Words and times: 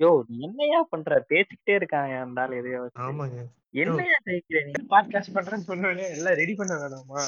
யோ 0.00 0.10
என்னையா 0.38 0.78
பண்ற? 0.90 1.24
பேசிக்கிட்டே 1.28 1.74
இருக்காங்க 1.74 2.42
ஆள் 2.42 2.54
எதையோ. 2.58 2.80
ஆமாங்க. 2.98 3.40
என்னையா 3.82 4.16
ஜெயிக்கிற? 4.26 4.60
நீ 4.64 4.72
பாட்காஸ்ட் 4.92 5.34
பண்றேன்னு 5.34 5.68
சொன்னோடனே 5.68 6.06
எல்லாம் 6.14 6.38
ரெடி 6.40 6.54
பண்ண 6.54 6.74
வேணாமா? 6.74 7.22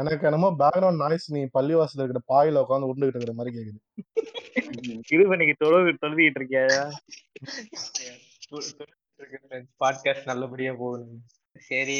எனக்கு 0.00 0.26
என்னமோ 0.30 0.48
பேக்ரவுண்ட் 0.58 1.02
நாய்ஸ் 1.02 1.26
நீ 1.32 1.42
பள்ளிவாசல்ல 1.58 2.04
இருக்கிற 2.04 2.22
பாயில 2.32 2.62
உட்காந்து 2.64 2.88
உருண்டுகிட்டு 2.90 3.20
இருக்கிற 3.20 3.34
மாதிரி 3.34 3.56
கேக்குது. 3.56 3.80
இது 5.14 5.22
பண்ணிக்கு 5.30 5.54
தொழுது 5.58 5.92
தொழுதிட்டு 6.02 6.40
இருக்கியா? 6.40 6.66
பாட்காஸ்ட் 9.84 10.30
நல்லபடியா 10.32 10.72
போகணும் 10.72 11.22
சரி 11.68 11.96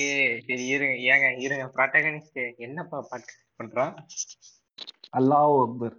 சரி 0.46 0.64
இருங்க. 0.66 0.96
ஏங்க 1.12 1.28
இருங்க. 1.38 1.66
ப்ராட்டகனிஸ்ட் 1.76 2.40
என்னப்பா 2.56 2.98
பாட்காஸ்ட் 3.10 3.46
பண்றான் 3.60 3.94
அல்லாஹ் 5.18 5.54
அக்பர். 5.66 5.96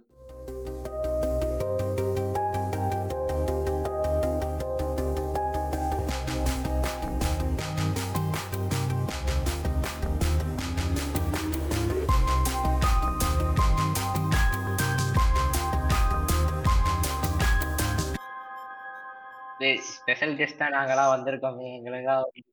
ஸ்பெஷல் 20.08 20.36
கெஸ்டா 20.36 20.66
நாங்களாம் 20.74 21.10
வந்திருக்கோமே. 21.10 21.70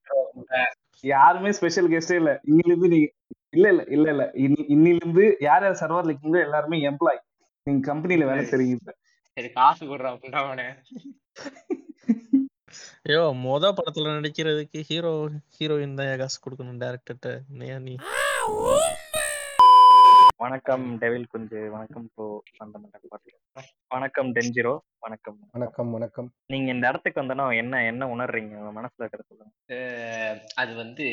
கொடுங்க. 0.08 0.56
யாருமே 1.04 1.52
ஸ்பெஷல் 1.52 1.88
கெஸ்டே 1.90 2.16
இல்ல. 2.16 2.32
இன்னிலிருந்து 2.50 2.88
நீங்க 2.88 3.08
இல்ல 3.54 3.68
இல்ல 3.70 3.84
இல்ல 3.96 4.08
இல்ல. 4.14 4.24
இன்னி- 4.44 4.66
இன்னிலிருந்து 4.74 5.24
யார் 5.40 5.64
யார் 5.64 5.80
சர்வர்ல 5.82 6.10
இருக்கீங்களோ 6.10 6.42
எல்லாருமே 6.44 6.78
எம்ப்ளாய் 6.90 7.22
நீங்க 7.68 7.82
கம்பெனில 7.88 8.26
வேலை 8.26 8.44
செய்றீங்க 8.46 8.76
இப்ப 8.78 8.94
சரி 9.38 9.50
காசு 9.54 9.84
கொடுறான் 9.86 10.20
புண்டவனே 10.22 10.68
ஐயோ 13.08 13.22
மொத 13.44 13.66
படத்துல 13.74 14.14
நடிக்கிறதுக்கு 14.16 14.80
ஹீரோ 14.88 15.12
ஹீரோயின் 15.56 15.98
தான் 16.00 16.12
காசு 16.16 16.38
கொடுக்கணும் 16.40 16.82
டேரக்டர்கிட்ட 16.82 17.30
நீ? 17.80 17.94
வணக்கம் 20.40 20.98
டெவில் 20.98 21.28
குஞ்சு 21.28 21.60
வணக்கம் 21.72 22.12
ப்ரோ 22.16 22.26
பாட்காஸ்ட் 22.58 23.70
வணக்கம் 23.88 24.30
டென்ஜிரோ 24.34 24.74
வணக்கம். 25.00 25.38
வணக்கம் 25.52 25.92
வணக்கம். 25.92 26.34
நீங்க 26.46 26.72
இந்த 26.72 26.88
இடத்துக்கு 26.88 27.22
வந்தனா 27.22 27.56
என்ன 27.56 27.86
என்ன 27.86 28.06
உணர்றீங்க? 28.06 28.56
உங்க 28.56 28.72
மனசுல 28.80 29.04
இருக்கிற 29.04 29.24
சொல்லுங்க. 29.28 29.54
அது 30.56 30.76
வந்து 30.76 31.06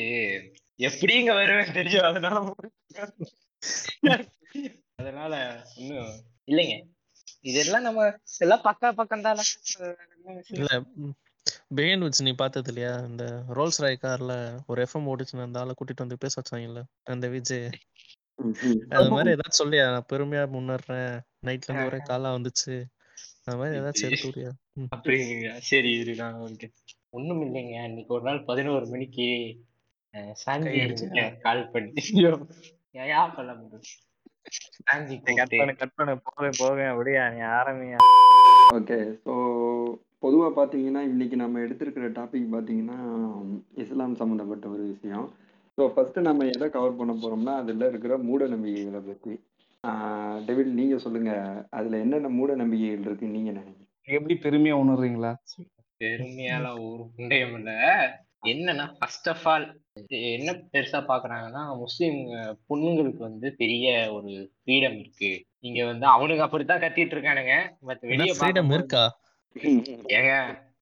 எப்படிங்க 0.77 1.31
வருவேன் 1.35 1.71
தெரியும். 1.71 2.03
அதனால 2.03 2.53
அதனால 4.95 5.33
இன்னும் 5.75 6.11
இல்லைங்க. 6.47 6.75
இதெல்லாம் 7.41 7.81
நம்ம 7.81 8.13
எல்லாம் 8.39 8.63
பக்கா 8.63 8.91
பக்கம் 8.91 9.21
தானே 9.21 9.41
இல்ல 10.49 10.81
பெயின் 11.75 11.99
வச்சு 11.99 12.23
நீ 12.23 12.33
பார்த்தது 12.33 12.73
இல்லையா? 12.73 12.97
இந்த 12.97 13.43
ரோல்ஸ் 13.49 13.81
ராய் 13.81 13.99
கார்ல 14.01 14.33
ஒரு 14.67 14.79
எஃப்எம் 14.83 15.09
ஓடிச்சுன்னு 15.11 15.47
அந்த 15.47 15.59
ஆளை 15.59 15.73
கூட்டிட்டு 15.73 16.05
வந்து 16.05 16.17
பேச 16.17 16.41
வச்சாங்கல்ல 16.41 16.83
அந்த 17.03 17.27
விஜய். 17.27 17.69
அது 18.93 19.09
மாதிரி 19.11 19.33
ஏதாச்சும் 19.33 19.61
சொல்லியா? 19.61 19.85
நான் 19.89 20.09
பெருமையா 20.09 20.43
முன்னேறேன். 20.53 21.13
நைட்ல 21.47 21.69
இருந்து 21.69 21.89
ஒரே 21.89 21.99
காலா 22.03 22.29
வந்துச்சு. 22.35 22.75
அது 23.45 23.57
மாதிரி 23.57 23.77
ஏதாச்சும் 23.79 24.07
எடுத்து 24.07 24.29
விடுயா 24.29 24.51
ம். 24.77 24.89
அப்படிங்க 24.95 25.49
சரி 25.63 25.91
இரு 25.97 26.13
நான் 26.15 26.35
உங்களுக்கு 26.35 26.67
ஒண்ணும் 27.13 27.41
இல்லைங்க. 27.41 27.75
இன்னைக்கு 27.89 28.13
ஒரு 28.13 28.23
நாள் 28.23 28.39
பதினோரு 28.43 28.85
மணிக்கு 28.87 29.27
அஹ், 30.13 30.33
சாஞ்சி 30.41 30.69
கை 30.69 30.79
அடிச்சியா? 30.81 31.25
கால் 31.41 31.63
பண்ணி. 31.69 31.91
யா 32.95 33.21
பண்ண? 33.31 33.51
முடியும் 33.53 33.85
சாஞ்சி 34.81 35.15
கட் 35.31 35.53
பண்ணு 35.53 35.73
கட் 35.75 35.95
பண்ணு. 35.95 36.13
போக 36.25 36.49
போக 36.59 36.87
அப்படியா 36.89 37.23
நீ 37.29 37.39
ஆரம்பியா 37.53 37.99
ஓகே. 38.73 38.97
ஸோ 39.23 39.33
பொதுவாக 40.19 40.51
பார்த்தீங்கன்னா 40.57 41.01
இன்னைக்கு 41.07 41.35
நம்ம 41.35 41.59
எடுத்திருக்கிற 41.59 42.07
டாபிக் 42.11 42.53
பார்த்தீங்கன்னா 42.53 42.97
இஸ்லாம் 43.77 44.19
சம்மந்தப்பட்ட 44.19 44.65
ஒரு 44.69 44.83
விஷயம். 44.91 45.25
ஸோ 45.77 45.83
ஃபஸ்ட்டு 45.93 46.25
நம்ம 46.27 46.45
எதை 46.45 46.67
கவர் 46.69 46.97
பண்ண 46.97 47.13
போகிறோம்னா 47.13 47.53
அதில் 47.61 47.87
இருக்கிற 47.87 48.17
மூட 48.17 48.47
நம்பிக்கைகளை 48.47 49.01
பற்றி 49.01 49.33
டெவில் 50.47 50.75
நீங்கள் 50.79 51.03
சொல்லுங்கள் 51.05 51.63
அதில் 51.69 52.01
என்னென்ன 52.01 52.29
மூட 52.29 52.51
நம்பிக்கைகள் 52.55 53.07
இருக்குன்னு 53.07 53.37
நீங்கள் 53.37 53.57
நினைக்கிறீங்க 53.57 53.89
எப்படி 54.07 54.35
பெருமையா 54.45 54.75
உணர்றீங்களா? 54.83 55.31
பெருமையால 56.01 56.65
ஒரு 56.87 57.03
புண்டையம் 57.15 57.55
இல்ல. 57.57 57.71
என்னன்னா 58.43 58.85
ஃபர்ஸ்ட் 58.97 59.27
ஆஃப் 59.29 59.45
ஆல் 59.47 59.65
என்ன 60.31 60.53
பெருசா 60.73 60.99
பாக்குறாங்கன்னா 61.11 61.63
முஸ்லிம் 61.83 62.17
பொண்ணுங்களுக்கு 62.69 63.21
வந்து 63.27 63.49
பெரிய 63.61 63.85
ஒரு 64.11 64.31
ஃப்ரீடம் 64.55 64.97
இருக்கு. 64.99 65.31
இங்க 65.59 65.79
வந்து 65.85 66.05
அவனுங்க 66.05 66.45
அப்படித்தான் 66.47 66.83
கத்திட்டு 66.83 67.15
இருக்கானுங்க. 67.17 67.55
பட் 67.89 68.03
வெளிய 68.11 68.33
ஃப்ரீடம் 68.37 68.73
இருக்கா? 68.77 69.03
ஏங்க 70.17 70.33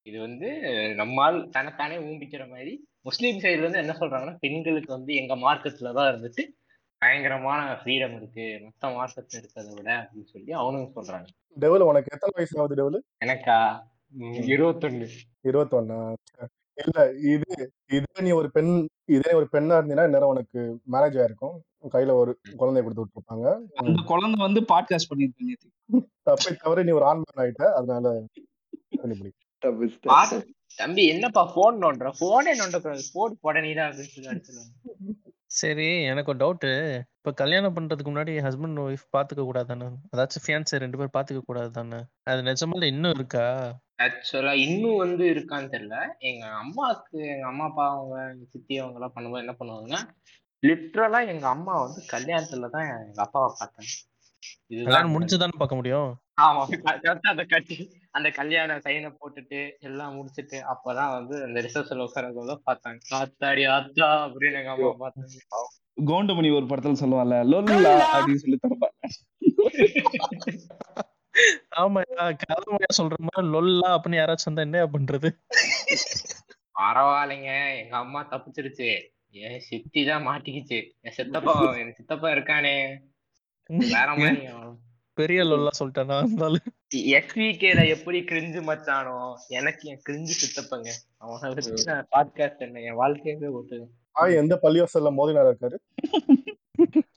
இது 0.04 0.18
வந்து 0.20 0.50
நம்மால் 0.96 1.38
தனத்தானே 1.58 1.98
ஊம்பிக்கிற 2.08 2.44
மாதிரி 2.50 2.74
முஸ்லீம் 3.02 3.38
சைடுல 3.38 3.58
இருந்து 3.58 3.78
என்ன 3.78 3.96
சொல்றாங்கன்னா 4.00 4.38
பெண்களுக்கு 4.40 4.94
வந்து 4.94 5.16
எங்க 5.16 5.36
மார்க்கெட்ல 5.36 5.94
தான் 5.94 6.14
இருந்துட்டு 6.14 6.44
பயங்கரமான 6.98 7.74
ஃப்ரீடம் 7.74 8.16
இருக்கு. 8.16 8.62
மத்த 8.66 8.90
மார்க்கெட்ல 8.90 9.38
இருக்கிறத 9.40 9.74
விட 9.74 9.92
அப்படின்னு 9.98 10.24
சொல்லி 10.24 10.52
அவனுங்க 10.54 10.88
சொல்றாங்க. 10.96 11.26
டெவல் 11.58 11.82
உனக்கு 11.82 12.10
எத்தனை 12.14 12.34
வயசு 12.36 12.60
ஆகுது 12.60 12.76
டெவல்? 12.76 13.04
எனக்கா? 13.26 13.80
இருபத்தொன்னு. 14.34 15.08
இருபத்தொன்னா? 15.44 16.14
இல்ல 16.74 17.12
இது 17.12 17.74
இதே 17.88 18.22
நீ 18.22 18.32
ஒரு 18.32 18.52
பெண் 18.52 18.88
இதே 19.06 19.32
ஒரு 19.34 19.48
பெண்ணா 19.52 19.76
இருந்தீங்கன்னா 19.80 20.06
இந்நேரம் 20.06 20.30
உனக்கு 20.30 20.60
மேரேஜ் 20.92 21.18
ஆயிருக்கும். 21.22 21.58
கையில 21.92 22.14
ஒரு 22.14 22.40
குழந்தைய 22.46 22.84
கொடுத்து 22.84 23.06
விட்டுருப்பாங்க. 23.06 23.62
அந்த 23.76 24.02
குழந்தை 24.06 24.46
வந்து 24.46 24.62
பாட்காஸ்ட் 24.62 25.10
பண்ணிருக்கேன் 25.10 25.50
நேத்து. 25.50 25.70
தப்பை 26.30 26.56
தவிர 26.56 26.84
நீ 26.84 26.92
ஒரு 26.92 27.06
ஆண்மகன் 27.06 27.42
ஆயிட்ட 27.46 27.64
அதனால 27.72 28.24
தம்பி 30.78 31.04
என்னப்பா 31.08 31.44
போன் 31.56 31.82
நோண்டுற? 31.84 32.10
போனே 32.20 32.52
நோண்டக்கூடாது. 32.60 33.04
போன் 33.14 33.38
போட 33.42 33.60
நீதான் 33.62 33.90
அப்படின்னு 33.90 34.48
சொல்லி 34.48 35.16
சரி 35.52 35.88
எனக்கு 36.04 36.32
ஒரு 36.32 36.40
டவுட்டு 36.42 36.70
இப்ப 37.18 37.32
கல்யாணம் 37.32 37.74
பண்றதுக்கு 37.78 38.12
முன்னாடி 38.12 38.34
ஹஸ்பண்ட் 38.46 38.82
ஒய்ஃப் 38.84 39.04
பாத்துக்க 39.12 39.42
கூடாது 39.42 39.68
தானே 39.68 39.88
அதாச்சும் 40.14 40.44
ஃபியான்சி 40.46 40.82
ரெண்டு 40.84 40.98
பேரும் 40.98 41.16
பாத்துக்க 41.18 41.42
கூடாது 41.42 41.72
தானே 41.72 42.00
அது 42.24 42.42
நிஜமால 42.42 42.84
இன்னும் 42.84 43.16
இருக்கா? 43.16 43.46
ஆக்சுவலா 44.00 44.54
இன்னும் 44.58 44.96
வந்து 44.96 45.24
இருக்கான்னு 45.34 45.74
தெரியல. 45.74 45.98
எங்க 46.22 46.46
அம்மாவுக்கு 46.62 47.18
எங்க 47.28 47.46
அம்மா 47.48 47.66
அப்பா 47.66 47.86
அவங்க 47.92 48.16
எங்க 48.32 48.46
சித்தி 48.46 48.78
அவங்க 48.78 48.98
எல்லாம் 49.00 49.16
பண்ணும்போது 49.16 49.44
என்ன 49.46 49.56
பண்ணுவாங்கன்னா 49.60 50.02
லிட்ரலா 50.64 51.20
எங்க 51.28 51.48
அம்மா 51.48 51.76
வந்து 51.82 52.02
கல்யாணத்துல 52.14 52.70
தான் 52.70 52.88
எங்க 53.06 53.22
அப்பாவை 53.22 53.52
பார்த்தாங்க 53.60 53.92
கல்யாணம் 54.86 55.14
முடிஞ்சுதானே 55.16 55.58
பார்க்க 55.58 55.76
முடியும்? 55.76 56.10
ஆமா 56.38 56.62
ஆ 56.84 56.92
அந்த 57.32 57.44
கட்டி 57.46 57.76
அந்த 58.14 58.28
கல்யாண 58.32 58.78
சைனை 58.86 59.10
போட்டுட்டு 59.20 59.60
எல்லாம் 59.80 60.16
முடிச்சிட்டு 60.16 60.58
அப்பதான் 60.74 61.14
வந்து 61.18 61.36
அந்த 61.44 61.60
ரிசப்ஷன்ல 61.62 62.08
உட்காரத 62.08 62.56
பார்த்தாங்க. 62.68 63.00
ஆத்தாடி 63.12 63.64
ஆத்தா 63.76 64.08
அப்படின்னு 64.26 64.60
எங்க 64.62 64.72
அம்மா 64.72 64.92
பார்த்தாங்க. 65.04 65.38
கோண்டமணி 66.10 66.50
ஒரு 66.58 66.66
படத்துல 66.66 67.00
சொல்லுவாள்ல 67.02 67.38
லொல்லா 67.52 67.94
அப்படின்னு 68.12 68.44
சொல்லி 68.44 68.60
தரப்பாங்க 68.60 68.98
ஆமா 71.82 72.00
கதமையா 72.42 72.90
சொல்ற 72.98 73.18
மாதிரி 73.28 73.48
லொல்லா 73.54 73.90
அப்படின்னு 73.96 74.20
யாராச்சும் 74.20 74.50
வந்தா 74.50 74.66
என்ன 74.68 74.82
பண்றது? 74.96 75.30
பரவாயில்லைங்க 76.76 77.52
எங்க 77.82 77.96
அம்மா 77.98 78.22
தப்பிச்சிருச்சு. 78.32 78.90
என் 79.40 79.62
சித்தி 79.62 80.02
தான் 80.06 80.26
மாட்டிக்கிச்சு. 80.28 80.80
என் 81.02 81.16
சித்தப்பா 81.18 81.54
என் 81.82 81.96
சித்தப்பா 81.98 82.30
இருக்கானே. 82.36 82.76
வேற 83.90 84.08
மாதிரி. 84.14 84.42
பெரிய 85.18 85.44
லொல்லா 85.44 85.72
சொல்லிட்டேனா 85.80 86.18
இருந்தாலும். 86.18 86.68
எஸ்விகேல 87.16 87.88
எப்படி 87.88 88.20
கிரிஞ்சு 88.22 88.62
மச்சானோ 88.62 89.16
எனக்கு 89.50 89.90
என் 89.90 90.04
கிரிஞ்சு 90.10 90.34
சித்தப்பங்க. 90.42 90.90
அவனை 91.18 91.50
வச்சு 91.54 91.86
நான் 91.86 92.08
பாட்காஸ்ட் 92.12 92.60
என்ன 92.60 92.82
என் 92.82 93.00
வாழ்க்கையவே 93.00 93.48
ஓட்டு 93.52 93.80
ஆ 94.16 94.28
எந்த 94.42 94.60
பள்ளிவாசல்ல 94.62 95.12
மோதினார் 95.18 95.50
இருக்காரு? 95.52 95.78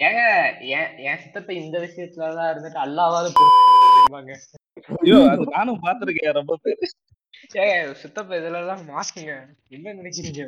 ஏங்க 0.00 0.20
என் 0.68 0.98
என் 0.98 1.20
சித்தப்ப 1.22 1.50
இந்த 1.52 1.76
விஷயத்துலதான் 1.78 2.50
இருந்துட்டு 2.52 2.80
அல்லாவாவது 2.84 3.28
பொறுப்பாங்க 3.34 4.32
ஐயோ 4.98 5.18
அது 5.28 5.44
நானும் 5.50 5.82
பாத்திருக்கேன் 5.82 6.32
ரொம்ப 6.32 6.54
பேர். 6.62 6.82
ஏங்க 7.54 7.92
சித்தப்ப 7.92 8.38
இதுல 8.40 8.60
எல்லாம் 8.62 8.82
மாசுங்க 8.88 9.32
என்ன 9.68 9.94
நினைக்கிறீங்க? 9.94 10.42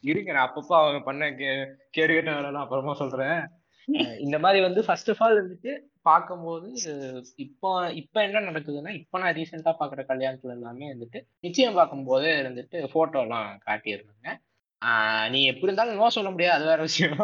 இருங்க 0.00 0.32
நான் 0.32 0.48
அப்பப்போ 0.48 0.74
அவங்க 0.80 1.00
பண்ண 1.00 1.30
கே 1.34 1.48
கேடு 1.90 2.12
கேட்ட 2.12 2.58
அப்புறமா 2.58 2.94
சொல்றேன். 2.94 3.38
இந்த 4.18 4.36
மாதிரி 4.38 4.58
வந்து 4.64 4.80
ஃபர்ஸ்ட் 4.86 5.10
ஆஃப் 5.10 5.22
ஆல் 5.22 5.38
வந்துட்டு 5.38 5.72
பார்க்கும்போது 6.02 6.68
இப்போ 7.36 7.70
இப்போ 7.94 8.18
என்ன 8.22 8.42
நடக்குதுன்னா 8.48 8.92
இப்போ 8.98 9.18
நான் 9.18 9.34
ரீசெண்டா 9.34 9.72
பாக்குற 9.80 10.02
கல்யாணத்துல 10.10 10.56
எல்லாமே 10.56 10.92
வந்துட்டு 10.92 11.18
நிச்சயம் 11.40 11.74
பார்க்கும்போது 11.74 12.28
வந்துட்டு 12.44 12.80
போட்டோ 12.92 13.20
எல்லாம் 13.22 13.48
காட்டியிருந்தாங்க. 13.66 14.28
ஆஹ் 14.82 15.26
நீ 15.30 15.40
எப்படி 15.46 15.68
இருந்தாலும் 15.68 16.00
நோ 16.00 16.08
சொல்ல 16.10 16.30
முடியாது 16.30 16.56
அது 16.56 16.70
வேற 16.70 16.80
விஷயம். 16.82 17.18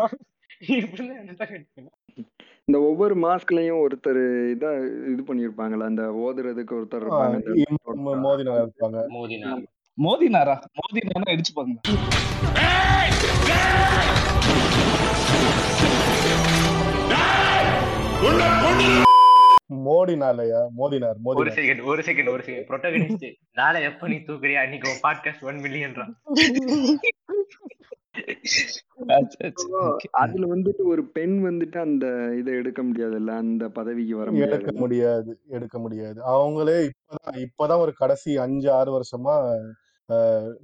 இந்த 2.68 2.78
ஒவ்வொரு 2.86 3.14
மாஸ்க்லயும் 3.22 3.82
ஒருத்தர் 3.82 4.20
இதா 4.52 4.70
இது 5.12 5.22
பண்ணியிருப்பாங்கல்ல 5.28 5.90
அந்த 5.90 6.04
ஓதுறதுக்கு 6.22 6.76
ஒருத்தர் 6.78 7.06
மோதினார் 8.24 8.62
இருப்பாங்க 8.62 9.00
மோதினா 9.16 9.50
மோதினாரா? 9.98 10.54
மோதினாரா 10.78 11.24
அடிச்சுப்பாங்க 11.32 11.74
மோடினாலயா? 19.86 20.60
மோதினார் 20.78 21.16
ஒரு 21.22 21.24
மோதினார் 21.26 21.56
செகண்ட் 21.56 21.82
ஒரு 21.84 22.02
செகண்ட் 22.02 22.30
ஒரு 22.30 22.42
செகண்ட் 22.46 22.66
ப்ரொட்டகனிஸ்ட் 22.68 23.26
நாளை 23.52 23.82
எப்ப 23.82 24.08
நீ 24.08 24.16
தூக்குறியா? 24.26 24.60
அன்னைக்கு 24.60 24.90
உன் 24.90 25.02
பாட்காஸ்ட் 25.02 25.44
ஒன் 25.44 25.56
மில்லியன்றான் 25.56 26.14
So, 29.54 29.86
அதுல 30.10 30.46
வந்துட்டு 30.46 30.82
ஒரு 30.84 31.02
பெண் 31.04 31.34
வந்துட்டு 31.46 31.78
அந்த 31.78 32.06
இதை 32.38 32.52
எடுக்க 32.54 32.80
முடியாதுல்ல? 32.82 33.32
அந்த 33.36 33.68
பதவிக்கு 33.68 34.16
வர 34.16 34.30
எடுக்க 34.46 34.72
முடியாது 34.72 35.32
எடுக்க 35.48 35.78
முடியாது. 35.78 36.18
அவங்களே 36.26 36.76
இப்பதான் 36.90 37.38
இப்பதான் 37.44 37.78
ஒரு 37.78 37.92
கடைசி 37.92 38.36
அஞ்சு 38.36 38.72
ஆறு 38.72 38.90
வருஷமா 38.92 39.34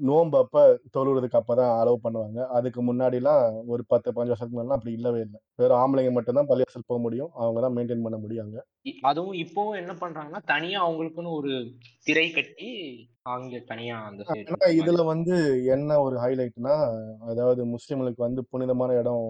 நோன்பு 0.01 0.39
அப்ப 0.39 0.63
தொழுறதுக்கு 0.97 1.39
அப்பதான் 1.39 1.73
அலோவ் 1.81 2.05
பண்ணுவாங்க. 2.05 2.47
அதுக்கு 2.49 2.81
முன்னாடி 2.83 3.15
எல்லாம் 3.15 3.45
ஒரு 3.67 3.85
பத்து 3.87 4.13
பதினஞ்சு 4.13 4.33
வருஷத்துக்கு 4.33 4.59
முன்னாடி 4.59 4.73
அப்படி 4.73 4.93
இல்லவே 4.93 5.21
இல்லை. 5.21 5.41
வெறும் 5.57 5.79
ஆம்பளைங்க 5.79 6.13
மட்டும்தான் 6.13 6.49
பள்ளிவாசல் 6.49 6.87
போக 6.87 7.01
முடியும். 7.01 7.31
அவங்க 7.35 7.61
தான் 7.61 7.77
மெயின்டைன் 7.77 8.03
பண்ண 8.03 8.65
இ- 8.85 8.99
அதுவும் 9.03 9.37
இப்பவும் 9.37 9.77
என்ன 9.77 9.93
பண்றாங்கன்னா 9.95 10.43
தனியா 10.45 10.89
அவங்களுக்குன்னு 10.89 11.33
ஒரு 11.33 11.53
திரை 12.05 12.31
கட்டி 12.31 12.71
அங்க 13.29 13.59
தனியா 13.67 13.97
அந்த 14.05 14.23
இதுல 14.81 15.05
வந்து 15.05 15.37
என்ன 15.67 16.01
ஒரு 16.03 16.17
ஹைலைட்னா 16.17 16.77
அதாவது 17.27 17.65
முஸ்லிம்களுக்கு 17.67 18.21
வந்து 18.21 18.45
புனிதமான 18.51 18.95
இடம் 18.95 19.25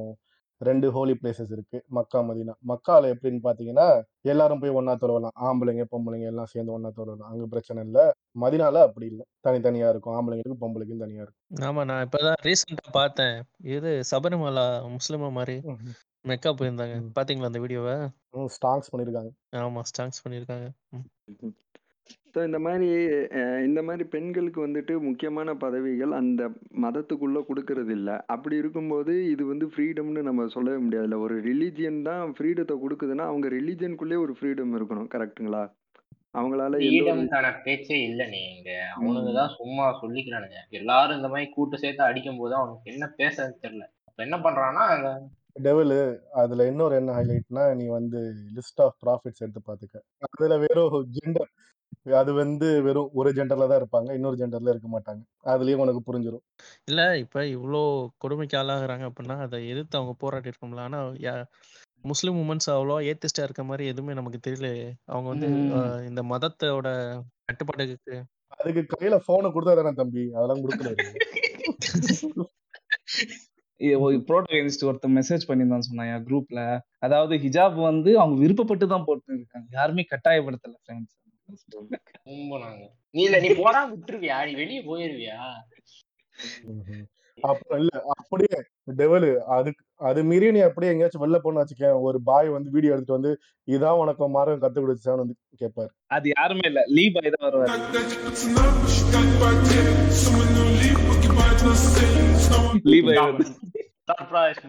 ரெண்டு 0.60 0.90
ஹோலி 0.90 1.18
பிளேசஸ் 1.22 1.52
இருக்கு. 1.52 1.84
Mecca 1.88 2.20
Medina. 2.20 2.54
மக்கால 2.68 3.10
எப்படின்னு 3.14 3.40
பாத்தீங்கன்னா 3.46 3.86
எல்லாரும் 4.20 4.60
போய் 4.60 4.70
ஒண்ணா 4.70 4.92
தொழலாம் 4.94 5.36
ஆம்பளைங்க 5.40 5.84
பொம்பளைங்க 5.90 6.26
எல்லாம் 6.26 6.44
சேர்ந்து 6.44 6.72
ஒண்ணா 6.72 6.90
தொழலாம் 6.96 7.30
அங்க 7.32 7.46
பிரச்சனை 7.46 7.84
இல்ல. 7.84 7.98
மதினால 8.40 8.82
அப்படி 8.82 9.06
இல்லை. 9.06 9.24
தனித்தனியா 9.48 9.88
இருக்கும். 9.88 10.14
ஆம்பளைங்களுக்கும் 10.16 10.62
பொம்பளைக்கும் 10.64 11.04
தனியா 11.04 11.22
இருக்கும். 11.22 11.66
ஆமா 11.68 11.84
நான் 11.84 12.04
இப்பதான் 12.06 12.38
ரீசெண்டா 12.42 12.90
பார்த்தேன். 12.92 13.36
இது 13.58 14.02
சபரிமலா 14.10 14.66
முஸ்லிமா 14.96 15.30
மாதிரி. 15.30 15.56
மெக்கா 16.24 16.50
போயிருந்தாங்க. 16.50 16.96
பாத்தீங்களா 17.18 17.50
அந்த 17.50 17.58
வீடியோவை? 17.58 17.96
ஸ்டாங்ஸ் 18.56 18.90
பண்ணிருக்காங்க. 18.92 19.30
ஆமா 19.56 19.80
ஸ்டாங்ஸ் 19.90 20.22
பண்ணிருக்காங்க. 20.24 20.66
ம். 20.90 21.06
ஸோ 22.34 22.40
இந்த 22.46 22.58
மாதிரி 22.64 22.88
அஹ், 23.38 23.60
இந்த 23.66 23.80
மாதிரி 23.82 24.04
பெண்களுக்கு 24.12 24.60
வந்துட்டு 24.64 24.94
முக்கியமான 25.06 25.54
பதவிகள் 25.62 26.12
அந்த 26.18 26.42
மதத்துக்குள்ள 26.84 27.38
கொடுக்கறது 27.46 27.92
இல்ல 27.96 28.10
அப்படி 28.34 28.56
இருக்கும்போது 28.62 29.14
இது 29.32 29.44
வந்து 29.48 29.66
ஃப்ரீடம்னு 29.72 30.22
நம்ம 30.28 30.46
சொல்லவே 30.54 30.78
முடியாதுல்ல. 30.84 31.18
ஒரு 31.24 31.36
ரிலீஜியன் 31.46 31.98
தான் 32.08 32.34
ஃப்ரீடத்தை 32.36 32.76
கொடுக்குதுன்னா 32.82 33.26
அவங்க 33.30 33.48
ரிலீஜியனுக்குள்ளே 33.56 34.18
ஒரு 34.24 34.34
ஃப்ரீடம் 34.38 34.76
இருக்கணும். 34.78 35.10
கரெக்ட்டுங்களா 35.14 35.62
அவங்களால 36.34 36.74
எந்த 36.80 36.88
ஒரு 36.88 36.96
ஃப்ரீடம்கான 37.08 37.48
பேச்சே 37.64 37.96
இல்ல 38.08 38.22
நீங்க 38.34 38.68
அவனுங்க 38.94 39.30
தான் 39.38 39.54
சும்மா 39.56 39.86
சொல்லிக்கிறானுங்க. 40.00 40.58
எல்லாரும் 40.78 41.18
இந்த 41.18 41.30
மாதிரி 41.32 41.48
கூட்டு 41.50 41.82
சேர்த்து 41.82 42.08
அடிக்கும் 42.08 42.40
போது 42.40 42.54
அவனுக்கு 42.58 42.92
என்ன 42.92 43.08
பேசுறதுன்னு 43.18 43.62
தெரியல. 43.64 43.86
அப்ப 44.08 44.18
என்ன 44.22 44.38
பண்றான்னா 44.44 44.84
டெவலு 45.60 45.96
அதுல 46.40 46.66
இன்னொரு 46.68 46.94
என்ன 46.98 47.14
ஹைலைட்னா 47.16 47.64
நீ 47.78 47.86
வந்து 47.94 48.20
லிஸ்ட் 48.56 48.82
ஆஃப் 48.84 48.98
ப்ராஃபிட்ஸ் 49.02 49.42
எடுத்து 49.44 49.62
பாத்துக்க. 49.64 49.96
அதுல 50.28 50.56
வெறும் 50.62 50.94
ஜெண்டர் 51.16 51.50
அது 52.06 52.30
வந்து 52.34 52.66
வெறும் 52.82 53.10
ஒரு 53.14 53.30
ஜெண்டர்ல 53.36 53.66
தான் 53.66 53.80
இருப்பாங்க. 53.80 54.08
இன்னொரு 54.14 54.36
ஜெண்டர்ல 54.38 54.72
இருக்க 54.72 54.88
மாட்டாங்க. 54.90 55.20
அதுலயும் 55.46 55.82
உனக்கு 55.84 56.00
புரிஞ்சிடும் 56.06 56.44
இல்ல 56.88 57.00
இப்ப 57.18 57.44
இவ்ளோ 57.52 57.82
கொடுமைக்கு 58.18 58.56
ஆளாகுறாங்க 58.60 59.04
அப்படின்னா 59.08 59.36
அதை 59.44 59.58
எதிர்த்து 59.68 59.98
அவங்க 59.98 60.14
போராடி 60.22 60.50
இருக்கோம்ல 60.50 60.84
ஆனா 60.86 60.98
யா- 61.24 61.44
முஸ்லிம் 62.04 62.38
உமன்ஸ் 62.42 62.68
அவ்வளோ 62.74 62.96
ஏத்திஸ்டா 63.08 63.44
இருக்க 63.46 63.62
மாதிரி 63.64 63.84
எதுவுமே 63.86 64.12
நமக்கு 64.14 64.38
தெரியல. 64.46 64.68
அவங்க 65.06 65.28
வந்து 65.32 65.48
இந்த 66.08 66.22
மதத்தோட 66.30 66.88
கட்டுப்பாட்டுக்கு 67.44 68.16
அதுக்கு 68.54 68.82
கையில 68.92 69.16
போனை 69.26 69.48
கொடுத்தா 69.50 69.74
தானே 69.74 69.92
தம்பி? 69.98 70.22
அதெல்லாம் 70.36 70.62
கொடுக்கல. 70.62 70.92
ப்ரோட்டகனிஸ்ட் 74.26 74.86
ஒருத்தன் 74.86 75.14
மெசேஜ் 75.16 75.46
பண்ணியிருந்தான் 75.46 75.86
சொன்னாங்க 75.86 76.16
குரூப்ல 76.26 76.60
அதாவது 77.00 77.34
ஹிஜாப் 77.44 77.76
வந்து 77.84 78.10
அவங்க 78.20 78.36
விருப்பப்பட்டு 78.42 78.86
தான் 78.88 79.06
போட்டு 79.06 79.30
இருக்காங்க 79.34 79.68
யாருமே 79.72 80.02
கட்டாயப்படுத்தல 80.10 80.76
ஃப்ரெண்ட்ஸ் 80.80 81.16
ரொம்ப 82.30 82.54
நாங்க. 82.60 82.82
நீ 83.14 83.22
இல்ல 83.24 83.38
நீ 83.40 83.48
போனா 83.58 83.80
விட்டுருவியா? 83.90 84.38
நீ 84.48 84.54
வெளியே 84.60 84.82
போயிருவியா? 84.86 85.38
இல்ல 87.76 87.90
அப்படியே 88.12 88.56
டெவலு 88.98 89.28
அதுக்கு 89.54 89.82
அது 90.00 90.20
மீறி 90.24 90.46
நீ 90.50 90.60
அப்படியே 90.66 90.92
எங்கேயாச்சும் 90.92 91.22
வெளில 91.22 91.38
போன 91.42 91.60
வச்சுக்க 91.60 91.90
ஒரு 92.06 92.18
பாய் 92.28 92.48
வந்து 92.54 92.74
வீடியோ 92.74 92.92
எடுத்துட்டு 92.94 93.18
வந்து 93.18 93.32
இதான் 93.68 94.00
உனக்கு 94.02 94.28
மார்க்கம் 94.36 94.62
கத்து 94.64 94.82
கொடுத்துச்சான்னு 94.82 95.24
வந்து 95.24 95.36
கேட்பாரு 95.62 95.90
அது 96.10 96.28
யாருமே 96.32 96.66
இல்ல 96.70 96.82
லீ 96.90 97.04
பாய் 97.16 97.32
தான் 97.34 97.46
வருவாரு. 97.46 97.70
லீ 102.86 102.98
பாய் 103.02 103.20
சர்ப்ரைஸ் 104.10 104.60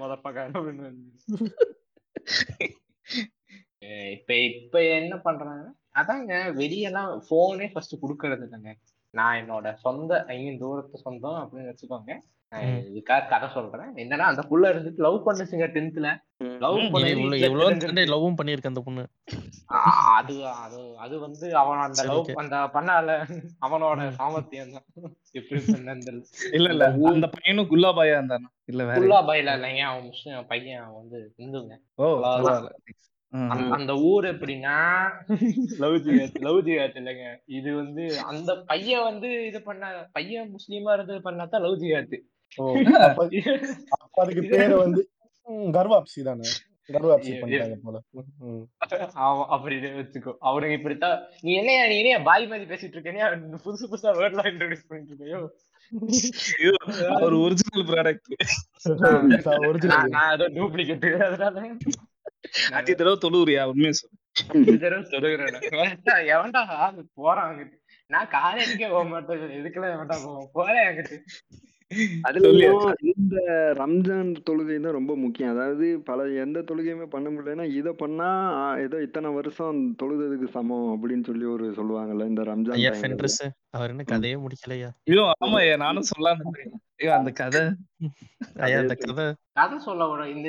இப்ப 4.16 4.32
இப்ப 4.50 4.76
என்ன 4.98 5.14
பண்றாங்க? 5.24 5.64
அதாங்க 5.96 6.34
வெளியெல்லாம் 6.60 7.12
போனே 7.30 7.68
ஃபர்ஸ்ட் 7.72 8.02
குடுக்கறது 8.04 8.46
இல்லைங்க. 8.48 8.74
நான் 9.14 9.40
என்னோட 9.40 9.68
சொந்த 9.86 10.12
ஐ 10.34 10.38
மீன் 10.44 10.60
தூரத்து 10.60 11.06
சொந்தம் 11.06 11.40
அப்படின்னு 11.42 11.72
வச்சுக்கோங்க. 11.72 12.12
இதுக்காக 12.90 13.28
கதை 13.32 13.48
சொல்றேன். 13.50 13.92
என்னன்னா 14.02 14.26
அந்த 14.32 14.42
புள்ள 14.50 14.64
இருந்துட்டு 14.72 15.04
லவ் 15.06 15.18
பண்ணுச்சுங்க 15.28 15.68
டென்த்ல 15.76 16.08
லவ் 16.64 16.80
பண்ணி 16.94 17.12
லவ்வும் 18.14 18.38
பண்ணியிருக்க 18.40 18.72
அந்த 18.72 18.84
பொண்ணு. 18.88 19.04
அது 20.18 20.36
அது 20.64 20.80
அது 20.98 21.16
வந்து 21.20 21.46
அவன் 21.62 21.84
அந்த 21.86 22.04
லவ். 22.04 22.32
அந்த 22.44 22.58
பண்ணால 22.76 23.16
அவனோட. 23.68 24.08
சாமர்த்தியம் 24.20 24.74
தான். 24.76 24.88
எப்படி 25.40 25.60
இல்ல 26.58 26.70
இல்ல. 26.76 26.88
அந்த 27.14 27.30
பையனும் 27.36 27.70
குல்லா 27.72 27.92
பாயா 28.00 28.18
இருந்தானா? 28.20 28.50
இல்ல 28.72 28.82
வேற 28.90 28.98
ஃபுல்லா 28.98 29.20
பயில 29.32 29.56
இல்லைங்க 29.60 29.84
அவன் 29.90 30.10
முஸ்லிம் 30.12 30.50
பையன் 30.52 30.94
வந்து 31.00 31.20
இந்துங்க. 31.46 31.78
ஓ. 31.98 32.10
அந்த- 33.54 33.96
ஊர் 34.08 34.26
எப்படின்னா 34.30 34.76
லவ் 35.82 35.96
ஜிஹாத் 36.06 36.40
லவ் 36.46 36.58
இல்லைங்க. 36.96 37.28
இது 37.58 37.70
வந்து 37.76 38.04
அந்த 38.32 38.52
பையன் 38.70 39.06
வந்து 39.06 39.30
இது 39.46 39.62
பண்ண 39.64 39.84
பையன் 40.14 40.52
முஸ்லீமா 40.56 40.94
இருந்து 40.94 41.16
பண்ணாதான் 41.26 41.64
லவ் 41.66 41.78
அப்ப 43.98 44.20
அதுக்கு 44.22 44.44
பேரு 44.52 44.76
வந்து 44.80 45.02
கர்வாப்சி 45.76 46.22
தானே? 46.24 46.50
கர்வாப்சி 46.90 47.32
பண்ணிட்டாங்க 47.42 47.76
போல. 47.84 47.98
அப்படி 49.50 49.76
வச்சுக்கோ. 49.94 50.32
அவனுக்கு 50.42 50.78
இப்படித்தான் 50.78 51.16
நீ 51.44 51.52
என்னையா 51.60 51.84
நீ 51.88 51.96
என்னையா 52.00 52.20
பாய் 52.26 52.48
மாதிரி 52.48 52.66
பேசிட்டு 52.72 52.96
இருக்கேனியா 52.98 53.28
புதுசு 53.64 53.86
புதுசா 53.86 54.12
வேர்ட்லாம் 54.18 54.50
இன்ட்ரோடியூஸ் 54.52 54.88
பண்ணிட்டு 54.88 55.14
இருக்கையோ 55.14 55.42
ஐயோ, 56.56 56.74
அவர் 57.14 57.34
ஒரிஜினல் 57.40 57.86
ப்ராடக்ட் 57.88 58.28
ஒரிஜினல் 59.66 59.96
நான் 59.96 60.14
நான் 60.18 60.34
ஏதோ 60.34 60.48
டூப்ளிகேட் 60.58 61.08
அதனால 61.28 61.64
அஞ்சு 62.72 62.94
தடவை 62.96 63.18
தொழுவுறியா? 63.18 63.64
உண்மையை 63.66 63.94
சொல்லு. 63.94 64.80
தடவை 64.80 65.04
சொல்லுகிறேன் 65.06 65.60
எவன்டா 66.34 66.62
போறான் 67.14 67.50
அங்கிட்டு. 67.50 67.78
நான் 68.08 68.32
காலேஜுக்கே 68.38 68.90
போக 68.90 69.04
மாட்டேன். 69.04 69.48
எதுக்கெல்லாம் 69.60 69.94
எவன்டா 69.96 70.18
போவோம் 70.24 70.50
போறேன் 70.54 70.88
இந்த 73.10 73.38
ரம்ஜான் 73.80 74.30
தொழுகை 74.48 74.76
தான் 74.78 74.96
ரொம்ப 74.98 75.14
முக்கியம் 75.22 75.52
அதாவது 75.54 75.88
பல 76.08 76.28
எந்த 76.44 76.64
தொழுகையுமே 76.68 77.08
பண்ண 77.10 77.28
முடியலன்னா 77.30 77.66
இதை 77.74 77.92
பண்ணா 78.00 78.30
ஏதோ 78.84 79.00
இத்தனை 79.06 79.30
வருஷம் 79.38 79.80
தொழுததுக்கு 80.02 80.48
சமம் 80.54 80.92
அப்படின்னு 80.94 81.28
சொல்லி 81.30 81.48
ஒரு 81.54 81.68
சொல்லுவாங்கல்ல 81.78 82.28
இந்த 82.32 82.44
ரம்ஜான் 82.50 82.80
ஐயா 82.80 82.94
அவர் 83.74 83.94
என்ன 83.94 84.06
கதையே 84.10 84.38
முடிக்கலையா 84.44 84.90
ஐயோ 85.08 85.26
ஆமா 85.38 85.58
ஐயா 85.62 85.76
நானும் 85.84 86.10
சொல்லாம. 86.10 86.40
ஐயோ 87.00 87.12
அந்த 87.18 87.32
கதை 87.38 87.64
ஐயா 88.64 88.80
அந்த 88.82 88.96
கதை 89.00 89.26
கதை 89.58 89.78
சொல்ல 89.86 90.08
வரும் 90.12 90.32
இந்த 90.36 90.48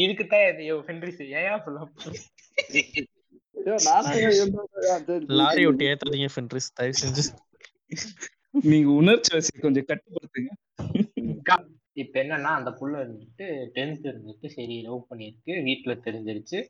இதுக்குத்தான் 0.00 0.46
இது 0.50 0.78
ஃபென்ட்ரிஸ் 0.86 1.22
ஏன் 1.38 1.64
சொல்ல 1.64 1.80
ஐயோ, 4.10 4.30
லாரி. 5.34 5.62
ஒட்டி 5.68 5.84
ஏத்தாதீங்க 5.90 6.28
ஃபென்ட்ரிஸ் 6.32 6.70
தயவு 6.76 6.96
செஞ்சு 7.00 7.22
நீங்க 8.62 8.90
உணர்ச்சி 8.90 9.38
வசி 9.38 9.60
கொஞ்சம் 9.60 9.84
கட்டுப்படுத்துங்க. 9.88 10.50
இப்ப 11.92 12.22
என்னன்னா 12.22 12.42
அந்த 12.42 12.70
புள்ள 12.70 12.94
இருந்துட்டு 12.94 13.66
டென்த் 13.74 14.12
இருந்துட்டு 14.12 14.46
சரி 14.46 14.82
லவ் 14.82 15.06
பண்ணிருக்கு 15.10 15.46
வீட்டுல 15.46 15.98
தெரிஞ்சிருச்சு. 16.04 16.64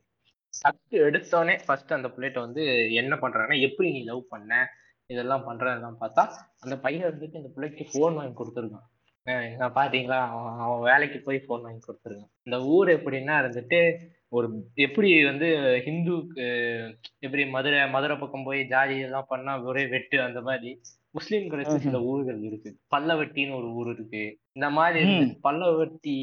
ஃபர்ஸ்ட் 0.61 0.95
எடுத்தோடனே 0.95 1.59
ஃபர்ஸ்ட் 1.67 1.93
அந்த 1.93 2.09
பிள்ளைகிட்ட 2.09 2.39
வந்து 2.39 2.95
என்ன 2.95 3.15
பண்றாங்கன்னா 3.15 3.61
எப்படி 3.61 3.91
நீ 3.91 4.03
லவ் 4.03 4.29
பண்ண? 4.29 4.69
இதெல்லாம் 5.07 5.49
பண்றதெல்லாம் 5.49 5.97
பார்த்தா 6.01 6.29
அந்த 6.61 6.79
பையன் 6.79 7.19
வந்துட்டு 7.19 7.35
இந்த 7.35 7.49
பிள்ளைக்கு 7.55 7.87
ஃபோன் 7.93 8.15
வாங்கி 8.15 8.43
கொடுத்துருக்கான். 8.43 8.89
அஹ் 9.25 9.71
பாத்தீங்களா? 9.75 10.19
அவன் 10.19 10.59
அவன் 10.59 10.93
வேலைக்கு 10.93 11.21
போய் 11.21 11.45
ஃபோன் 11.49 11.63
வாங்கி 11.63 11.87
கொடுத்துருக்கான். 11.87 12.31
இந்த 12.43 12.65
ஊர் 12.65 12.89
எப்படின்னா 12.89 13.35
இருந்துட்டு 13.43 13.97
ஒரு 14.29 14.51
எப்படி 14.75 15.25
வந்து 15.25 15.47
ஹிந்துக்கு 15.85 16.97
எப்படி 17.19 17.47
மதுரை 17.47 17.91
மதுரை 17.91 18.17
பக்கம் 18.17 18.45
போய் 18.45 18.67
ஜாதி 18.67 18.97
இதெல்லாம் 18.97 19.27
பண்ணா 19.29 19.63
ஒரே 19.63 19.87
வெட்டு 19.87 20.23
அந்த 20.23 20.41
மாதிரி. 20.41 20.81
முஸ்லீம்களுக்கு 21.15 21.77
சில 21.85 21.99
ஊர்கள் 22.11 22.41
இருக்கு. 22.49 22.71
பல்லவட்டின்னு 22.95 23.57
ஒரு 23.59 23.69
ஊர் 23.79 23.91
இருக்கு. 23.95 24.23
இந்த 24.53 24.69
மாதிரி 24.79 25.11
பல்லவட்டி 25.47 26.17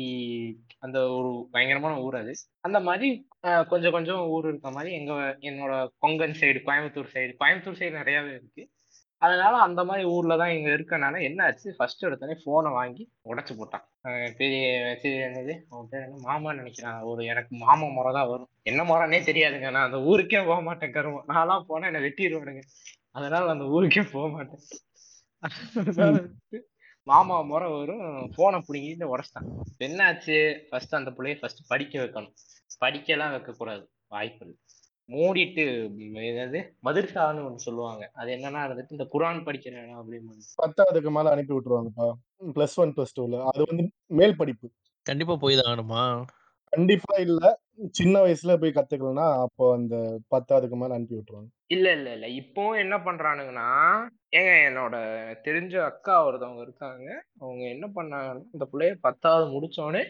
அந்த 0.79 0.99
ஒரு 1.17 1.31
பயங்கரமான 1.51 2.01
ஊர் 2.01 2.15
அது. 2.15 2.33
அந்த 2.67 2.79
மாதிரி 2.87 3.09
கொஞ்சம் 3.69 3.95
கொஞ்சம் 3.97 4.27
ஊர் 4.35 4.47
இருக்க 4.47 4.71
மாதிரி 4.71 4.91
எங்க 4.99 5.13
என்னோட 5.49 5.73
Konkan 6.05 6.37
side 6.41 6.59
Coimbatore 6.67 7.11
side 7.13 7.33
Coimbatore 7.41 7.79
side 7.81 7.99
நிறையவே 8.01 8.31
இருக்கு. 8.39 8.63
அதனால 9.21 9.55
அந்த 9.65 9.81
மாதிரி 9.87 10.03
ஊர்ல 10.13 10.35
தான் 10.41 10.53
இங்க 10.55 10.69
இருக்கனால 10.75 11.15
என்ன 11.27 11.39
ஆச்சு? 11.47 11.69
ஃபர்ஸ்ட் 11.77 12.05
எடுத்தோடனே 12.07 12.35
போனை 12.45 12.69
வாங்கி 12.77 13.03
உடைச்சு 13.31 13.53
போட்டான். 13.59 13.85
பெரிய 14.39 14.61
என்னது? 15.27 15.53
அவன் 15.71 15.89
பேர் 15.91 16.05
என்ன? 16.05 16.21
மாமான்னு 16.29 16.61
நினைக்கிறான். 16.61 17.01
ஒரு 17.11 17.21
எனக்கு 17.31 17.51
மாமா 17.65 17.87
முறை 17.97 18.11
தான் 18.17 18.29
வரும். 18.31 18.49
என்ன 18.71 18.83
முறைனே 18.89 19.19
தெரியாதுங்க. 19.29 19.69
நான் 19.75 19.87
அந்த 19.89 19.99
ஊருக்கே 20.11 20.41
போக 20.49 20.59
மாட்டேன் 20.67 20.93
கருமம். 20.97 21.27
நான்லாம் 21.33 21.67
போனா 21.69 21.89
என்னை 21.91 22.01
வெட்டிடுவானுங்க 22.07 22.63
அதனால 23.17 23.51
அந்த 23.55 23.67
ஊருக்கே 23.75 24.03
போக 24.15 24.27
மாட்டேன். 24.35 24.63
மாமா 27.07 27.37
முறை 27.51 27.67
வரும். 27.77 28.03
போனை 28.37 28.57
பிடிங்கிட்டு 28.67 29.11
உடைச்சிட்டான். 29.13 29.47
இப்ப 29.71 29.81
என்ன 29.89 30.01
ஆச்சு 30.09 30.35
ஃபர்ஸ்ட் 30.69 30.99
அந்த 30.99 31.11
பிள்ளைய 31.17 31.37
ஃபர்ஸ்ட் 31.39 31.61
படிக்க 31.71 32.03
வைக்கணும். 32.03 32.35
படிக்கலாம் 32.83 33.33
வைக்க 33.35 33.51
கூடாது 33.61 33.83
வாய்ப்பு 34.13 34.43
இல்லை. 34.45 34.57
மூடிட்டு 35.11 35.63
ம், 35.99 36.17
என்னது 36.23 36.59
மதுர்சான்னு 36.83 37.45
ஒண்ணு 37.45 37.65
சொல்லுவாங்க. 37.65 38.03
அது 38.13 38.29
என்னன்னா 38.31 38.61
வந்துட்டு 38.65 38.91
இந்த 38.91 39.07
குரான் 39.13 39.45
படிக்கிற 39.45 39.73
இடம் 39.77 40.01
அப்படின்னு 40.01 40.45
பத்தாவதுக்கு 40.57 41.11
மேல 41.11 41.31
அனுப்பி 41.31 41.53
விட்டுருவாங்கப்பா. 41.53 42.07
பிளஸ் 42.53 42.77
ஒன் 42.79 42.93
பிளஸ் 42.93 43.17
டூல 43.17 43.41
அது 43.51 43.63
வந்து 43.65 43.85
மேல் 44.13 44.35
படிப்பு. 44.35 44.67
கண்டிப்பா 45.05 45.35
போய் 45.35 45.55
தான் 45.55 45.69
ஆகணுமா? 45.69 46.03
கண்டிப்பா 46.73 47.15
இல்ல. 47.19 47.41
சின்ன 47.91 48.15
வயசுல 48.21 48.57
போய் 48.57 48.75
கத்துக்கலன்னா 48.75 49.27
அப்போ 49.41 49.65
அந்த 49.73 49.95
பத்தாவதுக்கு 50.29 50.75
மேல 50.75 50.93
அனுப்பி 50.93 51.15
விட்டுருவாங்க. 51.15 51.49
இல்ல 51.67 51.87
இல்ல 51.93 52.09
இல்ல. 52.13 52.27
இப்போ 52.41 52.63
என்ன 52.77 52.95
பண்றானுங்கன்னா 52.99 53.69
ஏங்க 54.33 54.51
என்னோட 54.67 54.95
தெரிஞ்ச 55.45 55.73
அக்கா 55.81 56.13
ஒருத்தவங்க 56.25 56.61
இருக்காங்க. 56.61 57.07
அவங்க 57.39 57.63
என்ன 57.67 57.85
பண்ணாங்கன்னா 57.95 58.43
இந்த 58.53 58.65
பிள்ளைய 58.71 58.93
பத்தாவது 59.01 59.45
முடிச்சோடனே 59.53 60.03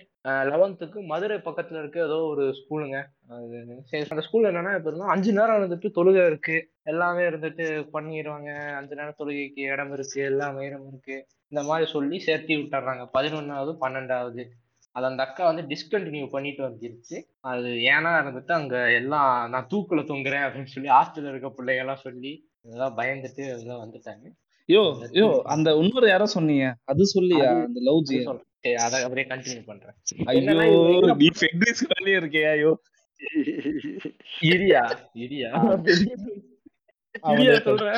லெவன்த்துக்கு 0.49 0.99
மதுரை 1.05 1.37
பக்கத்துல 1.37 1.79
இருக்க 1.79 1.99
ஏதோ 1.99 2.17
ஒரு 2.23 2.43
ஸ்கூலுங்க 2.59 2.97
அது 3.35 3.61
சரி 3.91 4.05
அந்த 4.09 4.23
ஸ்கூல் 4.27 4.49
என்னன்னா 4.49 4.73
இப்ப 4.75 4.89
இருந்தால் 4.89 5.13
அஞ்சு 5.15 5.31
நேரம் 5.31 5.57
இருந்துட்டு 5.59 5.89
தொழுகை 5.95 6.25
இருக்கு. 6.25 6.57
எல்லாமே 6.83 7.23
இருந்துட்டு 7.23 7.65
பண்ணிடுவாங்க 7.95 8.51
அஞ்சு 8.79 8.95
நேரம் 8.95 9.19
தொழுகைக்கு 9.19 9.63
இடம் 9.73 9.93
இருக்கு 9.93 10.19
எல்லாமே 10.23 10.65
இடம் 10.65 10.87
இருக்கு. 10.87 11.17
இந்த 11.47 11.63
மாதிரி 11.63 11.87
சொல்லி 11.91 12.17
சேர்த்தி 12.27 12.53
விட்டுறாங்க. 12.59 13.05
பதினொன்னாவது 13.17 13.73
பன்னெண்டாவது. 13.81 14.43
அது 14.95 15.05
அந்த 15.05 15.21
அக்கா 15.23 15.43
வந்து 15.45 15.63
டிஸ்கண்டினியூ 15.73 16.25
பண்ணிட்டு 16.29 16.61
வந்துருச்சு. 16.67 17.17
அது 17.51 17.69
ஏன்னா 17.93 18.13
இருந்துட்டு 18.21 18.51
அங்க 18.51 18.77
எல்லாம் 18.91 19.49
நான் 19.49 19.69
தூக்குல 19.73 20.01
தொங்குறேன் 20.13 20.45
அப்படின்னு 20.47 20.73
சொல்லி 20.75 20.89
ஹாஸ்டல்ல 20.89 21.33
இருக்க 21.33 21.51
பிள்ளைங்க 21.57 21.83
எல்லாம் 21.85 22.05
சொல்லி 22.07 22.33
இதெல்லாம் 22.65 22.95
பயந்துட்டு 22.99 23.43
இதெல்லாம் 23.53 23.83
வந்துட்டாங்க. 23.83 24.25
யோ 24.69 24.81
யோ 25.19 25.27
அந்த 25.53 25.69
இன்னொரு 25.81 26.07
யாரோ 26.11 26.27
சொன்னீங்க. 26.35 26.65
அது 26.91 27.05
சொல்லியா 27.15 27.49
அந்த 27.67 27.81
லவ் 27.89 28.01
ஜி 28.09 28.17
அதை 28.85 28.97
அப்படியே 29.05 29.25
கண்டினியூ 29.31 29.63
பண்றேன். 29.69 29.95
ஐயோ 30.31 31.15
நீ 31.21 31.29
ஃபெட்ரிஸ் 31.39 31.83
வேலையே 31.93 32.17
இருக்கியா 32.21 32.51
ஐயோ 32.57 32.73
இரியா 34.51 34.83
இரியா 35.23 35.49
இரியா 37.31 37.55
சொல்றேன். 37.67 37.97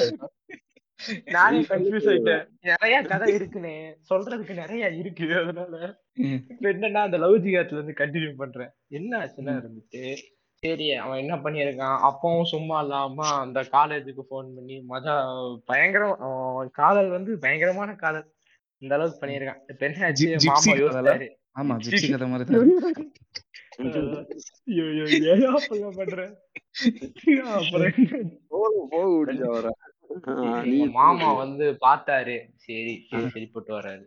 நானே 1.35 1.59
கன்ஃபியூஸ் 1.69 2.07
ஆயிட்டேன். 2.11 2.43
நிறைய 2.69 2.97
கதை 3.11 3.27
இருக்குனே. 3.37 3.73
சொல்றதுக்கு 4.09 4.53
நிறைய 4.61 4.89
இருக்கு 5.01 5.25
அதனால 5.41 5.75
என்னன்னா 6.71 7.01
அந்த 7.07 7.17
லவ் 7.23 7.35
ஜிகாத்துல 7.45 7.79
இருந்து 7.79 7.95
கண்டினியூ 8.01 8.31
பண்றேன். 8.43 8.71
என்ன 8.99 9.11
ஆச்சுன்னா 9.21 9.55
இருந்துட்டு 9.61 10.03
சரி 10.63 10.87
அவன் 11.03 11.21
என்ன 11.23 11.35
பண்ணியிருக்கான்? 11.43 11.97
அப்பவும் 12.09 12.51
சும்மா 12.51 12.77
இல்லாம 12.83 13.25
அந்த 13.43 13.59
காலேஜுக்கு 13.75 14.23
ஃபோன் 14.29 14.49
பண்ணி 14.57 14.75
மஜா 14.91 15.15
பயங்கரம் 15.69 16.15
காதல் 16.79 17.09
வந்து 17.17 17.31
பயங்கரமான 17.45 17.95
காதல். 18.03 18.27
இந்த 18.81 18.93
அளவுக்கு 18.97 19.21
பண்ணியிருக்கான். 19.23 19.61
இப்ப 19.71 19.85
என்ன 19.87 20.05
ஆச்சு 20.07 20.27
மாமா? 20.49 20.73
யோசிச்சாரு. 20.83 21.27
ஆமா 21.59 21.73
ஜிப்சி 21.85 22.07
கதை 22.11 22.27
மாதிரி 22.33 22.45
வந்து 31.41 31.65
பார்த்தாரு. 31.85 32.35
சரி 32.65 32.93
சரி 33.09 33.27
சரிப்பட்டு 33.35 33.71
வராது 33.77 34.03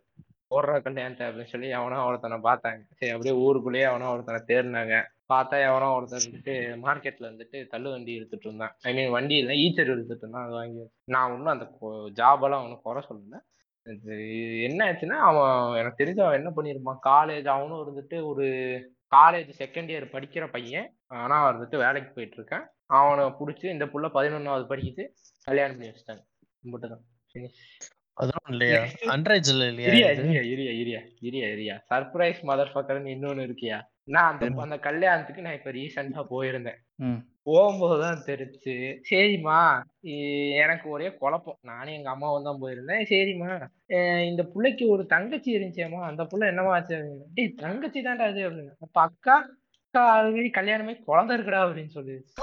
போடுற 0.51 0.75
கல்யாணத்தை 0.87 1.25
அப்படின்னு 1.27 1.53
சொல்லி 1.53 1.69
எவனோ 1.79 2.03
ஒருத்தனை 2.09 2.37
பார்த்தாங்க. 2.49 2.83
சரி 2.99 3.13
அப்படியே 3.15 3.35
ஊருக்குள்ளேயே 3.45 3.87
எவனோ 3.91 4.11
ஒருத்தனை 4.15 4.41
தேடினாங்க. 4.51 4.97
பார்த்தா 5.33 5.57
எவனோ 5.69 5.87
ஒருத்தன் 5.95 6.25
வந்துட்டு 6.25 6.53
மார்க்கெட்ல 6.85 7.29
வந்துட்டு 7.31 7.59
தள்ளு 7.67 7.91
வண்டி 7.91 8.13
எடுத்துட்டு 8.15 8.47
இருந்தான். 8.49 8.75
ஐ 8.83 8.95
மீன் 8.95 9.11
வண்டி 9.11 9.37
இல்லை 9.37 9.55
ஈச்சர் 9.65 9.93
எடுத்துட்டு 9.95 10.25
இருந்தான். 10.25 10.45
அது 10.45 10.53
வாங்கி. 10.53 10.85
நான் 11.15 11.31
ஒன்றும் 11.31 11.55
அந்த 11.55 11.67
ஜாப் 12.21 12.45
எல்லாம் 12.47 12.63
அவனுக்கு 12.63 12.87
குறை 12.89 13.03
சொல்லல. 13.09 13.41
என்ன 14.67 14.79
ஆச்சுன்னா 14.87 15.17
அவன் 15.31 15.77
எனக்கு 15.81 16.01
தெரிஞ்சு 16.03 16.23
அவன் 16.27 16.39
என்ன 16.41 16.51
பண்ணியிருப்பான் 16.57 17.03
காலேஜ் 17.09 17.49
அவனும் 17.49 17.83
இருந்துட்டு 17.83 18.17
ஒரு 18.25 18.47
காலேஜ் 19.17 19.51
செகண்ட் 19.59 19.91
இயர் 19.93 20.15
படிக்கிற 20.15 20.47
பையன். 20.51 20.89
ஆனா 21.23 21.37
வந்துட்டு 21.51 21.77
வேலைக்கு 21.85 22.11
போயிட்டு 22.15 22.39
இருக்கான். 22.39 22.65
அவனை 22.99 23.25
புடிச்சு 23.41 23.67
இந்த 23.75 23.85
புள்ள 23.85 24.07
பதினொன்னாவது 24.17 24.65
படிக்குது. 24.73 25.05
கல்யாணம் 25.45 25.77
பண்ணி 25.77 25.93
வச்சுட்டாங்க. 25.93 26.25
மட்டும்தான் 26.73 27.05
அதெல்லாம் 28.21 28.51
இல்லையா? 28.53 28.79
அன்ரைஜ் 29.15 29.49
இல்லையா 29.53 29.89
இரியா? 29.89 30.09
இரியா 30.53 31.01
இரியா 31.29 31.47
இரியா 31.55 31.75
சர்ப்ரைஸ் 31.91 32.41
மதர் 32.51 32.71
ஃபக்கர்னு 32.75 33.13
இன்னொன்னு 33.15 33.47
இருக்கியா? 33.47 33.79
நான் 34.15 34.29
அந்த 34.33 34.63
அந்த 34.65 34.77
கல்யாணத்துக்கு 34.87 35.45
நான் 35.45 35.57
இப்ப 35.59 35.71
ரீசெண்டா 35.77 36.23
போயிருந்தேன். 36.33 36.79
போகும்போதுதான் 37.49 38.21
தெரிஞ்சு 38.29 38.75
சரிம்மா 39.09 39.59
எனக்கு 40.63 40.87
ஒரே 40.97 41.09
குழப்பம். 41.23 41.59
நானும் 41.71 41.97
எங்க 41.99 42.11
அம்மாவும் 42.13 42.47
தான் 42.49 42.61
போயிருந்தேன். 42.63 43.03
சரிம்மா 43.13 43.51
இந்த 44.31 44.43
புள்ளைக்கு 44.53 44.85
ஒரு 44.95 45.05
தங்கச்சி 45.15 45.51
இருந்துச்சேம்மா. 45.57 46.01
அந்த 46.11 46.25
புள்ள 46.31 46.51
என்னவா 46.53 46.75
ஆச்சு 46.77 46.99
டேய் 47.37 47.53
தங்கச்சி 47.65 48.03
தான்டா 48.07 48.29
அது 48.33 48.47
அப்படின்னு. 48.49 48.75
அப்ப 48.87 48.97
அக்கா 49.09 49.37
அக்கா 49.77 50.05
ஆல்ரெடி 50.15 50.51
கல்யாணமே 50.59 50.95
குழந்தை 51.11 51.35
இருக்குடா 51.37 51.65
அப்படின்னு 51.67 51.97
சொல்லிடுச்சு. 51.99 52.35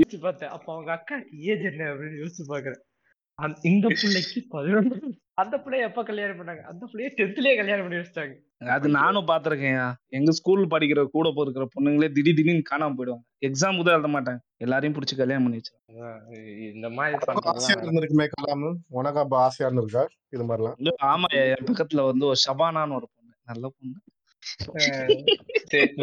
யோசிச்சு 0.00 0.20
பார்த்தேன். 0.26 0.52
அப்ப 0.56 0.68
அவங்க 0.74 0.90
அக்காக்கு 0.98 1.38
ஏஜ் 1.50 1.68
என்ன 1.72 1.90
அப்படின்னு 1.92 2.22
யோசிச்சு 2.22 2.44
பாக்குறேன் 2.54 2.82
இந்த 3.62 3.88
பிள்ளைக்கு 4.00 4.46
பதினொன்று 4.48 5.20
அந்த 5.40 5.56
பிள்ளைய 5.56 5.88
எப்ப 5.88 6.02
கல்யாணம் 6.02 6.38
பண்ணாங்க? 6.38 6.62
அந்த 6.70 6.88
பிள்ளைய 6.90 7.10
டென்த்லயே 7.18 7.56
கல்யாணம் 7.56 7.84
பண்ணி 7.84 8.00
வச்சிட்டாங்க. 8.00 8.34
அது 8.74 8.88
நானும் 8.88 9.26
பாத்திருக்கேன் 9.26 9.94
எங்க 10.18 10.30
ஸ்கூல் 10.30 10.66
படிக்கிற 10.66 11.08
கூட 11.14 11.32
போயிருக்கிற 11.36 11.66
பொண்ணுங்களே 11.74 12.12
திடீர் 12.12 12.38
திடீர்னு 12.38 12.62
காணாம 12.70 12.94
போயிடுவாங்க. 12.98 13.24
எக்ஸாம் 13.46 13.76
கூட 13.76 13.92
எழுத 13.92 14.08
மாட்டாங்க. 14.08 14.40
எல்லாரையும் 14.56 14.96
பிடிச்சி 14.96 15.16
கல்யாணம் 15.16 15.44
பண்ணி 15.44 15.60
வச்சு 15.60 15.74
அதான் 15.90 16.20
இந்த 16.74 16.90
மாதிரி 16.90 17.18
உனக்கு 17.22 17.48
ஆசையா 17.52 17.76
பண்றதுலாம் 17.76 17.84
இருந்திருக்குமே 17.84 18.26
கலாம் 18.34 18.66
உனக்கு 19.00 19.20
அப்ப 19.24 19.38
ஆசையா 19.46 19.70
இருந்திருக்கா? 19.70 20.04
இது 20.36 20.44
மாதிரிலாம். 20.44 20.76
ஆமா 21.12 21.26
என் 21.42 21.68
பக்கத்துல 21.70 22.04
வந்து 22.10 22.26
ஒரு 22.26 22.38
ஷபானான்னு 22.46 22.96
ஒரு 23.00 23.08
பொண்ணு. 23.14 23.34
நல்ல 23.50 23.72
பொண்ணு. 23.76 23.98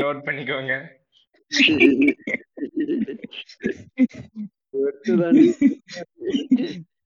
நோட் 0.02 0.26
பண்ணிக்கோங்க. 0.28 0.74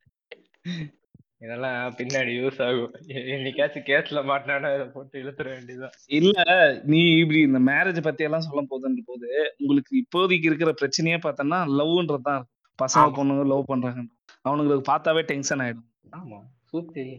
இதெல்லாம் 1.46 1.96
பின்னாடி 2.00 2.32
யூஸ் 2.40 2.60
ஆகும். 2.66 2.94
என்னைக்காச்சும் 3.34 3.86
கேஸ்ல 3.88 4.20
மாட்டினானா 4.30 4.70
இதை 4.76 4.86
போட்டு 4.86 5.16
இழுத்துற 5.24 5.48
வேண்டியதுதான். 5.56 5.96
இல்ல 6.20 6.38
நீ 6.84 7.00
இப்படி 7.16 7.40
இந்த 7.40 7.60
மேரேஜ் 7.72 8.00
பத்தி 8.02 8.24
எல்லாம் 8.24 8.46
சொல்ல 8.48 8.62
போதுன்ற 8.72 9.02
போது 9.06 9.30
உங்களுக்கு 9.58 9.94
இப்போதைக்கு 10.04 10.50
இருக்கிற 10.52 10.74
பிரச்சனையே 10.82 11.18
பார்த்தோன்னா 11.26 11.60
லவ்ன்றது 11.80 12.28
தான் 12.30 12.38
இருக்கும். 12.38 12.52
பசங்க. 12.80 13.10
பொண்ணுங்க 13.18 13.44
லவ் 13.46 13.72
பண்றாங்க 13.72 14.02
அவனுங்களுக்கு 14.46 14.86
பார்த்தாவே 14.92 15.24
டென்ஷன் 15.32 15.64
ஆயிடும். 15.66 15.88
ஆமா 16.12 16.40
சூப்பர் 16.72 17.14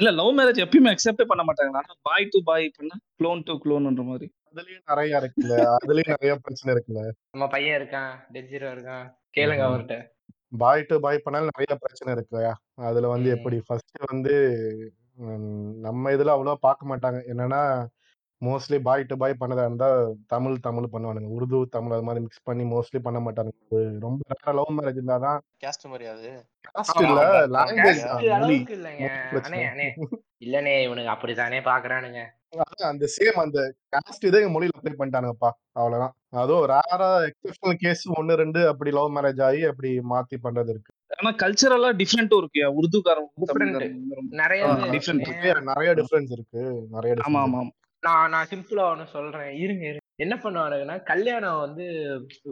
இல்ல 0.00 0.10
லவ் 0.10 0.32
மேரேஜ் 0.38 0.62
எப்பயுமே 0.64 0.90
அக்செப்டே 0.92 1.24
பண்ண 1.30 1.42
மாட்டாங்க. 1.44 1.76
ஆனா 1.80 1.94
பாய் 2.02 2.30
டு 2.32 2.38
பாய் 2.42 2.66
பண்ண 2.78 2.92
க்ளோன் 3.20 3.42
டு 3.42 3.54
க்ளோன்ன்ற 3.64 4.02
மாதிரி. 4.04 4.26
அதுலயும் 4.48 4.86
நிறைய 4.88 5.20
இருக்குல்ல. 5.20 5.56
அதுலயும் 5.76 6.12
நிறைய 6.14 6.32
பிரச்சனை 6.46 6.70
இருக்குல்ல. 6.74 7.02
நம்ம 7.30 7.46
பையன் 7.48 7.78
இருக்கான் 7.80 8.12
டெஜிரோ 8.34 8.70
இருக்கான் 8.76 9.06
கேளுங்க. 9.38 9.64
அவர்கிட்ட. 9.68 9.96
பாய் 10.52 10.82
டு 10.82 10.98
பாய் 11.00 11.24
பண்ணாலும் 11.24 11.50
நிறைய 11.50 11.74
பிரச்சனை 11.78 12.10
இருக்குயா 12.14 12.52
அதுல 12.82 13.08
வந்து 13.08 13.28
ம். 13.28 13.34
எப்படி 13.36 13.56
ஃபர்ஸ்ட் 13.66 13.98
வந்து 14.10 14.34
ம், 15.18 15.80
நம்ம 15.80 16.10
இதுல 16.10 16.34
அவ்வளவா 16.34 16.58
பார்க்க 16.60 16.90
மாட்டாங்க. 16.90 17.18
என்னன்னா 17.28 17.62
மோஸ்ட்லி 18.42 18.78
பாய் 18.82 19.02
டு 19.04 19.16
பாய் 19.16 19.40
பண்ணதா 19.40 19.64
இருந்தா 19.64 19.88
தமிழ் 20.26 20.54
தமிழ் 20.60 20.86
பண்ணுவானுங்க. 20.92 21.28
உருது 21.28 21.58
தமிழ் 21.68 21.92
அது 21.92 22.02
மாதிரி 22.02 22.22
மிக்ஸ் 22.22 22.42
பண்ணி 22.42 22.64
மோஸ்ட்லி 22.64 23.00
பண்ண 23.00 23.18
மாட்டானுங்க. 23.20 23.58
அது 23.70 23.98
ரொம்ப 24.00 24.52
லவ் 24.52 24.72
மேரேஜ் 24.78 24.98
இருந்தாதான் 25.00 25.40
கேஸ்ட் 25.60 25.88
மாதிரி 25.88 26.06
அது 26.06 26.30
காஸ்ட் 26.68 26.96
ஆமா, 26.96 27.08
இல்ல 27.08 27.20
ஆமா. 27.26 27.42
லாங்குவேஜ் 27.56 28.02
மொழி. 28.14 28.30
அளவுக்கு 28.32 28.76
இல்லைங்க. 28.76 29.04
மொழி 29.04 29.30
பிரச்சனை. 29.32 29.58
அண்ணே 29.58 29.68
அண்ணே. 29.70 29.88
இல்லனே 30.38 30.74
இவனுங்க 30.82 31.10
அப்படித்தானே 31.10 31.60
பாக்குறானுங்க. 31.60 32.22
அதான் 32.52 32.92
அந்த 32.92 33.06
சேம் 33.16 33.38
அந்த 33.42 33.58
காஸ்ட் 33.94 34.24
இதே 34.28 34.40
மொழியில 34.54 34.76
அப்ளை 34.78 34.92
பண்ணிட்டானுங்கப்பா 34.98 35.50
அவ்வளவுதான். 35.72 36.14
அதுவும் 36.42 36.64
ரேரா 36.72 37.08
எக்ஸெப்ஷனல் 37.28 37.76
கேஸ் 37.82 38.02
ஒன்னு 38.18 38.40
ரெண்டு 38.42 38.60
அப்படி 38.68 38.90
லவ் 38.90 39.14
மேரேஜ் 39.16 39.42
ஆகி 39.42 39.62
அப்படி 39.64 39.90
மாத்தி 40.12 40.36
பண்றது 40.42 40.72
இருக்கு. 40.74 40.92
ஆனா 41.18 41.30
கல்ச்சரலா 41.42 41.90
டிஃப்ரெண்ட்டும் 42.00 42.40
இருக்கு. 42.42 42.60
தமிழ்காரங்க 43.52 44.00
நிறைய. 44.42 44.62
ஏன் 45.50 45.64
நிறைய 45.64 45.92
டிஃபரன்ஸ் 45.94 46.34
இருக்கு. 46.38 46.62
நிறைய 46.90 47.14
ஆமா 47.28 47.42
ஆமா. 47.46 47.62
நான் 48.02 48.30
நான் 48.30 48.50
சிம்பிளா 48.50 48.84
ஒண்ணு 48.92 49.06
சொல்றேன். 49.06 49.50
இருங்க 49.56 49.84
இருங்க. 49.86 50.06
என்ன 50.16 50.34
பண்ணுவானுங்கன்னா 50.42 50.96
கல்யாணம் 51.02 51.60
வந்து 51.60 51.84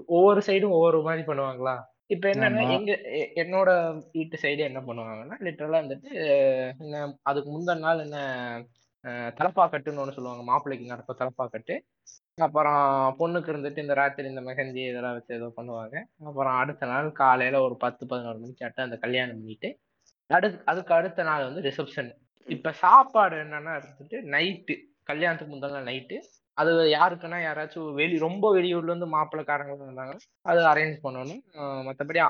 ஒவ்வொரு 0.07 0.40
சைடும் 0.47 0.75
ஒவ்வொரு 0.78 0.99
மாதிரி 1.02 1.23
பண்ணுவாங்களா? 1.26 1.75
இப்ப 2.07 2.28
என்னன்னா. 2.28 2.62
எங்க 2.71 2.93
என்னோட 3.43 3.71
வீட்டு 4.12 4.37
சைடு 4.43 4.62
என்ன 4.71 4.81
பண்ணுவாங்கன்னா 4.81 5.37
லிட்டரலா 5.47 5.81
வந்துட்டு 5.85 6.11
அதுக்கு 7.23 7.49
முந்தின 7.50 7.78
நாள் 7.78 8.05
என்ன 8.05 8.19
தலப்பா 9.38 9.64
கட்டுன்னு 9.70 9.98
ஒன்று 9.98 10.16
சொல்லுவாங்க. 10.16 10.42
மாப்பிள்ளைக்கு 10.42 10.92
நடப்ப 10.92 11.14
தலப்பா 11.18 11.44
கட்டு. 11.46 11.74
அப்புறம் 12.38 12.82
பொண்ணுக்கு 13.18 13.50
இருந்துட்டு 13.52 13.78
இந்த 13.78 13.94
ராத்திரி 13.94 14.28
இந்த 14.28 14.40
மெஹந்தி 14.40 14.82
இதெல்லாம் 14.88 15.12
வச்சு 15.12 15.34
ஏதோ 15.34 15.52
பண்ணுவாங்க. 15.56 15.96
அப்புறம் 16.24 16.56
அடுத்த 16.56 16.86
நாள் 16.86 17.12
காலையில 17.12 17.60
ஒரு 17.60 17.76
பத்து 17.76 18.06
பதினோரு 18.06 18.38
மணிக்கு 18.38 18.64
ஆட்ட 18.64 18.82
அந்த 18.82 18.96
கல்யாணம் 18.96 19.38
பண்ணிட்டு 19.38 19.70
அடுத்து 20.30 20.64
அதுக்கு 20.64 20.94
அடுத்த 20.94 21.22
நாள் 21.22 21.44
வந்து 21.44 21.60
ரிசப்ஷன் 21.60 22.10
இப்ப 22.46 22.72
சாப்பாடு 22.72 23.36
என்னன்னா 23.36 23.72
இருந்துட்டு 23.78 24.18
நைட்டு 24.34 24.74
கல்யாணத்துக்கு 25.04 25.54
முந்தின 25.54 25.82
நைட்டு 25.82 26.16
அது 26.60 26.70
யாருக்குன்னா 26.94 27.38
யாராச்சும் 27.44 27.90
வெளி 27.98 28.16
ரொம்ப 28.26 28.46
வெளியூர்ல 28.56 28.92
இருந்து 28.92 29.08
மாப்பிள்ளக்காரங்க 29.14 29.74
இருந்தாங்க 29.86 30.14
அது 30.50 30.60
அரேஞ்ச் 30.70 30.96
பண்ணணும். 31.04 31.42
மற்றபடி 31.88 32.20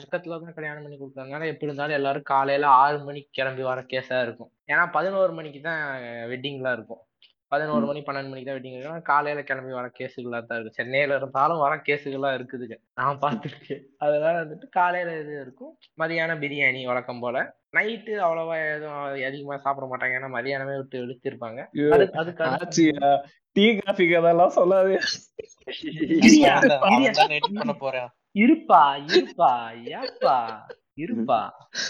பக்கத்துல 0.00 0.38
தான் 0.42 0.56
கல்யாணம் 0.58 0.84
பண்ணி 0.86 0.98
கொடுத்தாங்க 0.98 1.52
எப்படி 1.52 1.68
இருந்தாலும் 1.68 1.98
எல்லாரும் 2.00 2.28
காலையில 2.32 2.68
ஆறு 2.82 2.98
மணிக்கு 3.08 3.30
கிளம்பி 3.38 3.64
வர 3.70 3.80
கேஸா 3.92 4.18
இருக்கும். 4.26 4.50
ஏன்னா 4.72 4.84
பதினோரு 4.98 5.34
மணிக்கு 5.38 5.62
தான் 5.68 5.82
வெட்டிங்லாம் 6.32 6.76
இருக்கும். 6.78 7.02
பதினோரு 7.52 7.84
மணி 7.88 8.00
பன்னெண்டு 8.06 8.30
மணிக்கு 8.32 8.48
தான் 8.48 8.56
வெட்டிங் 8.58 8.76
இருக்கும் 8.76 9.08
காலையில 9.10 9.40
கிளம்பி 9.48 9.72
வர 9.78 9.88
கேஸுகளா 9.98 10.38
தான் 10.44 10.58
இருக்கு 10.58 10.78
சென்னையில 10.78 11.16
இருந்தாலும் 11.20 11.62
வர 11.64 11.72
கேஸுகளா 11.88 12.30
இருக்குதுங்க. 12.38 12.76
நான் 13.00 13.20
பார்த்துருக்கேன். 13.24 13.82
அதனால 14.04 14.34
வந்துட்டு 14.42 14.68
காலையில 14.78 15.16
இது 15.22 15.32
இருக்கும். 15.44 15.72
மதியானம் 16.02 16.42
பிரியாணி 16.44 16.80
வழக்கம் 16.90 17.22
போல. 17.24 17.42
நைட்டு 17.76 18.14
அவ்வளவா 18.24 18.56
எதுவும் 18.74 19.26
அதிகமா 19.28 19.58
சாப்பிட 19.66 19.86
மாட்டாங்க. 19.90 20.18
ஏன்னா 20.18 20.30
மதியானமே 20.38 20.76
விட்டு 20.80 21.02
இழுத்திருப்பாங்க 21.04 21.60
அதுக்கு 22.22 22.86
டீ 23.56 23.64
காஃபி 23.78 24.04
கதெல்லாம் 24.10 24.56
சொல்லாது. 24.58 24.94
போறான். 27.84 28.12
இருப்பா 28.42 28.82
இருப்பா 29.16 29.52
ஏப்பா 29.98 30.36
இருப்பா. 31.04 31.40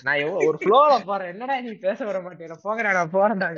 நான் 0.07 0.25
ஒரு 0.49 0.57
ஃப்ளோல 0.63 0.93
போறேன். 1.11 1.31
என்னடா 1.35 1.55
நீ 1.67 1.73
பேச 1.87 1.99
வர 2.09 2.19
மாட்டேன் 2.25 2.65
போகிறேன் 2.69 2.99
நான் 2.99 3.15
போறேன்டா 3.17 3.49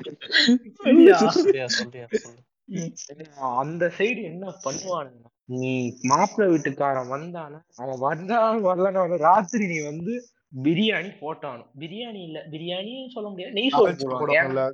அந்த 3.60 3.90
சைடு 3.98 4.22
என்ன 4.30 4.52
பண்ணுவானுங்க 4.64 5.28
நீ 5.54 5.94
மாப்பிள்ளை 6.10 6.52
வீட்டுக்காரன் 6.52 7.12
வந்தானா 7.12 7.60
அவன் 7.76 8.00
வந்தா 8.06 8.52
வரலன்னு 8.66 9.22
ராத்திரி 9.22 9.66
நீ 9.66 9.82
வந்து 9.82 10.22
பிரியாணி 10.58 11.10
போட்டானும் 11.20 11.70
பிரியாணி 11.78 12.26
இல்ல 12.26 12.46
பிரியாணின்னு 12.52 13.08
சொல்ல 13.08 13.28
முடியாது. 13.28 13.52
நெய் 13.52 13.70
சோறு 13.70 13.94
போடுவாங்க. 14.12 14.72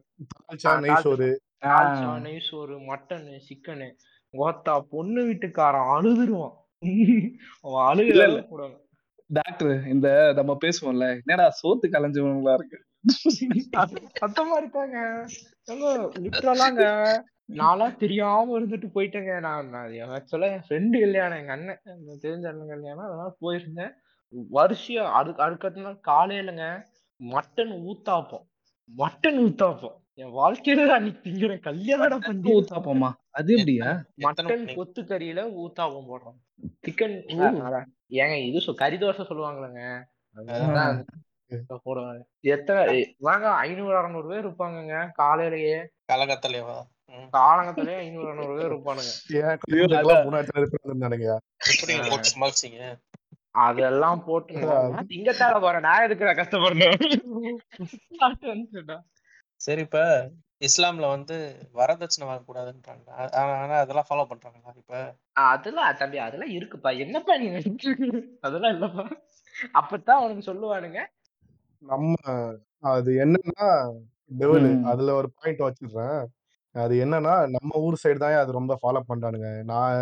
நெய் 0.83 1.03
சோறு. 1.05 1.41
தால்ச்சா 1.63 2.19
நெய் 2.25 2.41
சோறு 2.41 2.79
மட்டனு 2.89 3.41
சிக்கனு. 3.49 3.97
கோத்தா 4.35 4.85
பொண்ணு 4.93 5.25
வீட்டுக்காரன் 5.25 5.91
அழுதுருவான். 5.95 6.57
அவன். 7.65 7.87
அளவுக்கு 7.87 8.53
போடுவாங்க 8.53 8.79
டாக்டர் 9.31 9.89
இந்த 9.89 10.33
நம்ம 10.39 10.59
பேசுவோம்ல 10.65 11.21
என்னடா 11.21 11.53
சோத்து 11.61 11.89
கலைஞ்சவங்களா 11.89 12.55
இருக்கு? 12.55 12.85
சத்தமா 14.21 14.57
இருக்காங்க. 14.63 14.99
லிட்டரலாங்க 16.25 16.83
நான்லாம் 17.61 17.97
தெரியாம 17.97 18.55
இருந்துட்டு 18.59 18.89
போயிட்டேங்க. 18.95 19.33
நான் 19.41 19.73
ஆக்சுவலா 20.17 20.49
என் 20.55 20.67
ஃப்ரெண்டு 20.69 20.97
கல்யாணம் 21.01 21.39
எங்க 21.39 21.53
அண்ணன். 21.53 21.81
தெரிஞ்ச 22.25 22.47
அண்ணன் 22.51 22.73
கல்யாணம் 22.75 23.07
அதனால 23.07 23.31
போயிருந்தேன். 23.41 23.93
வரிசையா 24.57 25.05
அதுக்கு 25.19 25.43
அடுத்த 25.43 25.83
நாள் 25.87 25.99
காலையிலங்க 26.11 26.67
மட்டன் 27.21 27.75
ஊத்தாப்பம். 27.91 28.45
மட்டன் 28.91 29.41
ஊத்தாப்பம். 29.47 29.97
என் 30.15 30.33
வாழ்க்கையில 30.39 30.87
அன்னைக்கு 30.97 31.21
திங்கிறேன் 31.27 31.61
கல்யாண 31.61 32.19
பந்தி 32.19 32.55
ஊத்தாப்போமா? 32.55 33.11
அது 33.31 33.53
எப்படியா? 33.57 33.91
மட்டன் 34.25 34.49
மணி? 34.53 34.75
கொத்துக்கறியில 34.79 35.45
ஊத்தாப்பம் 35.63 36.09
போடுறோம். 36.11 36.39
சிக்கன் 36.87 37.17
ஏங்க 38.23 38.37
இது 38.49 38.75
கறி 38.75 38.97
தோசை 38.97 39.25
சொல்லுவாங்களேங்க. 39.31 39.83
எத்தனை 42.41 43.01
எ- 43.01 43.15
வாங்க 43.19 43.49
ஐநூறு 43.49 43.97
அறநூறு 43.99 44.29
பேர் 44.29 44.47
இருப்பாங்கங்க 44.47 45.11
காலையிலேயே. 45.13 45.89
கலகத்தலைவா 46.13 46.83
ம். 47.07 47.37
காலங்கத்திலேயே 47.37 47.97
ஐநூறு 47.97 48.35
அறநூறு 48.35 48.59
பேர் 48.59 48.73
இருப்பானுங்க. 48.73 49.13
அதெல்லாம் 53.51 54.25
போட்டு 54.25 54.55
நான் 55.81 56.11
எதுக்குடா 56.11 56.37
கஷ்டப்படணும் 56.37 57.57
சாப்பிட்டு 58.17 58.55
வந்துட்டேன்டா. 58.55 59.01
சரி 59.55 59.81
இப்ப 59.81 60.31
இஸ்லாம்ல 60.61 61.09
வந்து 61.09 61.69
வரதட்சணை 61.75 62.25
வாங்கக்கூடாதுன்றாங்க. 62.25 63.35
ஆனா 63.35 63.75
அதெல்லாம் 63.75 64.05
ஃபாலோ 64.11 64.27
பண்றாங்களா 64.29 64.77
இப்ப? 64.77 65.15
அதெல்லாம் 65.33 65.97
தம்பி 65.97 66.19
அதெல்லாம் 66.19 66.49
இருக்குப்பா. 66.49 66.99
என்னப்பா 66.99 67.37
நீ 67.37 67.49
நினைச்சிட்டு 67.49 67.85
இருக்க? 67.85 68.19
அதெல்லாம் 68.41 68.83
இல்லப்பா. 68.83 69.11
அப்பதான் 69.75 70.11
அவனுக்கு 70.11 70.53
சொல்லுவானுங்க 70.53 71.07
நம்ம 71.83 72.15
அது 72.93 73.11
என்னன்னா 73.25 73.69
டெவலு 74.31 74.69
ம். 74.73 74.85
அதுல 74.87 75.15
ஒரு 75.15 75.29
பாயிண்ட் 75.37 75.63
வச்சிடுறேன். 75.63 76.21
அது 76.75 76.95
என்னன்னா 77.05 77.35
நம்ம 77.55 77.81
ஊர் 77.83 78.01
சைடு 78.03 78.19
தான் 78.19 78.43
அது 78.43 78.53
ரொம்ப 78.53 78.75
ஃபாலோ 78.83 79.03
பண்றானுங்க. 79.09 79.49
நான் 79.71 79.99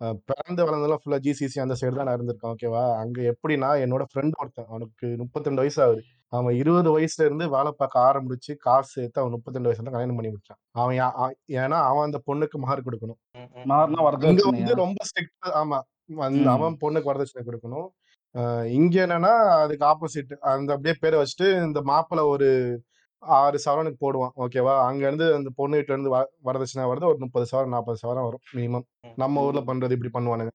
அஹ், 0.00 0.16
பிறந்து 0.28 0.62
வளர்ந்ததெல்லாம் 0.62 1.00
ஃபுல்லா 1.00 1.18
ஜிசிசி 1.24 1.58
அந்த 1.62 1.74
சைடு 1.80 1.94
தான் 1.94 2.06
நான் 2.08 2.16
இருந்திருக்கேன் 2.16 2.52
ஓகேவா 2.52 2.84
அங்க 3.00 3.18
எப்படின்னா 3.32 3.70
என்னோட 3.82 4.04
ஃப்ரெண்ட் 4.10 4.38
ஒருத்தன் 4.40 4.68
அவனுக்கு 4.70 5.06
முப்பத்திரெண்டு 5.20 5.62
வயசு 5.62 5.80
ஆகுது. 5.84 6.02
அவன் 6.32 6.54
இருபது 6.60 6.90
வயசுல 6.94 7.26
இருந்து 7.26 7.46
வேலை 7.48 7.70
பார்க்க 7.74 8.06
ஆரம்பிச்சு 8.06 8.52
காசு 8.62 8.90
சேர்த்து 8.92 9.20
அவன் 9.22 9.34
முப்பத்திரெண்டு 9.36 9.70
வயசுல 9.70 9.92
கல்யாணம் 9.92 10.18
பண்ணி 10.18 10.30
முடிச்சான் 10.30 10.60
அவன் 10.76 10.96
யா- 10.96 11.14
ஏன்னா 11.56 11.78
அவன் 11.88 12.06
அந்த 12.08 12.20
பொண்ணுக்கு 12.26 12.58
மகர் 12.58 12.86
கொடுக்கணும். 12.86 13.18
ம், 13.34 13.48
ம். 13.54 13.66
இங்க 13.88 14.06
வரதட்சணையா 14.08 14.50
வந்து 14.52 14.80
ரொம்ப 14.80 15.00
ஸ்ட்ரிக்ட் 15.10 15.50
ஆமா. 15.60 15.80
அந்த 16.22 16.40
ம். 16.42 16.52
அவன் 16.54 16.78
பொண்ணுக்கு 16.82 17.10
வரதட்சணை 17.10 17.44
கொடுக்கணும். 17.44 17.88
இங்க 18.74 19.06
என்னன்னா 19.06 19.32
அதுக்கு 19.56 19.84
ஆப்போசிட் 19.86 20.32
அந்த 20.48 20.72
அப்படியே 20.72 20.94
பேரை 21.00 21.18
வச்சுட்டு 21.20 21.64
இந்த 21.64 21.80
மாப்பிள்ளை 21.82 22.24
ஒரு 22.26 22.48
ஆறு 23.22 23.58
சவரனுக்கு 23.64 23.98
போடுவான் 24.00 24.34
ஓகேவா 24.36 24.74
அங்க 24.84 25.06
இருந்து 25.06 25.34
அந்த 25.34 25.50
பொண்ணு 25.54 25.76
வீட்டுல 25.76 25.94
இருந்து 25.94 26.12
வ- 26.12 26.30
வரதட்சணை 26.44 26.84
வருது 26.86 27.08
ஒரு 27.08 27.18
முப்பது 27.18 27.46
சவரம் 27.46 27.68
நாற்பது 27.68 27.98
சவரம் 28.02 28.26
வரும் 28.26 28.44
மினிமம். 28.54 28.86
நம்ம 29.16 29.42
ஊர்ல 29.42 29.60
பண்றது 29.62 29.96
இப்படி 29.96 30.12
பண்ணுவானுங்க. 30.14 30.52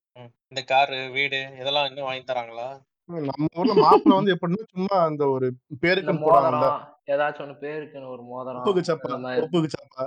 இந்த 0.50 0.62
காரு 0.64 1.10
வீடு 1.12 1.40
இதெல்லாம் 1.60 1.88
இன்னும் 1.88 2.04
வாங்கி 2.04 2.24
தராங்களா? 2.24 2.68
நம்ம 3.10 3.48
ஊர்ல 3.56 3.74
மாப்பிள்ளை 3.80 4.16
வந்து 4.18 4.34
எப்படின்னா 4.34 4.64
சும்மா 4.70 4.96
அந்த 5.04 5.24
ஒரு 5.30 5.48
போடுவாங்கல்ல 6.22 6.62
மோதிரம் 6.62 6.82
ஏதாச்சும் 7.08 7.44
ஒண்ணு 7.44 7.56
பேருக்குன்னு 7.60 8.10
ஒரு 8.10 8.24
மோதிரம் 8.24 8.62
ஒப்புக்கு 8.62 8.84
சப்பா 8.88 9.10
ஒப்புக்கு 9.42 9.70
சப்பா. 9.76 10.06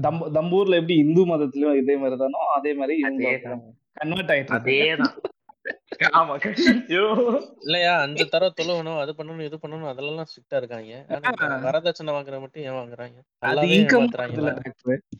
தம் 0.00 0.20
தம்பூர்ல 0.34 0.78
எப்படி 0.78 0.96
இந்து 0.98 1.24
மதத்திலயும் 1.26 1.78
இதே 1.78 1.96
மாதிரி 1.96 2.18
தானோ 2.18 2.42
அதே 2.56 2.72
மாதிரி 2.74 2.96
கன்வெர்ட் 3.96 4.32
ஆயிட்டு. 4.32 4.54
அதேதான். 4.58 5.14
ஆமா 6.18 6.34
ஐயோ. 6.40 7.02
இல்லையா? 7.64 7.92
அஞ்சு 8.04 8.24
தடவை 8.26 8.50
தொழுவணும் 8.58 9.00
அது 9.02 9.12
பண்ணணும் 9.18 9.46
இது 9.46 9.56
பண்ணணும் 9.62 9.90
அதெல்லாம் 9.90 10.28
ஸ்ட்ரிக்டா 10.30 10.58
இருக்காங்க. 10.60 10.92
வரதட்சணை 11.66 12.12
வாங்குற 12.16 12.36
மட்டும் 12.44 12.64
ஏன் 12.66 12.78
வாங்குறாங்க? 12.78 13.18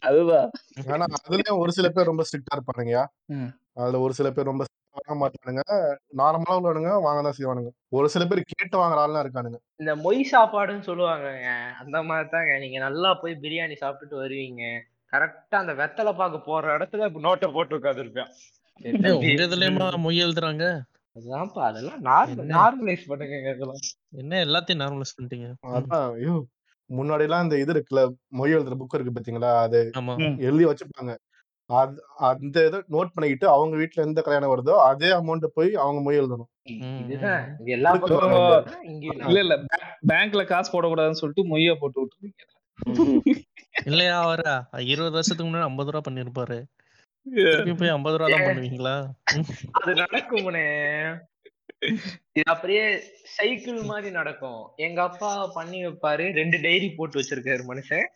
அதுதான் 0.09 0.48
ஆனா 0.94 1.07
அதுலயும் 1.18 1.61
ஒரு 1.62 1.72
சில 1.79 1.88
பேர் 1.96 2.11
ரொம்ப 2.11 2.24
ஸ்ட்ரிக்டா 2.29 2.57
இருப்பானுங்கயா. 2.59 3.03
அதுல 3.81 4.00
ஒரு 4.07 4.14
சில 4.18 4.31
பேர் 4.37 4.50
ரொம்ப 4.50 4.64
வாங்க 4.96 5.14
மாட்டானுங்க. 5.20 5.62
நார்மலா 6.20 6.57
உள்ளவனுங்க 6.59 6.92
வாங்க 7.05 7.20
தான் 7.26 7.37
செய்வானுங்க. 7.37 7.70
ஒரு 7.96 8.07
சில 8.14 8.24
பேர் 8.31 8.40
கேட்டு 8.53 8.76
வாங்குற 8.81 9.03
ஆள்லாம் 9.05 9.24
இருக்கானுங்க. 9.24 9.59
இந்த 9.81 9.92
மொய் 10.05 10.22
சாப்பாடுன்னு 10.33 10.88
சொல்லுவாங்கங்க 10.88 11.50
அந்த 11.83 11.98
மாதிரி 12.09 12.29
தாங்க 12.35 12.55
நீங்க 12.64 12.81
நல்லா 12.87 13.12
போய் 13.22 13.40
பிரியாணி 13.44 13.76
சாப்பிட்டுட்டு 13.83 14.22
வருவீங்க. 14.24 14.64
கரெக்டா 15.12 15.57
அந்த 15.62 15.72
வெத்தலை 15.79 16.12
பாக்கு 16.18 16.40
போற 16.42 16.64
இடத்துல 16.76 17.07
நோட்டை 17.24 17.48
போட்டு 17.55 17.79
உட்காந்துருப்பேன் 17.79 18.33
உங்க 19.14 19.26
இதுலயுமா 19.46 19.86
மொய் 20.04 20.24
எழுதுறாங்க? 20.26 20.64
அதான்ப்பா 21.16 21.62
அதெல்லாம் 21.68 22.02
நார்மல்? 22.08 22.50
நார்மலைஸ் 22.54 23.08
பண்ணுங்க 23.10 23.36
என்ன 24.22 24.38
எல்லாத்தையும் 24.46 24.82
நார்மலைஸ் 24.82 25.14
பண்ணிட்டீங்க. 25.16 25.48
அதான் 25.78 26.06
ஐயோ 26.18 26.34
முன்னாடி 26.90 27.24
எல்லாம் 27.26 27.44
இந்த 27.46 27.56
இது 27.62 27.72
இருக்குல்ல 27.74 28.02
மொய் 28.38 28.54
எழுதுற 28.56 28.76
புக் 28.80 28.96
இருக்கு 28.96 29.16
பாத்தீங்களா 29.16 29.50
அது. 29.64 29.80
எழுதி 30.48 30.64
வச்சுப்பாங்க 30.70 31.12
அந்த 32.28 32.56
இதை 32.68 32.78
நோட் 32.94 33.12
பண்ணிக்கிட்டு 33.14 33.46
அவங்க 33.54 33.74
வீட்ல 33.80 34.04
எந்த 34.06 34.20
கல்யாணம் 34.26 34.52
வருதோ 34.52 34.74
அதே 34.88 35.10
அமௌண்ட் 35.18 35.46
போய் 35.58 35.70
அவங்க 35.82 36.00
மொய் 36.06 36.20
எழுதணும். 36.20 36.50
இல்ல 39.26 39.38
இல்ல 39.44 39.56
பேங்க்ல 40.12 40.44
காசு 40.52 40.72
போடக்கூடாதுன்னு 40.74 41.20
சொல்லிட்டு 41.22 41.44
மொய்யா 41.52 41.74
போட்டு 41.82 42.02
விட்டுருக்கீங்க 42.02 42.42
இல்லையா 43.86 44.16
அவர? 44.24 44.42
இருபது 44.92 45.16
வருஷத்துக்கு 45.16 45.48
முன்னாடி 45.48 45.68
ஐம்பது 45.70 45.92
ரூபா 45.92 46.04
பண்ணிருப்பாரு. 46.06 46.58
போய் 47.78 47.88
ஐம்பது 47.88 48.16
ரூபா 48.16 48.37
தான்? 48.37 48.46
பண்ணுவீங்களா. 48.46 48.94
அது 49.70 49.94
நடக்கும்னே. 49.94 50.66
இது 52.33 52.42
அப்படியே 52.44 53.02
சைக்கிள் 53.24 53.83
மாதிரி 53.83 54.11
நடக்கும். 54.11 54.70
எங்க 54.76 55.02
அப்பா 55.02 55.46
பண்ணி 55.46 55.87
வைப்பாரு. 55.87 56.33
ரெண்டு 56.33 56.61
டைரி 56.61 56.90
போட்டு 56.90 57.20
வச்சிருக்காரு 57.20 57.62
மனுஷன். 57.68 58.06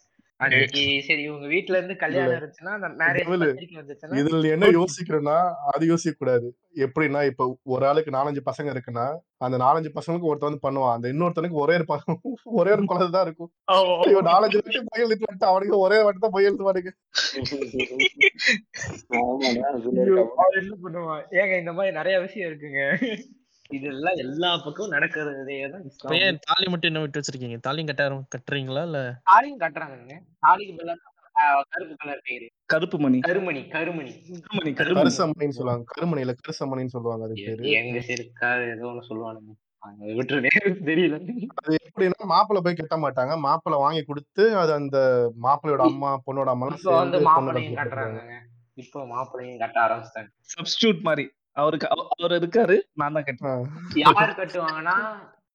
அன்னைக்கு 0.40 0.80
சரி 1.06 1.22
இவங்க 1.26 1.46
வீட்ல 1.52 1.76
இருந்து 1.78 1.94
கல்யாணம் 1.96 2.34
இருந்துச்சுன்னா 2.34 2.72
அந்த 2.78 2.88
மேரேஜ் 3.00 3.26
டெவலு. 3.26 3.46
பத்திரிக்கை 3.46 3.76
வந்துச்சுன்னா 3.80 4.18
இதுல 4.20 4.48
என்ன 4.54 4.68
யோசிக்கிறேன்னா 4.76 5.36
அது 5.70 5.84
யோசிக்க 5.86 6.14
கூடாது. 6.16 6.48
எப்படின்னா 6.84 7.20
இப்ப 7.30 7.44
ஒரு 7.72 7.84
ஆளுக்கு 7.88 8.16
நாலஞ்சு 8.16 8.42
பசங்க 8.48 8.68
இருக்குன்னா 8.74 9.06
அந்த 9.40 9.56
நாலஞ்சு 9.62 9.90
பசங்களுக்கு 9.96 10.30
ஒருத்தன் 10.30 10.50
வந்து 10.50 10.64
பண்ணுவான். 10.66 10.94
அந்த 10.96 11.06
இன்னொருத்தனுக்கு 11.12 11.60
ஒரே 11.64 11.76
ஒரு 11.78 11.86
ப- 11.90 12.18
ஒரே 12.60 12.72
ஒரு 12.76 12.84
குழந்தை 12.92 13.10
தான் 13.10 13.26
இருக்கும் 13.26 13.50
ஐயோ 14.04 14.22
நாலஞ்சு 14.28 14.58
வாட்டி 14.58 14.82
பொய் 14.90 15.06
வந்துட்டு 15.06 15.50
அவனுக்கு 15.50 15.78
ஒரே 15.84 16.00
வாட்டி 16.04 16.20
தான் 16.20 16.34
பொய் 16.36 16.46
இருக்க? 16.46 16.92
அவன் 20.38 20.58
என்ன 20.60 20.74
பண்ணுவான்? 20.84 21.24
ஏங்க 21.40 21.54
இந்த 21.62 21.74
மாதிரி 21.78 21.96
நிறைய 22.00 22.16
விஷயம் 22.20 22.50
இருக்குங்க. 22.50 22.82
இதெல்லாம் 23.68 24.14
எல்லா 24.14 24.56
பக்கமும் 24.56 24.92
நடக்கிறதே 24.92 25.70
தான் 25.70 26.14
ஏன் 26.14 26.38
தாலி 26.42 26.68
மட்டும் 26.68 26.94
என்ன 26.94 27.00
விட்டு 27.00 27.20
வச்சிருக்கீங்க? 27.20 27.60
தாலியும் 27.60 27.86
கட்டாரம் 27.86 28.22
கட்டுறீங்களா 28.36 28.82
இல்ல? 28.82 29.20
தாலியும் 29.24 29.60
கட்டுறாங்கங்க. 29.60 30.20
தாலிக்கு 30.46 30.76
பதிலா 30.76 30.94
கருப்பு 31.70 31.96
கலர் 31.96 32.22
கயிறு. 32.24 32.50
கருப்பு 32.66 32.98
மணி. 32.98 33.18
கருமணி 33.18 33.68
கருமணி. 33.68 34.10
கருமணி 34.30 34.72
கருமணி. 34.72 35.00
கருசமணின்னு 35.00 35.48
சொல்லுவாங்க. 35.48 35.84
கருமணியில 36.00 36.34
கருசமணின்னு 36.34 36.86
சொல்லுவாங்க 36.86 37.24
அதுக்கு 37.24 37.44
பேரு. 37.46 37.70
எங்க 37.70 38.00
க- 38.32 38.64
ஏதோ 38.64 38.86
ஒண்ணு 38.86 39.02
சொல்லுவானுங்க. 39.08 39.62
தெரியல. 40.62 41.46
அது 41.54 41.78
எப்படின்னா 41.90 42.24
மாப்பிள்ளை 42.24 42.64
போய் 42.64 42.74
கட்ட 42.74 42.96
மாட்டாங்க. 42.96 43.38
மாப்பிள்ளை 43.38 43.80
வாங்கி 43.80 44.02
கொடுத்து 44.02 44.56
அது 44.56 44.72
அந்த 44.72 44.98
மாப்பிள்ளையோட 45.42 45.76
அம்மா 45.76 46.20
பொண்ணோட 46.26 46.44
அம்மா 46.44 46.66
வந்து 46.82 47.20
மாப்பிள்ளையும் 47.20 47.76
கட்டுறாங்க 47.76 48.30
இப்போ 48.74 49.06
மாப்பிள்ளையும் 49.06 49.58
கட்ட 49.58 49.80
ஆரம்பிச்சிட்டாங்க. 49.80 50.28
சப்ஸ்டியூட் 50.58 51.00
மாதிரி. 51.00 51.30
அவருக்கு 51.56 51.86
அவ- 51.90 52.08
அவர் 52.14 52.32
இருக்காரு 52.32 52.76
நான் 52.92 53.12
தான் 53.12 53.26
கட்டுறேன் 53.26 53.64
யார் 53.96 54.38
கட்டுவாங்கன்னா 54.38 54.96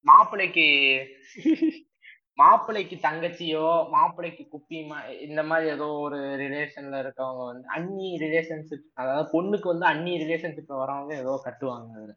மாப்பிள்ளைக்கு 0.06 0.66
மாப்பிள்ளைக்கு 2.38 2.96
தங்கச்சியோ 3.00 3.64
மாப்பிள்ளைக்கு 3.92 4.44
குப்பி 4.52 4.78
மா- 4.86 5.02
இந்த 5.24 5.40
மாதிரி 5.42 5.66
ஏதோ 5.70 5.86
ஒரு 6.00 6.18
ரிலேஷன்ல 6.42 7.00
இருக்கவங்க 7.02 7.42
வந்து 7.46 7.66
அன்னி 7.74 8.08
ரிலேஷன்ஷிப் 8.22 8.86
அதாவது 8.96 9.24
பொண்ணுக்கு 9.32 9.66
வந்து 9.68 9.86
அன்னி 9.86 10.12
ரிலேஷன்ஷிப்ல 10.22 10.76
வரவங்க 10.80 11.14
ஏதோ 11.16 11.34
கட்டுவாங்க 11.44 11.90
அதுல. 11.96 12.12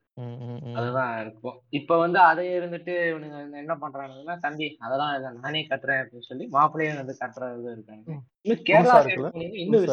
அதுதான் 0.76 1.14
இருக்கும். 1.22 1.58
இப்ப 1.72 1.98
வந்து 1.98 2.20
அதை 2.24 2.44
இருந்துட்டு 2.54 2.94
இவனுங்க 3.10 3.60
என்ன 3.62 3.76
பண்றாங்கன்னா 3.82 4.36
தம்பி 4.42 4.68
அதெல்லாம் 4.82 5.14
இதை 5.18 5.32
நானே 5.40 5.64
கட்டுறேன் 5.66 6.02
அப்படின்னு 6.02 6.30
சொல்லி 6.30 6.48
மாப்பிள்ளையும் 6.54 7.02
வந்து 7.02 7.16
கட்டுறது 7.20 7.74
இருக்காங்க. 7.74 8.06
இன்னும் 8.46 8.64
கேரளா 8.68 8.98
இன்னும் 9.58 9.90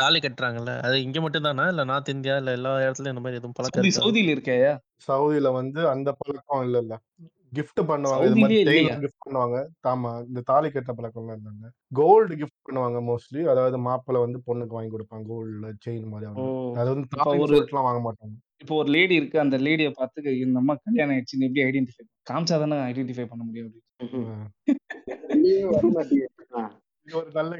தாலி 0.00 0.18
கட்டுறாங்கல்ல 0.20 0.74
அது 0.82 0.96
இங்க 1.04 1.18
மட்டும் 1.20 1.46
தானா? 1.46 1.64
இல்ல 1.68 1.82
நார்த் 1.88 2.14
இந்தியா 2.14 2.34
இல்ல 2.38 2.50
எல்லா 2.58 2.70
இடத்துலயும் 2.84 3.14
இந்த 3.14 3.24
மாதிரி 3.24 3.38
எதுவும் 3.40 3.56
பழக்கம் 3.56 3.74
சவுதி 3.74 3.88
இருக்கா? 3.88 4.02
சவுதியில 4.02 4.34
இருக்கேயா 4.34 4.72
சவுதியில 5.08 5.48
வந்து 5.56 5.80
அந்த 5.90 6.10
பழக்கம் 6.20 6.62
இல்ல 6.66 6.78
இல்ல 6.84 6.94
கிஃப்ட் 7.52 7.80
பண்ணுவாங்க. 7.88 8.24
இது 8.24 8.36
மாதிரி 8.36 8.56
சவுதியிலே 8.56 8.70
செயின் 8.70 8.82
இல்லையா? 8.82 8.98
கிஃப்ட் 9.02 9.24
பண்ணுவாங்க. 9.24 9.56
ஆமா. 9.90 10.10
இந்த 10.26 10.40
தாலி 10.48 10.68
கட்டுற 10.68 10.92
பழக்கம்லாம் 10.98 11.38
இல்லைங்க. 11.38 11.68
கோல்டு 11.92 12.34
கிஃப்ட் 12.40 12.60
பண்ணுவாங்க 12.66 13.00
மோஸ்ட்லி 13.06 13.42
அதாவது 13.52 13.78
மாப்பிள்ளை 13.86 14.20
வந்து 14.20 14.40
பொண்ணுக்கு 14.46 14.76
வாங்கி 14.76 14.92
கொடுப்பாங்க. 14.92 15.24
கோல்டு 15.32 15.72
செயின் 15.86 16.10
மாதிரி 16.12 16.28
ஓ. 16.28 16.32
அவங்க 16.32 16.80
அது 16.80 16.92
வந்து 16.92 17.06
இப்ப 17.08 17.18
தாலின்னு 17.20 17.44
ஒரு 17.44 17.52
சொல்லிட்டுலாம் 17.52 17.88
வாங்க 17.88 18.02
மாட்டாங்க. 18.06 18.34
இப்போ 18.62 18.74
ஒரு 18.78 18.90
லேடி 18.94 19.14
இருக்கு. 19.16 19.38
அந்த 19.42 19.58
லேடியை 19.64 19.92
பார்த்து 19.94 20.18
இந்த 20.40 20.58
அம்மா 20.60 20.74
கல்யாணம் 20.80 21.14
ஆயிடுச்சுன்னு 21.14 21.48
எப்படி 21.48 21.64
ஐடென்டிஃபை 21.66 22.04
காமிச்சா 22.30 22.58
தானே 22.62 22.78
ஐடென்டிஃபை 22.88 23.26
பண்ண 23.30 23.42
முடியும் 23.44 23.68
அப்படின்னு. 23.68 24.26
ஆ. 24.26 24.36
வெளியவே 25.30 25.64
வர 25.70 25.86
மாட்டீங்க 25.94 26.26
ஆ, 26.52 26.62
இது 27.06 27.16
ஒரு 27.18 27.30
நல்ல 27.32 27.52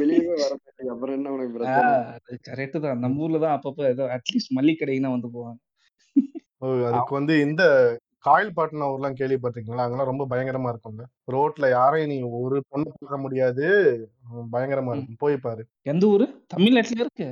வெளியவே 0.00 0.34
வர 0.36 0.52
மாட்டீங்க 0.56 0.90
அப்புறம் 0.92 1.16
என்ன 1.16 1.32
உனக்கு 1.34 1.54
பிரச்சனை? 1.54 1.84
ஆஹ் 1.86 2.06
அது 2.18 2.36
கரெக்ட் 2.46 2.76
தான். 2.84 3.00
நம்ம 3.02 3.22
ஊர்ல 3.24 3.40
தான் 3.44 3.56
அப்பப்போ 3.56 3.82
ஏதோ 3.90 4.04
அட்லீஸ்ட் 4.14 4.54
மல்லிகை 4.56 4.78
கடைக்குன்னா 4.80 5.14
வந்து 5.14 5.30
போவாங்க. 5.34 5.58
ஓ, 6.62 6.68
அதுக்கு 6.88 7.12
வந்து 7.16 7.34
இந்த 7.42 7.62
காயல்பட்டினம் 8.24 8.92
ஊர்லாம் 8.92 9.18
கேள்விப்பட்டிருக்கீங்களா? 9.18 9.84
அங்கெல்லாம் 9.84 10.04
ரொம்ப 10.04 10.26
பயங்கரமா 10.26 10.68
இருக்கும்ல 10.68 11.04
ரோட்ல 11.32 11.70
யாரையும் 11.70 12.10
நீ 12.10 12.16
ஒரு 12.38 12.64
பொண்ணு 12.68 12.90
பார்க்க 12.90 13.18
முடியாது. 13.18 13.66
பயங்கரமா 14.52 14.84
ம். 14.84 14.92
இருக்கும். 14.92 15.18
போய் 15.18 15.36
பாரு. 15.36 15.62
எந்த 15.82 16.06
ஊரு? 16.06 16.26
தமிழ்நாட்டுல 16.46 17.00
இருக்கு? 17.00 17.28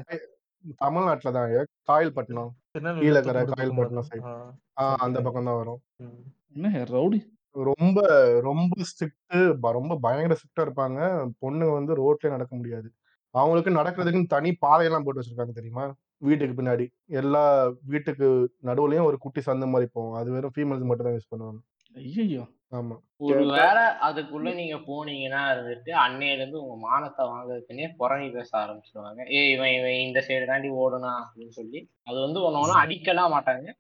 தமிழ்நாட்டுல 0.77 1.33
தான் 1.33 1.51
காயல்பட்டினம். 1.89 2.51
திருநெல்வேலி 2.71 3.07
கீழக்கரை 3.07 3.41
தூத்துக்குடி 3.41 3.57
காயல்பட்டினம் 3.57 4.07
பக்கம் 4.07 4.33
சைடு. 4.35 4.55
ஆ, 4.81 4.95
அந்த 4.99 5.21
பக்கம் 5.21 5.45
தான் 5.45 5.57
வரும். 5.57 5.81
ம். 5.97 6.23
என்ன 6.55 6.85
ரவுடி? 6.91 7.21
ரொம்ப 7.55 8.01
ரொம்ப 8.41 8.75
ஸ்ட்ரிக்ட் 8.89 9.37
ரொம்ப 9.73 9.97
பயங்கர 9.97 10.35
ஸ்ட்ரிக்டா 10.35 10.65
இருப்பாங்க. 10.65 10.99
பொண்ணுங்க 11.43 11.73
வந்து 11.73 11.93
ரோட்லயே 11.97 12.29
நடக்க 12.29 12.57
முடியாது. 12.57 12.89
அவங்களுக்கு 13.35 13.71
நடக்கிறதுக்குன்னு 13.71 14.27
தனி 14.27 14.55
பாதையெல்லாம் 14.55 15.05
போட்டு 15.05 15.21
வச்சிருக்காங்க 15.21 15.53
தெரியுமா? 15.53 15.85
வீட்டுக்கு 16.23 16.55
பின்னாடி. 16.55 16.87
எல்லா 17.21 17.43
வீட்டுக்கு 17.85 18.29
நடுவுலயும் 18.65 19.09
ஒரு 19.11 19.19
குட்டி 19.19 19.41
சந்து 19.41 19.67
மாதிரி 19.67 19.89
போகும். 19.93 20.15
அது 20.15 20.29
வெறும் 20.31 20.55
ஃபீமேல்ஸ் 20.57 20.89
மட்டும் 20.91 21.09
தான் 21.09 21.17
யூஸ் 21.19 21.33
பண்ணுவாங்க. 21.33 21.61
ஐயோ 21.95 22.45
ஆமா. 22.73 22.95
ஒருவேளை 23.27 23.85
அதுக்குள்ள 24.07 24.49
நீங்க 24.55 24.77
போனீங்கன்னா 24.87 25.43
இருந்துட்டு 25.53 25.91
அன்னையில 26.05 26.41
இருந்து 26.41 26.63
உங்க 26.63 26.77
மானத்தை 26.87 27.25
வாங்குறதுக்குன்னே 27.27 27.87
புறணி 28.01 28.27
பேச 28.31 28.51
ஆரம்பிச்சிருவாங்க 28.59 29.21
ஏய் 29.39 29.53
இவன் 29.53 29.75
இவன் 29.75 29.99
இந்த 30.07 30.21
சைடு 30.29 30.47
தாண்டி 30.47 30.71
ஓடுனா 30.83 31.13
அப்படின்னு 31.23 31.55
சொல்லி 31.55 31.81
அது 32.07 32.21
வந்து 32.21 32.43
ஒன்னும் 32.43 32.85
அடிக்கலாம் 32.85 33.33
மாட்டாங்க. 33.35 33.73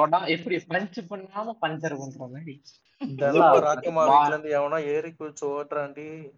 தொடா 0.00 0.28
எப்படி 0.28 0.56
பஞ்ச் 0.56 0.98
பண்ணாம 1.10 1.50
பஞ்சர் 1.62 1.98
பண்ற 1.98 2.28
மாதிரி. 2.32 2.62
இதெல்லாம் 2.98 3.54
ராக்கமா 3.54 4.02
வா- 4.02 4.08
வீட்ல 4.08 4.26
இருந்து 4.26 4.50
எவனோ 4.50 4.82
ஏறி 4.82 5.08
குதிச்சு 5.08 5.44
ஓட்டுறாண்டி 5.44 6.30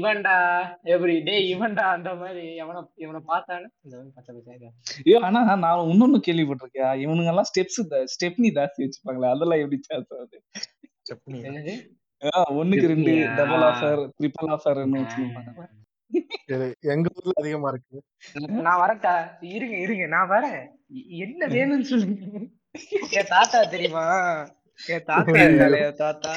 இவன்டா. 0.00 0.66
எப்படி? 0.82 1.22
டேய் 1.22 1.54
இவன்டா 1.54 1.80
அந்த 1.80 2.14
மாதிரி. 2.14 2.62
எவனை 2.62 2.84
இவனை 2.94 3.20
பார்த்தானே 3.26 3.66
இந்த 3.80 3.96
மாதிரி 3.96 4.10
பச்சை 4.14 4.34
பச்சையா 4.34 4.68
ஐயோ 5.04 5.20
ஆனா 5.22 5.56
நான் 5.56 5.78
இன்னொன்னு 5.78 6.20
கேள்விப்பட்டிருக்கேன். 6.26 6.98
இவனுங்க 6.98 7.26
எல்லாம் 7.26 7.44
ஸ்டெப்ஸ் 7.44 7.82
ஸ்டெப்னி 7.88 8.50
ஜாஸ்தி 8.54 8.82
வச்சுப்பாங்களே. 8.82 9.30
அதெல்லாம் 9.30 9.70
எப்படி 9.70 9.80
ஆஹ் 12.24 12.50
ஒண்ணுக்கு 12.50 12.86
ரெண்டு? 12.86 13.32
டபுள் 13.36 13.56
ஆஃபர் 13.56 14.10
ட்ரிபிள் 14.20 14.58
ஆஃபர்னு 14.58 14.98
வச்சுருப்பாங்க 14.98 15.66
எங்க 16.92 17.06
ஊர்ல 17.16 17.32
அதிகமா 17.40 17.70
இருக்கு. 17.72 17.98
நான் 18.66 18.80
வரட்டா 18.84 19.14
இருங்க 19.54 19.76
இருங்க. 19.84 20.04
நான் 20.14 20.30
வரேன். 20.34 20.62
என்ன 21.24 21.48
வேணும்னு 21.56 21.90
சொல்லுங்க. 21.92 22.22
என் 23.18 23.30
தாத்தா 23.34 23.58
தெரியுமா? 23.74 24.06
என் 24.94 25.06
தாத்தா 25.10 25.44
என் 25.44 26.00
தாத்தா. 26.02 26.32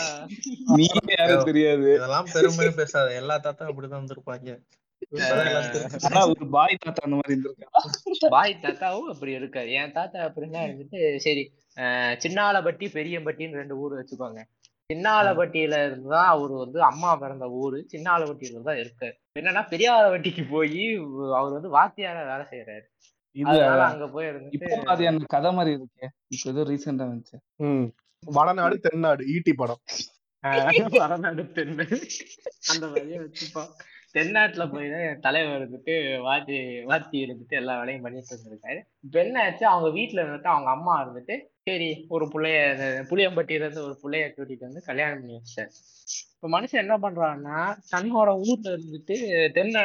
நீ 0.77 0.85
யாரும் 1.17 1.49
தெரியாது. 1.49 1.87
இதெல்லாம் 1.97 2.29
பெருமையா 2.35 2.73
பேசாத. 2.81 3.07
எல்லா 3.21 3.37
தாத்தா 3.47 3.69
அப்படிதான் 3.69 4.01
வந்திருப்பாங்க 4.01 4.59
ஒரு 6.31 6.45
பாய் 6.55 6.75
தாத்தா 6.83 7.01
அந்த 7.05 7.17
மாதிரி 7.19 7.33
இருந்திருக்கா? 7.35 8.29
பாய் 8.35 8.53
தாத்தாவும் 8.65 9.09
அப்படி 9.13 9.31
இருக்காரு. 9.39 9.69
என் 9.79 9.95
தாத்தா 9.97 10.19
அப்படின்னா 10.27 10.61
இருந்துட்டு 10.67 10.99
சரி 11.25 11.43
சின்னாலப்பட்டி 12.23 12.87
பெரியம்பட்டின்னு 12.97 13.59
ரெண்டு 13.61 13.77
ஊர் 13.83 13.97
வச்சுக்கோங்க. 13.99 14.41
சின்னாலப்பட்டியில 14.91 15.85
இருந்தா 15.85 16.21
அவரு 16.27 16.53
வந்து 16.55 16.79
அம்மா 16.83 17.15
பிறந்த 17.15 17.45
ஊரு. 17.59 17.79
சின்னாலப்பட்டியில 17.91 18.61
தான் 18.61 18.79
இருக்காரு. 18.81 19.15
என்னன்னா 19.39 19.63
பெரியாலப்பட்டிக்கு 19.69 20.43
போய் 20.49 20.81
அவர் 21.35 21.51
வந்து 21.51 21.69
வாத்தியாரா 21.69 22.23
வேலை 22.25 22.45
செய்யறாரு 22.51 22.85
இது 23.35 23.57
அங்க 23.85 24.07
போய் 24.07 24.29
அது 24.87 25.07
அந்த 25.07 25.25
கதை 25.29 25.51
மாதிரி 25.51 25.73
இருக்கே. 25.77 26.07
இப்போ 26.27 26.47
ஏதோ 26.49 26.63
ரீசெண்டா 26.69 27.05
வந்துச்சு. 27.07 27.37
ம். 27.59 27.85
வடநாடு 28.23 28.75
தென்னாடு 28.79 29.23
ஈட்டி 29.27 29.53
படம். 29.53 29.81
வடநாடு 30.97 31.43
தென்னு 31.55 31.85
அந்த 32.71 32.85
வழியை 32.87 33.19
வச்சுப்போம் 33.19 33.71
தென்னாட்டுல 34.13 34.63
போய் 34.71 34.87
என் 35.07 35.19
தலைவர் 35.19 35.61
இருந்துட்டு 35.61 35.93
வாத்தி 36.27 36.55
வாத்தி 36.89 37.17
இருந்துட்டு 37.23 37.55
எல்லா 37.59 37.73
வேலையும் 37.79 38.01
பண்ணிட்டு 38.01 38.33
இருந்திருக்காரு. 38.33 38.79
இப்ப 39.03 39.15
என்ன 39.23 39.43
ஆச்சு 39.43 39.65
அவங்க 39.65 39.89
வீட்டுல 39.99 40.23
இருந்துட்டு 40.23 40.51
அவங்க 40.53 40.69
அம்மா 40.69 40.95
இருந்துட்டு 41.03 41.35
சரி 41.63 41.89
ஒரு 42.09 42.25
புள்ளைய 42.25 42.57
புளியம்பட்டியில 43.09 43.65
இருந்து 43.65 43.83
ஒரு 43.83 43.95
புள்ளைய 44.03 44.25
கூட்டிட்டு 44.35 44.67
வந்து 44.69 44.81
கல்யாணம் 44.85 45.19
பண்ணி 45.19 45.35
வச்சாரு 45.37 45.71
இப்ப 46.35 46.49
மனுஷன் 46.55 46.83
என்ன 46.83 46.95
பண்றான்னா 46.97 47.57
தன்னோட 47.91 48.29
ஊர்ல 48.47 48.67
இருந்துட்டு 48.75 49.17
தென்ன 49.51 49.83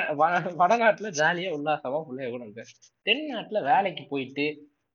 வடநாட்டுல 0.61 1.11
ஜாலியா 1.21 1.51
உல்லாசமா 1.59 2.01
பிள்ளைய 2.09 2.29
கூட 2.31 2.43
இருக்காரு. 2.45 2.73
தென்னாட்டுல 3.07 3.63
வேலைக்கு 3.63 4.05
போயிட்டு 4.09 4.47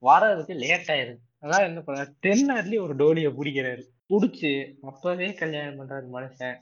வர்றதுக்கு 0.04 0.54
லேட் 0.64 0.92
ஆயிருது 0.96 1.22
அதான் 1.44 1.68
என்ன 1.70 1.80
பண்றாரு 1.88 2.12
தென்னாட்டுலயே 2.28 2.82
ஒரு 2.82 2.96
டோலிய 2.96 3.30
பிடிக்கிறாரு. 3.38 3.84
புடிச்சு 4.10 4.52
அப்பவே 4.82 5.28
கல்யாணம் 5.34 5.80
பண்றாரு 5.80 6.08
மனுஷன். 6.18 6.58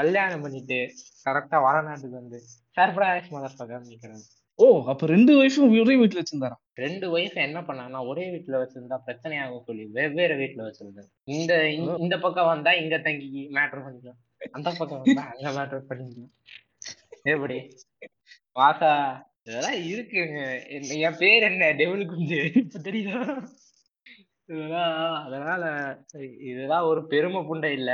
கல்யாணம் 0.00 0.40
பண்ணிட்டு 0.40 0.74
கரெக்டா 1.24 1.56
வடநாட்டுக்கு 1.58 2.18
வந்து 2.20 2.38
சர்ப்ரைஸ் 2.76 3.28
மதர் 3.30 3.56
பக்கம் 3.56 3.84
நிக்கிறாங்க 3.84 4.24
ஓ 4.54 4.84
அப்ப 4.86 5.06
ரெண்டு 5.06 5.32
ஒய்ஃபும் 5.42 5.80
ஒரே 5.80 5.96
வீட்டுல 5.96 6.22
வச்சிருந்தாராம் 6.22 6.62
ரெண்டு 6.74 7.16
ஒய்ஃப் 7.16 7.34
என்ன 7.34 7.60
பண்ணாங்கன்னா 7.60 8.06
ஒரே 8.06 8.30
வீட்டுல 8.30 8.56
வச்சிருந்தா 8.56 8.98
பிரச்சனையாகும் 9.06 9.64
சொல்லி 9.64 9.84
வெவ்வேறு 9.84 10.34
வீட்டுல 10.34 10.62
வச்சிருந்தாரு. 10.62 11.08
இந்த 11.24 11.70
இந்த- 11.70 11.96
இந்த 11.98 12.18
பக்கம் 12.18 12.46
வந்தா 12.46 12.72
இங்க 12.72 12.98
தங்கி 12.98 13.48
மேட்டர் 13.52 13.82
பண்ணிக்கலாம். 13.84 14.20
அந்த 14.50 14.74
பக்கம் 14.78 15.00
வந்தா 15.00 15.34
அங்க 15.40 15.62
மேட்டர் 15.62 15.84
பண்ணிக்கலாம். 15.88 16.32
எப்படி? 17.22 17.76
வாசா 18.54 18.92
இதெல்லாம் 19.42 19.74
இருக்குங்க. 19.74 20.38
என் 20.98 21.16
பேர் 21.18 21.42
என்ன? 21.42 21.72
டெவில் 21.72 22.06
குஞ்சு. 22.06 22.52
இப்ப 22.54 22.78
தெரியுதா? 22.78 23.46
இதெல்லாம் 24.46 25.24
அதனால 25.24 25.64
இதெல்லாம் 26.40 26.86
ஒரு 26.86 27.06
பெருமை 27.06 27.40
புண்டை 27.40 27.72
இல்ல. 27.72 27.92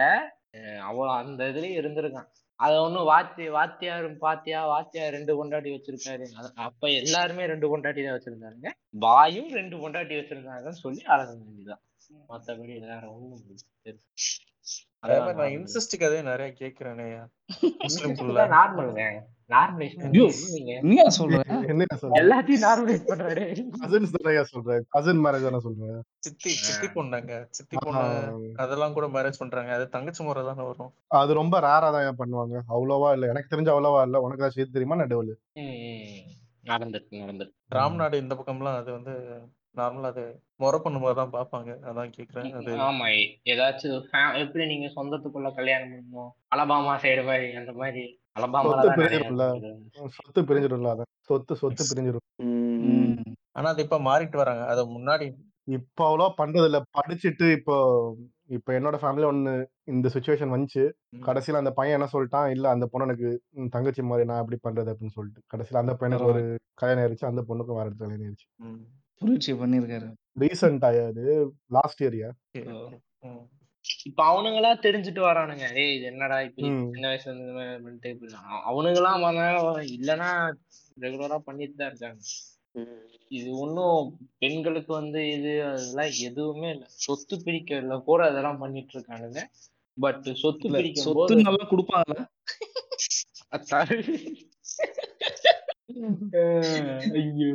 அவன் 0.83 1.13
அந்த 1.19 1.43
இதுலயும் 1.45 1.79
இருந்திருக்கான். 1.81 2.29
அத 2.61 2.73
ஒண்ணும் 2.83 3.09
வாத்தி 3.09 3.45
வாத்தியார் 3.51 4.07
பாத்தியா 4.19 4.59
வாத்தியார் 4.67 5.15
ரெண்டு 5.15 5.33
கொண்டாடி 5.37 5.71
வச்சிருக்காரு. 5.73 6.27
அப்ப 6.67 6.91
எல்லாருமே 7.01 7.47
ரெண்டு 7.47 7.69
கொண்டாடி 7.69 8.03
தான் 8.03 8.17
வச்சிருந்தாருங்க 8.17 8.71
பாயும் 9.01 9.51
ரெண்டு 9.53 9.77
கொண்டாடி 9.81 10.15
வச்சிருந்தாங்கன்னு 10.21 10.83
சொல்லி 10.85 11.03
அழக 11.15 11.31
வேண்டியதுதான் 11.33 11.83
மத்தபடி 12.29 12.75
வேற 12.85 13.03
ஒண்ணும் 13.11 13.43
அதே 15.03 15.17
மாதிரி 15.19 15.39
நான் 15.39 15.55
இன்செஸ்ட் 15.55 15.95
கதையை 16.01 16.25
நிறைய 16.25 16.51
முஸ்லிம்குள்ள. 17.85 18.43
நார்மலுங்க 18.53 19.05
நார்மலைஸ். 19.53 19.95
நீங்க? 20.09 21.03
சொல்ற? 21.19 21.39
சொல்ற? 22.03 22.17
எல்லாத்தையும் 22.21 22.65
நார்மலைஸ் 22.65 23.07
பண்றாரு 23.07 23.45
கசின்ஸ் 23.77 24.15
தானே 24.19 24.43
சொல்றேன் 24.51 24.85
கசின் 24.89 25.23
மேரேஜ் 25.25 25.47
தானே 25.49 25.61
சொல்றேன் 25.61 26.01
சித்தி 26.19 26.53
சித்தி 26.61 26.89
பொண்ணாங்க. 26.97 27.33
சித்தி 27.51 27.77
பொண்ணு 27.79 28.03
அதெல்லாம் 28.57 28.93
கூட 28.93 29.07
மேரேஜ் 29.09 29.39
பண்றாங்க. 29.39 29.73
அது 29.73 29.87
தங்கச்சி 29.89 30.23
முறை 30.23 30.45
தானே 30.45 30.63
வரும். 30.63 30.93
அது 31.15 31.33
ரொம்ப 31.35 31.61
ரேரா 31.61 31.91
தான் 31.91 32.21
பண்ணுவாங்க? 32.21 32.57
அவ்வளவா 32.69 33.11
இல்ல. 33.13 33.27
எனக்கு 33.27 33.53
தெரிஞ்ச 33.57 33.71
அவ்வளவா 33.71 34.03
இல்ல. 34.03 34.21
உனக்கு 34.21 34.45
ஏதாச்சும் 34.45 34.65
இது 34.65 34.71
தெரியுமா? 34.73 34.95
நடுவில். 34.95 35.35
ம், 35.57 35.75
ம். 35.89 36.23
நடந்திருக்கு 36.65 37.23
நடந்திருக்கு. 37.23 37.59
ராம்நாடு 37.71 38.15
இந்த 38.17 38.35
பக்கம்லாம் 38.35 38.77
அது 38.77 38.93
வந்து 38.93 39.15
நார்மலா 39.77 40.07
அது 40.07 40.23
முறை 40.57 40.79
பண்ணும்போது 40.79 41.15
தான் 41.15 41.33
பாப்பாங்க 41.33 41.71
அதான் 41.83 42.11
கேக்குறேன் 42.17 42.51
அது 42.53 42.73
ஆமா. 42.87 43.07
ஏதாச்சும் 43.45 43.95
எப்படி 44.43 44.65
நீங்க 44.67 44.89
சொந்தத்துக்குள்ள 44.97 45.51
கல்யாணம் 45.55 45.93
பண்ணணும்? 45.93 46.31
அலபாமா 46.55 46.95
சைடு 47.05 47.25
மாதிரி 47.25 47.49
அந்த 47.57 47.73
மாதிரி. 47.73 48.05
சொத்து 48.37 50.13
சொத்து 50.13 50.43
பிரிஞ்சிரும்ல 50.43 50.93
அதான் 50.93 51.11
சொத்து 51.21 51.57
சொத்து 51.57 51.83
பிரிஞ்சிரும். 51.91 52.27
ம். 52.43 53.17
ஆனா 53.53 53.69
அது 53.69 53.83
இப்ப 53.83 53.99
மாறிட்டு 54.01 54.37
வராங்க. 54.37 54.67
அது 54.67 54.83
முன்னாடி 54.89 55.27
இப்போ 55.69 56.03
அவ்வளோ 56.09 56.27
பண்றது 56.39 56.65
இல்ல 56.65 56.83
படிச்சுட்டு 56.99 57.53
இப்போ 57.53 57.75
இப்போ 58.47 58.71
என்னோட 58.73 58.97
ஃபேமிலி 59.03 59.27
ஒண்ணு 59.27 59.53
இந்த 59.85 60.09
சுச்சுவேஷன் 60.09 60.55
வந்துச்சு. 60.55 60.83
கடைசியில 61.21 61.53
அந்த 61.53 61.73
பையன் 61.73 61.97
என்ன 62.01 62.09
சொல்லிட்டான்? 62.13 62.51
இல்ல 62.51 62.69
அந்த 62.69 62.87
பொண்ணு 62.87 63.07
எனக்கு 63.07 63.29
தங்கச்சி 63.71 64.03
மாதிரி 64.03 64.29
நான் 64.29 64.41
எப்படி 64.41 64.59
பண்றது? 64.63 64.93
அப்படின்னு 64.93 65.15
சொல்லிட்டு. 65.15 65.43
கடைசியில 65.53 65.75
அந்த 65.75 65.93
பையனுக்கு 65.93 66.25
ஒரு 66.25 66.43
கல்யாணம் 66.75 67.05
ஆயிருச்சு. 67.05 67.25
அந்த 67.25 67.43
பொண்ணுக்கும் 67.49 67.79
வேற 67.79 67.87
இடத்துல 67.89 68.07
கல்யாணம் 68.07 68.27
ஆயிருச்சு. 68.27 68.49
ம். 68.59 68.83
புரட்சி 69.23 69.53
பண்ணிருக்காரு 69.53 70.09
ரீசெண்ட் 70.41 70.85
ஆயாது 70.85 71.25
லாஸ்ட் 71.69 72.03
இயர்யா. 72.05 72.31
இப்ப 74.05 74.25
அவனுங்களா 74.25 74.79
தெரிஞ்சுட்டு 74.79 75.21
வரானுங்க. 75.21 75.75
ஏய் 75.75 75.97
இது 75.97 76.05
என்னடா 76.05 76.43
இப்படி 76.43 76.69
ம். 76.69 76.91
சின்ன 76.93 77.09
வயசுல 77.09 77.23
இருந்து 77.25 77.83
பண்ணிட்டு 77.83 78.09
இப்படி 78.09 78.33
அவ- 78.47 78.65
அவனுங்களாம் 78.71 79.21
வந்தாங்க 79.21 79.83
இல்லைன்னா 79.83 80.55
ரெகுலரா 81.01 81.39
பண்ணிட்டு 81.39 81.75
தான் 81.75 81.89
இருக்காங்க. 81.89 82.21
இது 83.29 83.59
ஒன்றும் 83.59 84.19
பெண்களுக்கு 84.39 84.93
வந்து 84.93 85.31
இது 85.31 85.65
அதெல்லாம் 85.65 86.11
எதுவுமே 86.21 86.71
இல்லை. 86.71 86.87
சொத்து 86.89 87.37
பிரிக்கிறதுல 87.37 88.03
கூட 88.03 88.29
அதெல்லாம் 88.29 88.59
பண்ணிட்டு 88.59 88.99
இருக்கானுங்க. 88.99 89.41
பட் 90.01 90.35
சொத்து 90.35 90.67
இல்ல 90.67 90.77
பிரிக்கும் 90.77 91.05
சொத்து 91.05 91.37
நல்லா. 91.37 92.27
அஹ் 96.33 97.11
ஐயோ 97.13 97.55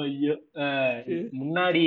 ஐயோ. 0.00 0.34
முன்னாடி 1.40 1.84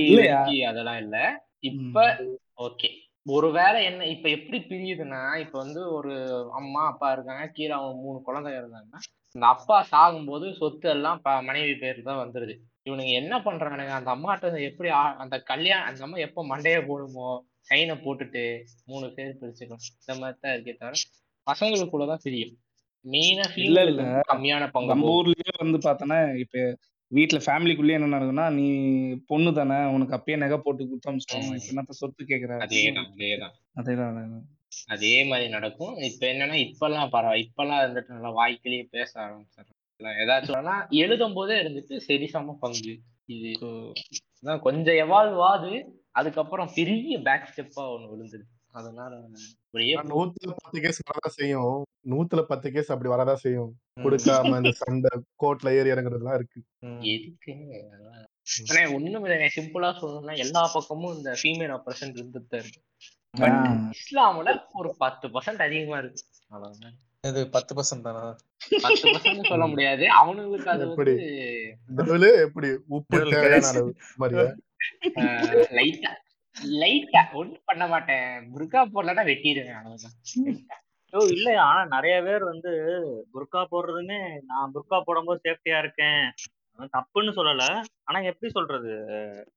அதெல்லாம் 0.63 0.97
இல்ல. 0.97 1.47
இப்ப 1.59 2.17
ஓகே. 2.57 3.00
ஒருவேளை 3.25 3.79
என்ன 3.85 4.05
இப்ப 4.13 4.27
எப்படி 4.29 4.57
பிரியுதுன்னா 4.63 5.21
இப்ப 5.41 5.55
வந்து 5.59 5.81
ஒரு 5.97 6.13
அம்மா 6.59 6.83
அப்பா 6.87 7.07
இருக்காங்க 7.11 7.43
கீழே 7.51 7.73
அவங்க 7.75 7.95
மூணு 8.01 8.17
குழந்தைங்க 8.21 8.61
இருந்தாங்கன்னா 8.61 9.01
இந்த 9.35 9.45
அப்பா 9.51 9.77
சாகும்போது 9.91 10.45
சொத்து 10.57 10.87
எல்லாம் 10.93 11.19
மனைவி 11.45 11.73
பேருக்கு 11.81 12.09
தான் 12.09 12.23
வந்துருது 12.23 12.55
இவனுங்க 12.85 13.11
என்ன 13.19 13.35
பண்றானுங்க 13.45 13.93
அந்த 13.97 14.11
அம்மாட்ட 14.15 14.65
எப்படி 14.69 14.89
அந்த 15.21 15.35
கல்யாணம் 15.51 15.87
அந்த 15.89 16.03
அம்மா 16.03 16.19
எப்ப 16.25 16.45
மண்டைய 16.47 16.79
போடுமோ 16.87 17.29
சைனை 17.69 17.95
போட்டுட்டு 18.03 18.43
மூணு 18.87 19.07
பேர் 19.15 19.39
பிரிச்சுக்கணும் 19.41 19.85
இந்த 19.99 20.13
மாதிரி 20.21 20.39
தான் 20.39 20.53
இருக்கே 20.55 20.75
தவிர 20.77 21.01
பசங்களுக்குள்ளதான் 21.47 22.23
பிரியும் 22.25 22.55
மெயினா 23.05 23.45
இல்ல, 23.61 23.79
இல்ல. 23.85 24.01
கம்மியான 24.27 24.63
பங்கு 24.73 24.91
நம்ம. 24.91 25.13
ஊர்லயே 25.13 25.53
வந்து 25.61 25.77
பார்த்தோன்னா 25.85 26.17
இப்ப 26.43 26.57
வீட்ல 27.11 27.37
ஃபேமிலிக்குள்ளேயே 27.37 27.91
என்ன 27.91 28.17
நடக்கும்னா 28.17 28.53
நீ 28.53 28.65
பொண்ணு 29.27 29.53
தானே 29.53 29.85
உனக்கு 29.85 30.15
அப்பயே 30.15 30.37
நகை 30.37 30.57
போட்டு 30.57 30.87
கொடுத்து 30.87 31.11
அமிச்சிட்டாங்க 31.11 31.49
ம். 31.49 31.55
இப்ப 31.55 31.73
என்னத்த 31.73 31.89
சொத்து 31.89 32.25
கேக்குற? 32.25 32.51
அதேதான் 32.57 33.09
அதேதான். 33.13 33.55
அதேதான் 33.75 34.11
அதேதான். 34.13 34.45
அதே 34.87 35.23
மாதிரி 35.23 35.49
நடக்கும். 35.49 35.95
இப்ப 35.95 36.27
என்னன்னா 36.27 36.57
இப்பெல்லாம் 36.65 37.09
பரவாயில்ல 37.11 37.45
இப்பெல்லாம் 37.45 37.81
இருந்துட்டு 37.83 38.07
நல்லா 38.07 38.31
வாய்க்கிலேயே 38.31 38.83
பேச 38.91 39.11
ஆரம்பிச்சிடலாம். 39.21 40.17
ஏதாச்சும் 40.21 40.87
எழுதும் 40.89 41.33
போதே 41.33 41.61
இருந்துட்டு 41.61 41.99
சரிசம 42.07 42.57
பங்கு. 42.59 42.93
இது 43.25 43.51
கொஞ்சம் 44.61 44.95
எவால்வ் 44.95 45.41
ஆகுது. 45.41 45.99
அதுக்கப்புறம் 46.11 46.71
பெரிய 46.75 47.19
பேக் 47.19 47.51
ஸ்டெப்பா 47.51 47.83
ஒண்ணு 47.93 48.07
விழுந்துது 48.13 48.45
அதனால 48.71 49.13
செய்யும். 51.29 51.83
நூத்துல 52.11 52.41
பத்து 52.51 52.67
கேஸ் 52.71 52.91
அப்படி 52.93 53.09
வரதான் 53.13 53.41
செய்யும். 53.43 53.71
கொடுக்காம 54.05 54.55
இந்த 54.57 54.71
சண்டை 54.81 55.11
கோர்ட்ல 55.43 55.73
ஏறி 55.79 55.89
இறங்குறதுலாம் 55.93 56.37
இருக்கு. 56.39 56.59
எதுக்கு? 57.13 57.53
ஆனா 58.69 58.81
ஒண்ணும் 58.95 59.25
இல்லைங்க. 59.25 59.49
சிம்பிளா 59.57 59.89
சொல்லணும்னா 60.01 60.35
எல்லா 60.45 60.63
பக்கமும் 60.73 61.15
இந்த 61.17 61.31
ஃபீமேல் 61.41 61.73
ஆப்ரேஷன் 61.77 62.15
இருந்துட்டு 62.17 62.59
இருக்கு. 62.61 62.81
இஸ்லாம்ல 64.01 64.53
ஒரு 64.79 64.89
பத்து 65.03 65.25
பர்சன்ட் 65.33 65.65
அதிகமா 65.67 65.97
இருக்கு. 66.03 66.23
அவ்வளவுதான். 66.49 66.97
இது 67.29 67.41
பத்து 67.55 67.71
பர்சன்ட் 67.77 68.05
தானா? 68.07 68.23
பத்து 68.85 69.05
பர்சன்ட் 69.11 69.49
சொல்ல 69.51 69.65
முடியாது. 69.73 70.05
அவனுங்களுக்கு 70.21 70.69
அது 70.73 70.89
எப்படி? 70.89 71.13
எப்படி? 72.45 72.69
உப்பு 72.97 73.19
மாதிரியா? 74.21 74.49
லைட்டா 75.77 76.11
லைட்டா 76.81 77.21
ஒண்ணும் 77.39 77.67
பண்ண 77.69 77.83
மாட்டேன். 77.87 78.31
புர்கா 78.55 78.79
போடலன்னா 78.93 79.23
வெட்டிடுவேன். 79.29 79.77
அவ்வளவுதான். 79.79 80.15
ஓ 81.13 81.21
இல்ல 81.27 81.47
ஆனா 81.61 81.79
நிறைய 81.85 82.23
பேர் 82.23 82.43
வந்து 82.43 82.71
புர்கா 83.33 83.61
போடுறதுமே 83.71 84.19
நான் 84.43 84.73
புர்கா 84.73 84.97
போடும்போது 85.05 85.39
சேஃப்டியா 85.43 85.77
இருக்கேன். 85.77 86.21
தப்புன்னு 86.93 87.31
சொல்லல. 87.31 87.63
ஆனா 88.03 88.19
எப்படி 88.21 88.49
சொல்றது? 88.51 88.93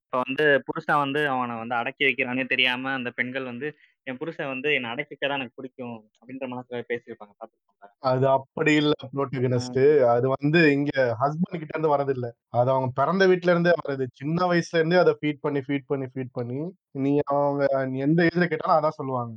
இப்ப 0.04 0.18
வந்து 0.24 0.44
புருஷன் 0.64 0.96
வந்து 0.96 1.20
அவனை 1.28 1.54
வந்து 1.56 1.74
அடக்கி 1.74 2.04
வைக்கிறானே 2.04 2.44
தெரியாம 2.46 2.92
அந்த 2.92 3.10
பெண்கள் 3.10 3.44
வந்து 3.44 3.68
என் 4.06 4.18
புருஷன் 4.18 4.50
வந்து 4.50 4.68
என்னை 4.76 4.88
அடக்கி 4.90 5.12
வைக்கதான் 5.12 5.38
எனக்கு 5.38 5.58
பிடிக்கும் 5.58 5.92
அப்படின்ற 6.14 6.46
மனசுல 6.50 6.80
பேசியிருப்பாங்க 6.88 7.34
பாத்துருப்பாங்க 7.34 7.90
அது 8.10 8.26
அப்படி 8.30 8.72
இல்ல 8.80 8.94
புரோட்டகனிஸ்ட் 9.12 9.80
அது 10.10 10.26
வந்து 10.34 10.60
இங்க 10.72 10.90
ஹஸ்பண்ட் 11.20 11.60
கிட்ட 11.60 11.74
இருந்து 11.74 11.92
வரது 11.92 12.12
இல்ல. 12.16 12.26
அது 12.54 12.68
அவங்க 12.72 12.88
பிறந்த 12.98 13.26
வீட்ல 13.30 13.54
இருந்தே 13.54 13.72
வருது 13.80 14.06
சின்ன 14.20 14.46
வயசுல 14.50 14.80
இருந்தே 14.80 14.98
அதை 14.98 15.14
ஃபீட் 15.18 15.42
பண்ணி 15.44 15.62
ஃபீட் 15.66 15.88
பண்ணி 15.88 16.08
ஃபீட் 16.12 16.34
பண்ணி 16.34 16.58
நீ 16.98 17.12
அவங்க 17.32 17.62
நீ 17.86 17.98
எந்த 18.00 18.28
ஏஜ்ல 18.28 18.46
கேட்டாலும் 18.46 18.78
அதான் 18.78 18.98
சொல்லுவாங்க. 18.98 19.34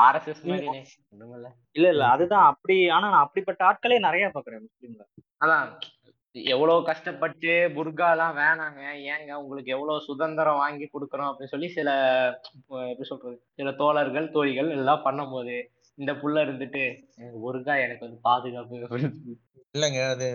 ஆர்எஸ்எஸ் 0.00 0.42
இல்ல 1.76 1.86
இல்ல 1.88 2.02
அதுதான் 2.12 2.46
அப்படி 2.50 2.76
ஆனா 2.90 3.06
நான் 3.10 3.24
அப்படிப்பட்ட 3.24 3.62
ஆட்களே 3.66 3.98
நிறைய 4.00 4.26
பாக்குறேன் 4.34 4.64
முஸ்லீம்ல. 4.66 5.04
அதான். 5.40 5.68
எவ்வளவு 6.52 6.80
கஷ்டப்பட்டு 6.84 7.52
புர்கா 7.76 8.06
எல்லாம் 8.14 8.36
வேணாங்க. 8.36 8.80
ஏங்க 9.12 9.32
உங்களுக்கு 9.42 9.70
எவ்வளவு 9.70 10.00
சுதந்திரம் 10.00 10.60
வாங்கி 10.62 10.86
கொடுக்குறோம் 10.86 11.28
அப்படின்னு 11.28 11.54
சொல்லி 11.54 11.68
சில 11.68 11.88
எப்படி 12.90 13.08
சொல்றது? 13.08 13.36
சில 13.54 13.72
தோழர்கள் 13.72 14.30
தோழிகள் 14.30 14.70
எல்லாம் 14.70 15.04
பண்ணும்போது 15.04 15.56
இந்த 15.98 16.12
புள்ள 16.12 16.36
இருந்துட்டு 16.46 16.82
எனக்கு 17.16 17.38
புர்கா 17.46 17.74
எனக்கு 17.84 18.06
வந்து 18.06 18.20
பாதுகாப்பு. 18.22 18.76
இல்லைங்க 19.74 20.02
அது 20.10 20.26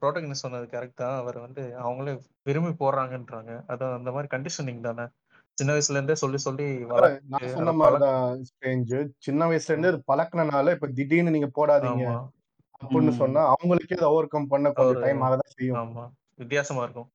ப்ரோட்டகனிஸ்ட் 0.00 0.44
சொன்னது 0.44 0.66
கரெக்ட் 0.66 1.02
தான். 1.02 1.18
அவர் 1.18 1.38
வந்து 1.38 1.62
அவங்களே 1.84 2.12
விரும்பி 2.42 2.72
போடுறாங்கன்றாங்க. 2.80 3.52
அது 3.66 3.84
அந்த 3.98 4.10
மாதிரி 4.10 4.30
கண்டிஷனிங் 4.36 4.80
தானே. 4.80 5.04
சின்ன 5.58 5.72
வயசுல 5.74 5.98
இருந்தே 5.98 6.14
சொல்லி 6.14 6.38
சொல்லி 6.38 6.66
நான் 6.84 7.52
சொன்ன 7.54 7.72
மாதிரிதான் 7.72 8.42
சின்ன 9.26 9.48
வயசுல 9.48 9.72
இருந்து 9.72 9.92
அது 9.92 10.00
பழக்கினால 10.12 10.72
இப்ப 10.76 10.88
திடீர்னு 10.98 11.34
நீங்க 11.36 11.50
போடாதீங்க. 11.58 12.06
அப்படின்னு. 12.82 13.14
சொன்னா 13.22 13.42
அவங்களுக்கே 13.54 13.98
அதை 13.98 14.10
ஓவர் 14.14 14.32
கம் 14.34 14.52
பண்ண 14.52 14.72
கொஞ்சம் 14.72 15.02
டைம் 15.04 15.24
ஆகதான் 15.28 15.56
செய்யும். 15.56 16.04
வித்தியாசமா 16.42 16.84
இருக்கும். 16.88 17.10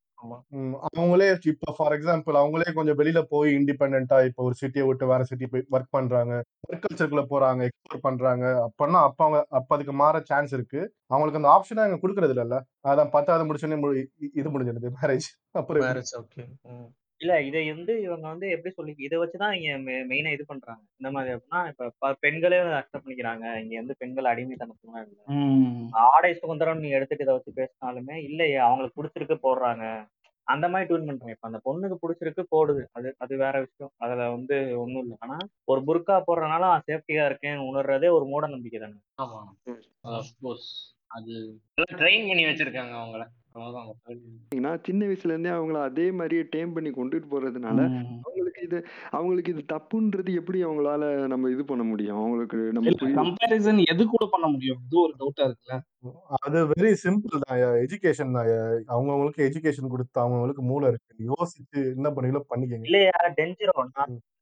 அவங்களே 0.88 1.26
இப்ப 1.50 1.72
ஃபார் 1.76 1.94
எக்ஸாம்பிள் 1.94 2.36
அவங்களே 2.40 2.68
கொஞ்சம் 2.72 2.98
வெளியில 3.00 3.20
போய் 3.32 3.50
இண்டிபெண்டா 3.56 4.18
இப்ப 4.28 4.44
ஒரு 4.44 4.54
சிட்டியை 4.60 4.84
விட்டு 4.86 5.10
வேற 5.10 5.24
சிட்டி 5.24 5.46
போய் 5.46 5.64
ஒர்க் 5.74 5.94
பண்றாங்க. 5.96 6.32
அக்ரிகல்ச்சருக்குள்ள 6.66 7.24
போறாங்க 7.32 7.66
எக்ஸ்ப்ளோர் 7.68 8.04
பண்றாங்க. 8.06 8.44
அப்பன்னா 8.66 9.00
அப்ப 9.08 9.20
அவங்க 9.24 9.40
அப்ப 9.50 9.76
அதுக்கு 9.76 9.94
மாற 10.02 10.22
சான்ஸ் 10.30 10.52
இருக்கு. 10.52 10.80
அவங்களுக்கு 11.06 11.40
அந்த 11.42 11.50
ஆப்ஷனை 11.56 11.84
அங்க 11.86 11.98
கொடுக்கறது 12.02 12.34
இல்லல்ல. 12.36 12.58
அதான் 12.88 13.12
பத்தாவது 13.16 13.46
முடிச்சோடனே 13.48 13.78
இது 14.40 14.48
முடிஞ்சிருது 14.54 14.94
மேரேஜ் 15.00 15.28
அப்புறம் 15.52 15.82
எப்படி? 15.82 15.92
மேரேஜ் 15.92 16.14
ஓகே 16.22 16.44
இல்ல 17.18 17.42
இதை 17.42 17.72
வந்து 17.72 18.02
இவங்க 18.02 18.28
வந்து 18.28 18.50
எப்படி 18.50 18.74
சொல்லி 18.74 18.94
இதை 18.96 19.18
வச்சுதான் 19.18 19.52
இங்க 19.52 19.90
மெயினா 20.14 20.32
இது 20.32 20.44
பண்றாங்க. 20.46 20.82
இந்த 20.96 21.10
மாதிரி 21.10 21.34
அப்படின்னா 21.34 21.68
இப்ப 21.68 21.92
ப- 21.98 22.16
பெண்களே 22.20 22.56
அக்செப்ட் 22.56 23.02
பண்ணிக்கிறாங்க. 23.04 23.62
இங்க 23.62 23.76
வந்து 23.76 23.94
பெண்கள் 23.98 24.24
அடிமைத்தனத்துலாம் 24.24 25.06
இல்ல. 25.06 25.22
ம். 25.26 25.88
ஆடை 25.92 26.34
சுதந்திரம் 26.34 26.78
நீ 26.78 26.88
எடுத்துட்டு 26.88 27.24
இதை 27.24 27.34
வச்சு 27.34 27.52
பேசினாலுமே 27.56 28.22
இல்லையே 28.22 28.56
அவங்களுக்கு 28.56 29.02
பிடிச்சிருக்கு 29.02 29.38
போடுறாங்க. 29.42 30.08
அந்த 30.42 30.68
மாதிரி 30.68 30.94
ட்யூன் 30.94 31.06
பண்றாங்க. 31.06 31.34
இப்ப 31.34 31.48
அந்த 31.48 31.60
பொண்ணுக்கு 31.64 32.06
பிடிச்சிருக்கு 32.06 32.44
போடுது. 32.56 32.84
அது 32.92 33.14
அது 33.18 33.36
வேற 33.36 33.58
விஷயம். 33.58 33.92
அதுல 33.96 34.30
வந்து 34.30 34.80
ஒண்ணும் 34.80 35.02
இல்லை. 35.02 35.16
ஆனா 35.20 35.36
ஒரு 35.64 35.80
புர்கா 35.86 36.22
போடுறதுனால 36.26 36.80
சேஃப்டியா 36.86 37.24
இருக்கேன் 37.26 37.58
உணர்றதே 37.58 38.10
ஒரு 38.10 38.24
மூட 38.24 38.46
நம்பிக்கை 38.46 38.80
தானே. 38.80 38.98
ஆமா. 39.22 39.40
அஃப்கோர்ஸ் 40.04 40.94
அது 41.06 41.60
ட்ரெயின் 41.92 42.26
பண்ணி 42.26 42.44
வச்சிருக்காங்க 42.44 42.94
அவங்கள. 42.96 43.26
சின்ன 44.86 45.02
வயசுல 45.06 45.32
இருந்தே 45.32 45.50
அவங்கள 45.56 45.78
அதே 45.88 46.06
மாதிரியே 46.18 46.42
டேம் 46.54 46.74
பண்ணி 46.76 46.90
கொண்டுட்டு 46.92 47.28
போறதுனால. 47.32 47.78
அவங்களுக்கு 48.24 48.62
இது 48.66 48.78
அவங்களுக்கு 49.12 49.52
இது 49.54 49.62
தப்புன்றது 49.74 50.32
எப்படி 50.40 50.58
அவங்களால 50.66 51.02
நம்ம 51.32 51.50
இது 51.50 51.64
பண்ண 51.64 51.84
முடியும்? 51.84 52.18
அவங்களுக்கு 52.20 52.58
நம்ம 52.76 52.94
கம்பேரிசன் 53.20 53.80
எது 53.94 54.04
கூட 54.06 54.26
பண்ண 54.34 54.48
முடியும்? 54.54 54.80
இது 54.86 54.98
ஒரு 55.04 55.14
டவுட்டா 55.20 55.46
இருக்குல்ல? 55.48 55.78
அது 56.38 56.58
வெரி 56.72 56.92
சிம்பிள் 57.04 57.44
தான் 57.44 57.58
எஜுகேஷன் 57.84 58.36
தான் 58.36 58.50
அவங்கவுங்களுக்கு 58.94 59.46
எஜுகேஷன் 59.48 59.92
கொடுத்து 59.94 60.22
அவங்கவுங்களுக்கு 60.24 60.64
மூளை 60.70 60.86
இருக்கு. 60.92 61.28
யோசிச்சு 61.30 61.80
என்ன 61.96 62.10
பண்ணீங்களோ 62.16 62.44
பண்ணிக்கங்க. 62.52 62.88
இல்லையா 62.90 63.16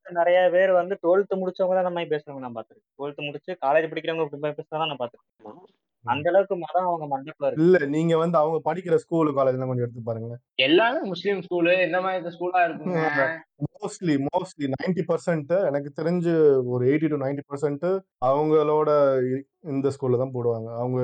நான் 0.06 0.18
நிறைய 0.18 0.38
பேர் 0.54 0.70
வந்து 0.78 0.94
டுவெல்த் 1.02 1.38
முடிச்சவங்க 1.40 1.76
தான் 1.78 1.94
மாதிரி 1.96 2.10
பேசுறவங்க 2.10 2.44
நான் 2.44 2.56
பாத்துருக்கேன் 2.56 2.96
டுவெல்த் 2.98 3.26
முடிச்சு 3.26 3.52
காலேஜ் 3.62 3.90
படிக்கிறவங்க 3.90 4.52
பேசுறதா 4.58 4.88
நான் 4.90 5.00
பாத்துருக்கேன் 5.02 5.82
அந்த 6.04 6.26
அளவுக்கு 6.30 6.56
மதம் 6.62 6.88
அவங்க 6.88 7.06
மண்டக்குள்ள 7.12 7.48
இருக்கு. 7.48 7.64
இல்ல 7.64 7.78
நீங்க 7.94 8.14
வந்து 8.22 8.36
அவங்க 8.40 8.58
படிக்கிற 8.68 8.96
ஸ்கூல் 9.04 9.34
காலேஜ்லாம் 9.38 9.70
கொஞ்சம் 9.70 9.86
எடுத்து 9.86 10.08
பாருங்க 10.08 10.38
எல்லாமே 10.66 11.02
முஸ்லீம் 11.12 11.42
ஸ்கூலு 11.46 11.74
இந்த 11.86 12.00
மாதிரி 12.06 12.34
ஸ்கூலா 12.36 12.62
இருக்குங்க. 12.68 13.26
மோஸ்ட்லி 13.76 14.16
மோஸ்ட்லி 14.30 14.68
நைன்டி 14.76 15.04
பர்சன்ட் 15.10 15.52
எனக்கு 15.68 15.90
தெரிஞ்சு 16.00 16.34
ஒரு 16.74 16.82
எயிட்டி 16.90 17.10
டு 17.12 17.22
நைன்டி 17.24 17.44
பர்சன்ட் 17.50 17.86
அவங்களோட 18.30 18.90
இந்த 19.74 19.88
ஸ்கூல்ல 19.96 20.22
தான் 20.24 20.34
போடுவாங்க. 20.38 20.70
அவங்க 20.80 21.00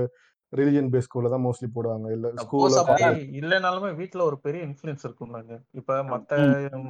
ரிலிஜியன் 0.53 0.89
பேஸ் 0.93 1.07
ஸ்கூல்ல 1.07 1.29
தான் 1.33 1.45
மோஸ்ட்லி 1.45 1.69
போடுவாங்க. 1.75 2.07
இல்ல 2.15 2.31
ஸ்கூல்ல 2.43 3.11
இல்லைனாலுமே 3.41 3.91
வீட்ல 3.99 4.23
ஒரு 4.29 4.37
பெரிய 4.47 4.61
இன்ஃபுளுன்ஸ் 4.69 5.05
இருக்கும்லாங்க. 5.07 5.53
இப்ப 5.79 5.99
மத்த 6.03 6.39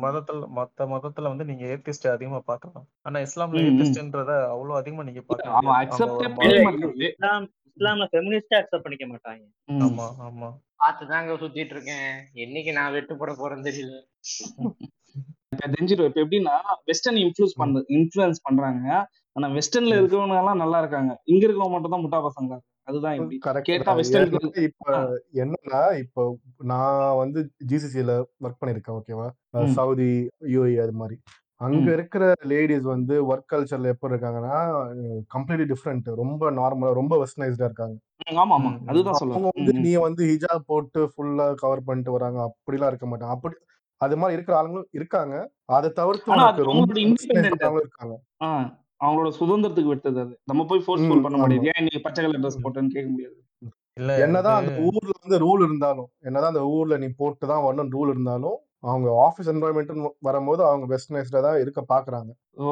மதத்துல 0.05 0.47
மத்த 0.59 0.87
மதத்துல 0.93 1.33
வந்து 1.33 1.49
நீங்க 1.51 1.65
ஏத்திஸ்ட் 1.75 2.07
அதிகமா 2.15 2.41
பார்க்கலாம். 2.51 2.87
ஆனா 3.03 3.21
இஸ்லாம்ல. 3.27 3.65
ஏத்திஸ்ட்ன்றத 3.69 4.33
அவ்வளவு 4.53 4.81
அதிகமா 4.81 5.05
நீங்க 5.09 5.23
பார்க்க 5.29 6.39
இஸ்லாம்ல 7.81 8.07
ஃபெமினிஸ்டே 8.13 8.57
அக்செப்ட் 8.57 8.85
பண்ணிக்க 8.85 9.05
மாட்டாங்க. 9.11 9.43
ஆமா 9.85 10.07
ஆமா. 10.27 10.49
பார்த்துதாங்க 10.81 11.37
சுத்திட்டு 11.41 11.75
இருக்கேன். 11.77 12.11
என்னைக்கு 12.45 12.73
நான் 12.79 12.93
வெட்டு 12.95 13.15
போட 13.17 13.33
போறேன்னு 13.39 13.67
தெரியல. 13.69 13.95
தெரிஞ்சிடும் 15.73 16.09
இப்ப 16.09 16.21
எப்படின்னா 16.25 16.55
வெஸ்டர்ன் 16.91 17.21
இன்ஃபுளுஸ். 17.23 17.55
பண்ற 17.61 17.81
இன்ஃபுளுன்ஸ் 17.97 18.41
பண்றாங்க. 18.43 18.85
ஆனா 19.37 19.49
வெஸ்டர்ன்ல. 19.57 19.97
இருக்கிறவங்க 19.99 20.37
எல்லாம் 20.43 20.63
நல்லா 20.63 20.79
இருக்காங்க. 20.83 21.13
இங்க 21.25 21.43
இருக்கவங்க 21.47 21.75
மட்டும் 21.75 21.95
தான் 21.95 22.05
முட்டா 22.05 22.21
பசங்க 22.29 22.59
அதுதான் 22.89 23.17
கேட்டா 23.69 23.91
வெஸ்டர்ன் 23.99 24.37
இப்ப 24.69 24.95
என்னன்னா 25.43 25.81
இப்போ 26.05 26.23
நான் 26.73 27.17
வந்து 27.17 27.41
ஜிசிசில 27.73 28.13
ஒர்க் 28.45 28.61
பண்ணிருக்கேன் 28.63 28.99
ஓகேவா. 28.99 29.29
சவுதி 29.79 30.11
யூஏ 30.55 30.75
அது 30.85 30.95
மாதிரி. 31.03 31.19
அங்க 31.61 31.79
ம். 31.81 31.89
இருக்கிற 31.93 32.25
லேடிஸ் 32.51 32.87
வந்து 32.91 33.15
ஒர்க் 33.31 33.51
கல்ச்சர்ல 33.51 33.89
எப்படி 33.89 34.13
இருக்காங்கன்னா 34.13 34.59
கம்ப்ளீட்லி 35.35 35.67
டிஃப்ரெண்ட். 35.73 36.07
ரொம்ப 36.21 36.51
நார்மலா 36.51 36.93
ரொம்ப 36.95 37.15
வெஸ்டர்னைஸ்டா 37.23 37.67
இருக்காங்க. 37.69 37.97
ஆமா 38.35 38.55
ஆமா 38.57 38.71
ம், 38.71 38.77
ம். 38.77 38.87
அதுதான் 38.91 39.11
அவங்க 39.11 39.21
சொல்லுவேன். 39.23 39.47
வந்து 39.51 39.73
ம். 39.75 39.83
நீ 39.85 39.93
வந்து 39.99 40.23
ஹிஜாப் 40.31 40.65
போட்டு 40.67 41.01
ஃபுல்லா 41.13 41.47
கவர் 41.63 41.85
பண்ணிட்டு 41.85 42.15
வராங்க. 42.17 42.39
அப்படிலாம் 42.49 42.91
இருக்க 42.93 43.07
மாட்டாங்க. 43.07 43.35
அப்படி 43.37 43.57
அது 44.01 44.17
மாதிரி 44.17 44.37
இருக்கிற 44.37 44.55
ஆளுங்களும் 44.59 44.91
இருக்காங்க. 44.93 45.35
அதை 45.77 45.89
தவிர்த்து 45.93 46.33
ஆனா 46.33 46.45
அது 46.45 46.49
உனக்கு 46.55 46.69
ரொம்ப 46.71 46.79
அவங்களோட 46.79 47.03
இண்டிபெண்டன்ட் 47.07 47.83
இருக்காங்க. 47.83 48.15
ஆ 48.41 48.49
அவங்களோட 49.01 49.31
சுதந்திரத்துக்கு 49.37 49.93
விட்டது 49.93 50.19
அது. 50.21 50.33
நம்ம 50.45 50.65
போய் 50.65 50.85
ஃபோர்ஸ்ஃபுல் 50.87 51.19
ம் 51.19 51.25
பண்ண 51.25 51.37
ஆமா. 51.37 51.45
முடியாது 51.45 51.69
ஏன் 51.73 51.87
நீ 51.87 52.01
பச்சை 52.01 52.21
கலர் 52.21 52.43
ட்ரெஸ் 52.43 52.59
ம். 52.59 52.65
போட்டேன்னு 52.65 52.95
கேட்க 52.97 53.09
முடியாது. 53.11 53.37
இல்ல 54.01 54.13
என்னதான் 54.25 54.59
அந்த 54.61 54.73
ஊர்ல 54.87 55.13
வந்து 55.19 55.39
ரூல் 55.39 55.63
இருந்தாலும் 55.65 56.09
என்னதான் 56.25 56.53
அந்த 56.53 56.65
ஊர்ல 56.75 56.97
நீ 56.99 57.09
போட்டு 57.17 57.45
தான் 57.47 57.65
வரணும் 57.65 57.91
ரூல் 57.91 58.11
இருந்தாலும் 58.11 58.59
அவங்க 58.83 59.09
ஆஃபீஸ் 59.27 59.51
என்வாயன்மெண்ட் 59.51 59.91
வரும்போது 60.21 60.65
அவங்க 60.65 60.87
வெஸ்டர்னைஸ்டா 60.87 61.41
தான் 61.43 61.61
இருக்க 61.61 61.85
பாக்குறாங்க. 61.89 62.31
ஓ. 62.57 62.69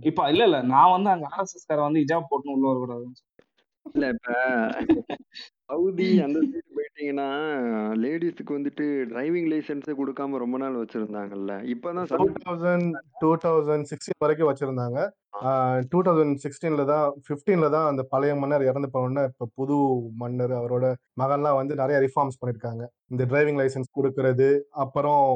இப்ப 0.00 0.30
இல்ல 0.30 0.44
இல்ல. 0.44 0.62
நான் 0.62 0.90
வந்து 0.90 1.10
அங்க 1.10 1.26
ஆர்எஸ்எஸ் 1.30 1.68
கார 1.68 1.80
வந்து 1.80 2.00
ஹிஜாப் 2.00 2.30
போட்டு 2.30 2.52
உள்ள 2.52 2.66
வரக்கூடாது 2.68 3.06
இல்ல 3.94 4.06
இப்ப 4.14 4.28
சவுதி 5.68 6.06
அந்த 6.24 6.38
சைடு 6.50 6.68
போயிட்டீங்கன்னா 6.76 7.28
லேடிஸ்க்கு 8.02 8.56
வந்துட்டு 8.56 8.84
டிரைவிங் 9.12 9.48
லைசென்ஸே 9.52 9.94
கொடுக்காம 10.00 10.38
ரொம்ப 10.42 10.56
நாள் 10.62 10.78
வச்சிருந்தாங்கல்ல. 10.82 11.52
இப்பதான் 11.72 12.10
two 12.20 12.26
thousand 12.44 12.90
two 13.22 13.30
thousand 13.44 13.88
sixteen 13.90 14.24
வரைக்கும் 14.24 14.50
வச்சிருந்தாங்க. 14.50 14.98
டூ 15.92 15.98
தௌசண்ட் 16.08 16.40
சிக்ஸ்டீன்ல 16.44 16.84
தான் 16.92 17.06
ஃபிஃப்டீன்ல 17.26 17.68
தான் 17.76 17.88
அந்த 17.90 18.04
பழைய 18.12 18.34
மன்னர் 18.42 18.68
இறந்து 18.70 18.90
போனோடனே 18.94 19.24
இப்ப 19.32 19.50
புது 19.60 19.76
மன்னர் 20.22 20.54
அவரோட 20.60 20.86
மகன்லாம் 21.22 21.58
வந்து 21.60 21.74
நிறைய 21.82 21.98
ரிஃபார்ம்ஸ் 22.06 22.40
பண்ணிருக்காங்க. 22.40 22.84
இந்த 23.12 23.22
டிரைவிங் 23.32 23.60
லைசென்ஸ் 23.62 23.96
கொடுக்கறது 23.98 24.50
அப்புறம் 24.84 25.26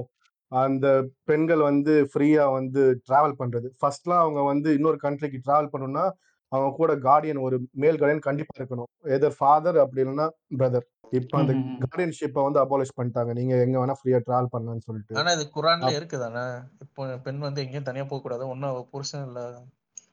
அந்த 0.52 0.86
பெண்கள் 1.30 1.62
வந்து 1.70 1.92
ஃப்ரீயா 2.12 2.44
வந்து 2.58 2.82
டிராவல் 3.08 3.38
பண்றது. 3.42 3.68
ஃபர்ஸ்ட்லாம் 3.80 4.22
அவங்க 4.24 4.40
வந்து 4.52 4.68
இன்னொரு 4.78 4.98
கண்ட்ரிக்கு 5.06 5.44
டிராவல் 5.46 5.72
பண்ணணும்னா 5.74 6.06
அவங்க 6.52 6.76
கூட 6.76 6.96
கார்டியன் 6.96 7.40
ஒரு 7.40 7.60
மேல் 7.72 8.00
கார்டியன் 8.00 8.18
கண்டிப்பா 8.18 8.64
இருக்கணும். 8.64 8.90
எதர் 9.04 9.32
ஃபாதர் 9.38 9.78
அப்படி 9.78 10.08
இல்லைன்னா 10.08 10.28
பிரதர் 10.58 10.86
இப்ப 11.10 11.38
அந்த. 11.38 11.52
கார்டியன்ஷிப்பை 11.52 12.50
வந்து 12.50 12.60
அபாலிஷ் 12.62 12.96
பண்ணிட்டாங்க. 12.96 13.32
நீங்க 13.34 13.60
எங்க 13.60 13.78
வேணா 13.78 13.94
ஃப்ரீயா 14.00 14.20
டிராவல் 14.26 14.46
பண்ணலாம்னு 14.58 14.78
சொல்லிட்டு. 14.78 15.16
ஆனா 15.16 15.30
இது 15.30 15.50
குரான்ல 15.54 15.80
அப்- 15.80 15.94
இருக்கு 15.94 16.18
தானே 16.18 16.58
இப்போ 16.80 17.16
பெண் 17.16 17.38
வந்து 17.38 17.60
எங்கேயும் 17.60 17.82
தனியா 17.82 18.04
போக 18.04 18.22
கூடாது. 18.22 18.48
ஒன்னும் 18.48 18.88
புருஷன் 18.90 19.26
இல்ல. 19.26 19.62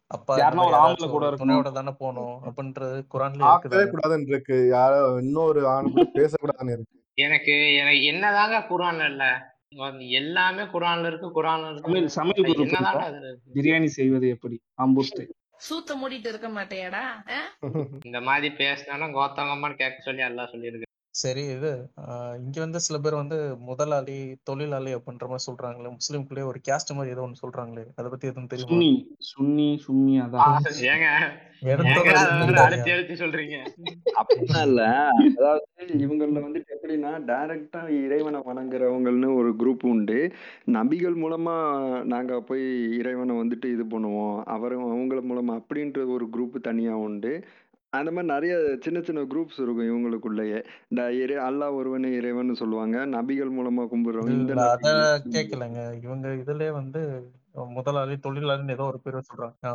அப்பா 0.08 0.34
ஒரு 0.34 1.10
கூட 1.10 1.30
துணையோட 1.30 1.72
தானே 1.72 1.92
போகணும் 1.92 2.40
அப்படின்றது 2.46 3.06
குரான்ல 3.14 3.30
இருக்கு 3.30 3.40
பார்க்கவே 3.40 3.90
தானே 3.90 3.90
கூடாதுன்னு 3.92 4.28
இருக்கு. 4.28 4.68
யாரோ 4.68 5.18
இன்னொரு 5.22 5.68
ஆண் 5.68 5.92
கூட 5.92 6.10
பேசக்கூடாதுன்னு 6.14 6.72
இருக்கு. 6.72 7.04
எனக்கு 7.14 7.76
எனக்கு 7.76 8.02
என்னதாங்க 8.12 8.64
குரான்ல 8.70 9.10
இல்ல? 9.10 9.24
வந்து 9.76 10.10
எல்லாமே 10.10 10.62
குரான்ல 10.62 11.08
இருக்கு 11.08 11.44
குரான்ல 11.44 11.72
இருக்கு. 11.72 12.08
சமையல் 12.08 12.08
சமையல் 12.08 13.40
பிரியாணி 13.54 13.86
செய்வது 13.86 14.28
எப்படி? 14.30 14.62
ஆம்பூர் 14.84 15.08
ஸ்டைல் 15.10 15.34
சூத்த 15.62 15.92
மூடிட்டு 15.96 16.28
இருக்க 16.28 16.50
மாட்டேயாடா? 16.50 17.04
ஆ? 17.30 17.40
இந்த 18.04 18.22
மாதிரி 18.22 18.56
பேசினா 18.56 19.08
கோத்தங்கம்மான்னு 19.16 19.76
கேட்க 19.76 19.98
சொல்லி 20.02 20.22
எல்லாம் 20.22 20.52
சொல்லியிருக்கு. 20.52 20.86
சரி 21.16 21.44
இது 21.48 21.70
ஆஹ் 22.02 22.36
இங்க 22.40 22.60
வந்து 22.60 22.80
சில 22.80 23.00
பேர் 23.00 23.14
வந்து 23.14 23.38
முதலாளி 23.60 24.18
தொழிலாளி 24.44 24.96
அப்படின்ற 24.96 25.28
மாதிரி 25.28 25.46
சொல்றாங்களே 25.48 25.92
முஸ்லீம்குள்ளேயே 25.94 26.44
ஒரு 26.44 26.62
கேஸ்ட் 26.68 26.96
மாதிரி 26.96 27.14
ஏதோ 27.14 27.22
ஒன்று 27.22 27.42
சொல்றாங்களே 27.42 27.86
அதை 27.96 28.08
பத்தி 28.10 28.28
எதுவும் 28.28 28.48
தெரியுமா? 28.48 28.78
சுன்னி 29.30 29.70
சுன்னி 29.80 30.16
அதான். 30.22 30.68
ஏங்க 30.88 31.08
அதாவது 35.32 35.96
இவங்கள 36.06 36.40
வந்துட்டு 36.46 36.74
எப்படின்னா 36.76 37.12
டைரக்டா 37.30 37.82
இறைவனை 38.06 38.40
வணங்குறவங்கன்னு 38.40 39.30
ஒரு 39.36 39.50
குரூப் 39.60 39.86
உண்டு. 39.86 40.32
நபிகள் 40.72 41.16
மூலமா 41.24 41.56
நாங்க 42.04 42.42
போய் 42.42 42.94
இறைவனை 42.98 43.36
வந்துட்டு 43.36 43.66
இது 43.66 43.84
பண்ணுவோம். 43.84 44.44
அவர் 44.46 44.76
அவங்கள 44.80 45.22
மூலமா 45.32 45.56
அப்படின்ற 45.62 46.06
ஒரு 46.08 46.28
குரூப் 46.34 46.58
தனியா 46.62 46.96
உண்டு. 46.96 47.44
அந்த 47.90 48.12
மாதிரி 48.12 48.34
நிறைய 48.34 48.78
சின்ன 48.80 49.02
சின்ன 49.02 49.22
குரூப்ஸ் 49.22 49.60
இருக்கும் 49.62 49.90
இவங்களுக்குள்ளேயே. 49.92 50.66
இந்த 50.90 51.14
இறை 51.14 51.38
அல்லாஹ் 51.38 51.74
ஒருவனே 51.74 52.14
இறைவன் 52.14 52.54
சொல்லுவாங்க. 52.54 53.06
நபிகள் 53.06 53.56
மூலமா 53.58 53.86
கும்பிடுறவங்க 53.94 54.30
இந்த 54.30 54.54
இல்ல 54.54 54.72
அத 54.72 55.22
கேட்கலங்க 55.30 55.80
இவங்க 56.04 56.28
இதுலயே 56.30 56.72
வந்து 56.72 57.02
முதலாளி 57.54 58.14
தொழிலாளின்னு 58.14 58.72
ஏதோ 58.72 58.84
ஒரு 58.84 59.00
பேர் 59.00 59.28
சொல்றாங்க. 59.30 59.72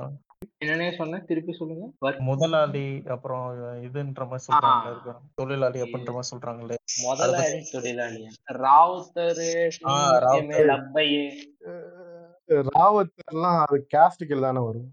என்னன்னே 0.64 0.94
சொன்னேன் 0.94 1.24
திருப்பி 1.24 1.52
சொல்லுங்க. 1.52 1.87
முதலாளி 2.18 3.02
அப்புறம் 3.09 3.57
இதுன்ற 3.83 4.28
மாதிரி 4.28 4.42
சொல்றாங்களே 4.52 4.90
இருக்கு. 4.90 5.12
தொழிலாளி 5.35 5.81
அப்படின்ற 5.81 6.12
மாதிரி 6.12 6.37
சொல்றாங்களே 6.37 6.74
முதலாளி 7.02 7.68
தொழிலாளியா? 7.72 8.28
ராவுத்தரு. 8.52 9.70
லப்பையே. 10.66 11.31
ராவத்தர்லாம் 12.48 13.62
அது 13.62 13.87
கேஸ்டிக்கல் 13.96 14.40
தானே 14.40 14.59
வரும். 14.59 14.92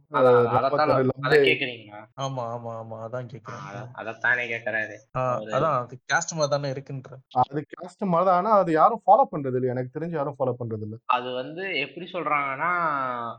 ஆமா 2.22 2.44
ஆமா 2.46 2.76
ஆமா 2.76 3.08
அதான் 3.08 3.30
கேக்குறேன். 3.34 3.92
அத- 3.92 4.12
அதத்தானே 4.12 4.48
கேக்குறாரு. 4.48 4.96
அதான் 5.20 5.78
அது 5.78 6.00
கேஸ்ட் 6.14 6.36
மாதிரி 6.36 6.50
தானே 6.50 6.72
இருக்குன்ற. 6.72 7.12
அது 7.32 7.66
கேஸ்ட் 7.66 8.06
மாதிரி 8.06 8.30
தான். 8.30 8.46
ஆனா 8.46 8.58
அது 8.58 8.72
யாரும் 8.72 9.02
ஃபாலோ 9.08 9.26
பண்றது 9.32 9.56
இல்லை 9.56 9.70
எனக்கு 9.70 10.00
தெரிஞ்சு 10.00 10.10
யாரும் 10.10 10.36
ஃபாலோ 10.40 10.54
பண்றது 10.60 10.82
இல்லை 10.82 10.98
அது 11.06 11.34
வந்து 11.34 11.80
எப்படி 11.80 12.10
சொல்றாங்கன்னா 12.14 12.72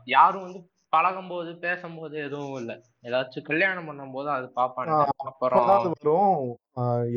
யாரும் 0.05 0.43
வந்து 0.43 0.69
பழகும்போது 0.93 1.51
பேசும்போது 1.57 2.17
எதுவும் 2.21 2.57
இல்ல. 2.57 2.71
ஏதாச்சும் 3.03 3.45
கல்யாணம் 3.47 3.87
பண்ணும்போது 3.89 4.29
அது 4.37 4.47
பாப்பானுங்க 4.57 5.05
அப்புறம் 5.29 5.69
வரும். 5.69 6.41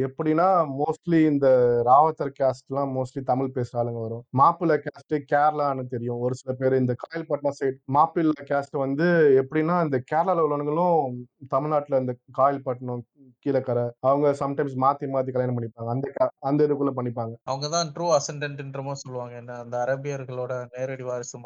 எப்படின்னா 0.06 0.46
மோஸ்ட்லி 0.78 1.18
இந்த 1.30 1.48
ராவத்தர் 1.88 2.30
கேஸ்ட் 2.38 2.68
எல்லாம் 2.70 2.92
மோஸ்ட்லி 2.96 3.20
தமிழ் 3.30 3.52
பேசுற 3.56 3.78
ஆளுங்க 3.80 4.00
வரும். 4.04 4.22
மாப்பிள்ளை 4.40 4.76
கேஸ்ட் 4.84 5.14
கேரளான்னு 5.32 5.84
தெரியும். 5.94 6.22
ஒரு 6.26 6.34
சில 6.40 6.54
பேர் 6.60 6.78
இந்த 6.80 6.94
காயல்பட்டினம் 7.02 7.58
சைட் 7.58 7.78
மாப்பிள்ளை 7.96 8.44
கேஸ்ட் 8.50 8.76
வந்து 8.84 9.06
எப்படின்னா 9.42 9.76
இந்த 9.86 10.00
கேரளால 10.12 10.44
உள்ளவங்களும் 10.46 11.20
தமிழ்நாட்டுல 11.54 12.00
இந்த 12.04 12.14
காயல்பட்டினம் 12.40 13.04
கீழக்கரை 13.46 13.84
அவங்க 14.08 14.32
சம்டைம்ஸ் 14.42 14.76
மாத்தி 14.84 15.12
மாத்தி 15.14 15.32
கல்யாணம் 15.36 15.58
பண்ணிப்பாங்க. 15.58 15.90
அந்த 15.94 16.28
அந்த 16.50 16.60
இதுக்குள்ள 16.66 16.94
பண்ணிப்பாங்க. 16.98 17.34
அவங்க 17.50 17.68
தான் 17.76 17.92
ட்ரூ 17.96 18.08
அசண்டன்ட்ன்ற 18.18 18.82
மாதிரி 18.88 19.04
சொல்லுவாங்க. 19.04 19.34
என்ன 19.42 19.58
அந்த 19.64 19.76
அரபியர்களோட 19.84 20.52
நேரடி 20.76 21.06
வாரிசு 21.10 21.42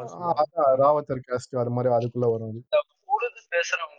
ராவத்தர் 0.84 1.26
கேஸ்ட் 1.28 1.62
அது 1.64 1.76
மாதிரி 1.78 1.96
அதுக்குள்ள 1.98 2.28
வரும் 2.34 2.64
உருது 3.16 3.40
பேசுறவங்க 3.54 3.97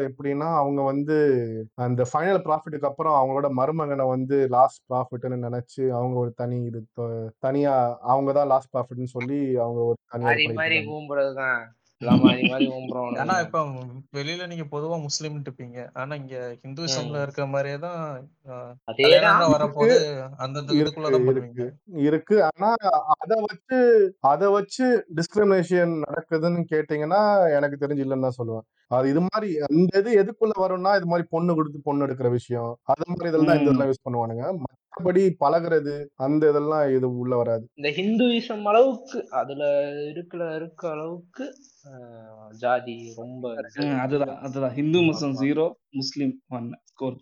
எப்படின்னா 0.00 0.48
அவங்க 0.54 0.82
வந்து 0.82 1.16
அந்த 1.74 2.06
ஃபைனல் 2.12 2.40
ப்ராஃபிட்டுக்கு 2.40 2.84
அப்புறம் 2.84 3.14
அவங்களோட 3.14 3.50
மருமகனை 3.52 4.06
வந்து 4.06 4.48
லாஸ்ட் 4.48 4.82
ப்ராஃபிட்னு 4.92 5.38
நினைச்சு 5.38 5.88
அவங்க 5.88 6.18
ஒரு 6.18 6.32
தனி 6.32 6.64
இது 6.64 6.82
தனியா 7.38 7.98
அவங்க 8.00 8.32
தான் 8.32 8.46
லாஸ்ட் 8.46 8.72
ப்ராஃபிட்னு 8.76 9.04
சொல்லி 9.04 9.56
அவங்க 9.56 9.80
ஒரு 9.80 9.98
தனியா 10.08 10.30
ஆனா 13.22 13.34
இப்ப 13.44 13.58
வெளியில 14.16 14.46
நீங்க 14.50 14.64
பொதுவா 14.72 14.96
முஸ்லீம் 15.04 15.36
இருப்பீங்க. 15.42 15.78
ஆனா 15.94 16.12
இங்க 16.20 16.36
ஹிந்துவிசம்ல 16.64 17.22
இருக்கிற 17.24 17.44
மாதிரியே 17.46 17.78
தான் 17.84 18.00
வரப்போது 19.54 19.96
இருக்கு 20.54 20.78
இதுக்குள்ளதான் 20.80 21.70
இருக்கு 22.08 22.36
ஆனா 22.50 22.70
அத 23.16 23.32
வச்சு 23.46 23.78
அத 24.32 24.50
வச்சு 24.56 24.86
டிஸ்கிரிமினேஷன் 25.18 25.94
நடக்குதுன்னு 26.06 26.62
கேட்டீங்கன்னா 26.72 27.22
எனக்கு 27.58 27.82
தெரிஞ்சு 27.82 28.04
இல்லைன்னு 28.06 28.28
தான் 28.28 28.38
சொல்லுவேன். 28.40 28.66
அது 28.90 29.06
இது 29.12 29.20
மாதிரி 29.26 29.48
அந்த 29.66 29.92
இது 30.00 30.10
எதுக்குள்ள 30.22 30.54
வரும்னா 30.64 30.90
இது 30.98 31.08
மாதிரி 31.12 31.26
பொண்ணு 31.34 31.52
கொடுத்து 31.58 31.86
பொண்ணு 31.88 32.06
எடுக்கிற 32.06 32.30
விஷயம். 32.38 32.72
அது 32.92 33.04
மாதிரி 33.10 33.30
இதெல்லாம். 33.32 33.60
இதெல்லாம் 33.62 33.90
யூஸ் 33.90 34.06
பண்ணுவானுங்க. 34.06 34.44
மற்றபடி 34.64 35.22
பழகுறது 35.42 35.94
அந்த 36.26 36.42
இதெல்லாம் 36.52 36.84
இது 36.96 37.06
உள்ள 37.22 37.34
வராது. 37.42 37.64
இந்த 37.80 37.90
ஹிந்துயிசம் 37.98 38.66
அளவுக்கு 38.72 39.20
அதுல 39.40 39.62
இருக்கிற 40.12 40.42
இருக்க 40.58 40.82
அளவுக்கு 40.94 41.46
ஜாதி 42.62 42.94
ரொம்ப 43.20 43.54
அதுதான் 44.04 44.36
அதுதான். 44.46 44.74
Hindu 44.78 45.00
Muslim 45.08 45.34
zero 45.42 45.66
Muslim 46.00 46.34
one 46.56 46.68
score. 46.90 47.16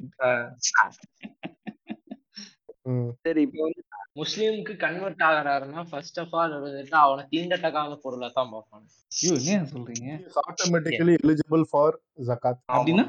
சரி 3.25 3.41
இப்போ 3.47 3.61
வந்து 3.65 3.83
முஸ்லீமுக்கு 4.21 4.75
கன்வெர்ட் 4.85 5.23
ஆகுறாருன்னா 5.27 5.83
ஃபர்ஸ்ட் 5.91 6.19
ஆஃப் 6.23 6.35
ஆல் 6.41 6.55
வந்துட்டு 6.65 6.97
அவனை 7.05 7.23
தீண்டத்தகாத 7.33 7.95
பொருளை 8.05 8.29
தான் 8.39 8.51
பார்ப்பாங்க. 8.55 8.87
ஐயோ 9.21 9.35
என்ன 9.53 9.69
சொல்றீங்க? 9.75 10.09
ஆட்டோமேட்டிக்கலி 10.49 11.15
எலிஜிபிள் 11.23 11.65
ஃபார் 11.71 11.97
ஜகாத் 12.31 12.61
அப்படின்னா? 12.77 13.07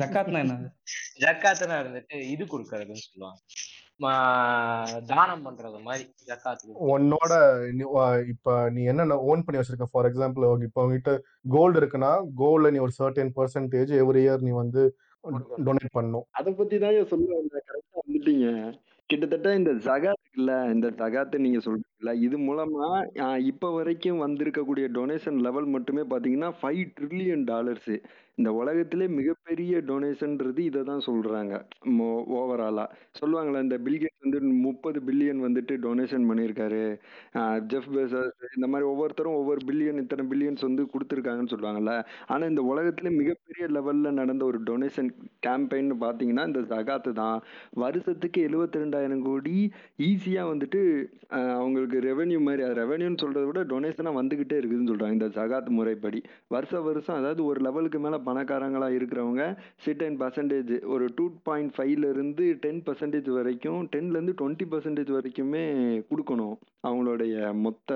ஜக்காத்னா 0.00 0.42
என்ன 0.44 0.56
ஜக்காத்துனா 1.24 1.76
இருந்துட்டு 1.82 2.18
இது 2.34 2.44
கொடுக்கறதுன்னு 2.52 3.06
சொல்லுவாங்க. 3.08 3.40
தானம் 5.06 5.44
பண்றது 5.46 5.78
மாதிரி 5.82 6.04
உன்னோட 6.94 7.32
இப்ப 8.26 8.54
நீ 8.70 8.82
என்ன 8.84 9.18
ஓன் 9.30 9.44
பண்ணி 9.44 9.60
வச்சிருக்க? 9.60 9.88
ஃபார் 9.92 10.08
எக்ஸாம்பிள் 10.10 10.46
இப்போ 10.68 10.84
உங்ககிட்ட 10.84 11.12
கோல்டு 11.48 11.80
இருக்குன்னா 11.80 12.12
கோல்ட்ல 12.36 12.72
நீ 12.72 12.78
ஒரு 12.78 12.94
சர்டன் 12.98 13.34
பர்சன்டேஜ் 13.36 13.92
எவ்ரி 14.02 14.22
இயர் 14.24 14.46
நீ 14.46 14.50
வந்து 14.50 14.82
டொனேட் 15.66 15.92
பண்ணும். 15.92 16.24
அதை 16.30 16.52
பத்தி 16.52 16.78
தான் 16.78 17.10
சொல்ல 17.12 17.28
வந்தேன். 17.34 17.66
கரெக்டா 17.68 18.00
வந்துட்டீங்க. 18.02 18.48
கிட்டத்தட்ட 19.10 19.48
இந்த 19.54 19.70
ஜகாத் 19.86 20.20
இருக்குல்ல 20.22 20.52
இந்த 20.72 20.88
ஜகாத்து 21.00 21.38
நீங்க 21.38 21.58
சொல்றீங்கல்ல 21.58 22.12
இது 22.26 22.36
மூலமா 22.38 22.86
இப்ப 23.42 23.70
வரைக்கும் 23.70 24.22
வந்திருக்கக்கூடிய 24.24 24.86
டொனேஷன் 24.88 25.38
லெவல் 25.40 25.66
மட்டுமே 25.66 26.02
பாத்தீங்கன்னா 26.02 26.50
ஃபைவ் 26.60 26.82
ட்ரில்லியன் 26.98 27.44
டாலர்ஸ் 27.44 27.92
இந்த 28.38 28.50
உலகத்திலே 28.60 29.06
மிகப்பெரிய 29.16 29.80
டொனேஷன்ன்றது 29.88 30.60
இதை 30.68 30.80
தான் 30.90 31.04
சொல்றாங்க 31.08 31.54
ஓவராலா 32.40 32.84
சொல்லுவாங்களே 33.18 33.62
இந்த 33.66 33.76
பில்கேட்ஸ் 33.86 34.24
வந்து 34.24 34.38
முப்பது 34.66 34.98
பில்லியன் 35.08 35.40
வந்துட்டு 35.46 35.74
டொனேஷன் 35.84 36.24
பண்ணியிருக்காரு. 36.30 36.80
ஜெஃப் 37.70 37.90
பெசஸ் 37.96 38.32
இந்த 38.56 38.66
மாதிரி 38.72 38.86
ஒவ்வொருத்தரும் 38.92 39.36
ஒவ்வொரு 39.40 39.60
பில்லியன் 39.68 40.00
இத்தனை 40.02 40.24
பில்லியன்ஸ் 40.30 40.64
வந்து 40.68 40.84
கொடுத்துருக்காங்கன்னு 40.94 41.52
சொல்லுவாங்கல்ல. 41.54 41.94
ஆனா 42.32 42.42
இந்த 42.52 42.64
உலகத்திலே 42.72 43.12
மிகப்பெரிய 43.20 43.66
லெவல்ல 43.76 44.12
நடந்த 44.20 44.44
ஒரு 44.50 44.60
டொனேஷன் 44.70 45.10
கேம்பெயின் 45.46 45.90
பார்த்தீங்கன்னா 46.04 46.46
இந்த 46.50 46.62
ஜகாத்து 46.72 47.12
தான். 47.22 47.38
வருஷத்துக்கு 47.84 48.40
எழுபத்தி 48.48 48.82
ரெண்டாயிரம் 48.84 49.24
கோடி 49.28 49.56
ஈஸியா 50.08 50.44
வந்துட்டு 50.52 50.82
அவங்களுக்கு 51.58 51.98
ரெவென்யூ 52.08 52.40
மாதிரி 52.48 52.62
ரெவென்யூன்னு 52.82 53.22
சொல்கிறத 53.24 53.44
விட 53.50 53.60
டொனேஷனா 53.74 54.12
வந்துகிட்டே 54.20 54.56
இருக்குதுன்னு 54.60 54.90
சொல்றாங்க 54.92 55.18
இந்த 55.18 55.30
ஜகாத் 55.38 55.70
முறைப்படி. 55.78 56.20
வருஷ 56.56 56.80
வருஷம் 56.88 57.18
அதாவது 57.20 57.40
ஒரு 57.50 57.60
லெவலுக்கு 57.68 58.00
மேல 58.06 58.20
பணக்காரங்களா 58.24 58.88
இருக்கிறவங்க 58.96 59.44
சிட்டன் 59.84 60.18
பர்சன்டேஜ் 60.18 60.72
ஒரு 60.86 61.06
டூ 61.16 61.26
பாயிண்ட் 61.42 61.74
ஃபைவ்லேருந்து 61.76 62.46
டென் 62.60 62.82
பர்சன்டேஜ் 62.82 63.30
வரைக்கும் 63.30 63.80
டென்ல 63.92 64.16
இருந்து 64.16 64.36
டுவெண்ட்டி 64.40 64.66
பர்சன்டேஜ் 64.72 65.12
வரைக்குமே 65.12 65.64
கொடுக்கணும் 66.10 66.56
அவங்களுடைய 66.84 67.34
மொத்த 67.64 67.90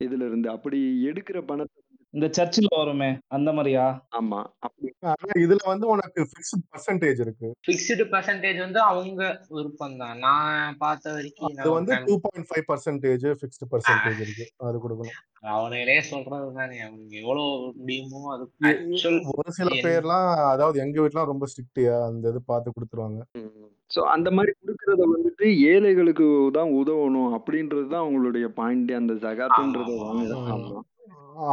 இதுல 0.00 0.26
இருந்து. 0.26 0.48
அப்படி 0.50 0.78
எடுக்கிற 1.08 1.38
பணத்தை 1.44 1.80
இந்த 2.14 2.28
சர்ச்சில் 2.30 2.66
வருமே 2.76 3.18
அந்த 3.26 3.52
மாதிரியா? 3.52 4.06
ஆமா. 4.20 4.44
இதுல 5.38 5.56
வந்து 5.64 5.86
உனக்கு 5.86 6.22
ஃபிக்ஸ்ட் 6.22 6.76
பர்சன்டேஜ் 6.76 7.20
இருக்கு. 7.20 7.54
ஃபிக்ஸ்டு 7.66 8.12
பர்சன்டேஜ் 8.12 8.58
வந்து 8.58 8.80
அவங்க 8.80 9.40
விருப்பம் 9.48 9.96
தான். 9.98 10.18
நான் 10.18 10.76
பார்த்த 10.78 11.12
வரைக்கும் 11.12 11.56
அது 11.56 11.70
வந்து 11.70 11.94
fam- 11.94 12.04
two 12.04 12.20
point 12.22 12.50
five 12.50 12.72
percentage 12.72 13.34
fixed 13.34 13.78
percentage 13.78 14.20
இருக்கு. 14.20 14.50
அது 14.56 14.78
கொடுக்கணும். 14.78 15.10
அவனுங்களே 15.42 16.00
சொல்றது 16.00 16.52
தானே. 16.54 16.80
அவனுக்கு 16.80 17.16
எவ்வளவு 17.16 17.72
முடியுமோ 17.76 18.34
அது 18.34 18.50
ஒரு 19.34 19.52
சில 19.52 19.68
பேர்லாம் 19.68 20.48
அதாவது 20.48 20.80
எங்க 20.80 21.00
வீட்லாம் 21.00 21.24
ரொம்ப 21.24 21.46
ஸ்ட்ரிக்டியா 21.46 22.06
அந்த 22.06 22.28
இது 22.28 22.42
பார்த்து 22.42 22.72
கொடுத்துருவாங்க. 22.72 23.20
ஸோ 23.94 24.00
அந்த 24.14 24.28
மாதிரி 24.36 24.52
கொடுக்கறத 24.60 25.02
வந்துட்டு 25.12 25.46
ஏழைகளுக்கு 25.72 26.26
தான் 26.58 26.72
உதவணும் 26.80 27.32
அப்படின்றது 27.38 27.86
தான் 27.92 28.04
அவங்களுடைய 28.04 28.46
பாயிண்ட் 28.58 28.92
அந்த 29.00 29.14
ஜகாத்துன்றத 29.24 29.94
வாங்க 30.02 30.82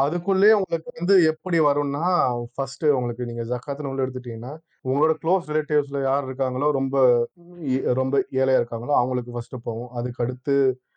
அதுக்குள்ளேயே 0.01 0.55
உங்களுக்கு 0.57 0.89
வந்து 0.97 1.13
எப்படி 1.29 1.57
வரும்னா 1.67 2.03
ஃபர்ஸ்ட் 2.55 2.85
உங்களுக்கு 2.97 3.27
நீங்க 3.29 3.43
ஜக்காத்துன்னு 3.51 3.91
உள்ள 3.91 4.03
எடுத்துட்டீங்கன்னா 4.05 4.53
உங்களோட 4.89 5.13
க்ளோஸ் 5.23 5.49
ரிலேட்டிவ்ஸ்ல 5.49 5.99
யார் 6.03 6.27
இருக்காங்களோ 6.27 6.67
ரொம்ப 6.77 6.95
ரொம்ப 7.99 8.15
ஏழையா 8.41 8.59
இருக்காங்களோ 8.61 8.93
அவங்களுக்கு 8.99 9.33
ஃபர்ஸ்ட் 9.35 9.57
போகும். 9.67 9.91
அதுக்கு 9.99 10.23
அடுத்து 10.25 10.55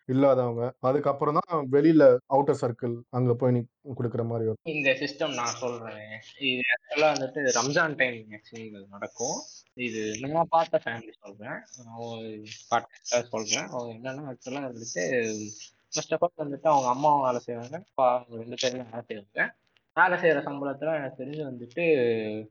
இல்லாதவங்க. 0.08 0.64
அதுக்கப்புறம் 0.88 1.38
தான் 1.38 1.68
வெளியில 1.74 2.04
அவுட்டர் 2.34 2.60
சர்க்கிள் 2.62 2.94
அங்க 3.18 3.34
போய் 3.40 3.54
நீ 3.56 3.60
கொடுக்குற 3.98 4.22
மாதிரி 4.30 4.48
வரும். 4.48 4.72
இந்த 4.74 4.90
சிஸ்டம் 5.02 5.36
நான் 5.40 5.58
சொல்றேன். 5.62 6.02
இது 6.50 6.64
ஆக்சுவலா 6.74 7.10
வந்துட்டு 7.14 7.42
ரம்ஜான் 7.58 7.96
டைம் 8.02 8.18
நடக்கும். 8.96 9.38
இது 9.76 10.00
நான் 10.34 10.52
பார்த்த 10.54 10.80
ஃபேமிலி 10.84 11.12
சொல்கிறேன் 11.24 11.60
பார்த்த 12.68 13.22
சொல்கிறேன் 13.32 13.68
அவங்க 13.72 13.90
என்னென்னா 13.96 14.24
ஆக்சுவலாக 14.30 14.68
வந்துட்டு 14.70 15.04
ஃபர்ஸ்ட் 15.92 16.14
ஆஃப் 16.14 16.24
ஆல் 16.26 16.42
வந்துட்டு 16.42 16.68
அவங்க 16.72 16.88
அம்மாவும் 16.92 17.26
வேலை 17.26 17.40
செய்வாங்க. 17.44 17.76
அப்பா 17.88 18.06
அவங்க 18.14 18.40
ரெண்டு 18.42 18.56
பேருமே 18.62 18.84
வேலை 18.90 19.04
செய்வாங்க. 19.08 19.44
வேலை 19.96 20.16
செய்கிற 20.20 20.38
சம்பளத்தில் 20.46 20.96
எனக்கு 20.98 21.18
தெரிஞ்சு 21.20 21.42
வந்துட்டு 21.48 21.84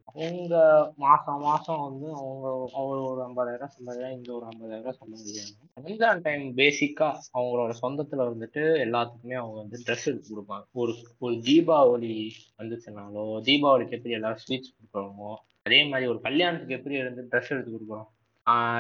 அவங்க 0.10 0.58
மாதம் 1.06 1.42
மாதம் 1.48 1.82
வந்து 1.88 2.08
அவங்க 2.20 2.46
அவங்க 2.76 3.00
ஒரு 3.10 3.22
ஐம்பதாயிரம் 3.26 3.74
சம்பாதிக்கிறாங்க 3.76 4.18
இங்கே 4.18 4.34
ஒரு 4.38 4.46
ஐம்பதாயிரம் 4.52 5.00
சம்பாதிக்கிறாங்க. 5.02 5.56
ரம்ஜான் 5.80 6.24
டைம் 6.28 6.46
பேசிக்காக 6.60 7.24
அவங்களோட 7.38 7.74
சொந்தத்தில் 7.82 8.28
வந்துட்டு 8.32 8.64
எல்லாத்துக்குமே 8.86 9.38
அவங்க 9.42 9.58
வந்து 9.64 9.80
ட்ரெஸ் 9.86 10.08
எடுத்து 10.12 10.32
கொடுப்பாங்க. 10.34 10.66
ஒரு 10.82 10.94
ஒரு 11.26 11.36
தீபாவளி 11.50 12.14
வந்துச்சுனாலோ 12.62 13.26
தீபாவளிக்கு 13.50 13.98
எப்படி 14.00 14.18
எல்லாரும் 14.20 14.44
ஸ்வீட்ஸ் 14.46 14.74
கொடுக்குறோமோ 14.76 15.32
அதே 15.66 15.80
மாதிரி 15.92 16.06
ஒரு 16.12 16.20
கல்யாணத்துக்கு 16.28 16.78
எப்படி 16.78 16.96
இருந்து 17.02 17.24
ட்ரெஸ் 17.32 17.52
எடுத்து 17.54 17.72
கொடுக்குறோம் 17.74 18.10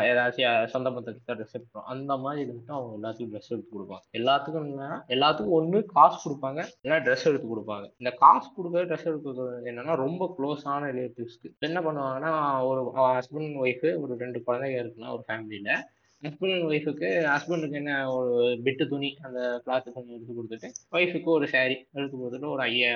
ஏதாச்சும் 0.07 0.71
சொந்த 0.71 0.87
பந்தத்துக்கு 0.95 1.35
ட்ரெஸ் 1.39 1.55
எடுக்கிறோம் 1.57 1.85
அந்த 1.91 2.13
மாதிரி 2.23 2.39
இருந்துட்டு 2.45 2.73
அவங்க 2.77 2.97
எல்லாத்துக்கும் 2.97 3.31
ட்ரெஸ் 3.33 3.51
எடுத்து 3.53 3.71
கொடுப்பாங்க. 3.75 4.03
எல்லாத்துக்கும் 4.19 4.65
இல்லைன்னா 4.69 4.97
எல்லாத்துக்கும் 5.15 5.57
ஒன்று 5.59 5.79
காசு 5.93 6.17
கொடுப்பாங்க 6.23 6.59
இல்லைன்னா 6.73 6.99
ட்ரெஸ் 7.05 7.27
எடுத்து 7.29 7.47
கொடுப்பாங்க. 7.51 7.85
இந்த 8.01 8.11
காசு 8.23 8.47
கொடுக்குற 8.57 8.83
ட்ரெஸ் 8.89 9.07
எடுக்கிறது 9.11 9.45
என்னன்னா 9.71 9.95
ரொம்ப 10.05 10.27
க்ளோஸான 10.37 10.89
ரிலேட்டிவ்ஸ்க்கு 10.91 11.51
என்ன 11.69 11.81
பண்ணுவாங்கன்னா 11.87 12.33
ஒரு 12.69 12.81
ஹஸ்பண்ட் 13.15 13.59
ஒய்ஃபு 13.65 13.91
ஒரு 14.03 14.15
ரெண்டு 14.23 14.41
குழந்தைங்க 14.47 14.81
இருக்குன்னா 14.83 15.13
ஒரு 15.17 15.25
ஃபேமிலியில் 15.29 15.73
ஹஸ்பண்ட் 16.23 16.55
அண்ட் 16.55 16.67
ஒய்ஃபுக்கு 16.71 17.07
ஹஸ்பண்டுக்கு 17.31 17.79
என்ன 17.79 17.93
ஒரு 18.17 18.33
பிட்டு 18.65 18.83
துணி 18.91 19.09
அந்த 19.27 19.39
கிளாத்து 19.65 19.95
துணி 19.95 20.13
எடுத்து 20.17 20.35
கொடுத்துட்டு 20.37 20.67
ஒய்ஃபுக்கு 20.97 21.29
ஒரு 21.37 21.47
சாரி 21.55 21.75
எடுத்து 21.97 22.15
கொடுத்துட்டு 22.17 22.49
ஒரு 22.55 22.63
ஐயா 22.67 22.91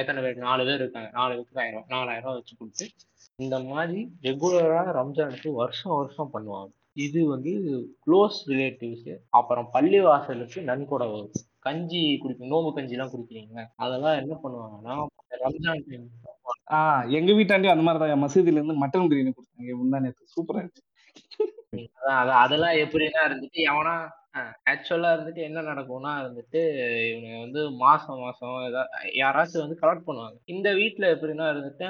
எத்தனை 0.00 0.22
பேர் 0.24 0.44
நாலு 0.48 0.64
பேர் 0.68 0.82
இருக்காங்க. 0.84 1.10
நாலு 1.20 1.34
பேருக்கு 1.34 1.62
ஆயிரம் 1.64 1.86
நாலாயிரம் 1.94 2.26
ரூபாய் 2.26 2.40
வச்சு 2.40 2.56
கொடுத்து 2.60 2.86
இந்த 3.38 3.56
மாதிரி 3.60 3.98
ரெகுலரா 4.22 4.82
ரம்ஜானுக்கு 4.98 5.48
வருஷம் 5.52 5.96
வருஷம் 5.96 6.30
பண்ணுவாங்க. 6.32 6.70
இது 6.96 7.20
வந்து 7.26 7.52
க்ளோஸ் 8.04 8.38
ரிலேட்டிவ்ஸ் 8.46 9.10
அப்புறம் 9.28 9.66
பள்ளி 9.72 10.00
வாசலுக்கு 10.00 10.60
நன்கொடை 10.62 11.06
வரும். 11.10 11.34
கஞ்சி 11.58 12.00
குடிப்பீங்க 12.22 12.50
நோம்பு 12.52 12.70
கஞ்சி 12.72 12.94
எல்லாம் 12.96 13.12
குடிக்கிறீங்க. 13.12 13.56
அதெல்லாம் 13.76 14.16
என்ன 14.16 14.34
பண்ணுவாங்கன்னா 14.42 14.94
ரம்ஜான் 15.44 15.84
டைம் 15.88 16.06
ஆஹ் 16.76 17.10
எங்க 17.10 17.30
வீட்டாண்டி 17.32 17.68
அந்த 17.72 17.82
மாதிரி 17.82 18.00
தான். 18.02 18.22
மசூதியில 18.24 18.60
இருந்து 18.60 18.82
மட்டன் 18.82 19.08
பிரியாணி 19.10 19.32
கொடுத்தாங்க. 19.32 19.74
முந்தா 19.82 20.00
நேத்து. 20.00 20.32
சூப்பரா 20.36 20.62
இருந்துச்சு. 20.62 20.84
அதெல்லாம் 22.42 22.76
எப்படின்னா 22.84 23.22
இருந்துட்டு 23.28 23.60
எவனா 23.70 23.94
ஆக்சுவலா 24.40 25.10
இருந்துட்டு 25.16 25.38
என்ன 25.38 25.62
நடக்கும்னா 25.62 26.12
இருந்துட்டு 26.22 26.60
இவனுங்க 27.10 27.40
வந்து 27.40 27.70
மாசம் 27.70 28.18
மாசம் 28.18 28.62
ஏதா 28.68 28.82
யாராச்சும் 29.20 29.58
வந்து 29.58 29.78
கலெக்ட் 29.80 30.06
பண்ணுவாங்க. 30.06 30.36
இந்த 30.44 30.74
வீட்ல 30.74 31.14
எப்படின்னா 31.14 31.46
இருந்துட்டு 31.52 31.86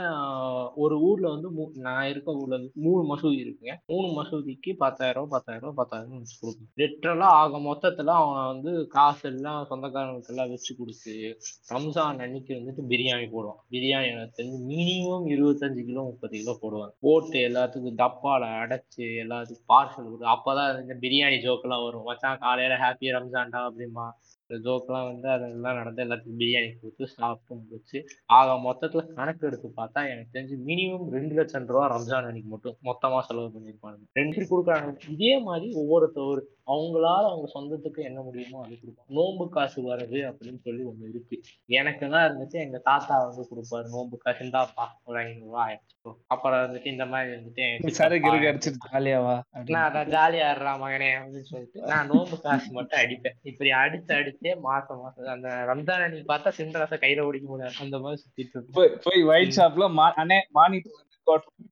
ஒரு 0.74 1.00
ஊர்ல 1.00 1.28
வந்து 1.28 1.50
மூ- 1.50 1.78
நான் 1.78 2.08
இருக்க 2.08 2.32
ஊர்ல 2.32 2.56
வந்து 2.56 2.70
மூணு 2.74 3.14
மசூதி 3.14 3.38
இருக்குங்க. 3.42 3.74
மூணு 3.86 4.22
மசூதிக்கு 4.22 4.72
பத்தாயிரம் 4.78 5.28
பத்தாயிரம் 5.28 5.74
பத்தாயிரம் 5.74 6.16
வச்சு 6.16 6.36
கொடுக்கும் 6.40 6.70
லிட்டரலா 6.76 7.28
ஆக 7.42 7.58
மொத்தத்துல 7.58 8.06
அவன் 8.06 8.46
வந்து 8.46 8.86
காசு 8.86 9.28
எல்லாம் 9.28 9.66
சொந்தக்காரங்களுக்கு 9.70 10.28
எல்லாம் 10.28 10.48
வச்சு 10.48 10.76
கொடுத்து 10.76 11.38
ரம்ஜான் 11.74 12.18
அன்னைக்கு 12.18 12.54
வந்துட்டு 12.54 12.82
பிரியாணி 12.88 13.26
போடுவான். 13.30 13.60
பிரியாணி 13.70 14.10
எனக்கு 14.10 14.42
தெரிஞ்சு 14.42 14.56
மினிமம் 14.68 15.26
இருபத்தஞ்சு 15.34 15.84
கிலோ 15.84 16.02
முப்பது 16.02 16.38
கிலோ 16.38 16.58
போடுவாங்க. 16.62 16.92
போட்டு 17.00 17.38
எல்லாத்துக்கும் 17.48 18.00
டப்பால 18.02 18.44
அடைச்சு 18.62 19.04
எல்லாத்துக்கும் 19.24 19.68
பார்சல் 19.68 20.04
கொடுத்து 20.04 20.26
அப்பதான் 20.26 20.80
இந்த 20.80 20.96
பிரியாணி 21.00 21.38
ஜோக்கெல்லாம் 21.46 21.84
வரும். 21.84 22.02
மச்சான் 22.02 22.35
காலையில 22.38 22.76
ஹாப்பி 22.78 23.12
ரம்ஜான்டா 23.14 23.60
அப்படிமா 23.66 24.06
இந்த 24.50 24.56
ஜோக்கெல்லாம் 24.64 25.06
வந்து 25.06 25.28
அதெல்லாம் 25.28 25.78
நடந்து 25.78 26.02
எல்லாத்துக்கும் 26.04 26.40
பிரியாணி 26.42 26.68
கொடுத்து 26.74 27.06
சாப்பிட்டு 27.14 27.54
முடிச்சு 27.62 27.98
ஆக 28.30 28.52
மொத்தத்துல 28.66 29.02
கணக்கு 29.14 29.46
எடுத்து 29.46 29.68
பார்த்தா 29.76 30.02
எனக்கு 30.10 30.34
தெரிஞ்சு 30.36 30.58
மினிமம் 30.68 31.08
ரெண்டு 31.10 31.34
லட்சம் 31.34 31.66
ரூபா 31.68 31.86
ரம்ஜான் 31.86 32.28
அன்னைக்கு 32.28 32.50
மட்டும் 32.50 32.76
மொத்தமா 32.82 33.20
செலவு 33.26 33.48
பண்ணியிருப்பாங்க 33.54 33.98
ரெண்டு 34.12 34.36
பேர் 34.36 34.50
கொடுக்குறாங்க 34.50 34.92
இதே 35.14 35.32
மாதிரி 35.42 35.68
ஒவ்வொருத்தவர் 35.80 36.42
அவங்களால 36.66 37.14
அவங்க 37.14 37.50
சொந்தத்துக்கு 37.54 38.02
என்ன 38.02 38.20
முடியுமோ 38.20 38.64
அது 38.64 38.74
கொடுப்பாங்க. 38.74 39.08
நோன்பு 39.08 39.48
காசு 39.48 39.96
வருது 39.96 40.32
அப்படின்னு 40.32 40.58
சொல்லி 40.58 40.82
ஒண்ணு 40.82 41.08
இருக்கு. 41.08 41.40
எனக்கு 41.66 42.10
தான் 42.10 42.30
இருந்துச்சு. 42.30 42.50
எங்க 42.50 42.78
தாத்தா 42.78 43.24
வந்து 43.24 43.48
கொடுப்பாரு. 43.50 43.88
நோன்பு 43.88 44.16
காசு. 44.16 44.44
இந்தாப்பா 44.44 44.86
ஒரு 45.04 45.18
ஐநூறு 45.18 45.44
ரூபா 45.44 45.68
ஆயிடுச்சு. 45.68 46.14
அப்புறம் 46.26 46.58
வந்துட்டு 46.58 46.86
இந்த 46.86 47.06
மாதிரி 47.06 47.32
வந்துட்டு 47.32 47.86
சரக்கு 47.86 48.40
இருக்கு 48.40 48.72
ஜாலியாவா 48.92 49.40
நான் 49.66 49.92
அதான் 49.92 50.10
ஜாலியா 50.10 50.48
இருறா 50.54 50.78
மகனே 50.82 51.18
அப்படின்னு 51.18 51.40
சொல்லிட்டு 51.40 51.80
நான் 51.80 52.10
நோம்பு 52.10 52.40
காசு 52.40 52.72
மட்டும் 52.72 53.00
அடிப்பேன். 53.00 53.34
இப்படி 53.42 53.70
அடிச்சு 53.70 54.08
அடிச்சே 54.08 54.60
மாசம் 54.60 55.00
மாசம் 55.00 55.26
அந்த 55.26 55.48
ரம்ஜான் 55.48 56.02
அன்னைக்கு 56.02 56.34
பார்த்தா 56.34 56.52
சிந்தரசை 56.60 56.98
கையில 56.98 57.20
ஓடிக்க 57.20 57.48
முடியாது. 57.48 57.74
அந்த 57.80 57.98
மாதிரி 57.98 58.22
சுத்திட்டு 58.22 58.58
போய் 58.72 58.98
போய் 59.02 59.22
ஒயிட் 59.22 59.54
ஷாப்ல 59.56 60.12
அண்ணே 60.16 60.40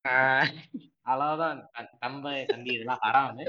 ஆஹ் 0.08 0.46
அவ்வளவுதான். 1.02 1.70
த- 1.72 2.08
தம்ப 2.08 2.40
இதெல்லாம் 2.64 2.98
ஹராமு 3.02 3.48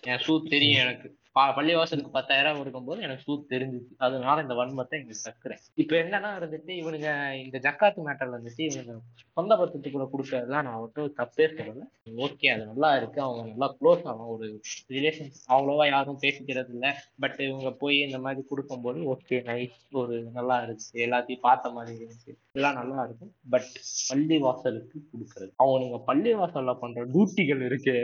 என் 0.00 0.18
சூத் 0.18 0.50
தெரியும் 0.50 0.80
எனக்கு. 0.80 1.08
பள்ளிவாசலுக்கு 1.34 2.08
பத்தாயிரம் 2.08 2.56
கொடுக்கும்போது 2.56 3.02
எனக்கு 3.02 3.22
சூத் 3.26 3.52
தெரிஞ்சுச்சு. 3.52 3.92
அதனால 3.96 4.42
இந்த 4.42 4.54
வன்மத்தை 4.54 5.00
இங்க 5.00 5.14
கக்குறேன். 5.24 5.60
இப்ப 5.74 5.96
என்னன்னா 5.96 6.30
இருந்துட்டு 6.38 6.72
இவனுங்க 6.80 7.32
இந்த 7.44 7.58
ஜக்காத்து 7.58 8.00
மேட்டர்ல 8.06 8.36
இருந்துட்டு 8.36 8.64
இவனுங்க 8.64 8.96
சொந்த 9.32 9.56
பத்தத்துக்குள்ள 9.56 10.08
கொடுக்கறதுலாம் 10.12 10.66
நான் 10.68 10.80
வந்து 10.80 11.14
தப்பே 11.16 11.46
சொல்லல. 11.58 11.84
ஓகே 12.16 12.46
அது 12.54 12.66
நல்லா 12.66 12.96
இருக்கு. 12.96 13.20
அவங்க 13.20 13.42
நல்லா 13.48 13.76
க்ளோஸ் 13.80 14.04
ஆகும் 14.04 14.26
ஒரு 14.26 14.60
ரிலேஷன் 14.88 15.32
அவ்வளவா 15.48 15.86
யாரும் 15.88 16.20
பேசிக்கிறது 16.22 16.68
இல்ல. 16.68 17.02
பட் 17.18 17.40
இவங்க 17.40 17.70
போய் 17.72 17.98
இந்த 18.00 18.18
மாதிரி 18.18 18.46
கொடுக்கும்போது 18.48 19.00
ஓகே 19.14 19.40
நைஸ் 19.50 19.80
ஒரு 19.92 20.22
நல்லா 20.32 20.58
இருந்துச்சு. 20.62 20.92
எல்லாத்தையும் 20.94 21.40
பார்த்த 21.40 21.70
மாதிரி 21.70 22.04
இருந்துச்சு. 22.04 22.34
எல்லாம் 22.52 22.74
நல்லா 22.74 23.04
இருக்கும். 23.04 23.34
பட் 23.50 23.70
பள்ளி 24.08 24.38
வாசலுக்கு 24.38 25.00
கொடுக்கறது. 25.12 25.52
அவனுங்க 25.64 26.04
பள்ளி 26.04 26.34
வாசல்ல 26.34 26.74
பண்ற 26.74 27.06
டியூட்டிகள் 27.06 27.64
இருக்கு. 27.64 27.96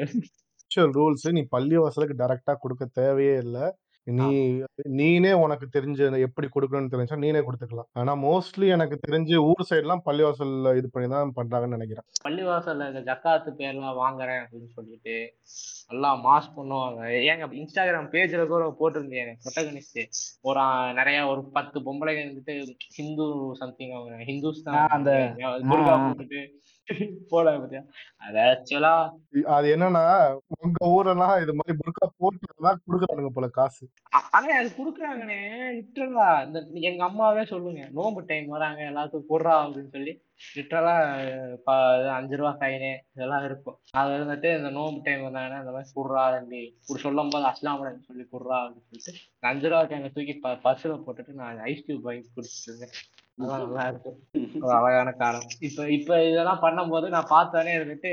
ஆக்சுவல் 0.71 0.97
ரூல்ஸ் 0.97 1.29
நீ 1.35 1.43
பள்ளிவாசலுக்கு 1.53 2.15
டைரக்டா 2.19 2.55
கொடுக்க 2.63 2.85
தேவையே 2.99 3.37
இல்ல. 3.43 3.59
நீ 4.07 4.27
நீனே 4.99 5.31
உனக்கு 5.43 5.67
தெரிஞ்ச 5.69 5.97
எப்படி 6.27 6.47
கொடுக்கணும்னு 6.49 6.93
தெரிஞ்சா 6.93 7.17
நீனே 7.23 7.41
கொடுத்துக்கலாம். 7.47 7.89
ஆனா 8.01 8.13
மோஸ்ட்லி 8.23 8.67
எனக்கு 8.75 8.97
தெரிஞ்சு 9.05 9.37
ஊர் 9.47 9.67
சைடு 9.69 9.85
எல்லாம் 9.85 10.05
பள்ளிவாசல்ல 10.07 10.73
இது 10.79 10.89
பண்ணி 10.89 11.09
தான் 11.15 11.33
பண்றாங்கன்னு 11.39 11.77
நினைக்கிறேன். 11.77 12.07
பள்ளிவாசல்ல 12.25 12.87
இந்த 12.91 13.03
ஜக்காத்து 13.09 13.53
பேர்லாம் 13.59 13.99
வாங்குறேன் 14.01 14.41
அப்படின்னு 14.43 14.69
சொல்லிட்டு 14.77 15.17
நல்லா 15.91 16.11
மாஸ் 16.25 16.49
பண்ணுவாங்க. 16.57 17.01
ஏங்க 17.29 17.49
இன்ஸ்டாகிராம் 17.61 18.11
பேஜ்ல 18.15 18.47
கூட 18.47 18.65
போட்டிருந்தேன் 18.81 19.33
ப்ரொட்டகனிஸ்ட் 19.45 20.01
ஒரு 20.45 20.65
நிறைய 20.99 21.21
ஒரு 21.33 21.43
பத்து 21.57 21.81
பொம்பளைங்க 21.87 22.25
வந்துட்டு 22.27 22.57
ஹிந்து 22.99 23.27
சம்திங் 23.63 23.95
அவங்க 23.99 24.25
ஹிந்துஸ் 24.31 24.65
தான் 24.67 24.81
ஆஹ் 24.81 24.95
அந்த 24.99 25.13
துர்கா 25.67 25.93
ஆஹ் 25.93 26.05
போட்டுட்டு 26.07 26.43
போல 27.31 27.51
பத்தியா? 27.59 27.83
அது 28.27 28.39
ஆக்சுவலா 28.45 28.93
அது 29.57 29.67
என்னன்னா 29.75 30.05
உங்க 30.65 30.79
ஊரெல்லாம் 30.95 31.35
இது 31.43 31.53
மாதிரி 31.59 31.75
புர்கா 31.81 32.07
போட்டுதான் 32.21 32.81
கொடுக்குறானுங்க 32.85 33.31
போல 33.35 33.49
காசு. 33.59 33.85
ஆனா 34.37 34.55
அது 34.61 34.71
குடுக்குறாங்கண்ணே. 34.79 35.39
லிட்டரலா 35.79 36.29
இந்த 36.47 36.61
எங்க 36.91 37.03
அம்மாவே 37.05 37.45
சொல்லுங்க. 37.53 37.83
நோம்பு 37.99 38.23
டைம் 38.31 38.49
வராங்க 38.49 38.83
எல்லாத்துக்கும் 38.91 39.31
போடுறா 39.33 39.55
அப்படின்னு 39.65 39.95
சொல்லி 39.97 40.15
லிட்டரலா 40.57 40.95
அஞ்சு 42.17 42.37
ரூபா 42.41 42.53
ஃபைனு 42.59 42.91
இதெல்லாம் 43.15 43.45
இருக்கும். 43.45 43.79
அது 44.01 44.11
வந்துட்டு 44.23 44.51
இந்த 44.59 44.71
நோம்பு 44.79 45.01
டைம் 45.07 45.27
வந்தாங்கன்னா 45.27 45.61
இந்த 45.65 45.75
மாதிரி 45.77 45.95
குடுறா 45.99 46.25
தம்பி 46.37 46.63
இப்படி 46.81 47.01
சொல்லும் 47.07 47.33
போது 47.35 47.47
அஸ்லாம் 47.53 47.81
வலைக்கும் 47.81 48.11
சொல்லி 48.11 48.27
குடுறா 48.35 48.59
அப்படின்னு 48.65 48.85
சொல்லிட்டு 48.89 49.15
அஞ்சு 49.53 49.69
ரூபா 49.69 49.83
கையில 49.85 50.13
தூக்கி 50.17 50.37
ப 50.45 50.57
பஸ்ஸில் 50.67 51.03
போட்டுட்டு 51.07 51.41
நான் 51.43 51.65
ஐஸ் 51.71 51.87
கியூப் 51.87 52.07
வாங்கி 52.09 52.29
குடிச்சிட்டு 52.37 52.71
இருந்தேன். 52.71 52.95
நல்லா 53.39 53.85
இருக்கும் 53.87 54.17
அழகான 54.77 55.11
காலம். 55.15 55.45
இப்ப 55.67 55.85
இப்ப 55.89 56.17
இதெல்லாம் 56.25 56.63
பண்ணும்போது 56.63 57.07
நான் 57.09 57.31
பார்த்தோன்னே 57.31 57.73
இருந்துட்டு 57.79 58.11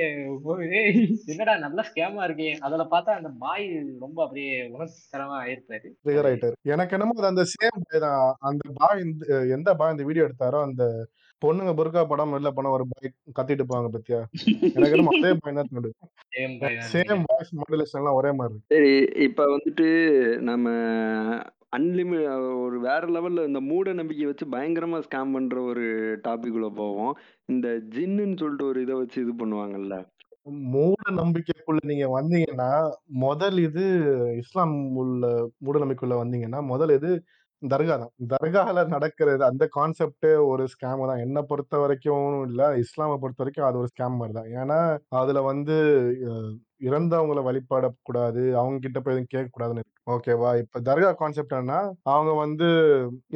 என்னடா 1.27 1.53
நல்ல 1.57 1.85
ஸ்கேமா 1.87 2.21
இருக்கே. 2.27 2.49
அதுல 2.59 2.83
பார்த்தா 2.91 3.17
அந்த 3.19 3.31
பாய் 3.39 3.65
ரொம்ப 4.03 4.17
அப்படியே 4.25 4.51
உணர்ச்சிகரமா 4.67 5.37
ஆயிருப்பாரு. 5.41 5.87
ட்ரிகர் 6.03 6.29
ஆயிட்டாரு. 6.29 6.55
எனக்கு 6.73 6.95
என்னமோ 6.97 7.15
அது 7.15 7.31
அந்த 7.33 7.45
சேம் 7.53 7.79
அந்த 8.49 8.63
பாய் 8.79 9.03
இந்த 9.05 9.25
எந்த 9.57 9.69
பாய் 9.75 9.95
இந்த 9.95 10.05
வீடியோ 10.09 10.27
எடுத்தாரோ 10.27 10.61
அந்த 10.67 10.83
பொண்ணுங்க 11.41 11.71
புர்கா 11.73 12.03
படம் 12.05 12.37
இல்ல 12.37 12.51
படம் 12.51 12.75
ஒரு 12.75 12.85
பாய் 12.91 13.09
கத்திட்டு 13.37 13.65
போவாங்க 13.65 13.89
பத்தியா? 13.95 14.21
எனக்கு 14.75 14.95
என்னமோ 14.95 15.15
அதே 15.17 15.33
பாய் 15.39 15.57
தான் 15.59 15.71
தோணுது. 15.71 15.91
சேம் 16.91 17.25
வாய்ஸ் 17.27 17.51
மாடுலேஷன் 17.59 18.01
எல்லாம் 18.01 18.19
ஒரே 18.19 18.31
மாதிரி 18.31 18.53
இருக்கு. 18.53 18.69
சரி 18.71 18.93
இப்ப 19.25 19.43
வந்துட்டு 19.51 19.89
நம்ம 20.43 20.67
அன்லிமி 21.75 22.17
ஒரு 22.63 22.77
வேற 22.85 23.03
லெவல்ல 23.13 23.45
இந்த 23.47 23.59
மூட 23.69 23.93
நம்பிக்கை 23.99 24.25
வச்சு 24.27 24.45
பயங்கரமா 24.53 24.97
ஸ்கேம் 25.05 25.33
பண்ற 25.35 25.55
ஒரு 25.69 25.85
டாபிக் 26.25 26.57
உள்ள 26.57 26.69
போவோம். 26.79 27.13
இந்த 27.49 27.67
ஜின்னுன்னு 27.93 28.39
சொல்லிட்டு 28.41 28.69
ஒரு 28.71 28.81
இதை 28.85 28.95
வச்சு 28.99 29.17
இது 29.23 29.33
பண்ணுவாங்கல்ல. 29.39 29.95
மூட 30.73 31.03
நம்பிக்கைக்குள்ள 31.19 31.79
நீங்க 31.91 32.07
வந்தீங்கன்னா 32.15 32.71
முதல் 33.23 33.57
இது 33.67 33.83
இஸ்லாம் 34.41 34.73
உள்ள 35.01 35.23
மூட 35.65 35.75
நம்பிக்கைக்குள்ள 35.81 36.17
வந்தீங்கன்னா 36.21 36.59
முதல் 36.71 36.93
இது 36.97 37.11
தர்கா 37.61 37.95
தான். 37.95 38.11
தர்கால 38.33 38.53
நடக்கிறது 38.93 39.43
அந்த 39.47 39.65
கான்செப்ட்டே 39.75 40.31
ஒரு 40.51 40.63
ஸ்கேம் 40.73 41.05
தான். 41.05 41.23
என்ன 41.25 41.37
பொறுத்த 41.49 41.75
வரைக்கும் 41.83 42.27
இல்ல 42.49 42.61
இஸ்லாமை 42.83 43.15
பொறுத்த 43.21 43.41
வரைக்கும் 43.43 43.67
அது 43.69 43.79
ஒரு 43.81 43.91
ஸ்கேம் 43.93 44.19
மாதிரி 44.19 44.35
தான். 44.39 44.49
ஏன்னா 44.59 44.79
அதுல 45.21 45.41
வந்து 45.49 45.75
அஹ், 46.29 46.53
இறந்தவங்கள 46.89 47.41
வழிபடக்கூடாது 47.47 48.43
அவங்க 48.61 48.77
கிட்ட 48.85 48.99
போய் 49.01 49.15
எதுவும் 49.15 49.33
கேட்க 49.33 49.49
கூடாதுன்னு 49.51 49.85
ஓகேவா? 50.07 50.49
இப்ப 50.61 50.79
தர்கா 50.87 51.07
கான்செப்ட் 51.19 51.53
என்ன 51.59 51.75
அவங்க 52.13 52.31
வந்து 52.41 52.67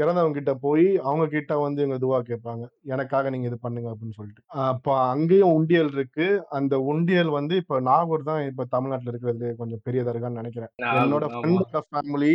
இறந்தவங்க 0.02 0.36
கிட்ட 0.38 0.54
போய் 0.66 0.86
அவங்க 1.08 1.26
கிட்ட 1.36 1.54
வந்து 1.64 1.80
இவங்க 1.84 1.98
துவா 2.04 2.20
கேட்பாங்க. 2.28 2.64
எனக்காக 2.94 3.30
நீங்க 3.34 3.48
இது 3.50 3.58
பண்ணுங்க 3.64 3.88
அப்படின்னு 3.94 4.18
சொல்லிட்டு. 4.18 4.42
அப்ப 4.66 4.90
அங்கேயும் 5.14 5.54
உண்டியல் 5.58 5.90
இருக்கு. 5.96 6.28
அந்த 6.58 6.74
உண்டியல் 6.92 7.32
வந்து 7.38 7.56
இப்ப 7.62 7.80
நாகூர் 7.90 8.28
தான் 8.30 8.42
இப்ப 8.50 8.68
தமிழ்நாட்டுல 8.76 9.12
இருக்கிறது 9.14 9.48
கொஞ்சம் 9.62 9.82
பெரிய 9.88 10.04
தர்கான்னு 10.10 10.42
நினைக்கிறேன். 10.42 10.72
என்னோட 11.04 11.26
ஃப்ரெண்டோட 11.34 11.82
ஃபேமிலி 11.88 12.32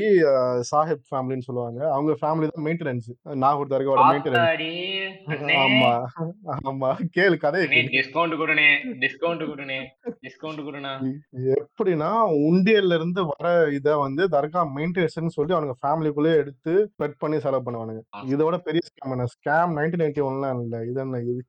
சாஹிப் 0.72 1.06
ஃபேமிலின்னு 1.10 1.48
சொல்லுவாங்க. 1.48 1.80
அவங்க 1.94 2.16
ஃபேமிலி 2.22 2.48
தான் 2.52 2.66
மெயின்டெனன்ஸ் 2.68 3.08
நாகூர் 3.44 3.72
தர்காவோட 3.74 4.08
மெயின்டெனன்ஸ் 4.10 5.54
ஆமா 5.64 5.92
ஆமா. 6.68 6.90
கேளு 7.18 7.38
கேளு. 7.44 7.62
டிஸ்கவுண்ட் 7.96 8.38
கொடுனே 8.42 8.68
டிஸ்கவுண்ட் 9.04 9.46
கொடுனே 9.52 9.78
டிஸ்கவுண்ட் 10.26 10.66
கொடுண்ணா. 10.68 10.92
எப்படின்னா 11.56 12.10
உண்டியல்ல 12.50 12.98
இருந்து 13.00 13.22
வர 13.32 13.48
இத 13.78 13.96
வந்து 14.04 14.22
தர்கா 14.28 14.60
மெயின்டெனன்ஸ் 14.76 15.26
சொல்லி 15.28 15.54
அவனுங்க 15.54 15.74
ஃபேமிலிக்குள்ளே 15.82 16.34
எடுத்து 16.36 16.90
ஸ்ப்ரெட் 16.92 17.18
பண்ணி 17.18 17.40
செலவு 17.40 17.64
பண்ணுவானுங்க. 17.66 18.02
இதோட 18.26 18.58
பெரிய 18.58 18.80
ஸ்கேம் 18.88 19.10
என்ன? 19.10 19.26
ஸ்கேம் 19.36 19.74
நைன்டீன் 19.78 20.04
நைன்டி 20.04 20.22
ஒன்லாம் 20.30 20.62
இல்ல. 20.64 20.84
இது 20.84 21.00
என்ன 21.00 21.20
இது 21.20 21.44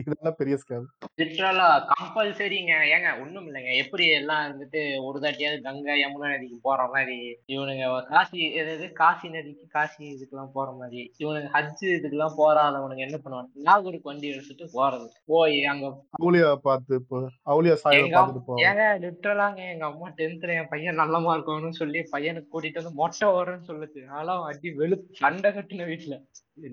இதெல்லாம் 0.00 0.36
பெரிய 0.38 0.54
ஸ்கேம் 0.60 0.84
லிட்ரலா 1.20 1.66
கம்பல்சரிங்க 1.90 2.72
ஏங்க 2.90 3.08
ஒண்ணும் 3.22 3.46
இல்லைங்க. 3.48 3.70
எப்படி 3.82 4.04
எல்லாம் 4.16 4.42
இருந்துட்டு 4.46 4.80
ஒரு 5.06 5.18
தாட்டியாவது 5.22 5.60
கங்கை 5.66 5.94
யமுனா 5.98 6.30
நதிக்கு 6.32 6.58
போற 6.64 6.80
மாதிரி 6.92 7.16
இவனுங்க 7.54 7.84
காசி 8.10 8.40
எதாவது 8.60 8.86
காசி 9.00 9.28
நதிக்கு 9.34 9.66
காசி 9.74 10.02
இதுக்கெல்லாம் 10.10 10.52
போற 10.56 10.68
மாதிரி 10.78 11.02
இவனுங்க 11.22 11.50
ஹஜ் 11.56 11.84
இதுக்கெல்லாம் 11.90 12.36
போறாதவனுங்க 12.38 13.04
என்ன 13.06 13.18
பண்ணுவாங்க? 13.18 13.50
நாகூருக்கு 13.68 14.10
வண்டி 14.10 14.30
எடுத்துட்டு 14.32 14.66
போறது. 14.76 15.06
போய் 15.30 15.58
அங்க 15.66 15.86
அவுலியா 16.18 16.50
பார்த்து 16.66 17.00
இப்போ 17.02 17.20
அவுலியா 17.50 17.76
சாயை 17.82 18.00
எங்க 18.02 18.16
பார்த்துட்டு 18.18 18.64
ஏங்க 18.66 18.86
லிட்டரலாங்க 19.04 19.62
எங்க 19.72 19.86
அம்மா 19.90 20.08
டென்த்ல 20.18 20.56
என் 20.56 20.72
பையன் 20.72 21.00
நல்ல 21.02 21.16
மார்க் 21.20 21.44
சொல்லி 21.80 22.02
பையனுக்கு 22.12 22.52
கூட்டிட்டு 22.52 22.80
வந்து 22.80 22.98
மொட்டை 22.98 23.26
ஓடுறேன்னு 23.34 23.68
சொல்லுச்சு 23.70 24.02
நான்லாம் 24.10 24.48
அடி 24.48 24.70
வெளு 24.78 24.98
சண்டை 25.20 25.50
கட்டின 25.52 25.86
வீட்டுல 25.88 26.16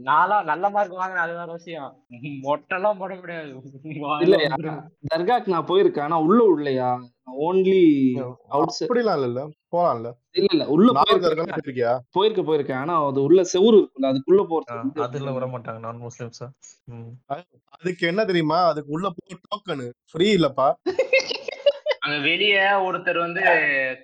நாளா 0.05 0.35
நல்ல 0.41 0.65
மார்க் 0.69 0.93
வாங்கின 0.93 1.23
அது 1.23 1.33
வேற 1.33 1.49
விஷயம். 1.51 1.89
மொட்டைலாம் 2.43 2.99
போட 2.99 3.13
முடியாது. 3.15 3.49
வந்துரும். 4.45 4.79
தர்காக்கு 5.07 5.47
நான் 5.47 5.67
போயிருக்கேன். 5.67 6.01
ஆனா 6.01 6.19
உள்ள 6.19 6.39
உள்ளையா 6.53 6.89
ஓன்லி 7.43 7.81
அவுட் 8.49 8.71
அப்படிலாம் 8.77 9.23
இல்ல 9.23 9.43
போலாம்ல. 9.73 10.09
இல்ல 10.35 10.49
இல்ல. 10.51 10.65
உள்ள 10.67 10.87
போயிருக்கேன். 10.93 11.99
போயிருக்க 12.11 12.41
போயிருக்கேன் 12.41 12.79
ஆனா 12.79 12.95
அது 13.07 13.21
உள்ள 13.23 13.41
செவுரு 13.53 13.77
இருக்குல்ல 13.77 14.11
அதுக்குள்ள 14.11 14.43
போறது 14.49 14.79
வந்து 14.79 15.03
அதுல 15.03 15.31
விட 15.31 15.47
மாட்டாங்க 15.47 15.79
நான் 15.79 16.05
முஸ்லிம்ஸ் 16.05 16.43
அதுக்கு 17.75 18.03
என்ன 18.07 18.25
தெரியுமா? 18.25 18.59
அதுக்கு 18.65 18.91
உள்ள 18.91 19.07
போக 19.09 19.39
டோக்கனு 19.45 19.87
ஃப்ரீ 20.11 20.27
இல்லப்பா. 20.35 20.67
அங்க 22.13 22.25
வெளிய 22.29 22.55
ஒருத்தர் 22.87 23.17
வந்து 23.25 23.41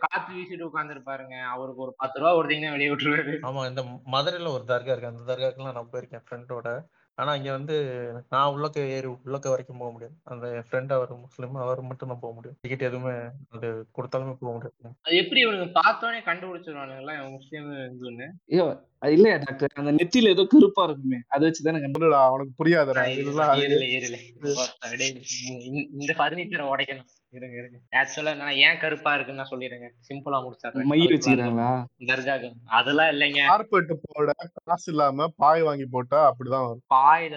காத்து 0.04 0.30
வீசிட்டு 0.36 0.68
உட்கார்ந்துருப்பாருங்க. 0.68 1.36
அவருக்கு 1.56 1.84
ஒரு 1.86 1.94
பத்து 2.02 2.20
ரூபா 2.22 2.32
கொடுத்தீங்கன்னா 2.36 2.76
வெளியே 2.76 2.92
விட்டுருவாரு. 2.92 3.34
ஆமா 3.50 3.64
இந்த 3.72 3.82
மதுரையில 4.14 4.54
ஒரு 4.58 4.64
தர்கா 4.72 4.94
இருக்கு. 4.94 5.12
அந்த 5.12 5.26
தர்காக்கெல்லாம் 5.32 5.78
நான் 5.78 5.92
போயிருக்கேன் 5.92 6.26
ஃப்ரெண்டோட 6.26 6.72
ஆனா 7.18 7.32
இங்க 7.38 7.50
வந்து 7.56 7.76
நான் 8.34 8.52
உள்ளக்க 8.56 8.84
ஏறி 8.98 9.08
உள்ளக்க 9.14 9.48
வரைக்கும் 9.54 9.82
போக 9.82 9.90
முடியாது. 9.94 10.14
அந்த 10.32 10.46
என் 10.58 10.68
ஃப்ரெண்ட் 10.68 10.92
அவர் 10.98 11.12
முஸ்லீம் 11.24 11.58
அவர் 11.64 11.82
மட்டும் 11.90 12.12
தான் 12.12 12.22
போக 12.22 12.32
முடியும். 12.36 12.58
டிக்கெட் 12.64 12.86
எதுவுமே 12.90 13.14
அது 13.56 13.68
கொடுத்தாலுமே 13.98 14.36
போக 14.42 14.52
முடியாது. 14.56 14.94
அது 15.08 15.16
எப்படி 15.24 15.44
இவனுங்க 15.46 15.68
பார்த்தோன்னே 15.80 16.22
கண்டுபிடிச்சிருவானுங்களா? 16.30 17.16
முஸ்லீம் 17.38 17.68
அது 19.04 19.14
இல்லையா 19.18 19.36
டாக்டர் 19.44 19.80
அந்த 19.82 19.92
நெத்தியில 20.00 20.34
ஏதோ 20.36 20.46
கருப்பா 20.54 20.86
இருக்குமே. 20.88 21.20
அதை 21.36 21.44
வச்சுதானே 21.48 21.82
கண்டு 21.84 22.00
சொல்லுடா 22.00 22.22
அவனுக்கு 22.30 22.54
புரியாதுடா 22.62 23.06
இதெல்லாம் 23.20 23.56
இந்த 26.00 26.14
பர்னிச்சரை 26.24 26.66
உடைக்கணும். 26.74 27.10
இருங்க 27.34 27.56
இருங்க. 27.62 27.78
ஆக்சுவலா 28.00 28.32
நான் 28.36 28.56
ஏன் 28.66 28.80
கருப்பா 28.84 29.12
இருக்குன்னு 29.16 29.42
நான் 29.42 29.52
சொல்லிடுறேங்க. 29.52 29.88
சிம்பிளா 30.08 30.38
முடிச்சிடுறேன். 30.46 30.88
மைய 30.92 31.08
வச்சுக்கிறாங்களா? 31.12 31.68
தர்காக்கு. 32.12 32.50
அதெல்லாம் 32.78 33.10
இல்லைங்க. 33.14 33.42
கார்பெட் 33.52 33.92
போட 34.06 34.34
காசு 34.70 34.88
இல்லாம 34.92 35.28
பாய் 35.44 35.62
வாங்கி 35.62 35.86
போட்டா 35.86 36.20
அப்படிதான் 36.30 36.66
வரும். 36.68 36.84
பாயில 36.96 37.36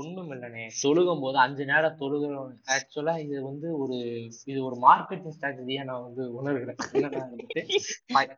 ஒண்ணும் 0.00 0.30
இல்லைண்ணே. 0.32 0.64
தொழுகும் 0.82 1.22
போது 1.24 1.38
அஞ்சு 1.38 1.64
நேரம் 1.64 1.98
தொழுகிறோம். 2.02 2.50
ஆக்சுவலா 2.76 3.14
இது 3.24 3.42
வந்து 3.42 3.78
ஒரு 3.78 3.96
இது 4.52 4.58
ஒரு 4.68 4.78
மார்க்கெட்டிங் 4.86 5.36
ஸ்ட்ராட்டஜியா 5.38 5.84
நான் 5.84 6.04
வந்து 6.08 6.24
உணர்கிறேன். 6.40 6.78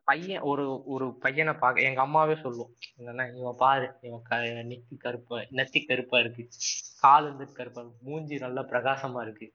பையன் 0.05 0.47
ஒரு 0.53 0.67
ஒரு 0.95 1.09
பையனை 1.27 1.55
பார்க்க 1.65 1.89
எங்க 1.91 2.01
அம்மாவே 2.01 2.37
சொல்லும். 2.45 2.73
என்னன்னா 3.01 3.27
இவன் 3.41 3.61
பாரு 3.65 3.89
இவன் 4.01 4.25
க 4.31 4.37
நெத்தி 4.73 4.97
கருப்பா 4.99 5.39
நெத்தி 5.61 5.83
கருப்பா 5.87 6.19
இருக்கு. 6.19 6.45
கால் 7.05 7.29
வந்து 7.31 7.53
கருப்பா 7.53 7.83
மூஞ்சி 8.09 8.37
நல்லா 8.39 8.63
பிரகாசமா 8.73 9.21
இருக்கு. 9.23 9.47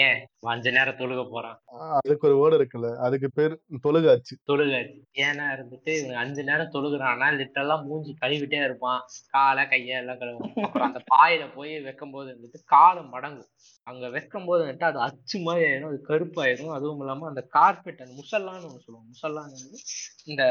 ஏன்? 0.00 0.18
அஞ்சு 0.40 0.70
நேரம் 0.72 0.96
தொழுக 0.96 1.22
போறான். 1.30 1.58
அதுக்கு 1.98 2.26
ஒரு 2.28 2.36
வேர்டு 2.38 2.58
இருக்குல்ல 2.58 2.96
அதுக்கு 2.96 3.28
பேர் 3.30 3.54
தொழுகாச்சு. 3.82 4.34
தொழுகாச்சு. 4.52 4.98
ஏன்னா 5.18 5.44
இருந்துட்டு 5.54 5.92
இவன் 6.02 6.16
அஞ்சு 6.16 6.42
நேரம் 6.44 6.70
தொழுகிறான்னா 6.72 7.28
லிட்டரலா 7.40 7.84
மூஞ்சி 7.84 8.14
கழுவிட்டே 8.20 8.64
இருப்பான். 8.64 9.02
காலை 9.30 9.68
கையை 9.68 9.96
எல்லாம் 9.96 10.18
கழுவும். 10.18 10.54
அப்புறம் 10.62 10.86
அந்த 10.86 11.02
பாயில 11.14 11.54
போய் 11.54 11.80
வைக்கும் 11.80 12.10
போது 12.10 12.30
வந்துட்டு 12.32 12.60
காலை 12.64 13.02
மடங்கும். 13.02 13.50
அங்க 13.86 14.08
வைக்கும் 14.08 14.44
போது 14.44 14.64
வந்துட்டு 14.64 14.84
அது 14.84 14.98
அச்சு 14.98 15.40
மாதிரி 15.40 15.70
ஆயிடும் 15.70 15.86
அது 15.86 16.00
கருப்பாயிடும். 16.08 16.72
அதுவும் 16.72 17.00
இல்லாம 17.00 17.28
அந்த 17.28 17.40
கார்பெட் 17.40 18.00
அந்த 18.00 18.14
முசல்லான்னு 18.14 18.68
ஒண்ணு 18.68 18.84
சொல்லுவாங்க. 18.86 19.10
முசல்லாங்கிறது 19.14 19.78
இந்த 20.24 20.42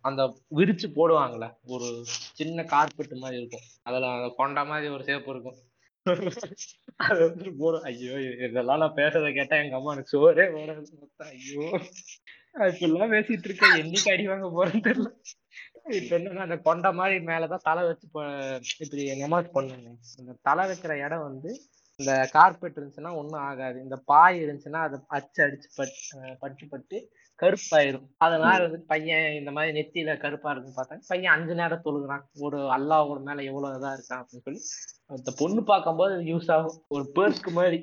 அந்த 0.00 0.22
விரிச்சு 0.54 0.88
போடுவாங்கல்ல 0.96 1.46
ஒரு 1.66 1.88
சின்ன 2.40 2.64
கார்பெட் 2.64 3.14
மாதிரி 3.16 3.40
இருக்கும். 3.40 3.66
அதுல 3.82 4.32
கொண்ட 4.36 4.64
மாதிரி 4.64 4.94
ஒரு 4.94 5.04
சேப்பு 5.04 5.30
இருக்கும். 5.30 5.58
அது 7.06 7.20
வந்து 7.26 7.50
போடும் 7.60 7.86
ஐயோ 7.90 8.14
இதெல்லாம் 8.46 8.82
நான் 8.82 8.98
பேசுறத 8.98 9.28
கேட்டா 9.38 9.56
எங்க 9.56 9.76
அம்மா 9.78 9.92
எனக்கு 9.92 10.14
சோறே 10.14 10.44
போடாது 10.54 10.82
மொத்தம் 11.02 11.30
ஐயோ. 11.34 11.64
இப்பெல்லாம் 12.66 13.12
பேசிட்டு 13.14 13.48
இருக்கேன். 13.48 13.78
என்னைக்கு 13.82 14.10
அடி 14.12 14.24
வாங்க 14.28 14.48
போறேன்னு 14.50 14.84
தெரியல. 14.88 15.08
இப்ப 15.98 16.12
என்ன 16.18 16.44
அந்த 16.46 16.56
கொண்ட 16.68 16.88
மாதிரி 16.92 17.16
மேலதான் 17.30 17.66
தலை 17.68 17.82
வச்சு 17.86 18.06
இப்படி 18.08 18.28
இப்படி 18.84 19.04
அம்மா 19.26 19.40
பொண்ணுங்க. 19.56 19.88
அந்த 20.20 20.34
தலை 20.48 20.64
வைக்கிற 20.70 20.94
இடம் 21.06 21.26
வந்து 21.28 21.50
இந்த 22.00 22.12
கார்பெட் 22.32 22.78
இருந்துச்சுன்னா 22.78 23.12
ஒண்ணும் 23.20 23.42
ஆகாது. 23.48 23.78
இந்த 23.80 23.96
பாய் 24.04 24.38
இருந்துச்சுன்னா 24.44 24.82
அதை 24.86 24.98
அச்சு 25.18 25.40
அடிச்சு 25.46 25.68
பட் 25.76 25.96
பட்டு 26.38 26.66
பட்டு 26.68 26.98
கருப்பாயிரும். 27.42 28.06
அதனால 28.16 28.58
வந்து 28.64 28.80
பையன் 28.92 29.32
இந்த 29.32 29.50
மாதிரி 29.50 29.72
நெத்தியில 29.78 30.16
கருப்பா 30.20 30.50
இருக்குன்னு 30.50 30.78
பார்த்தாங்க 30.78 31.08
பையன் 31.08 31.32
அஞ்சு 31.32 31.54
நேரம் 31.54 31.84
தொழுகிறான். 31.84 32.24
ஒரு 32.38 32.58
அல்லாவோட 32.76 33.20
மேல 33.28 33.42
எவ்வளவு 33.42 33.78
இதா 33.78 33.90
இருக்கான் 33.90 34.20
அப்படின்னு 34.20 34.44
சொல்லி. 34.48 34.60
அந்த 35.06 35.32
பொண்ணு 35.38 35.62
பார்க்கும்போது 35.64 36.14
யூஸ் 36.32 36.50
ஆகும். 36.50 36.78
ஒரு 36.88 37.04
பேர்ஸ்க்கு 37.14 37.52
மாதிரி 37.58 37.78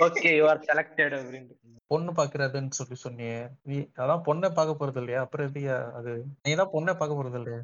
ஓகே 0.00 0.36
யூ 0.36 0.46
ஆர் 0.48 0.64
செலக்டட் 0.72 1.16
அப்படின்ட்டு. 1.20 1.56
பொண்ணு 1.90 2.10
பாக்குறதுன்னு 2.12 2.78
சொல்லி 2.78 2.96
சொன்னியே. 3.02 3.36
நீ 3.68 3.76
அதான் 4.02 4.24
பொண்ணை 4.26 4.48
பார்க்க 4.50 4.80
போறது 4.80 5.00
இல்லையா? 5.02 5.20
அப்புறம் 5.24 5.46
எப்படியா 5.48 5.76
அது? 5.98 6.12
நீ 6.46 6.52
தான் 6.54 6.72
பொண்ணை 6.74 6.92
பார்க்க 6.96 7.18
போறது 7.18 7.38
இல்லையா? 7.40 7.60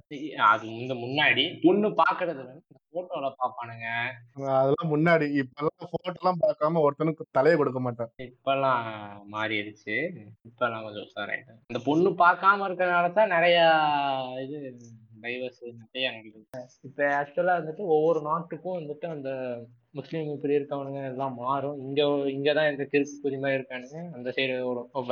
அது 0.53 0.65
இந்த 0.81 0.95
முன்னாடி 1.03 1.45
பொண்ணு 1.65 1.91
பாக்குறது 2.03 2.45
போட்டோல 2.95 3.29
பாப்பானுங்க 3.39 3.87
அதெல்லாம் 4.57 4.91
முன்னாடி. 4.93 5.27
இப்பெல்லாம் 5.41 5.93
போட்டோ 5.93 6.13
எல்லாம் 6.15 6.43
பார்க்காம 6.45 6.83
ஒருத்தனுக்கு 6.85 7.25
தலையை 7.39 7.57
கொடுக்க 7.59 7.81
மாட்டான். 7.81 8.13
இப்பெல்லாம் 8.29 8.85
மாறிடுச்சு. 9.35 9.97
இப்பெல்லாம் 10.49 10.85
கொஞ்சம் 10.87 11.07
உஷாராயிட்டேன். 11.09 11.61
இந்த 11.73 11.81
பொண்ணு 11.89 12.13
பார்க்காம 12.25 12.67
இருக்கறனால 12.69 13.13
தான் 13.13 13.35
நிறைய 13.37 13.59
இது 14.45 14.59
டைவர்ஸ் 15.25 15.65
நிறைய 15.83 16.07
இப்ப 16.89 17.03
ஆக்சுவலா 17.19 17.57
வந்துட்டு 17.61 17.85
ஒவ்வொரு 17.97 18.21
நாட்டுக்கும் 18.23 18.79
வந்துட்டு 18.81 19.07
அந்த 19.09 19.31
முஸ்லீம் 19.95 20.29
இப்படி 20.35 20.55
இருக்கவனுங்க 20.59 21.01
எல்லாம் 21.11 21.35
மாறும். 21.45 21.77
இங்கே 21.87 22.05
இங்கே 22.33 22.53
தான் 22.59 22.69
எங்கள் 22.71 22.91
கிறிஸ்து 22.93 23.17
புரிமா 23.25 23.51
இருக்கானுங்க. 23.57 23.99
அந்த 24.17 24.29
சைடு 24.37 24.55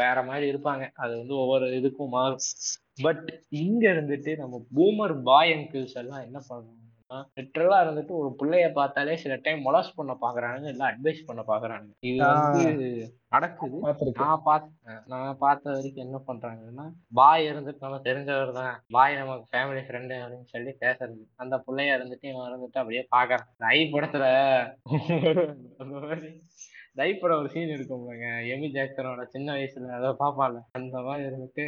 வேற 0.03 0.19
மாதிரி 0.31 0.47
இருப்பாங்க. 0.53 0.85
அது 1.05 1.13
வந்து 1.19 1.35
ஒவ்வொரு 1.37 1.67
இதுக்கும் 1.81 2.15
மாறும். 2.19 2.45
பட் 3.07 3.27
இங்க 3.65 3.85
இருந்துட்டு 3.95 4.33
நம்ம 4.43 4.61
பூமர் 4.77 5.15
பாய் 5.23 5.53
அங்கிள்ஸ் 5.57 5.99
எல்லாம் 6.03 6.25
என்ன 6.29 6.39
பண்ணணும்? 6.51 6.82
லிட்டரலா 7.37 7.79
இருந்துட்டு 7.85 8.13
ஒரு 8.21 8.31
பிள்ளைய 8.41 8.67
பார்த்தாலே 8.73 9.17
சில 9.17 9.37
டைம் 9.43 9.67
மொலாஸ் 9.67 9.97
பண்ண 9.97 10.13
பாக்குறானுங்க 10.21 10.69
இல்ல 10.69 10.85
அட்வைஸ் 10.91 11.27
பண்ண 11.27 11.43
பாக்குறானுங்க. 11.49 11.93
இது 12.03 12.19
வந்து 12.29 12.63
நடக்குது. 13.33 13.77
நான் 14.21 14.43
பார்த்தேன் 14.45 14.73
நான் 15.07 15.39
பார்த்த 15.39 15.75
வரைக்கும் 15.75 16.05
என்ன 16.07 16.19
பண்றாங்கன்னா 16.27 16.87
பாய் 17.13 17.45
இருந்துட்டு 17.51 17.85
நம்ம 17.87 18.01
தெரிஞ்சவர் 18.09 18.53
தான். 18.53 18.75
பாய் 18.91 19.17
நமக்கு 19.17 19.47
ஃபேமிலி 19.53 19.83
ஃப்ரெண்டு 19.87 20.15
அப்படின்னு 20.23 20.53
சொல்லி 20.55 20.73
பேசுறது. 20.81 21.23
அந்த 21.37 21.57
பிள்ளைய 21.67 21.97
இருந்துட்டு 21.97 22.29
இவன் 22.33 22.49
இருந்துட்டு 22.51 22.83
அப்படியே 22.83 23.05
பாக்குறான். 23.17 23.47
ஐ 23.73 23.79
படத்துல 23.95 24.27
அந்த 26.97 27.37
ஒரு 27.41 27.49
சீன் 27.53 27.73
இருக்கும்லங்க 27.75 28.27
எமி 28.53 28.69
ஜாக்சனோட 28.75 29.23
சின்ன 29.35 29.55
வயசுல 29.55 29.93
அதை 29.99 30.09
பாப்பால. 30.23 30.57
அந்த 30.79 30.97
மாதிரி 31.07 31.23
இருந்துட்டு 31.29 31.65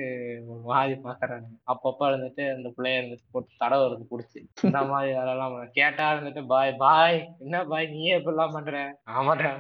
ஒரு 0.49 0.61
மாதிரி 0.71 0.95
பாக்குறாங்க. 1.07 1.47
அப்பப்ப 1.73 2.09
இருந்துட்டு 2.11 2.45
அந்த 2.55 2.69
பிள்ளைய 2.77 3.01
இருந்துட்டு 3.01 3.31
போட்டு 3.31 3.61
தடவுறது 3.63 4.05
புடிச்சு. 4.13 4.41
இந்த 4.69 4.83
மாதிரி 4.91 5.13
வேலைலாம் 5.19 5.57
கேட்டா 5.79 6.07
இருந்துட்டு 6.15 6.43
பாய் 6.47 6.73
பாய் 6.85 7.19
என்ன 7.45 7.63
பாய் 7.73 7.89
நீயே 7.95 8.17
எல்லாம் 8.33 8.55
பண்ற? 8.57 8.83
ஆமாடா. 9.17 9.53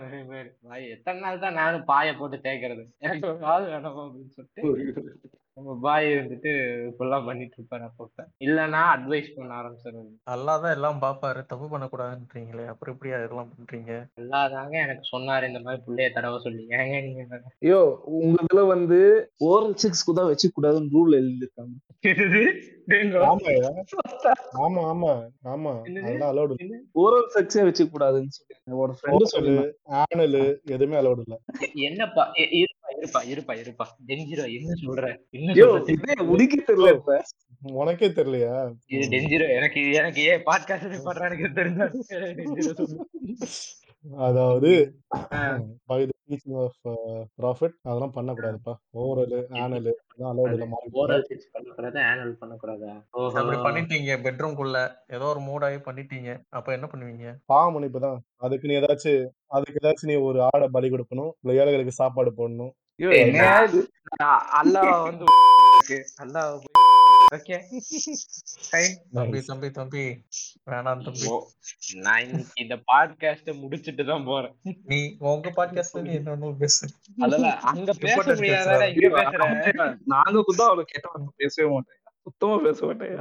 பாய் 0.68 0.84
எத்தனை 0.96 1.20
நாள் 1.20 1.42
தான் 1.46 1.58
நானும் 1.60 1.88
பாயை 1.92 2.12
போட்டு 2.20 2.38
தேய்க்கிறது? 2.46 2.84
எனக்கு 3.06 3.26
ஒரு 3.32 3.46
ஆள் 3.54 3.70
வேணும் 3.72 3.98
அப்படின்னு 4.04 4.34
சொல்லிட்டு 4.36 5.42
நம்ம 5.56 5.72
பாய் 5.82 6.08
வந்துட்டு 6.12 6.52
இப்படிலாம் 6.86 7.26
பண்ணிட்டு 7.26 7.56
இருப்பாரு 7.56 7.84
அப்பப்ப 7.88 8.24
இல்லைன்னா 8.44 8.80
அட்வைஸ் 8.94 9.28
பண்ண 9.34 9.50
ஆரம்பிச்சிருது 9.58 10.10
அல்லாஹ் 10.34 10.62
தான் 10.62 10.74
எல்லாம் 10.76 10.98
பாப்பாரு. 11.04 11.40
தப்பு 11.50 11.66
பண்ணக்கூடாதுன்றீங்களே. 11.72 12.64
அப்புறம் 12.72 12.94
எப்படியா 12.94 13.18
இதெல்லாம் 13.20 13.52
பண்றீங்க? 13.52 13.92
எல்லாதாங்க 14.22 14.74
எனக்கு 14.82 15.04
சொன்னாரு. 15.12 15.48
இந்த 15.50 15.60
மாதிரி 15.62 15.82
புள்ளைய 15.84 16.08
தடவை 16.12 16.38
சொல்லி 16.46 16.64
ஏங்க 16.76 16.96
நீங்க 17.06 17.40
ஐயோ 17.62 17.80
உங்க 18.18 18.36
இதுல 18.44 18.64
வந்து 18.72 18.98
ஓரல் 19.48 19.78
செக்ஸ் 19.82 20.08
கூட 20.08 20.22
வச்சு 20.30 20.48
கூடாதுன்னு 20.50 20.94
ரூல் 20.96 21.18
எழுதிருக்காங்க 21.20 21.74
ஆமா 24.62 24.80
ஆமா 24.88 25.12
ஆமா? 25.52 25.70
அதெல்லாம் 25.90 26.30
அலௌடு 26.32 26.56
ஓரல் 27.02 27.30
செக்ஸே 27.34 27.62
வச்சு 27.68 27.84
கூடாதுன்னு 27.86 28.34
சொல்லி 28.34 28.56
ஒரு 28.78 28.92
ஃப்ரெண்டு 28.96 29.30
சொல்லி 29.32 29.54
ஆனலு 30.00 30.42
எதுவுமே 30.74 30.98
அலௌடு 31.00 31.22
இல்ல. 31.24 31.36
என்னப்பா? 31.86 32.24
இருப்பா 32.98 33.20
இருப்பா 33.32 33.54
இருப்பா. 33.62 33.86
டெஞ்சிரோ 34.08 34.44
என்ன 34.58 34.76
சொல்ற? 34.84 35.06
என்ன 35.38 36.26
உதிக்க 36.34 36.56
தெரியல 36.68 36.92
இப்ப. 36.98 37.18
உனக்கே 37.80 38.08
தெரியலையா? 38.16 38.54
இது 38.94 39.04
டெஞ்சிரோ 39.14 39.46
எனக்கு 39.58 39.82
எனக்கு 40.00 40.22
ஏன் 40.32 40.44
பாட்காஸ்ட் 40.48 41.04
பண்ற 41.06 41.28
எனக்கு 41.30 41.56
தெரிஞ்சா 41.60 41.86
அதாவது. 44.26 44.70
By 45.90 45.98
the 46.08 46.12
teaching 46.30 46.58
of 46.64 46.80
profit 47.38 47.76
அதெல்லாம் 47.88 48.12
பண்ணக்கூடாதுப்பா. 48.16 48.74
ஓரல் 49.04 49.34
ஆனல் 49.62 49.88
அதெல்லாம் 49.92 50.30
அலௌடு 50.32 50.54
இல்ல 50.56 50.66
மாறி 50.72 50.92
ஓரல் 51.02 51.24
செக்ஸ் 51.28 51.48
பண்ணக்கூடாது? 51.54 51.98
ஆனல் 52.10 52.34
பண்ணக்கூடாதா? 52.42 52.92
ஓஹோ 53.20 53.38
அப்படி 53.40 53.58
பண்ணிட்டீங்க 53.66 54.18
பெட்ரூம்குள்ள 54.26 54.78
ஏதோ 55.16 55.26
ஒரு 55.32 55.42
மூடாகி 55.48 55.80
பண்ணிட்டீங்க. 55.88 56.30
அப்ப 56.58 56.76
என்ன 56.78 56.88
பண்ணுவீங்க? 56.92 57.26
பாவமன்னிப்பு 57.52 58.00
தான் 58.06 58.18
அதுக்கு 58.46 58.68
நீ 58.68 58.76
ஏதாச்சும் 58.82 59.24
அதுக்கு 59.56 59.80
ஏதாச்சும் 59.82 60.12
நீ 60.12 60.16
ஒரு 60.28 60.40
ஆடை 60.50 60.68
பலி 60.76 60.90
கொடுக்கணும். 60.90 61.32
இல்ல 61.42 61.60
ஏழைகளுக்கு 61.60 62.00
சாப்பாடு 62.02 62.32
போடணும். 62.40 62.72
அல்லாஹ் 64.58 65.02
வந்து 65.02 65.24
இருக்கு. 65.68 65.96
Allah 66.22 66.50
okay. 67.34 67.56
தம்பி 69.12 69.40
தம்பி 69.40 69.68
தம்பி. 69.70 70.04
வேணாம் 70.70 71.02
தம்பி. 71.06 71.30
நான் 72.04 72.22
இன்னைக்கு 72.24 72.52
இந்த 72.54 72.76
பாட்காஸ்ட 72.92 73.54
முடிச்சிட்டு 73.60 74.04
தான் 74.04 74.24
போறேன். 74.24 74.54
நீ 74.84 74.98
உங்க 75.30 75.52
பாட்காஸ்ட்ல 75.56 76.02
நீ 76.02 76.12
என்ன 76.12 76.52
பேசு 76.62 76.82
அங்க 77.70 77.92
பேச 78.04 78.14
Important 78.14 78.36
முடியாத? 78.36 78.88
இங்க 78.90 79.10
பேசுறேன். 79.18 79.98
நாங்க 80.04 80.42
கூட 80.42 80.60
அவ்வளவு 80.64 80.90
கேட்டவங்க 80.92 81.30
பேசவே 81.36 81.68
மாட்டேன் 81.74 82.00
சுத்தமா 82.26 82.56
பேச 82.58 82.78
மாட்டேன் 82.86 83.16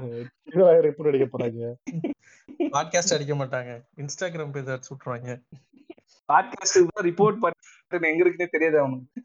ரிப்போர்ட் 0.88 1.12
அடிக்க 1.12 1.28
போறாங்க? 1.34 1.72
பாட்காஸ்ட் 2.76 3.16
அடிக்க 3.18 3.34
மாட்டாங்க. 3.36 3.72
இன்ஸ்டாகிராம் 4.02 4.52
பேஜ் 4.52 4.74
அடிச்சு 4.74 4.92
விட்டுருவாங்க. 4.94 5.32
பாட்காஸ்ட் 6.34 6.80
ரிப்போர்ட் 7.10 7.42
பண்ணிட்டு 7.44 8.12
எங்க 8.12 8.24
இருக்குன்னே 8.24 8.54
தெரியாது 8.56 8.80
அவனுக்கு. 8.80 9.22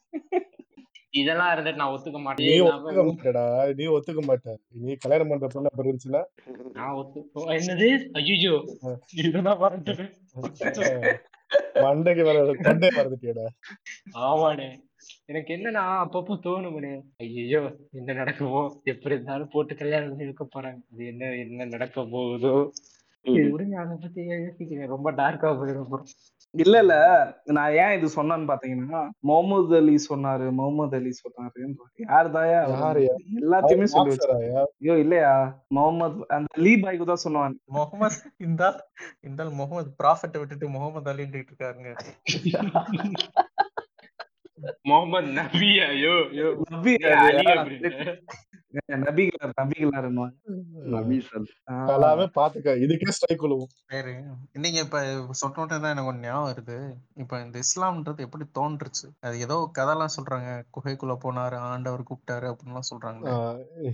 இதெல்லாம் 1.14 1.52
இருந்துட்டு 1.52 1.80
நான் 1.80 1.92
ஒத்துக்க 1.92 2.18
நீ 2.18 2.24
மாட்டேன் 2.24 2.64
ஒத்துக்க 2.66 3.02
மாட்டடா. 3.04 3.44
நீ 3.78 3.84
ஒத்துக்க 3.94 4.20
மாட்ட. 4.22 4.48
நீ 4.80 4.94
கல்யாணம் 4.94 5.30
பண்ற 5.30 5.46
பொண்ணு 5.46 5.70
அப்படி 5.70 5.88
இருந்துச்சுன்னா? 5.88 6.22
நான் 6.72 6.96
ஒத்து 6.96 7.20
ஓ, 7.34 7.46
என்னது? 7.56 7.88
ஐயோ 8.20 8.54
இதுதான் 9.22 9.62
மறந்துட்டேன் 9.62 10.12
மண்டைக்கு 11.84 12.22
வர 12.24 12.38
கொண்டே 12.58 12.88
மறந்துட்டியடா. 12.96 13.44
ஆமாண்ணே. 14.22 14.68
எனக்கு 15.26 15.50
என்னன்னா 15.56 15.82
அப்பப்போ 16.02 16.34
தோணுமனே 16.44 16.92
ஐயோ 17.18 17.60
என்ன 17.92 18.12
நடக்குமோ? 18.12 18.62
எப்படி 18.84 19.14
இருந்தாலும் 19.14 19.52
போட்டு 19.52 19.74
கல்யாணம் 19.74 20.10
பண்ணி 20.10 20.24
வைக்க 20.24 20.46
போறாங்க. 20.54 20.80
அது 20.92 21.06
என்ன 21.06 21.30
என்ன 21.44 21.66
நடக்க 21.66 22.04
போகுதோ? 22.14 22.54
இது 23.26 23.40
விடுங்க 23.54 23.76
அதை 23.82 23.96
பத்தி 23.96 24.20
யோசிக்கிறேன். 24.34 24.92
ரொம்ப 24.94 25.12
டார்க்கா 25.12 25.48
போயிடும் 25.58 25.84
அப்புறம். 25.86 26.08
இல்ல 26.54 26.74
இல்ல. 26.82 26.94
நான் 27.56 27.74
ஏன் 27.80 27.94
இது 27.96 28.06
சொன்னேன்னு 28.14 28.48
பாத்தீங்கன்னா 28.50 29.00
முகமது 29.28 29.74
அலி 29.78 29.94
சொன்னாரு 30.04 30.46
முகமது 30.58 30.96
அலி 30.98 31.10
சொன்னாரு 31.16 31.58
யார் 32.04 32.28
தாயா? 32.36 32.60
எல்லாத்தையுமே 33.40 33.86
சொல்லி? 33.94 34.16
ஐயோ? 34.78 34.94
இல்லையா? 35.02 35.32
முகமது 35.76 36.24
அந்த 36.36 36.62
லீ 36.64 36.72
பாய்க்கு 36.82 37.06
தான் 37.06 37.24
சொன்னான் 37.26 37.56
முகமது 37.76 38.16
இந்த 38.46 38.62
இந்த 39.22 39.50
முகமது 39.60 39.90
ப்ராஃபிட்ட 40.00 40.36
விட்டுட்டு 40.42 40.74
முகமது 40.76 41.12
அலின்ட்டு 41.12 41.42
இருக்காருங்க. 41.42 41.92
முகமது 44.88 45.28
நபி 45.36 45.70
ஐயோ 45.86 46.14
நபி? 46.72 46.94
நபிகளார் 49.04 49.52
நபிகளார் 49.58 50.06
எல்லாமே 51.94 52.26
பாத்துக்க 52.36 52.74
இதுக்கே 52.84 53.12
ஸ்ட்ரைக் 53.16 53.44
விழுவும் 53.44 53.70
நீங்க 54.64 54.78
இப்ப 54.84 54.98
சொன்னோட்டே 55.40 55.76
தான் 55.76 55.92
எனக்கு 55.94 56.24
ஞாபகம் 56.24 56.48
வருது. 56.48 56.76
இப்ப 57.22 57.40
இந்த 57.44 57.56
இஸ்லாம்ன்றது 57.64 58.24
எப்படி 58.26 58.44
தோன்றுச்சு? 58.58 59.06
அது 59.26 59.36
ஏதோ 59.46 59.56
கதைலாம் 59.78 60.14
சொல்றாங்க 60.16 60.48
குகைக்குள்ள 60.76 61.16
போனாரு 61.24 61.58
ஆண்டவர் 61.68 62.08
கூப்பிட்டாரு 62.10 62.48
அப்படின்லாம் 62.52 62.88
சொல்றாங்க 62.90 63.24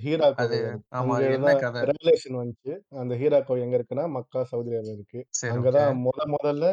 ஹீரா 0.05 0.29
அது 0.45 0.59
ஆமா 0.99 1.15
என்ன 1.29 1.55
கதை? 1.63 1.83
ரெவலேஷன் 1.91 2.41
வந்துச்சு. 2.41 2.73
அந்த 3.03 3.15
ஹீரா 3.23 3.41
கோவில் 3.43 3.65
எங்க 3.67 3.79
இருக்குன்னா 3.79 4.07
மக்கா 4.17 4.43
சவுதி 4.53 4.73
அரேபியா 4.73 4.97
இருக்கு. 4.99 5.21
அங்கதான் 5.55 6.03
முத 6.07 6.29
முதல்ல 6.35 6.67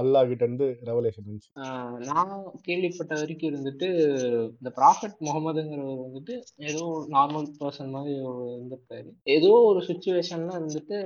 அல்லாஹ் 0.00 0.30
கிட்ட 0.30 0.44
இருந்து 0.44 0.68
ரெவலேஷன் 0.90 1.28
வந்துச்சு. 1.28 1.50
நான் 2.08 2.32
கேள்விப்பட்ட 2.66 3.12
வரைக்கும் 3.20 3.50
இருந்துட்டு 3.52 3.88
இந்த 4.56 4.70
ப்ராஃபட் 4.78 5.18
முகமதுங்கிறவர் 5.26 6.04
வந்துட்டு 6.06 6.34
ஏதோ 6.70 6.84
நார்மல் 7.16 7.48
பர்சன் 7.58 7.90
மாதிரி 7.90 8.14
ஒரு 8.28 8.44
இருந்திருக்காரு 8.50 9.10
ஏதோ 9.30 9.50
ஒரு 9.66 9.80
சுச்சுவேஷன்ல 9.88 10.52
இருந்துட்டு 10.56 10.98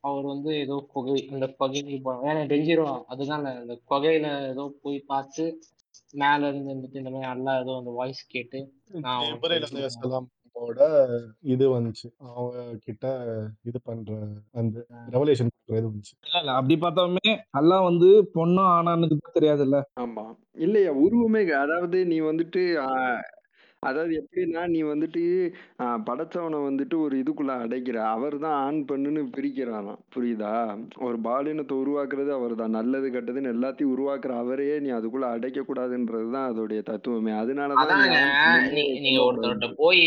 அவர் 0.00 0.24
வந்து 0.24 0.50
ஏதோ 0.58 0.76
குகை 0.92 1.18
அந்த 1.30 1.46
குகைக்கு 1.54 1.96
போ- 2.04 2.20
ஏன்னா 2.24 2.44
டெஞ்சிரோ 2.50 2.84
அதுதான் 3.06 3.46
அந்த 3.54 3.74
குகையில 3.90 4.26
ஏதோ 4.48 4.74
போய் 4.82 4.98
பார்த்து 5.06 5.44
மேல 6.14 6.48
இருந்து 6.48 6.72
வந்துட்டு 6.72 6.94
இந்த 6.94 7.10
மாதிரி 7.10 7.30
அல்லா 7.32 7.54
ஏதோ 7.60 7.72
அந்த 7.76 7.90
வாய்ஸ் 7.90 8.22
கேட்டு 8.26 8.58
நான் 9.00 9.24
இது 11.44 11.64
வந்துச்சு. 11.74 12.06
அவங்க 12.28 12.54
கிட்ட 12.78 13.04
இது 13.64 13.78
பண்ற 13.80 14.12
அந்த 14.52 14.76
ரெவலேஷன் 15.10 15.50
பண்ற 15.50 15.78
இது 15.78 15.90
வந்துச்சு. 15.90 16.14
இல்ல 16.26 16.40
இல்ல 16.40 16.52
அப்படி 16.52 16.76
பார்த்தாலுமே 16.76 17.32
அல்லாஹ் 17.58 17.84
வந்து 17.84 18.08
பொண்ணும் 18.34 18.70
ஆனானுக்கு 18.70 19.36
தெரியாதுல்ல? 19.36 19.80
ஆமா. 20.00 20.24
இல்லையா 20.58 20.92
உருவமே 20.98 21.42
அதாவது 21.58 22.04
நீ 22.04 22.20
வந்துட்டு 22.20 22.62
அதாவது 23.82 24.12
எப்படின்னா 24.20 24.62
நீ 24.70 24.80
வந்துட்டு 24.86 25.20
ஆஹ், 25.82 26.00
படைச்சவனை 26.06 26.58
வந்துட்டு 26.64 26.96
ஒரு 27.02 27.14
இதுக்குள்ள 27.20 27.52
அடைக்கிற. 27.62 27.98
அவர் 28.14 28.36
தான் 28.44 28.56
ஆன் 28.62 28.80
பண்ணுன்னு 28.88 29.22
பிரிக்கிறாராம். 29.34 30.00
புரியுதா? 30.14 30.52
ஒரு 31.06 31.18
பாலினத்தை 31.26 31.76
உருவாக்குறது 31.82 32.30
அவர் 32.34 32.54
தான் 32.56 32.76
நல்லது 32.78 33.08
கெட்டதுன்னு 33.10 33.52
எல்லாத்தையும் 33.54 33.92
உருவாக்குற 33.94 34.34
அவரையே 34.40 34.76
நீ 34.84 34.90
அதுக்குள்ள 34.96 35.28
அடைக்க 35.34 35.62
கூடாதுன்றது 35.64 36.28
தான் 36.36 36.48
அதோடைய 36.50 36.80
தத்துவமே. 36.88 37.34
அதனாலதான் 37.42 37.84
நீ 38.02 38.08
அதாங்க 38.08 38.18
ஆண் 38.44 38.64
நீ 38.68 38.82
பெண்ணே 38.84 38.86
நீங்க 38.98 39.18
சொல்லக்கூடாது 39.18 39.26
ஒருத்தர்கிட்ட 39.28 39.80
போய் 39.82 40.04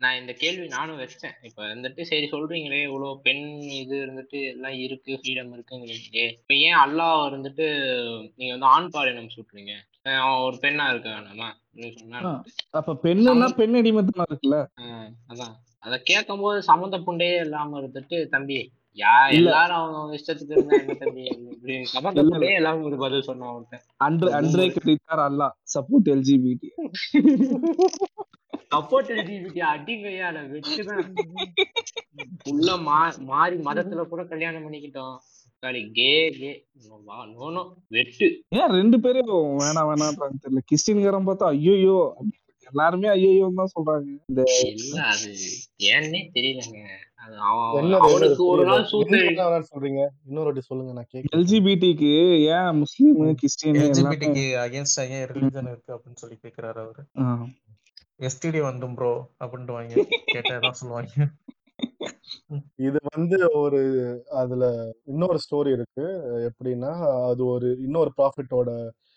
நான் 0.00 0.18
இந்த 0.20 0.32
கேள்வி 0.40 0.64
நானும் 0.72 1.00
வச்சேன் 1.00 1.36
இப்ப 1.48 1.60
வந்துட்டு 1.66 2.02
சரி 2.08 2.26
சொல்றீங்களே 2.32 2.80
இவ்வளவு 2.86 3.20
பெண் 3.26 3.44
இது 3.78 3.94
இருந்துட்டு 4.02 4.38
எல்லாம் 4.50 4.78
இருக்கு 4.82 5.12
ஃப்ரீடம் 5.18 5.52
இருக்குங்கிறீங்களே. 5.54 6.24
இப்ப 6.40 6.56
ஏன் 6.64 6.80
அல்லாஹ் 6.82 7.20
இருந்துட்டு 7.28 7.66
நீங்க 8.34 8.52
வந்து 8.56 8.70
ஆண் 8.72 8.90
பாலினம் 8.94 9.34
சொல்றீங்க 9.36 9.74
அவன் 10.18 10.42
ஒரு 10.46 10.58
பெண்ணா 10.64 10.86
இருக்க 10.90 11.08
வேணாமா? 11.10 11.50
அப்ப 12.72 12.94
பெண்ணுன்னா 13.04 13.48
பெண் 13.56 13.76
அடிமைத்தனம் 13.76 14.28
இருக்குல்ல? 14.28 14.58
அதான். 15.30 15.54
அத 15.82 15.94
கேட்கும் 16.04 16.40
போது 16.40 16.58
சம்மந்த 16.62 16.98
புண்டையே 17.06 17.36
இல்லாம 17.40 17.80
இருந்துட்டு 17.80 18.18
தம்பி 18.28 18.58
யா 18.98 19.14
எல்லாரும் 19.30 19.78
அவங்க 19.78 20.16
இஷ்டத்துக்கு 20.18 20.54
இருந்தா 20.54 20.76
என்ன 20.80 20.94
தம்பி? 21.00 21.24
சம்மந்த 21.94 22.22
இல்லாம 22.52 22.84
ஒரு 22.88 22.96
பதில் 22.96 23.26
சொன்னான் 23.28 23.50
அவன்கிட்ட 23.52 23.78
அன்று 24.00 24.28
அன்றே 24.38 24.66
கிடைத்தார் 24.76 25.22
Allah 25.26 25.48
support 25.74 26.10
LGBT 26.14 26.70
support 28.74 29.10
LGBT 29.14 29.60
அடிக்கையால 29.72 30.36
வெச்சுதான் 30.52 31.10
உள்ள 32.52 32.70
மாறி 33.28 33.56
மதத்துல 33.66 34.04
கூட 34.04 34.22
கல்யாணம் 34.24 34.64
பண்ணிக்கிட்டோம். 34.66 35.16
சாரி 35.64 35.82
கே 35.92 36.08
கே 36.34 36.50
நோனோ 37.34 37.62
வெட்டு 37.90 38.26
ஏன் 38.58 38.72
ரெண்டு 38.74 38.96
பேரும் 39.04 39.30
வேணாம் 39.60 39.90
வேணான்றாங்க 39.90 40.36
தெரியல 40.38 40.62
கிறிஸ்டின்காரன் 40.68 41.28
பார்த்தா 41.28 41.52
ஐயோயோ 41.54 41.98
எல்லாருமே 42.66 43.08
ஐயோயோ 43.12 43.46
தான் 43.58 43.70
சொல்றாங்க. 43.72 44.06
இந்த 44.28 44.42
அது 45.06 45.30
ஏன்னே 45.90 46.20
தெரியலங்க 46.34 46.78
சொல்றீங்க? 49.66 50.00
இன்னொரு 50.26 50.46
வாட்டி 50.46 50.62
சொல்லுங்க 50.62 50.92
நான் 50.96 51.08
கேட்கல 51.10 51.36
எல்ஜிபிடிக்கு 51.36 52.10
ஏன் 52.50 52.70
முஸ்லீம் 52.80 53.12
எல்லாமே 53.14 53.84
எல்ஜிபிடிக்கு 53.84 54.44
அகேன்ஸ்டா 54.64 55.04
ஏன் 55.10 55.26
ரிலிஜன் 55.32 55.70
இருக்கு 55.72 55.94
அப்படின்னு 55.96 56.20
சொல்லி 56.22 56.38
கேக்குறாரு 56.38 56.80
அவரு. 56.84 57.04
எஸ்டிடி 58.20 58.62
வந்தும் 58.62 58.96
ப்ரோ 58.98 59.12
அப்படின்ட்டு 59.40 59.76
வாங்க 59.76 59.94
கேட்டா 60.34 60.54
தான் 60.58 60.78
சொல்லுவாங்க 60.80 61.28
இது 62.86 62.98
வந்து 63.08 63.38
ஒரு 63.60 63.80
அதுல 64.36 64.64
இன்னொரு 65.04 65.38
ஸ்டோரி 65.44 65.70
இருக்கு. 65.76 66.04
எப்படின்னா 66.48 66.92
அது 67.30 67.42
ஒரு 67.46 67.68
இன்னொரு 67.86 68.10
ப்ராஃபிட்டோட 68.18 68.70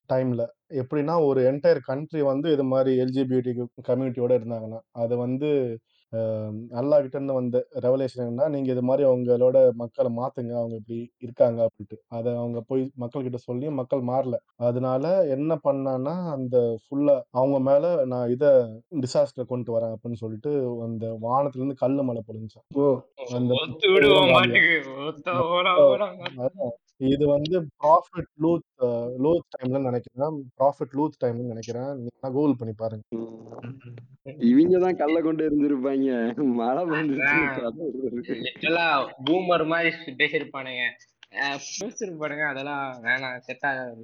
டைம்ல 0.09 0.41
எப்படின்னா 0.81 1.15
ஒரு 1.27 1.39
என்டையர் 1.49 1.81
கண்ட்ரி 1.87 2.21
வந்து 2.31 2.47
இது 2.53 2.65
மாதிரி 2.65 2.91
எல்ஜிபிடி 3.03 3.53
கம்யூனிட்டியோட 3.87 4.33
இருந்தாங்கன்னா 4.39 4.79
அது 5.03 5.15
வந்து 5.25 5.49
அஹ், 6.13 6.51
அல்லாஹ் 6.73 7.01
கிட்ட 7.01 7.17
இருந்து 7.17 7.33
வந்த 7.33 7.57
ரெவலேஷன் 7.79 8.21
என்னன்னா 8.23 8.45
நீங்க 8.49 8.69
இது 8.71 8.83
மாதிரி 8.83 9.03
அவங்களோட 9.07 9.57
மக்களை 9.75 10.09
மாத்துங்க. 10.13 10.53
அவங்க 10.55 10.75
இப்படி 10.77 10.97
இருக்காங்க 11.21 11.59
அப்படின்ட்டு. 11.65 11.97
அதை 12.09 12.31
அவங்க 12.35 12.59
போய் 12.63 12.83
மக்கள் 12.95 13.25
கிட்ட 13.25 13.39
சொல்லி 13.43 13.67
மக்கள் 13.79 14.03
மாறல. 14.07 14.37
அதனால 14.63 15.03
என்ன 15.35 15.59
பண்ணான்னா 15.63 16.15
அந்த 16.33 16.55
ஃபுல்லா 16.83 17.15
அவங்க 17.33 17.59
மேல 17.67 17.83
நான் 18.05 18.29
இத 18.29 18.45
டிசாஸ்டர் 19.01 19.51
கொண்டு 19.51 19.71
வரேன் 19.71 19.95
அப்படின்னு 19.95 20.21
சொல்லிட்டு 20.23 20.53
அந்த 20.83 21.05
வானத்துல 21.25 21.61
இருந்து 21.61 21.81
கல்லு 21.83 22.03
மழை 22.03 22.23
பொழிஞ்சான் 22.23 22.65
ஓ. 22.79 22.87
அந்த 23.33 23.53
இது 26.99 27.27
வந்து 27.27 27.55
ப்ராஃபிட் 27.83 28.29
லூத் 28.35 28.63
லூத் 29.17 29.47
டைம்ல 29.55 29.79
நினைக்கிறேன். 29.79 30.35
ப்ராஃபிட் 30.59 30.95
லூத் 30.95 31.17
டைம்னு 31.23 31.51
நினைக்கிறேன். 31.51 31.91
நீங்க 31.95 32.31
கூகுள் 32.37 32.55
பண்ணி 32.55 32.73
பாருங்க. 32.77 33.03
இவங்க 34.51 34.79
தான் 34.79 34.95
கல்ல 34.95 35.21
கொண்டு 35.21 35.43
இருந்திருப்பாங்க 35.49 36.09
மழை 36.59 36.83
அதான். 36.83 37.51
கதை 38.63 38.87
பூமர் 39.27 39.65
மாதிரி 39.65 39.91
பேசியிருப்பானுங்க. 40.21 40.83
அஹ் 41.31 41.61
அதெல்லாம் 42.49 42.83
வேணாம். 43.03 43.39
செட் 43.47 43.65
ஆகாது 43.69 44.03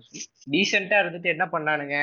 டீசெண்டா 0.52 0.98
இருந்துட்டு 1.04 1.34
என்ன 1.34 1.46
பண்ணானுங்க? 1.54 1.98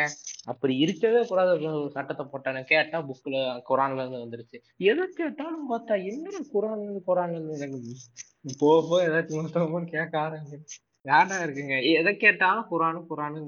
அப்படி 0.44 0.74
இருக்கவே 0.78 1.22
கூடாது. 1.26 1.50
ஒரு 1.72 1.92
சட்டத்தை 1.96 2.24
போட்டானு 2.26 2.62
கேட்டா 2.64 2.98
புக்ல 3.08 3.36
குரான்ல 3.70 4.02
இருந்து 4.02 4.24
வந்துருச்சு. 4.24 4.58
எதை 4.90 5.06
கேட்டாலும் 5.14 5.70
பார்த்தா 5.72 5.96
என்ன 6.04 6.26
குரான்ல 6.54 6.84
இருந்து 6.84 7.02
குரான்ல 7.10 7.38
இருந்து 7.38 7.58
எனக்கு 7.60 7.80
போக 8.60 8.76
போக 8.82 9.00
ஏதாச்சும் 9.08 9.40
மொத்தமான்னு 9.40 9.94
கேட்க 9.96 10.14
ஆரம்பிச்சு 10.18 10.78
யாரா 11.06 11.36
இருக்குங்க. 11.44 11.74
எதை 11.98 12.12
கேட்டாலும் 12.16 12.68
குரானு 12.70 13.00
குரானு 13.10 13.40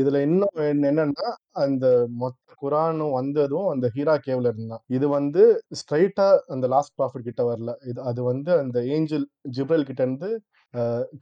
இதுல 0.00 0.18
இன்னும் 0.26 0.56
என்னன்னா 0.72 1.28
அந்த 1.62 1.86
மொத்த 2.20 2.38
குரானும் 2.62 3.14
வந்ததும் 3.16 3.68
அந்த 3.68 3.86
ஹீரா 3.94 4.14
கேவ்ல 4.26 4.50
இருந்தான். 4.52 4.82
இது 4.88 5.06
வந்து 5.08 5.42
ஸ்ட்ரைட்டா 5.80 6.26
அந்த 6.54 6.66
லாஸ்ட் 6.74 6.94
ப்ராஃபிட் 6.98 7.28
கிட்ட 7.28 7.42
வரல. 7.44 7.72
இது 7.90 8.00
அது 8.10 8.20
வந்து 8.22 8.50
அந்த 8.58 8.80
ஏஞ்சல் 8.94 9.26
ஜிப்ரல் 9.58 9.88
கிட்ட 9.90 10.02
இருந்து 10.02 10.30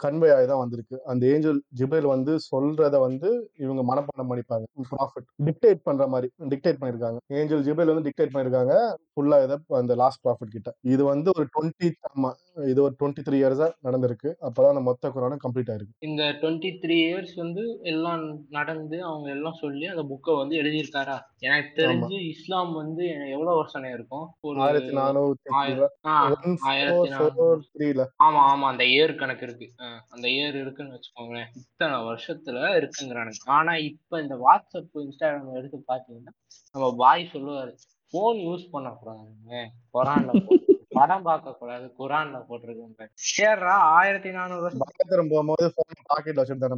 கன்வே 0.02 0.28
ஆகி 0.34 0.46
தான் 0.50 0.60
வந்திருக்கு. 0.62 0.96
அந்த 1.12 1.22
ஏஞ்சல் 1.32 1.60
ஜிப்ரல் 1.78 2.08
வந்து 2.12 2.32
சொல்றத 2.50 2.98
வந்து 3.06 3.28
இவங்க 3.64 3.82
மனப்பாடம் 3.90 4.30
பண்ணிப்பாங்க. 4.32 4.66
ப்ராஃபிட் 4.92 5.28
டிக்டேட் 5.46 5.80
பண்ற 5.88 6.06
மாதிரி 6.14 6.28
டிக்டேட் 6.52 6.80
பண்ணிருக்காங்க. 6.82 7.18
ஏஞ்சல் 7.38 7.64
ஜிப்ரல் 7.68 7.92
வந்து 7.92 8.06
டிக்டேட் 8.08 8.34
பண்ணிருக்காங்க. 8.34 8.74
ஃபுல்லா 9.12 9.38
இதை 9.46 9.56
அந்த 9.80 9.94
லாஸ்ட் 10.02 10.22
ப்ராஃபிட் 10.26 10.54
கிட்ட. 10.56 10.72
இது 10.94 11.02
வந்து 11.12 11.30
ஒரு 11.38 11.46
டுவெண்ட்டி 11.56 11.90
ஆமா 12.10 12.30
இது 12.72 12.80
ஒரு 12.86 12.94
டுவெண்ட்டி 13.00 13.22
த்ரீ 13.26 13.36
இயர்ஸா 13.40 13.68
நடந்திருக்கு. 13.88 14.30
அப்பதான் 14.46 14.72
அந்த 14.74 14.84
மொத்த 14.88 15.10
குரானும் 15.16 15.42
கம்ப்ளீட் 15.44 15.72
ஆயிருக்கு. 15.72 15.94
இந்த 16.08 16.22
டுவெண்ட்டி 16.40 16.70
த்ரீ 16.84 16.96
இயர்ஸ் 17.08 17.34
வந்து 17.42 17.64
எல்லாம் 17.92 18.24
நடந்து 18.58 18.96
அவங்க 19.10 19.28
எல்லாம் 19.36 19.58
சொல்லி 19.62 19.86
அந்த 19.92 20.04
புக்கை 20.12 20.34
வந்து 20.42 20.54
எழுதியிருக்காரா? 20.62 21.18
எனக்கு 21.48 21.70
தெரிஞ்சு 21.80 22.16
இஸ்லாம் 22.32 22.72
வந்து 22.80 23.04
எவ்வளவு 23.34 23.58
வருஷம் 23.60 23.90
இருக்கும்? 23.96 24.26
ஒரு 24.48 24.58
ஆயிரத்தி 24.66 24.94
நானூத்தி 25.00 25.52
ஆயிரத்தி 26.70 27.18
த்ரீல 27.76 28.06
ஆமா 28.26 28.42
ஆமா 28.52 28.66
அந்த 28.72 28.84
ஏர் 29.00 29.18
கணக்கு. 29.20 29.38
இருக்கு. 29.42 29.66
அந்த 30.08 30.26
ஏர் 30.42 30.56
இருக்குன்னு 30.56 30.96
வச்சுக்கோங்களேன். 30.96 31.50
இத்தனை 31.62 31.96
வருஷத்துல 32.08 32.58
இருக்குங்கிறானுங்க. 32.80 33.42
ஆனா 33.58 33.74
இப்ப 33.90 34.20
இந்த 34.22 34.36
வாட்ஸ்அப் 34.46 35.00
இன்ஸ்டாகிராம் 35.04 35.56
எடுத்து 35.60 35.80
பாத்தீங்கன்னா 35.88 36.34
நம்ம 36.74 36.88
பாய் 36.96 37.30
சொல்லுவாரு 37.32 37.72
போன் 38.14 38.38
யூஸ் 38.48 38.66
பண்ணக்கூடாதுங்க. 38.72 39.64
குரான்ல 39.94 40.32
போட்டு 40.46 40.69
படம் 41.00 41.26
பார்க்க 41.28 41.56
கூடாது. 41.60 41.86
குரான்ல 41.98 42.38
போட்டிருக்காங்க 42.48 43.06
சேர்றா 43.30 43.74
ஆயிரத்தி 43.98 44.30
நானூறு 44.30 44.62
வருஷம். 44.62 45.28
போகும்போது 45.32 45.66
பாக்கெட்ல 46.10 46.42
வச்சுட்டு 46.42 46.68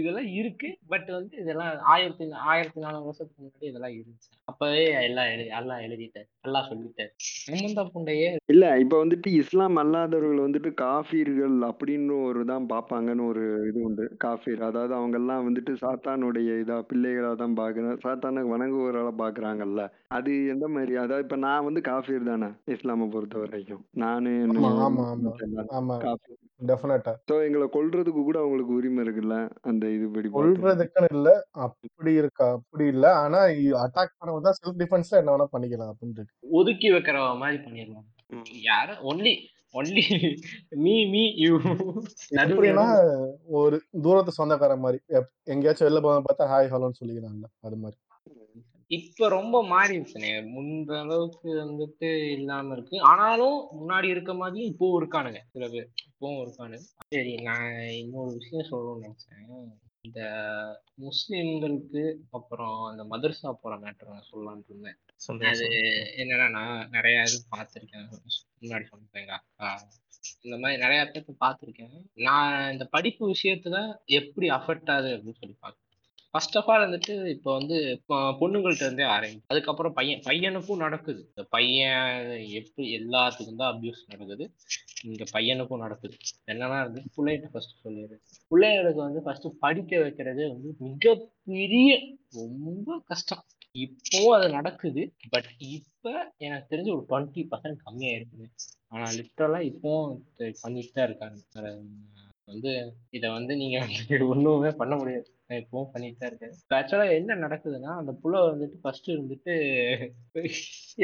இதெல்லாம் 0.00 0.28
இருக்கு 0.40 0.68
பட் 0.88 1.08
வந்து 1.16 1.34
இதெல்லாம் 1.42 1.72
ஆயிரத்தி 1.92 2.24
ஆயிரத்தி 2.52 2.80
நானூறு 2.80 3.04
வருஷத்துக்கு 3.04 3.42
முன்னாடி 3.42 3.68
இதெல்லாம் 3.70 3.94
இருந்துச்சு. 3.98 4.30
அப்பவே 4.44 4.84
எல்லாம் 5.08 5.28
எழுதி 5.34 5.50
எல்லாம் 5.60 5.82
எழுதிட்டாரு. 5.86 6.28
எல்லாம் 6.46 6.66
சொல்லிட்டாரு. 6.70 7.10
சம்பந்த 7.48 7.82
புண்டையே. 7.94 8.28
இல்ல 8.52 8.64
இப்ப 8.78 8.94
வந்துட்டு 9.04 9.30
இஸ்லாம் 9.40 9.78
அல்லாதவர்கள் 9.82 10.44
வந்துட்டு 10.46 10.72
காஃபீர்கள் 10.82 11.56
அப்படின்னு 11.70 12.16
ஒரு 12.28 12.40
தான் 12.52 12.68
பார்ப்பாங்கன்னு 12.72 13.26
ஒரு 13.28 13.44
இது 13.68 13.80
உண்டு. 13.88 14.06
காஃபீர். 14.26 14.62
அதாவது 14.70 14.94
அவங்க 14.94 15.18
எல்லாம் 15.22 15.46
வந்துட்டு 15.48 15.74
சாத்தானுடைய 15.84 16.58
இதா 16.64 16.78
பிள்ளைகளா 16.92 17.32
தான் 17.44 17.58
பாக்குறேன் 17.62 18.02
சாத்தான 18.06 18.46
வணங்குவவரால 18.52 19.12
பாக்குறாங்கல்ல 19.22 19.84
அது 20.18 20.32
எந்த 20.46 20.66
மாதிரி? 20.68 20.94
அதாவது 21.04 21.26
இப்ப 21.26 21.38
நான் 21.46 21.68
வந்து 21.70 21.82
காஃபீர் 21.92 22.30
தானே. 22.32 22.50
இஸ்லாமை 22.72 23.06
பொறுத்த 23.08 23.36
வரைக்கும். 23.38 23.82
நானு 23.96 24.30
ஆமா 24.52 24.70
ஆமா 24.84 25.04
ஆமா 25.08 25.32
ஆமா. 25.76 25.96
காஃபீர் 26.02 26.38
டெஃபினட்டா 26.62 27.12
சோ 27.24 27.36
எங்களை 27.44 27.66
கொல்றதுக்கு 27.72 28.22
கூட 28.22 28.38
அவங்களுக்கு 28.38 28.74
உரிமை 28.74 29.00
இருக்குல்ல 29.04 29.36
அந்த 29.62 29.84
இதுபடி 29.88 30.26
பார்த்தோம்னா. 30.26 30.36
சொல்றதுக்குன்னு 30.38 31.10
இல்ல 31.12 31.30
அப்படி 31.60 32.12
இருக்கா 32.14 32.48
அப்படி 32.52 32.86
இல்ல. 32.86 33.06
ஆனா 33.22 33.40
அட்டாக் 33.82 34.18
பண்ண 34.18 34.34
வந்தா 34.34 34.52
செல்ஃப் 34.58 34.80
டிஃபென்ஸ்ல 34.82 35.20
என்ன 35.20 35.34
வேணா 35.34 35.48
பண்ணிக்கலாம் 35.52 35.92
அப்படின்னு 35.92 36.18
இருக்கு. 36.18 36.36
ஒதுக்கி 36.52 36.90
வைக்கிற 36.92 37.16
மாதிரி 37.38 37.58
பண்ணிடுவாங்க 37.64 38.10
யார 38.64 38.88
only 39.04 39.34
only 39.74 40.02
me 40.78 40.94
me 41.06 41.22
you 41.38 41.52
எப்படின்னா 42.42 42.86
ஒரு 43.58 43.76
தூரத்து 44.02 44.32
சொந்தக்காரன் 44.32 44.80
மாதிரி. 44.80 44.98
எப்- 45.12 45.30
எங்கேயாச்சும் 45.46 45.88
வெளில 45.88 46.02
போக 46.02 46.18
பார்த்தா 46.22 46.50
ஹாய் 46.50 46.72
ஹலோன்னு 46.72 47.00
சொல்லிக்கிறான்ல 47.00 47.48
அது 47.60 47.76
மாதிரி. 47.76 47.98
இப்ப 48.92 49.28
ரொம்ப 49.28 49.56
மாறிடுச்சுனே. 49.64 50.30
முந்த 50.50 50.90
அளவுக்கு 51.00 51.50
வந்துட்டு 51.60 52.08
இல்லாம 52.30 52.72
இருக்கு. 52.72 52.96
ஆனாலும் 53.00 53.58
முன்னாடி 53.78 54.08
இருக்க 54.08 54.34
மாதிரி 54.34 54.62
இப்பவும் 54.70 54.98
இருக்கானுங்க. 55.00 55.40
சில 55.52 55.68
பேர் 55.68 55.86
இப்பவும் 56.08 56.40
இருக்கானுங்க. 56.42 56.86
சரி 57.08 57.34
நான் 57.34 57.70
இன்னொரு 57.92 58.32
விஷயம் 58.38 58.68
சொல்லணும்னு 58.70 59.04
நினைச்சேன். 59.04 59.72
இந்த 60.00 60.20
முஸ்லிம்களுக்கு 61.00 62.02
அப்புறம் 62.30 62.78
அந்த 62.84 63.02
மதர்சா 63.12 63.50
போற 63.62 63.74
மேட்டர் 63.76 64.14
நான் 64.14 64.30
சொல்லலாம்னு 64.30 64.68
இருந்தேன். 64.68 64.98
அது 65.52 65.66
என்னன்னா 66.22 66.48
நான் 66.50 66.88
நிறைய 66.90 67.18
இது 67.22 67.40
பார்த்துருக்கேன். 67.56 68.08
முன்னாடி 68.62 68.86
சொன்னேன் 68.88 69.20
எங்க 69.22 69.34
அக்கா 69.40 69.70
இந்த 70.42 70.56
மாதிரி 70.58 70.80
நிறைய 70.82 71.02
பேர்த்த 71.04 71.32
பார்த்துருக்கேன். 71.44 71.94
நான் 72.26 72.72
இந்த 72.72 72.84
படிப்பு 72.96 73.34
விஷயத்துல 73.34 73.78
எப்படி 74.18 74.48
அஃபெக்ட் 74.48 74.92
ஆகுது 74.94 75.14
அப்படின்னு 75.16 75.40
சொல்லி 75.40 75.56
பார்க்கறேன் 75.62 75.81
ஃபர்ஸ்ட் 76.34 76.56
ஆஃப் 76.58 76.68
ஆல் 76.72 76.84
வந்துட்டு 76.84 77.14
இப்போ 77.34 77.50
வந்து 77.58 77.76
இப்போ 77.96 78.16
பொண்ணுங்கள்ட்ட 78.40 78.86
இருந்தே 78.86 79.06
ஆரம்பி 79.14 79.40
அதுக்கப்புறம் 79.48 79.94
பையன் 79.98 80.22
பையனுக்கும் 80.26 80.82
நடக்குது. 80.84 81.20
இந்த 81.30 81.42
பையன் 81.50 82.06
எப்படி 82.60 82.84
எல்லாத்துக்கும் 82.98 83.60
தான் 83.60 83.72
அபியூஸ் 83.72 84.02
நடக்குது. 84.08 84.44
இங்க 85.04 85.24
பையனுக்கும் 85.32 85.82
நடக்குது. 85.84 86.14
என்னன்னா 86.46 86.78
இருந்து 86.80 87.02
பிள்ளைகிட்ட 87.16 87.50
ஃபர்ஸ்ட் 87.52 87.82
சொல்லிடு. 87.82 88.16
பிள்ளைகளுக்கு 88.50 89.00
வந்து 89.06 89.22
ஃபர்ஸ்ட் 89.26 89.48
படிக்க 89.64 90.00
வைக்கிறது 90.04 90.44
வந்து 90.54 90.70
மிகப்பெரிய 90.86 91.90
ரொம்ப 92.38 92.98
கஷ்டம். 93.10 93.44
இப்போ 93.76 94.22
அது 94.36 94.48
நடக்குது 94.50 95.02
பட் 95.30 95.50
இப்ப 95.70 96.06
எனக்கு 96.38 96.70
தெரிஞ்சு 96.72 96.94
ஒரு 96.96 97.04
டுவெண்ட்டி 97.10 97.44
பர்சன்ட் 97.52 97.84
கம்மியா 97.86 98.14
இருக்குது 98.18 98.46
ஆனா 98.88 99.06
லிட்டரலா 99.18 99.60
இப்போவும் 99.70 100.16
பண்ணிட்டு 100.62 100.92
தான் 100.92 101.08
இருக்காங்க. 101.08 101.38
வந்து 102.48 102.72
இதை 103.10 103.28
வந்து 103.36 103.52
நீங்க 103.56 103.76
ஒண்ணுமே 104.32 104.72
பண்ண 104.80 104.94
முடியாது. 104.96 105.28
நான் 105.50 105.60
இப்பவும் 105.60 105.90
பண்ணிட்டு 105.92 106.18
தான் 106.18 106.30
இருக்கேன் 106.30 106.54
ஆக்சுவலா 106.70 107.06
என்ன 107.12 107.36
நடக்குதுன்னா 107.36 107.92
அந்த 107.96 108.12
புள்ள 108.22 108.36
வந்துட்டு 108.44 108.76
ஃபர்ஸ்ட் 108.82 109.08
இருந்துட்டு 109.08 109.54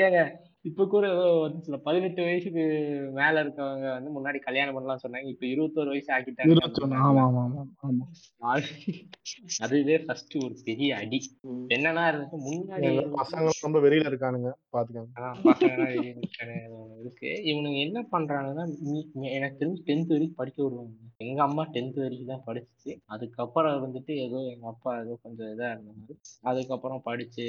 ஏங்க 0.01 0.20
இப்ப 0.68 0.86
கூட 0.86 1.04
ஏதோ 1.12 1.26
வந்து 1.42 1.60
சில 1.62 1.76
பதினெட்டு 1.78 2.20
வயசுக்கு 2.22 2.64
மேல 3.12 3.42
இருக்கவங்க 3.44 3.86
வந்து 3.92 4.10
முன்னாடி 4.16 4.38
கல்யாணம் 4.38 4.74
பண்ணலாம் 4.74 5.02
சொன்னாங்க. 5.04 5.28
இப்ப 5.28 5.46
இருபத்தோரு 5.46 5.92
வயசு 5.94 6.10
ஆக்கிட்டாங்க. 6.14 6.54
அதுவே 9.58 9.96
ஃபர்ஸ்ட் 9.98 10.36
ஒரு 10.36 10.54
பெரிய 10.64 10.96
அடி. 10.96 11.20
என்னன்னா 11.76 12.04
இருந்துட்டு 12.10 12.38
முன்னாடி 12.48 12.90
பசங்க 13.20 13.48
ரொம்ப 13.60 13.78
வெளியில 13.78 14.10
இருக்கானுங்க 14.10 14.50
பாத்துக்கோங்க. 14.72 15.14
இருக்கு. 17.00 17.30
இவனுங்க 17.44 17.78
என்ன 17.78 17.98
பண்றாங்கன்னா 18.12 18.64
எனக்கு 19.32 19.60
தெரிஞ்சு 19.60 19.84
டென்த் 19.86 20.14
வரைக்கும் 20.14 20.34
படிக்க 20.34 20.58
விடுவாங்க 20.62 20.94
எங்க 21.20 21.40
அம்மா 21.42 21.62
டென்த் 21.72 22.00
வரைக்கும் 22.00 22.32
தான் 22.32 22.44
படிச்சுச்சு. 22.46 22.90
அதுக்கப்புறம் 23.06 23.78
வந்துட்டு 23.84 24.12
ஏதோ 24.26 24.40
எங்க 24.52 24.66
அப்பா 24.66 24.90
ஏதோ 25.00 25.14
கொஞ்சம் 25.22 25.50
இதா 25.54 25.68
இருந்தாங்க 25.72 26.16
அதுக்கப்புறம் 26.42 27.02
படிச்சு 27.02 27.46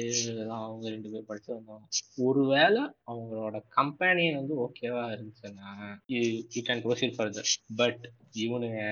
அவங்க 0.58 0.88
ரெண்டு 0.88 1.10
பேரும் 1.10 1.26
படிச்சு 1.26 1.50
வந்தாங்க. 1.54 1.84
ஒருவேளை 2.18 2.82
அவங்களோட 3.10 3.56
கம்பெனியன் 3.78 4.38
வந்து 4.40 4.54
ஓகேவா 4.66 5.04
இருந்துச்சுன்னா 5.14 5.70
you 6.54 6.62
can 6.68 6.84
proceed 6.86 7.16
further 7.16 7.50
but 7.80 8.04
இவனுங்க 8.44 8.82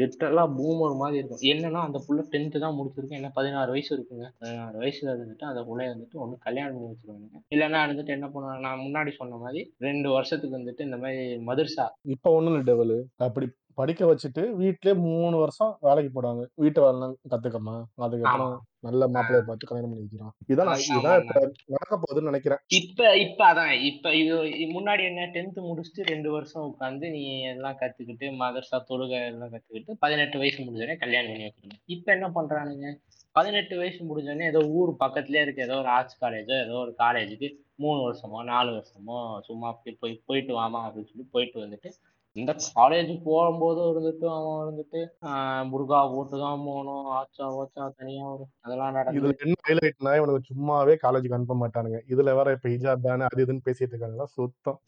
லிட்டரலா 0.00 0.42
பூமர் 0.56 0.92
மாதிரி 1.00 1.16
இருக்கும். 1.18 1.40
என்னன்னா 1.52 1.80
அந்த 1.86 1.98
புள்ள 2.06 2.20
டென்த்து 2.32 2.58
தான் 2.64 2.76
முடிச்சிருக்கு 2.76 3.16
என்ன 3.18 3.28
பதினாறு 3.38 3.70
வயசு 3.74 3.90
இருக்குங்க. 3.96 4.26
பதினாறு 4.42 4.76
வயசுல 4.82 5.14
இருந்துட்டு 5.14 5.44
அந்த 5.48 5.60
புள்ளைய 5.68 5.92
வந்துட்டு 5.92 6.20
ஒன்று 6.24 6.36
கல்யாணம் 6.46 6.76
பண்ணி 6.76 6.90
வச்சிருவாங்க 6.92 7.40
இல்லைன்னா 7.54 7.80
வந்துட்டு 7.84 8.14
என்ன 8.16 8.26
பண்ணுவாங்க? 8.34 8.60
நான் 8.66 8.84
முன்னாடி 8.84 9.12
சொன்ன 9.18 9.38
மாதிரி 9.44 9.62
ரெண்டு 9.86 10.10
வருஷத்துக்கு 10.16 10.58
வந்துட்டு 10.58 10.86
இந்த 10.88 10.98
மாதிரி 11.04 11.24
மதுர்சா 11.48 11.86
இப்போ 12.16 12.30
ஒன்றும் 12.36 12.54
இல்லை 12.54 12.68
டெவலு 12.70 12.98
அப்படி 13.28 13.48
படிக்க 13.78 14.02
வச்சுட்டு 14.06 14.42
வீட்லயே 14.58 14.94
மூணு 15.04 15.36
வருஷம் 15.36 15.72
வேலைக்கு 15.80 16.10
போடுவாங்க. 16.14 16.42
வீட்டு 16.54 16.80
வேலை 16.80 17.06
கத்துக்கமா. 17.30 17.74
அதுக்கப்புறம் 17.98 18.50
ஆமா. 18.50 18.58
நல்ல 18.82 19.06
மாப்பிள்ளைய 19.06 19.44
பார்த்து 19.44 19.68
கல்யாணம் 19.68 19.90
பண்ணி 19.90 20.04
வைக்கிறோம். 20.04 20.32
இதான் 20.48 20.68
நான் 20.68 20.82
ஆமா 20.84 20.98
இதான் 20.98 21.18
இப்ப 21.22 21.40
நடக்க 21.68 21.94
போகுதுன்னு 21.96 22.30
நினைக்கிறேன். 22.30 22.60
இப்ப 22.78 23.08
இப்ப 23.18 23.40
அதான் 23.50 23.72
இப்ப 23.90 24.14
இது 24.16 24.34
முன்னாடி 24.74 25.04
என்ன 25.04 25.26
டென்த் 25.34 25.60
முடிச்சுட்டு 25.66 26.08
ரெண்டு 26.08 26.30
வருஷம் 26.30 26.66
உட்காந்து 26.66 27.08
நீ 27.10 27.22
எல்லாம் 27.50 27.78
கத்துக்கிட்டு 27.80 28.28
மதர்சா 28.40 28.78
தொழுகை 28.90 29.20
எல்லாம் 29.26 29.52
கத்துக்கிட்டு 29.52 29.98
பதினெட்டு 30.00 30.38
வயசு 30.38 30.58
முடிஞ்சோடனே 30.60 30.96
கல்யாணம் 30.96 31.32
பண்ணி 31.32 31.48
வைக்கணும் 31.48 31.80
இப்ப 31.88 32.08
என்ன 32.12 32.28
பண்றானுங்க? 32.34 32.90
பதினெட்டு 33.36 33.74
வயசு 33.78 34.00
முடிஞ்சோடனே 34.04 34.46
ஏதோ 34.48 34.60
ஊர் 34.74 34.92
பக்கத்துலயே 35.02 35.42
இருக்க 35.42 35.60
ஏதோ 35.62 35.76
ஒரு 35.78 35.90
ஆர்ட்ஸ் 35.90 36.20
காலேஜோ 36.22 36.54
ஏதோ 36.62 36.76
ஒரு 36.78 36.94
காலேஜுக்கு 36.98 37.48
மூணு 37.76 38.00
வருஷமோ 38.06 38.38
நாலு 38.48 38.70
வருஷமோ 38.72 39.18
சும்மா 39.46 39.66
அப்படி 39.68 39.92
போய் 40.00 40.22
போயிட்டு 40.26 40.52
வாமா 40.54 40.80
அப்படின்னு 40.86 41.10
சொல்லி 41.10 41.26
போயிட்டு 41.32 41.58
வந்துட்டு 41.60 41.90
இந்த 42.36 42.52
காலேஜ் 42.70 43.12
போகும்போது 43.24 43.80
இருந்துட்டு 43.86 44.26
அவன் 44.30 44.60
இருந்துட்டு 44.60 45.00
ஆஹ் 45.28 45.64
புர்கா 45.70 46.00
போட்டு 46.10 46.36
தான் 46.38 46.62
போகணும். 46.66 47.06
ஆச்சா 47.16 47.46
ஓச்சா 47.56 47.84
தனியா 47.96 48.24
வரும் 48.28 48.50
அதெல்லாம் 48.60 48.92
நடக்குது 48.92 49.18
இதுல 49.20 49.34
என்ன 49.44 49.56
ஹைலைட்னா 49.68 50.12
இவனுக்கு 50.16 50.50
சும்மாவே 50.50 50.94
காலேஜுக்கு 51.02 51.36
அனுப்ப 51.38 51.56
மாட்டானுங்க. 51.62 52.00
இதுல 52.08 52.34
வேற 52.38 52.52
இப்ப 52.52 52.68
ஹிஜாப் 52.68 53.04
பேன் 53.06 53.26
அது 53.28 53.44
இதுன்னு 53.46 53.66
பேசிட்டு 53.68 53.94
இருக்காங்க 53.94 54.26
சுத்தம். 54.36 54.78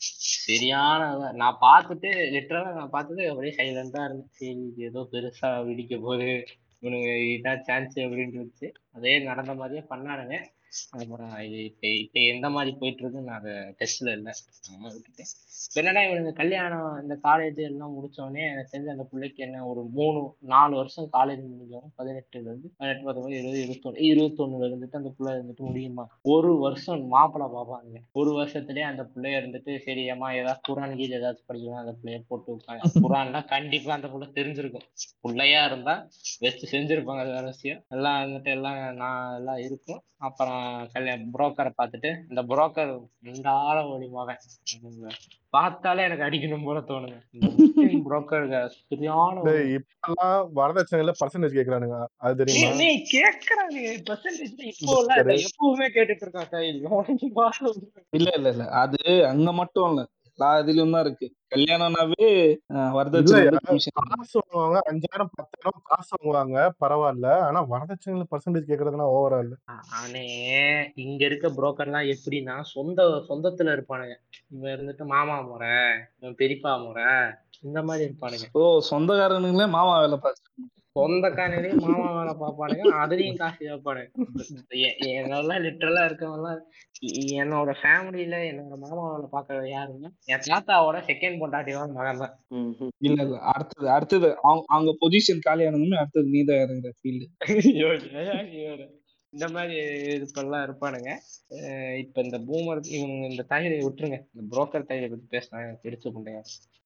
சரியான. 0.44 1.00
நான் 1.34 1.60
பார்த்துட்டு 1.64 2.12
லிட்டரலா 2.34 2.72
நான் 2.78 2.94
பார்த்துட்டு 2.94 3.26
அப்படியே 3.30 3.54
சைலண்டா 3.58 4.04
இது 4.42 4.86
ஏதோ 4.88 5.02
பெருசா 5.12 5.50
வெடிக்க 5.68 5.96
போகுது. 6.00 6.30
இவனுங்க 6.82 7.10
இதான் 7.34 7.64
சான்ஸ் 7.66 7.96
அப்படின்னு 7.98 8.36
இருந்துச்சு. 8.36 8.68
அதே 8.92 9.12
நடந்த 9.26 9.52
மாதிரியே 9.54 9.84
பண்ணானுங்க. 9.90 10.36
அப்புறம் 10.96 11.32
இது 11.46 11.58
இப்ப 11.64 11.86
இப்ப 12.02 12.18
எந்த 12.32 12.46
மாதிரி 12.50 12.72
போயிட்டு 12.76 13.02
இருக்குன்னு 13.02 13.30
நான் 13.30 13.40
அதை 13.40 13.54
டெஸ்ட்ல 13.80 14.14
இல்லை. 14.18 14.32
நம்ம 14.68 14.84
விட்டுட்டேன் 14.92 15.30
இப்ப 15.64 15.80
என்னன்னா 15.80 16.02
இவனுங்க 16.06 16.32
கல்யாணம் 16.34 16.88
இந்த 17.02 17.14
காலேஜ் 17.24 17.58
எல்லாம் 17.66 17.94
முடிச்ச 17.96 18.18
உடனே 18.22 18.42
எனக்கு 18.46 18.72
தெரிஞ்ச 18.72 18.90
அந்த 18.94 19.04
பிள்ளைக்கு 19.10 19.40
என்ன 19.46 19.64
ஒரு 19.66 19.82
மூணு 19.96 20.20
நாலு 20.52 20.74
வருஷம் 20.76 21.08
காலேஜ் 21.14 21.42
முடிஞ்சவங்க 21.46 21.90
பதினெட்டுல 22.00 22.42
இருந்து 22.42 22.68
பதினெட்டு 22.78 23.06
பத்தொன்பது 23.06 23.38
இருபது 23.38 23.60
இருபத்தொன்னு 23.62 24.06
இருபத்தொன்னுல 24.08 24.68
இருந்துட்டு 24.70 25.00
அந்த 25.00 25.12
பிள்ளை 25.16 25.32
இருந்துட்டு 25.34 25.64
முடியுமா? 25.68 26.04
ஒரு 26.34 26.52
வருஷம் 26.58 27.04
மாப்பிள்ளை 27.14 27.48
பார்ப்பாங்க 27.56 28.02
ஒரு 28.14 28.32
வருஷத்துலயே 28.38 28.86
அந்த 28.90 29.04
பிள்ளைய 29.12 29.40
இருந்துட்டு 29.40 29.74
சரி 29.86 30.04
அம்மா 30.14 30.30
ஏதாவது 30.40 30.64
குரான் 30.68 30.96
கீழே 31.00 31.18
ஏதாச்சும் 31.18 31.48
படிக்கலாம் 31.50 31.82
அந்த 31.82 31.94
பிள்ளைய 32.00 32.20
போட்டு 32.30 32.52
வைப்பாங்க 32.52 32.92
குரான்லாம் 33.04 33.50
கண்டிப்பா 33.54 33.92
அந்த 33.96 34.10
பிள்ளை 34.12 34.28
தெரிஞ்சிருக்கும். 34.38 34.86
பிள்ளையா 35.24 35.62
இருந்தா 35.64 35.96
வச்சு 36.44 36.66
செஞ்சிருப்பாங்க 36.74 37.22
அது 37.24 37.50
விஷயம் 37.52 37.82
எல்லாம் 37.90 38.20
வந்துட்டு 38.22 38.52
எல்லாம் 38.56 38.80
நான் 38.96 39.36
எல்லாம் 39.40 39.62
இருக்கும். 39.66 40.02
அப்புறம் 40.26 40.61
புரோக்கரை 41.32 41.70
பார்த்துட்டு 41.78 42.10
இந்த 42.28 42.42
புரோக்கர் 42.42 42.92
ரெண்டால 43.26 43.76
ஒளிமாவன் 43.92 44.40
பார்த்தாலே 45.54 46.02
எனக்கு 46.02 46.26
அடிக்கணும் 46.26 46.64
போல 46.64 46.80
தோணுங்க 46.82 47.16
இந்த 47.34 47.48
புரோக்கருங்க 48.06 48.58
சரியான 48.90 49.42
இப்பெல்லாம் 49.74 50.38
வரதட்சணையில 50.56 51.12
பர்சன்டேஜ் 51.20 51.58
கேக்குறானுங்க. 51.58 51.98
அது 52.18 52.38
தெரியுமா? 52.40 52.70
நீ 52.78 52.88
பெர்சன்டேஜ் 54.08 54.54
இப்போ 54.70 54.96
எப்பவுமே 55.42 55.88
கேட்டுட்டு 55.96 56.30
பாரு. 57.32 57.72
இல்ல 58.12 58.28
இல்ல 58.36 58.48
இல்ல. 58.48 58.64
அது 58.82 59.00
அங்க 59.26 59.52
மட்டும் 59.52 59.88
இல்ல. 59.90 60.02
எல்லா 60.42 60.52
இதுலயும் 60.60 60.94
தான் 60.94 61.04
இருக்கு. 61.04 61.26
கல்யாணம்னாவே 61.52 62.28
வரதட்சணை 62.94 63.40
அஞ்சாயிரம் 64.90 65.30
பத்தாயிரம் 65.34 65.82
காசு 65.90 66.12
வாங்குவாங்க 66.14 66.56
பரவாயில்ல. 66.82 67.26
ஆனா 67.46 67.60
வரதட்சணையில 67.72 68.24
பர்சன்டேஜ் 68.32 68.70
கேக்குறதுனா 68.70 69.06
ஓவரா 69.16 69.38
இல்ல. 69.44 69.54
ஆனே 70.00 70.24
இங்க 71.04 71.22
இருக்க 71.24 71.48
புரோக்கர்லாம் 71.50 72.10
எப்படின்னா 72.14 72.56
சொந்த 72.72 73.00
சொந்தத்துல 73.28 73.74
இருப்பானுங்க. 73.76 74.16
இவன் 74.50 74.74
இருந்துட்டு 74.74 75.06
மாமா 75.14 75.36
முறை 75.42 75.74
இவன் 76.20 76.38
பெரியப்பா 76.40 76.74
முறை 76.86 77.08
இந்த 77.62 77.80
மாதிரி 77.88 78.06
இருப்பானுங்க. 78.08 78.48
ஓ 78.54 78.62
சொந்தக்காரனுங்களே 78.90 79.68
மாமா 79.76 79.94
வேலை 80.00 80.18
பார்த்து 80.18 80.48
சொந்தக்காரனே 80.96 81.68
மாமா 81.82 82.08
வேலை 82.16 82.32
பார்ப்பானுங்க 82.40 82.90
அதுலயும் 83.02 83.38
காசு 83.38 83.58
கேட்பானுங்க 83.60 84.08
என்னெல்லாம் 85.12 85.62
லிட்டரலா 85.64 86.02
இருக்கவங்கலாம் 86.08 86.60
என்னோட 87.38 87.70
ஃபேமிலியில 87.78 88.38
என்னோட 88.48 88.76
மாமா 88.82 89.04
வேலை 89.06 89.28
பார்க்கறது 89.32 89.68
யாருன்னா 89.72 90.10
என் 90.32 90.44
தாத்தாவோட 90.46 90.98
செகண்ட் 91.08 91.40
பொண்டாட்டியோட 91.42 91.86
மகன் 91.92 92.20
தான். 92.22 92.34
ம், 92.56 92.72
ம். 92.78 92.92
இல்ல 93.08 93.18
இல்ல 93.26 93.38
அடுத்தது 93.52 93.88
அடுத்தது 93.96 94.30
அவங்க 94.42 94.66
அவங்க 94.70 94.92
பொசிஷன் 95.00 95.44
காலியானதுமே 95.46 96.00
அடுத்தது 96.02 96.34
நீ 96.34 96.42
தான் 96.44 96.62
இறங்குற 96.64 96.92
ஃபீல்டு 96.98 97.28
இந்த 99.32 99.46
மாதிரி 99.52 99.76
இப்பெல்லாம் 100.16 100.64
இருப்பானுங்க. 100.64 101.10
இப்ப 102.02 102.22
இந்த 102.22 102.38
பூமர் 102.48 102.80
இவனுங்க 102.90 103.26
இந்த 103.30 103.44
தயிரை 103.52 103.76
விட்டுருங்க. 103.80 104.18
இந்த 104.32 104.42
புரோக்கர் 104.50 104.88
தயிரை 104.90 105.06
பத்தி 105.08 105.26
பேசினா 105.32 105.62
எனக்கு 105.64 105.84
பிடிச்ச 105.84 106.12
புண்டையா 106.14 106.42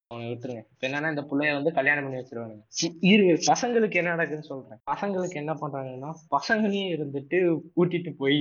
அவனை 0.09 0.27
விட்டுருங்க. 0.33 0.61
என்னன்னா 0.81 1.09
இந்த 1.09 1.23
பிள்ளைய 1.31 1.53
வந்து 1.53 1.73
கல்யாணம் 1.73 2.05
பண்ணி 2.05 2.19
வச்சிருவானுங்க. 2.21 2.63
இரு 3.01 3.25
பசங்களுக்கு 3.47 3.97
என்ன 4.01 4.15
நடக்குதுன்னு 4.17 4.51
சொல்றேன். 4.51 4.81
பசங்களுக்கு 4.91 5.41
என்ன 5.43 5.53
பண்றாங்கன்னா 5.55 6.11
பசங்களையும் 6.31 6.93
இருந்துட்டு 6.97 7.39
கூட்டிட்டு 7.77 8.13
போய் 8.17 8.41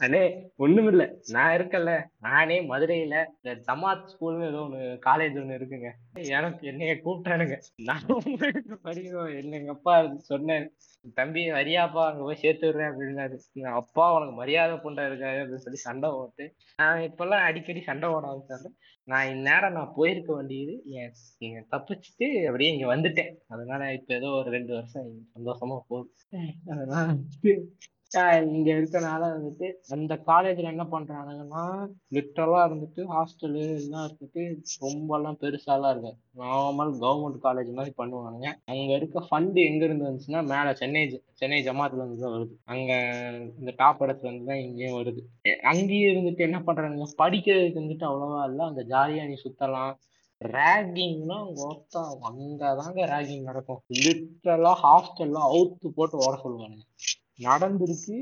அண்ணே 0.00 0.22
ஒண்ணுமில்ல. 0.58 1.04
நான் 1.34 1.52
இருக்கேன்ல. 1.56 1.92
நானே 2.20 2.56
மதுரையில 2.70 3.14
இந்த 3.36 3.52
ஜமாத் 3.66 4.08
ஸ்கூல்னு 4.12 4.48
ஏதோ 4.48 4.60
ஒண்ணு 4.64 4.80
காலேஜ் 5.06 5.36
ஒண்ணு 5.42 5.56
இருக்குங்க. 5.58 5.90
எனக்கு 6.36 6.66
என்னைய 6.66 6.94
கூப்பிட்டானுங்க. 7.04 7.56
நான் 7.88 8.04
படிக்கிறோம் 8.88 9.30
என்ன 9.40 9.72
அப்பா 9.76 9.94
சொன்னேன் 10.30 10.66
தம்பி 11.14 11.42
வரியாப்பா 11.50 12.02
அங்க 12.08 12.22
போய் 12.26 12.40
சேர்த்து 12.42 12.68
விடுறேன் 12.68 12.90
அப்படின்னாரு. 12.90 13.36
அப்பா 13.80 14.04
உனக்கு 14.16 14.34
மரியாதை 14.34 14.76
புண்டா 14.76 15.06
இருக்காரு 15.08 15.40
அப்படின்னு 15.42 15.64
சொல்லி 15.66 15.80
சண்டை 15.86 16.10
போட்டு 16.10 16.46
நான் 16.76 17.00
இப்பெல்லாம் 17.08 17.46
அடிக்கடி 17.48 17.80
சண்டை 17.80 18.10
போட 18.10 18.26
ஆரம்பிச்சாங்க 18.30 18.70
நான் 19.08 19.28
இந்நேரம் 19.28 19.76
நான் 19.78 19.92
போயிருக்க 19.96 20.30
வேண்டியது 20.34 20.74
என் 21.48 21.68
தப்பிச்சுட்டு 21.74 22.28
அப்படியே 22.44 22.70
இங்க 22.74 22.86
வந்துட்டேன். 22.94 23.32
அதனால 23.48 23.92
இப்ப 23.92 24.14
ஏதோ 24.14 24.30
ஒரு 24.40 24.50
ரெண்டு 24.50 24.74
வருஷம் 24.74 25.10
சந்தோஷமா 25.34 25.78
போகுது. 25.88 26.10
அதனால 26.72 27.06
இங்க 28.46 28.68
இருக்கனால 28.72 29.22
வந்துட்டு 29.32 29.66
அந்த 29.90 30.14
காலேஜ்ல 30.26 30.70
என்ன 30.72 30.84
பண்றானுங்கன்னா 30.84 31.62
லிட்டரலா 32.12 32.60
இருந்துட்டு 32.66 33.02
ஹாஸ்டலு 33.14 33.62
எல்லாம் 33.78 34.04
இருந்துட்டு 34.06 34.42
ரொம்ப 34.80 35.16
எல்லாம் 35.16 35.38
பெருசாலாம் 35.40 35.90
இருக்கு 35.90 36.12
நார்மல் 36.36 36.92
கவர்மெண்ட் 37.02 37.38
காலேஜ் 37.42 37.70
மாதிரி 37.72 37.94
பண்ணுவானுங்க. 37.98 38.48
அங்க 38.64 38.92
இருக்க 38.94 39.20
ஃபண்ட் 39.20 39.58
எங்க 39.64 39.84
இருந்து 39.84 40.08
வந்துச்சுன்னா 40.08 40.42
மேல 40.46 40.74
சென்னை 40.74 41.02
சென்னை 41.34 41.60
ஜமாத்துல 41.68 42.02
இருந்து 42.02 42.22
தான் 42.22 42.34
வருது. 42.36 42.54
அங்க 42.64 42.90
இந்த 43.58 43.72
டாப் 43.76 44.02
இடத்துல 44.02 44.30
இருந்து 44.30 44.46
தான் 44.46 44.62
இங்கேயும் 44.66 44.98
வருது. 45.00 45.22
அங்கேயும் 45.62 46.12
இருந்துட்டு 46.12 46.46
என்ன 46.48 46.60
பண்றானுங்க? 46.60 47.08
படிக்கிறதுக்கு 47.22 47.82
வந்துட்டு 47.82 48.08
அவ்வளவா 48.10 48.44
இல்ல. 48.50 48.64
அங்க 48.64 48.84
ஜாலியா 48.84 49.26
நீ 49.26 49.38
சுத்தலாம். 49.44 49.94
ரேகிங்னா 50.40 51.36
ஒருத்தா 51.64 52.00
அங்கதாங்க 52.30 53.00
ரேகிங் 53.14 53.42
நடக்கும். 53.42 53.82
லிட்டரலா 54.04 54.74
ஹாஸ்டல்ல 54.84 55.38
அவுத்து 55.50 55.88
போட்டு 55.88 56.16
ஓட 56.18 56.34
சொல்லுவானுங்க. 56.42 56.84
நடந்திருக்கு. 57.38 58.16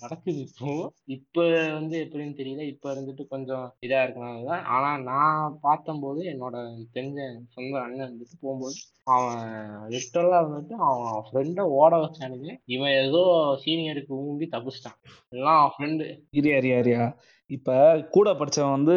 நடக்குது 0.00 0.38
இப்போ. 0.40 0.70
இப்ப 1.06 1.42
வந்து 1.72 1.96
எப்படின்னு 2.04 2.34
தெரியல. 2.34 2.62
இப்ப 2.66 2.94
இருந்துட்டு 2.94 3.26
கொஞ்சம் 3.26 3.76
இதா 3.80 3.98
இருக்கனால 4.04 4.48
ஆனா 4.66 4.98
நான் 5.02 5.58
பார்த்தம்போது 5.62 6.22
என்னோட 6.24 6.56
தெரிஞ்ச 6.94 7.20
சொந்த 7.48 7.80
அண்ணன் 7.80 8.08
வந்துட்டு 8.08 8.36
போகும்போது 8.40 8.76
அவன் 9.06 9.42
லிட்டரலா 9.88 10.38
வந்துட்டு 10.46 10.74
அவன் 10.82 11.22
ஃப்ரெண்டை 11.26 11.60
ஓட 11.76 11.96
வச்சானுங்க. 11.96 12.48
இவன் 12.66 12.90
ஏதோ 13.02 13.22
சீனியருக்கு 13.64 14.14
ஊம்பி 14.20 14.48
தப்பிச்சிட்டான். 14.50 14.98
எல்லாம் 15.28 15.58
அவன் 15.58 15.74
ஃப்ரெண்டு 15.76 16.06
இரியா 16.32 16.56
இரியா 16.56 16.78
இரியா 16.78 17.04
இப்ப 17.50 17.72
கூட 18.10 18.32
படிச்சவன் 18.32 18.70
வந்து 18.70 18.94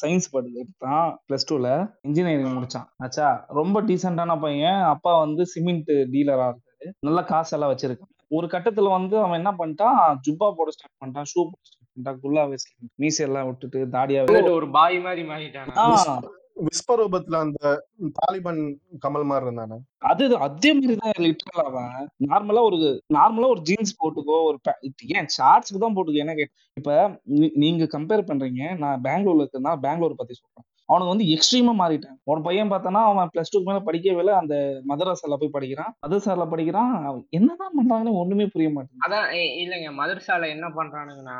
சயின்ஸ் 0.00 0.32
படிச்சு 0.32 0.58
எடுத்தான் 0.58 1.20
பிளஸ் 1.28 1.48
டூல 1.50 1.68
இன்ஜினியரிங் 2.02 2.56
முடிச்சான். 2.56 2.88
ஆச்சா? 2.96 3.28
ரொம்ப 3.48 3.82
டீசென்டான 3.82 4.40
பையன். 4.40 4.80
அப்பா 4.84 5.18
வந்து 5.18 5.46
சிமெண்ட் 5.46 5.90
டீலரா 6.12 6.48
இருக்காரு. 6.50 6.90
நல்ல 7.00 7.22
காசெல்லாம் 7.24 7.72
வச்சிருக்கான். 7.72 8.12
ஒரு 8.32 8.46
கட்டத்துல 8.46 8.90
வந்து 8.90 9.18
அவன் 9.18 9.34
என்ன 9.34 9.50
பண்ணிட்டான் 9.50 10.16
ஜுப்பா 10.28 10.52
போட 10.52 10.70
ஸ்டார்ட் 10.70 10.96
பண்ணிட்டான் 11.04 11.28
ஷூ 11.30 11.42
போட 11.42 11.58
ஸ்டார்ட் 11.62 11.88
பண்ணிட்டான் 11.94 12.20
குல்லா 12.20 12.44
வச்சு 12.44 12.70
மீசையெல்லாம் 12.98 13.44
விட்டுட்டு 13.44 13.86
தாடியா 13.86 14.50
ஒரு 14.50 14.70
பாய் 14.70 15.00
மாதிரி 15.00 15.28
மாறிட்டானா? 15.28 16.20
விஸ்வரூபத்துல 16.60 17.34
அந்த 17.36 17.86
தாலிபான் 18.00 18.74
கமல் 19.06 19.24
மாதிரி 19.24 19.50
இருந்தானே? 19.50 19.76
அது 19.98 20.36
அதே 20.36 20.72
மாதிரிதான் 20.72 21.12
லிட்டரல் 21.18 21.62
அவன். 21.64 22.08
நார்மலா 22.28 22.62
ஒரு 22.62 23.04
நார்மலா 23.14 23.48
ஒரு 23.48 23.60
ஜீன்ஸ் 23.62 24.04
போட்டுக்கோ 24.04 24.42
ஒரு 24.42 24.60
ஏன் 25.06 25.24
ஷார்ட்ஸ்க்கு 25.24 25.78
தான் 25.78 25.94
போட்டுக்கோ? 25.96 26.16
என்ன 26.16 26.34
கேட் 26.34 26.50
இப்ப 26.74 27.08
நீ- 27.08 27.50
நீங்க 27.54 27.84
கம்பேர் 27.84 28.26
பண்றீங்க. 28.26 28.78
நான் 28.78 29.00
பெங்களூர்ல 29.00 29.46
இருக்கேன்னா 29.46 29.76
பெங்களூர் 29.76 30.14
பத்தி 30.14 30.34
சொல்றேன். 30.34 30.66
அவனுக்கு 30.90 31.12
வந்து 31.12 31.26
எக்ஸ்ட்ரீமா 31.30 31.72
மாறிட்டான் 31.76 32.16
ஒரு 32.26 32.40
பையன் 32.42 32.72
பார்த்தானா 32.72 33.02
அவன் 33.06 33.30
பிளஸ் 33.32 33.52
டூக்கு 33.52 33.68
மேல 33.68 33.82
படிக்கவே 33.84 34.22
இல்லை 34.22 34.34
அந்த 34.36 34.54
மதரசால 34.90 35.36
போய் 35.36 35.54
படிக்கிறான். 35.54 35.92
மதரசால 36.02 36.46
படிக்கிறான். 36.48 36.94
அவன் 37.02 37.22
என்னதான் 37.38 37.76
பண்றாங்கன்னு 37.78 38.18
ஒண்ணுமே 38.20 38.46
புரிய 38.48 38.70
மாட்டேங்குது. 38.70 39.04
அதான் 39.06 39.28
இல்லைங்க. 39.60 39.90
மதரசால 40.00 40.48
என்ன 40.50 40.66
பண்றானுங்கன்னா 40.74 41.38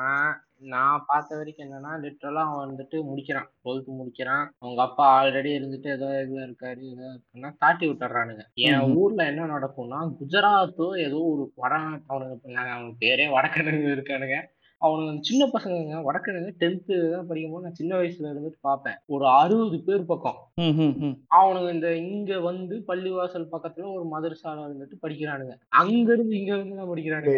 நான் 0.70 1.04
பார்த்த 1.06 1.36
வரைக்கும் 1.36 1.66
என்னன்னா 1.66 1.92
லிட்டரலா 2.02 2.42
அவன் 2.46 2.62
வந்துட்டு 2.64 2.96
முடிக்கிறான். 3.06 3.46
டுவெல்த் 3.60 3.88
முடிக்கிறான். 3.94 4.44
அவங்க 4.60 4.80
அப்பா 4.82 5.04
ஆல்ரெடி 5.16 5.50
இருந்துட்டு 5.54 5.88
ஏதோ 5.90 6.08
இதுல 6.18 6.40
இருக்காரு 6.46 6.82
ஏதோ 6.90 7.06
இருக்குன்னா 7.08 7.50
தாட்டி 7.58 7.84
விட்டுறானுங்க. 7.86 8.44
என். 8.64 8.82
ஊர்ல 8.96 9.26
என்ன 9.26 9.48
நடக்கும்னா 9.50 10.00
குஜராத்தோ 10.18 10.88
ஏதோ 11.06 11.20
ஒரு 11.30 11.44
வட 11.56 11.74
அவனுக்கு 12.08 12.56
நான் 12.56 12.74
அவன் 12.74 12.94
பேரே 13.00 13.26
வடக்கணுங்க 13.36 13.88
இருக்கானுங்க. 13.90 14.38
அவனுங்க 14.82 15.20
சின்ன 15.20 15.46
பசங்க 15.46 15.78
வடக்கணுங்க 16.02 16.50
டென்த்து 16.60 17.10
தான் 17.10 17.26
படிக்கும்போது 17.26 17.64
நான் 17.64 17.74
சின்ன 17.74 17.96
வயசுல 17.96 18.30
இருந்துட்டு 18.30 18.58
பார்ப்பேன். 18.60 18.96
ஒரு 19.06 19.26
அறுபது 19.32 19.78
பேர் 19.80 20.06
பக்கம். 20.06 20.38
ம், 20.56 20.74
ம், 20.78 20.94
ம். 21.00 21.14
அவனுங்க 21.30 21.70
இந்த 21.70 21.96
இங்க 22.04 22.40
வந்து 22.40 22.76
பள்ளிவாசல் 22.86 23.46
பக்கத்துல 23.52 23.92
ஒரு 23.92 24.04
மதரசால 24.08 24.64
இருந்துட்டு 24.66 24.98
படிக்கிறானுங்க. 25.02 25.54
அங்க 25.74 26.12
இருந்து 26.12 26.36
இங்க 26.36 26.56
இருந்து 26.56 26.76
தான் 26.76 26.90
படிக்கிறானுங்க. 26.92 27.36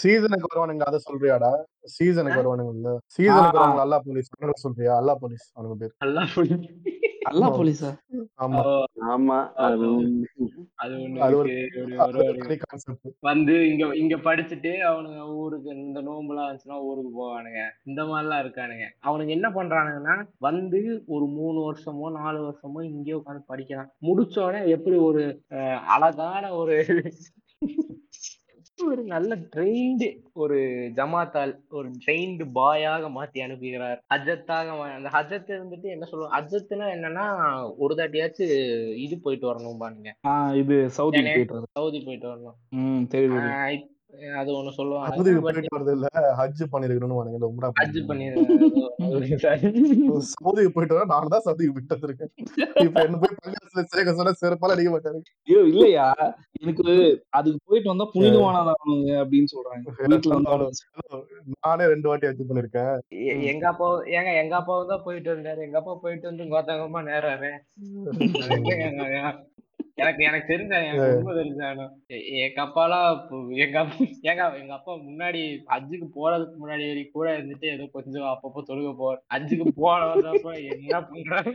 சீசனுக்கு 0.00 0.50
வருவானுங்க 0.50 0.84
அதை 0.84 1.00
சொல்றியாடா? 1.08 1.52
சீசனுக்கு 1.96 2.40
வருவானுங்கல்ல 2.40 2.92
சீசனுக்கு. 3.16 3.48
வருவாங்க 3.50 3.80
அல்லா 3.80 3.98
போலீஸ் 4.06 4.30
அவனுங்க 4.34 4.58
சொல்றியா? 4.58 4.94
அல்லா 4.96 5.14
போலீஸ் 5.14 5.46
அவனுக்கு 5.54 5.78
பேர். 5.78 5.94
நல்லா 5.98 6.24
புடி 6.34 6.50
அல்லா 7.24 7.46
போலீஸா? 7.56 7.90
ஆமா. 8.36 8.60
ஆமா 9.08 9.36
அது 9.64 9.86
அது 10.76 10.94
ஒரு 11.36 11.52
வந்து 13.22 13.54
இங்க 13.68 13.84
இங்க 13.94 14.16
படிச்சுட்டு 14.18 14.72
அவனுங்க 14.82 15.22
ஊருக்கு 15.34 15.70
இந்த 15.76 16.00
நோம்புலாம் 16.00 16.46
இருந்துச்சுன்னா 16.46 16.78
ஊருக்கு 16.82 17.12
போவானுங்க. 17.20 17.60
இந்த 17.84 18.02
மாதிரிலாம் 18.04 18.42
இருக்கானுங்க. 18.44 18.86
அவனுங்க 19.02 19.28
என்ன 19.28 19.50
பண்றானுங்கன்னா 19.50 20.16
வந்து 20.38 20.80
ஒரு 21.06 21.26
மூணு 21.30 21.60
வருஷமோ 21.60 22.10
நாலு 22.12 22.40
வருஷமோ 22.46 22.82
இங்கேயே 22.84 23.18
உட்காந்து 23.18 23.44
படிக்கிறான். 23.46 23.90
முடிச்ச 24.06 24.36
உடனே 24.44 24.62
எப்படி 24.70 24.98
ஒரு 25.02 25.24
அழகான 25.96 26.52
ஒரு 26.54 26.76
ஒரு 28.78 29.02
நல்ல 29.04 29.36
ட்ரெயின்டு 29.56 30.06
ஒரு 30.32 30.56
ஜமாத்தால் 30.94 31.58
ஒரு 31.70 31.90
ட்ரெயின்டு 32.04 32.44
பாயாக 32.54 33.10
மாத்தி 33.10 33.38
அனுப்புகிறார். 33.40 33.98
ஹஜ்ஜத்தாக 34.14 34.68
மா- 34.70 34.94
அந்த 34.94 35.08
ஹஜ்ஜத் 35.12 35.52
இருந்துட்டு 35.52 35.82
என்ன 35.82 36.04
சொல்லுவோம் 36.04 36.34
ஹஜ்ஜத்துனா 36.34 36.86
என்னன்னா 36.94 37.26
ஒரு 37.76 37.94
தாட்டியாச்சும் 37.94 38.52
இது 38.96 39.18
போயிட்டு 39.18 39.52
வரணும் 39.52 39.76
பாருங்க 39.76 40.10
இது 40.54 40.90
ஏனே? 41.20 41.34
போயிட்டு 41.34 41.62
சவுதி 41.72 42.00
போயிட்டு 42.00 42.28
வரணும். 42.28 42.58
அது 44.40 44.50
ஒண்ணு 44.56 44.70
சொல்லுவாங்க. 44.76 45.70
வரது 45.74 45.92
இல்ல 45.96 46.08
ஹஜ் 46.38 46.62
பண்ணிருக்கணும்னு 46.72 47.18
வானுங்க 47.18 47.48
உம்ரா 47.50 47.68
ஹஜ் 47.78 47.98
பண்ணிருக்கணும் 48.10 48.50
பண்ணி 49.04 50.20
சவுதிக்கு 50.34 50.72
போயிட்டு 50.74 50.96
வர 50.96 51.06
நான் 51.12 51.32
தான் 51.34 51.44
சவுதிக்கு 51.46 51.74
போயிட்டு 51.74 51.96
வந்திருக்கேன். 51.96 52.32
இப்ப 52.84 52.96
என்ன 53.06 53.18
போய் 53.22 53.38
பள்ளிவாசல 53.38 53.84
சேர்க்க 53.92 54.18
சொன்னா 54.18 54.34
செருப்பால 54.42 54.74
அடிக்க 54.74 54.90
மாட்டாரு. 54.94 55.18
ஐயோ 55.48 55.62
இல்லையா? 55.72 56.06
எனக்கு 56.62 56.86
அதுக்கு 57.38 57.60
போயிட்டு 57.68 57.92
வந்தா 57.92 58.06
புனிதமானதானுங்க 58.14 59.10
அப்படின்னு 59.22 59.52
சொல்றாங்க. 59.54 59.86
நானே 61.64 61.86
ரெண்டு 61.92 62.10
வாட்டி 62.10 62.28
ஹஜ் 62.30 62.48
பண்ணிருக்கேன். 62.50 62.94
எங்க 63.52 63.64
அப்பா 63.72 63.88
ஏங்க 64.16 64.30
எங்க 64.42 64.54
அப்பாவும் 64.60 64.92
தான் 64.92 65.04
போயிட்டு 65.06 65.32
வந்தாரு. 65.34 65.60
எங்க 65.68 65.78
அப்பா 65.82 65.96
போயிட்டு 66.04 66.30
வந்து 66.30 66.50
கோத்தகமா 66.54 67.02
நேராரு. 67.10 67.52
எனக்கு 69.98 70.22
எனக்கு 70.24 70.48
தெரிஞ்ச 70.52 70.74
எங்க 72.40 72.60
அப்பாலாம் 72.62 73.08
எங்க 73.64 73.76
அப்பா 73.80 74.04
ஏங்க 74.22 74.44
எங்க 74.58 74.72
அப்பா 74.72 74.92
முன்னாடி 75.04 75.40
ஹஜ்ஜுக்கு 75.66 76.06
போறதுக்கு 76.14 76.56
முன்னாடி 76.58 76.84
வரைக்கும் 76.88 77.12
கூட 77.12 77.28
இருந்துட்டு 77.36 77.66
ஏதோ 77.66 77.86
கொஞ்சம் 77.92 78.26
அப்பப்போ 78.32 78.62
தொழுக 78.62 78.92
போ 78.96 79.08
ஹஜ்ஜுக்கு 79.28 79.66
போன 79.76 80.00
வந்தப்ப 80.06 80.54
என்ன 80.64 81.00
பண்றாங்க 81.02 81.52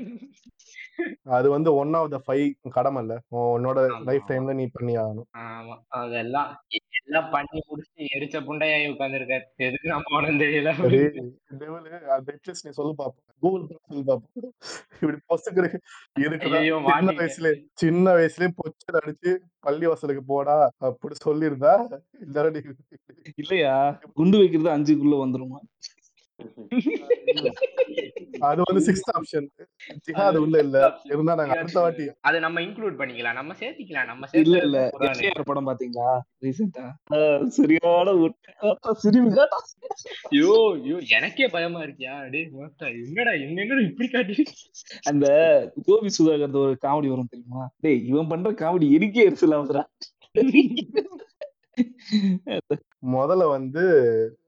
அது 1.31 1.49
வந்து 1.49 1.69
ஒன் 1.73 1.93
ஆஃப் 1.93 2.11
த 2.11 2.19
ஃபைவ் 2.25 2.45
கடமை 2.69 3.01
இல்ல 3.01 3.15
உன்னோட 3.49 3.79
லைஃப். 4.05 4.27
டைம்ல 4.29 4.53
நீ 4.53 4.65
பண்ணி 4.67 4.93
ஆகணும். 4.97 5.27
ஆமா 5.45 5.75
அதெல்லாம். 5.97 6.49
எல்லாம் 7.07 7.29
பண்ணி 7.33 7.59
முடிச்சு 7.69 8.07
எரிச்ச 8.15 8.37
புண்டையாயி 8.47 8.85
உட்கார்ந்துருக்காரு. 8.91 9.45
எதுக்கு 9.67 9.91
நான் 9.91 10.07
போனேன்னு 10.09 10.41
தெரியல 10.43 10.71
டெவலு 11.61 11.89
நீ 12.65 12.71
சொல்லு 12.79 12.93
பாப்போம். 13.01 13.25
கூகுள் 13.43 13.63
சொல்லு 13.89 14.03
பாப்போம். 14.09 14.49
இப்படி 15.01 15.17
பொசுக்கு 15.31 15.61
இருக்குதா? 15.61 16.59
ஐயோ 16.59 16.77
சின்ன 16.89 17.13
வயசுல 17.19 17.51
சின்ன 17.83 18.15
வயசுலயே 18.17 18.51
பொச்சல் 18.59 18.99
அடிச்சு 19.01 19.33
பள்ளி 19.67 19.85
வாசலுக்கு 19.91 20.23
போடா 20.33 20.57
அப்படி 20.89 21.15
சொல்லியிருந்தா 21.27 21.73
இல்லையா? 23.43 23.75
குண்டு 24.19 24.37
வைக்கிறது 24.41 24.75
அஞ்சுக்குள்ள 24.75 25.17
வந்துருமா? 25.23 25.59
அது 28.47 28.59
வந்து 28.61 28.81
சிக்ஸ்த் 28.85 29.09
ஆப்ஷன் 29.13 29.47
ஜிஹாத் 30.05 30.37
உள்ள 30.41 30.57
இல்ல. 30.65 30.77
இருந்தா 31.09 31.33
நாங்க 31.39 31.55
அடுத்த 31.55 31.81
வாட்டி 31.81 32.05
அது 32.23 32.37
நம்ம 32.45 32.61
இன்க்ளூட் 32.61 32.99
பண்ணிக்கலாம். 32.99 33.37
நம்ம 33.39 33.53
சேர்த்திக்கலாம். 33.59 34.07
நம்ம 34.11 34.27
இல்ல 34.41 34.55
இல்ல. 34.65 34.77
படம் 35.49 35.67
பாத்தீங்களா? 35.69 36.11
ரீசெண்டா 36.43 36.85
சரியான 37.57 38.13
சிரிப்பு 39.01 39.45
ஐயோ 40.31 40.53
ஐயோ 40.77 40.97
எனக்கே 41.17 41.47
பயமா 41.55 41.79
இருக்கியா? 41.85 42.13
டேய் 42.29 42.47
என்னடா 43.01 43.31
என்ன 43.39 43.61
என்னடா 43.63 43.81
இப்படி 43.89 44.07
காட்டி 44.09 44.45
அந்த 45.05 45.25
கோபி 45.87 46.09
சுதாகர் 46.17 46.57
ஒரு 46.63 46.75
காமெடி 46.85 47.07
வரும் 47.13 47.31
தெரியுமா? 47.33 47.63
டேய் 47.83 48.01
இவன் 48.11 48.29
பண்ற 48.31 48.51
காமெடி 48.61 48.87
எனக்கே 48.97 49.25
எரிச்சல் 49.27 49.55
ஆகுதுடா 49.57 49.83
முதல்ல 53.11 53.43
வந்து 53.53 53.83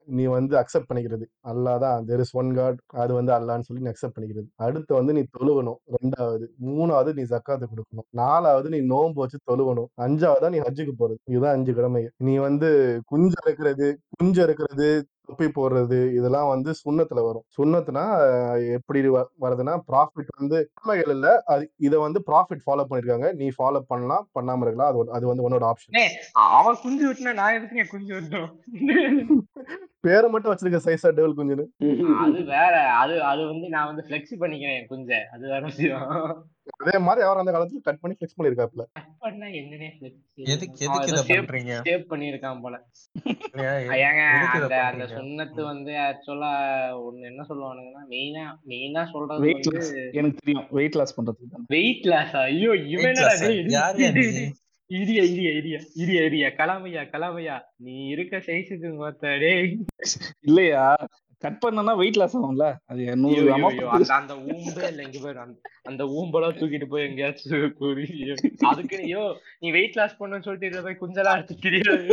நீ 0.08 0.26
வந்து 0.26 0.58
அக்செப்ட் 0.58 0.90
பண்ணிக்கிறது. 0.90 1.26
அல்லா 1.46 1.80
தான். 1.80 2.06
தெர் 2.06 2.20
இஸ் 2.20 2.36
ஒன் 2.36 2.54
காட் 2.56 2.80
அது 2.94 3.14
வந்து 3.14 3.32
அல்லான்னு 3.34 3.62
சொல்லி 3.62 3.84
நீ 3.84 3.90
அக்செப்ட் 3.90 4.16
பண்ணிக்கிறது. 4.18 4.48
அடுத்து 4.56 4.94
வந்து 4.96 5.14
நீ 5.14 5.24
தொழுவணும். 5.40 5.80
ரெண்டாவது. 5.98 6.46
மூணாவது 6.70 7.14
நீ 7.14 7.24
ஜக்காத்து 7.24 7.66
கொடுக்கணும். 7.72 8.08
நாலாவது 8.10 8.70
நீ 8.70 8.80
நோன்பு 8.94 9.22
வச்சு 9.22 9.40
தொழுவணும். 9.52 9.90
அஞ்சாவது 9.98 10.50
நீ 10.50 10.60
ஹஜ்ஜுக்கு 10.60 10.96
போறது. 11.00 11.20
இதுதான் 11.26 11.56
அஞ்சு 11.58 11.74
கடமை 11.74 12.04
நீ 12.18 12.38
வந்து 12.38 12.70
குஞ்சு 13.06 13.38
இருக்கிறது 13.46 13.90
குஞ்சு 14.10 14.44
இருக்கிறது 14.44 14.90
தொப்பி 15.26 15.46
போடுறது 15.46 16.14
இதெல்லாம் 16.14 16.48
வந்து 16.48 16.74
சுண்ணத்துல 16.86 17.22
வரும். 17.22 17.44
சுண்ணத்துனா 17.58 18.04
எப்படி 18.74 19.10
வ- 19.10 19.28
வருதுன்னா 19.42 19.80
ப்ராஃபிட் 19.92 20.32
வந்து 20.38 20.70
கடமைகள் 20.74 21.14
இல்ல. 21.14 21.44
அது 21.46 21.72
இதை 21.78 22.00
வந்து 22.00 22.24
ப்ராஃபிட் 22.32 22.64
ஃபாலோ 22.66 22.86
பண்ணிருக்காங்க. 22.90 23.34
நீ 23.34 23.48
ஃபாலோ 23.48 23.80
பண்ணலாம் 23.88 24.30
பண்ணாம 24.40 24.62
இருக்கலாம். 24.62 24.90
அது 24.90 25.06
ஒரு- 25.06 25.08
அது 25.08 25.28
வந்து 25.28 25.50
உன்னோட 25.50 25.72
ஆப்ஷன் 25.72 26.08
அவன் 26.32 26.76
குஞ்சு 26.82 27.14
விட்டுனா 27.14 27.34
நான் 27.34 27.54
எதுக்குங்க 27.54 27.88
குஞ்சு 27.90 28.14
விட்டோம் 28.14 28.50
பேரை 30.00 30.30
மட்டும் 30.30 30.56
வச்சிருக்க 30.56 30.80
சைஸா 30.86 31.10
டெவல் 31.10 31.36
குஞ்சுன்னு. 31.36 31.66
அது 32.18 32.44
வேற. 32.44 32.94
அது 32.94 33.24
அது 33.24 33.46
வந்து 33.46 33.70
நான் 33.70 33.86
வந்து 33.86 34.04
ஃபிளெக்ஸ் 34.08 34.42
பண்ணிக்கிறேன் 34.42 34.80
என் 34.80 34.88
குஞ்ச. 34.88 35.14
அது 35.34 35.48
வேற 35.48 35.60
விஷயம். 35.60 36.46
அதே 36.82 36.98
மாதிரி 37.06 37.22
அவர் 37.26 37.40
அந்த 37.40 37.52
காலத்துல 37.54 37.82
கட் 37.86 38.00
பண்ணி 38.02 38.16
ஃபிக்ஸ் 38.18 38.36
பண்ணிருக்காப்ல 38.38 38.84
கட் 38.96 39.12
பண்ணா 39.24 39.48
என்னனே 39.60 39.90
எதுக்கு 40.46 40.80
எதுக்கு 40.86 41.10
இதை 41.12 41.22
பண்றீங்க? 41.32 41.74
சேவ் 41.88 42.04
பண்ணிருக்கான் 42.12 42.62
போல. 42.64 42.76
ஏங்க 44.00 44.22
அந்த 44.56 44.78
அந்த 44.86 45.06
சுண்ணத்து 45.14 45.62
வந்து 45.68 45.92
ஆக்சுவலா 46.06 46.52
ஒண்ணு 47.02 47.30
என்ன 47.30 47.46
சொல்லுவானுங்கன்னா 47.50 48.04
மெயினா 48.12 48.46
மெயினா 48.72 49.04
சொல்றது 49.12 49.46
வெயிட் 49.46 49.70
லாஸ் 49.70 49.92
எனக்கு 50.18 50.40
தெரியும். 50.42 50.66
வெயிட் 50.78 50.98
லாஸ் 51.00 51.16
பண்றதுக்கு 51.18 51.54
தான் 51.54 51.68
வெயிட் 51.76 52.08
லாஸ் 52.12 52.36
ஐயோ 52.44 52.74
இவன் 52.88 53.06
Weight 53.06 53.12
என்னடா 53.14 53.30
loss 53.30 53.44
ஆ? 53.44 53.46
டேய், 53.46 53.62
டேய், 53.62 53.74
யார் 53.78 54.02
யா 54.02 54.10
டேய், 54.12 54.32
நீ? 54.32 54.36
டேய், 54.40 54.52
இரியா 54.92 55.24
இரியா 55.30 55.52
இரியா 55.60 55.80
இரியா 56.04 56.22
இரியா 56.30 56.48
கலாமையா 56.58 57.04
கலாமையா. 57.14 57.58
நீ 57.80 57.96
இருக்க 58.14 58.44
சைஸுக்கு 58.48 58.90
மொத்த 58.98 59.36
டேய். 59.44 59.70
இல்லையா? 60.44 60.86
கட் 61.42 61.62
பண்ணனா 61.64 61.94
வெயிட் 61.96 62.18
லாஸ் 62.18 62.38
ஆகும்ல? 62.38 62.66
அது 62.86 63.16
நூறு 63.18 63.46
அந்த 63.92 64.14
அந்த 64.14 64.34
ஊம்பே 64.48 64.86
இல்ல 64.90 65.02
இங்க 65.04 65.20
பாரு 65.24 65.40
அந்த 65.84 66.04
ஊம்பெல்லாம் 66.14 66.58
தூக்கிட்டு 66.60 66.88
போய் 66.88 67.04
எங்கேயாச்சும் 67.04 67.74
கூறி 67.74 68.06
அதுக்கு 68.66 68.98
ஐயோ 69.00 69.24
நீ 69.60 69.72
வெயிட் 69.72 69.96
லாஸ் 69.96 70.20
பண்ணணும்னு 70.20 70.44
சொல்லிட்டு 70.44 70.72
இதை 70.72 70.82
போய் 70.82 71.02
குஞ்சலா 71.02 71.36
எடுத்து 71.38 71.58
தெரியாது 71.60 72.08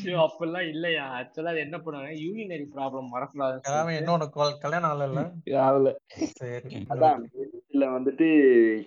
ஐயோ, 0.00 0.16
அப்பெல்லாம் 0.20 0.68
இல்லையா? 0.68 1.02
ஆக்சுவலா 1.16 1.50
அது 1.50 1.60
என்ன 1.60 1.76
பண்ணுவாங்க? 1.76 2.12
யூரினரி 2.22 2.64
ப்ராப்ளம் 2.74 3.10
உனக்கு 4.08 4.34
கொ- 4.36 4.58
கல்யாணம் 4.58 4.90
ஆகல. 4.90 5.22
அதுல 5.62 5.90
சரி. 6.32 6.78
அதான். 6.88 7.20
இதுல 7.44 7.86
வந்துட்டு 7.92 8.26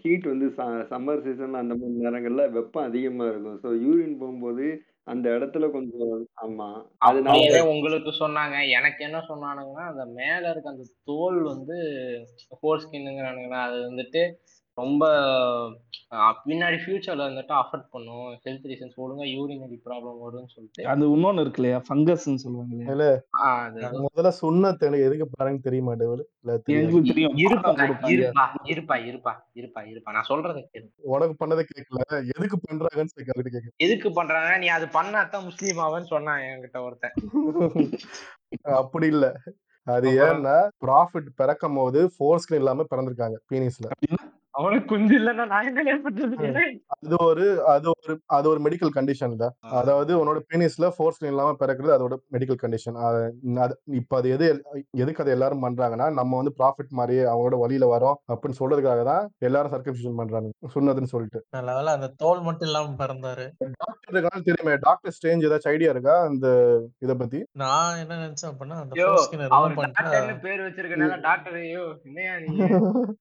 ஹீட் 0.01 0.27
வந்து 0.27 0.47
சம்மர் 0.89 1.23
சீசன் 1.23 1.61
அந்த 1.61 1.75
மாதிரி 1.75 2.01
நேரங்கள்ல 2.01 2.51
வெப்பம் 2.51 2.83
அதிகமா 2.83 3.25
இருக்கும். 3.25 3.59
ஸோ 3.63 3.69
யூரின் 3.83 4.17
போகும்போது 4.17 4.65
அந்த 5.11 5.27
இடத்துல 5.29 5.65
கொஞ்சம் 5.71 6.11
ஆமா. 6.41 6.67
அதனால 7.01 7.61
உங்களுக்கு 7.71 8.11
சொன்னாங்க. 8.19 8.55
எனக்கு 8.69 9.01
என்ன 9.03 9.19
சொன்னானுங்கன்னா 9.29 9.85
அந்த 9.87 10.03
மேல 10.13 10.43
இருக்க 10.49 10.69
அந்த 10.69 10.85
தோல் 11.03 11.39
வந்து 11.43 11.77
ஃபோர் 12.51 12.83
ஸ்கின்னுங்கிறானுங்களா 12.83 13.61
அது 13.63 13.79
வந்துட்டு 13.89 14.23
ரொம்ப 14.77 15.03
பின்னாடி 16.45 16.77
ஃபியூச்சர்ல 16.81 17.23
வந்துட்டு 17.27 17.53
அஃபெக்ட் 17.59 17.89
பண்ணும். 17.89 18.27
ஹெல்த் 18.45 18.67
ரீசன்ஸ் 18.69 18.95
ஒழுங்கா 18.97 19.25
யூரினரி 19.31 19.77
ப்ராப்ளம் 19.85 20.21
வரும்னு 20.23 20.53
சொல்லிட்டு. 20.53 20.83
அது 20.85 21.09
இன்னொன்னு 21.15 21.39
இருக்கு 21.39 21.61
இல்லையா? 21.61 21.79
ஃபங்கஸ்ன்னு 21.87 22.43
சொல்லுவாங்க 22.43 22.91
இல்ல. 22.93 23.07
முதல்ல 24.05 24.31
சுண்ணத்து 24.39 24.87
எனக்கு 24.87 25.07
எதுக்கு 25.07 25.27
பாருங்க 25.31 25.59
எங்களுக்கு 26.73 27.11
தெரியும். 27.11 27.37
இருப்பா 27.43 27.71
இருப்பா 27.83 28.45
இருப்பா 28.71 28.95
இருப்பா 29.03 29.33
இருப்பா 29.55 29.81
இருப்பா. 29.91 30.11
நான் 30.11 30.29
சொல்றதை 30.29 30.61
உனக்கு 31.11 31.35
பண்ணதை 31.41 31.63
கேட்கல 31.65 32.01
எதுக்கு 32.33 32.57
பண்றாங்கன்னு 32.65 33.15
கேட்க 33.19 33.61
எதுக்கு 33.79 34.09
பண்றாங்க? 34.11 34.51
நீ 34.57 34.67
அது 34.67 34.87
பண்ணாதான் 34.93 35.45
முஸ்லீம் 35.45 35.81
ஆவன்னு 35.85 36.11
சொன்னான் 36.13 36.43
என்கிட்ட 36.49 36.79
ஒருத்தன். 36.83 37.15
அப்படி 38.79 39.07
இல்ல. 39.07 39.25
அது 39.87 40.07
ஏன்னா 40.21 40.55
ப்ராஃபிட் 40.81 41.29
பிறக்கும் 41.35 41.75
போது 41.75 41.99
ஃபோர் 42.15 42.41
ஸ்கிரீன் 42.43 42.63
இல்லாம 42.63 42.85
பிறந்திருக்காங்க 42.91 43.37
பீனிஸ்ல 43.49 43.87
அவனுக்கு 44.53 44.87
குஞ்சு 44.87 45.13
இல்லைன்னா 45.17 45.43
நான் 45.51 45.67
என்ன 45.81 45.93
பண்றது? 46.05 46.63
அது 46.95 47.15
ஒரு 47.25 47.45
அது 47.71 47.87
ஒரு 47.93 48.13
அது 48.35 48.45
ஒரு 48.49 48.59
மெடிக்கல் 48.65 48.93
கண்டிஷன்ல 48.95 49.45
அதாவது 49.77 50.11
உன்னோட 50.19 50.39
பீனிஸ்ல 50.49 50.87
ஃபோர் 50.95 51.13
ஸ்கிரீன் 51.15 51.33
இல்லாம 51.33 51.55
பிறக்கிறது 51.61 51.93
அதோட 51.95 52.15
மெடிக்கல் 52.35 52.59
கண்டிஷன் 52.63 52.97
இப்ப 53.99 54.17
அது 54.19 54.29
எது 54.35 54.47
எதுக்கு 55.01 55.23
அதை 55.23 55.33
எல்லாரும் 55.35 55.63
பண்றாங்கன்னா 55.65 56.07
நம்ம 56.19 56.39
வந்து 56.39 56.53
ப்ராஃபிட் 56.59 56.91
மாதிரியே 56.99 57.23
அவங்களோட 57.31 57.59
வழியில 57.63 57.87
வரோம் 57.93 58.17
அப்படின்னு 58.31 58.59
சொல்றதுக்காக 58.61 59.03
தான் 59.05 59.23
எல்லாரும் 59.47 59.73
சர்க்கம்சிஷன் 59.75 60.19
பண்றாங்க 60.21 60.39
சொன்னதுன்னு 60.75 61.13
சொல்லிட்டு. 61.13 61.41
நல்ல 61.59 61.95
அந்த 61.95 62.09
தோல் 62.21 62.43
மட்டும் 62.47 62.69
இல்லாம 62.69 62.93
பிறந்தாரு. 63.01 63.45
டாக்டர் 63.79 64.19
தெரியுமே 64.47 64.75
டாக்டர் 64.85 65.15
ஸ்டேஞ்ச் 65.17 65.47
ஏதாச்சும் 65.47 65.73
ஐடியா 65.73 65.91
இருக்கா 65.93 66.15
அந்த 66.27 66.47
இத 67.01 67.15
பத்தி? 67.15 67.41
நான் 67.61 67.99
என்ன 68.01 68.19
நினைச்சேன் 68.21 68.51
அப்படின்னா 68.51 68.77
அந்த 68.81 68.93
பேர் 70.43 70.65
வச்சிருக்கனால 70.65 71.19
டாக்டர் 71.27 71.57
ஐயோ 71.61 71.85
என்னையா 72.07 72.33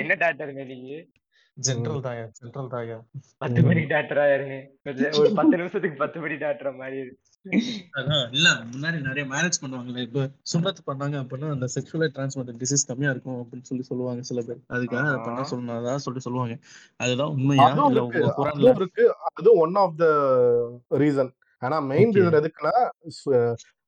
என்ன 0.00 0.14
டாக்டருங்க 0.14 0.64
நீங்க 0.64 0.92
ஜென்ரல் 1.56 2.02
தாயா 2.02 2.24
ஜென்ரல் 2.38 2.70
தாயா 2.70 2.96
பத்து 3.38 3.60
மணி 3.62 3.82
டாக்டரா 3.84 4.24
இருங்க 4.34 4.56
ஒரு 5.18 5.30
பத்து 5.34 5.54
நிமிஷத்துக்கு 5.56 5.98
பத்து 5.98 6.20
மணி 6.20 6.36
டாக்டர் 6.36 6.72
மாதிரி 6.74 7.00
இல்ல 8.30 8.48
முன்னாடி 8.72 9.00
நிறைய 9.00 9.24
மேரேஜ் 9.30 9.58
பண்ணுவாங்கல்ல 9.62 9.98
இப்ப 9.98 10.30
சுண்ணத்து 10.52 10.82
பண்ணாங்க 10.86 11.16
அப்படின்னா 11.22 11.50
அந்த 11.50 11.66
செக்ஷுவலி 11.74 12.08
டிரான்ஸ்மிட்டட் 12.14 12.60
டிசீஸ் 12.62 12.86
கம்மியா 12.86 13.10
இருக்கும் 13.10 13.38
அப்படின்னு 13.42 13.62
சொல்லி 13.62 13.84
சொல்லுவாங்க 13.84 14.22
சில 14.22 14.42
பேர். 14.42 14.60
அதுக்காக 14.68 15.06
அதை 15.06 15.18
பண்ண. 15.24 15.46
சொன்னதா 15.50 15.96
சொல்லி 15.96 16.20
சொல்லுவாங்க. 16.20 16.58
அதுதான் 16.96 17.28
உண்மையா? 17.28 17.68
இருக்கு. 18.74 19.14
ஒன் 19.56 19.74
ஆஃப் 19.74 19.96
த 19.96 20.06
ரீசன் 20.90 21.32
ஆனா 21.58 21.80
மெயின் 21.80 22.12
ரீசன் 22.12 22.38
எதுக்குன்னா 22.42 22.74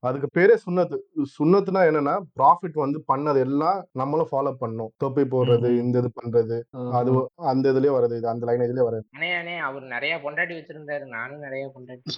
அதுக்கு 0.02 0.28
பேரே 0.36 0.54
சுண்ணத்து. 0.64 0.96
சுண்ணத்துனா 1.36 1.80
என்னன்னா 1.88 2.12
ப்ராஃபிட் 2.36 2.76
வந்து 2.82 2.98
பண்ணது 3.10 3.40
எல்லாம் 3.46 3.78
நம்மளும் 4.00 4.30
ஃபாலோ 4.30 4.52
பண்ணணும். 4.60 4.90
தொப்பி 5.02 5.24
போடுறது 5.32 5.70
இந்த 5.82 6.02
இது 6.02 6.10
பண்றது 6.18 6.58
அது. 6.98 7.14
அந்த 7.52 7.64
இதுலயே 7.72 7.94
வருது 7.96 8.18
இது 8.20 8.30
அந்த 8.32 8.46
லைனேஜ்லயே 8.50 8.86
வருது 8.88 9.04
அண்ணே 9.16 9.30
அண்ணே 9.38 9.56
அவர் 9.68 9.84
நிறைய 9.94 10.14
பொண்டாட்டி 10.24 10.56
வச்சிருந்தாரு. 10.58 11.04
நானும் 11.16 11.44
நிறைய 11.46 11.64
பொண்டாட்டி. 11.74 12.14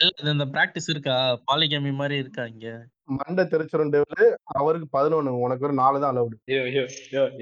இல்ல 0.00 0.10
இது 0.20 0.34
இந்த 0.36 0.46
பிராக்டிஸ் 0.54 0.90
இருக்கா? 0.94 1.16
பாலிகேமி 1.50 1.92
மாதிரி 2.00 2.16
இருக்கா 2.24 2.44
இங்க? 2.52 2.68
மண்டை 3.18 3.42
தெரிச்சிரும் 3.52 3.92
டேவில 3.94 4.24
அவருக்கு 4.58 4.86
பதினொன்னு 4.96 5.30
உனக்கு 5.44 5.66
ஒரு 5.68 5.74
நாலு 5.80 5.96
தான் 6.02 6.12
அலவுடு 6.12 6.36
ஐயோ 6.66 6.82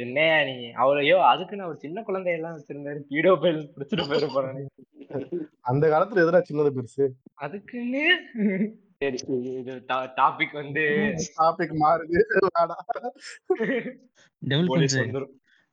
என்னையா 0.04 0.38
நீ? 0.48 0.54
அவர் 0.82 1.00
ஐயோ 1.02 1.18
அதுக்குன்னு 1.30 1.66
அவர் 1.66 1.82
சின்ன 1.84 2.02
குழந்தையெல்லாம் 2.06 2.56
வச்சிருந்தாரு. 2.56 3.00
பீடோ 3.10 3.34
பைல் 3.42 3.60
பிடிச்சிட்டு 3.74 4.08
போயிட 4.10 4.28
போறானே 4.34 4.62
அந்த 5.70 5.84
காலத்துல 5.92 6.22
எதுனா 6.24 6.40
சின்னது 6.48 6.70
பெருசு? 6.76 7.04
அதுக்குன்னு 7.40 8.04
சரி 8.98 9.18
இது 9.58 9.74
டாபிக் 10.16 10.52
வந்து 10.52 10.84
டாபிக் 11.36 11.74
மாறுது. 11.82 12.18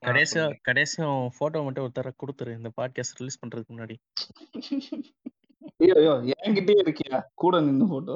கடைசியா 0.02 0.46
கடைசியா 0.68 1.28
போட்டோ 1.38 1.64
மட்டும் 1.64 1.86
ஒருத்தர 1.86 2.12
கொடுத்துரு. 2.22 2.52
இந்த 2.58 2.72
பாட்காஸ்ட் 2.82 3.18
ரிலீஸ் 3.18 3.40
பண்றதுக்கு 3.46 3.74
முன்னாடி. 3.78 3.96
ஐயோ 5.80 5.96
ஐயோ 6.00 6.14
என்கிட்டயே 6.36 6.80
இருக்கியா? 6.84 7.18
கூட 7.42 7.56
நின்னு 7.62 7.86
போட்டோ 7.90 8.14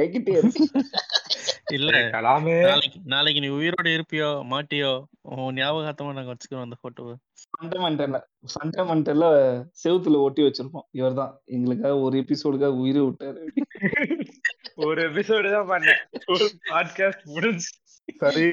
என்கிட்டயே 0.00 0.36
இருக்கு 0.40 0.64
இல்ல. 1.76 1.90
கலாமே. 2.14 2.54
நாளைக்கு 2.66 2.98
நாளைக்கு 3.04 3.40
நீ 3.40 3.48
உயிரோட 3.58 3.88
இருப்பியோ 3.96 4.28
மாட்டியோ 4.52 4.90
உன் 5.34 5.56
ஞாபகார்த்தமா 5.58 6.12
நாங்க 6.16 6.32
வச்சுக்கிறோம் 6.32 6.66
அந்த 6.66 6.76
போட்டோவை 6.82 7.14
ஃபண்டமெண்டல்ல 7.44 8.18
ஃபண்டமெண்டல்ல 8.52 9.26
செவுத்துல 9.82 10.20
ஒட்டி 10.26 10.42
வச்சிருப்போம். 10.46 10.86
இவர்தான் 11.00 11.32
எங்களுக்காக 11.54 11.96
ஒரு 12.06 12.14
எபிசோடுக்காக 12.22 12.80
உயிரை 12.84 13.02
விட்டாரு. 13.06 13.42
ஒரு 14.86 15.00
எபிசோடு 15.08 15.50
தான் 15.56 15.70
பண்ணேன். 15.72 16.02
பாட்காஸ்ட் 16.72 17.26
முடிஞ்சு. 17.34 17.68
சரி 18.22 18.46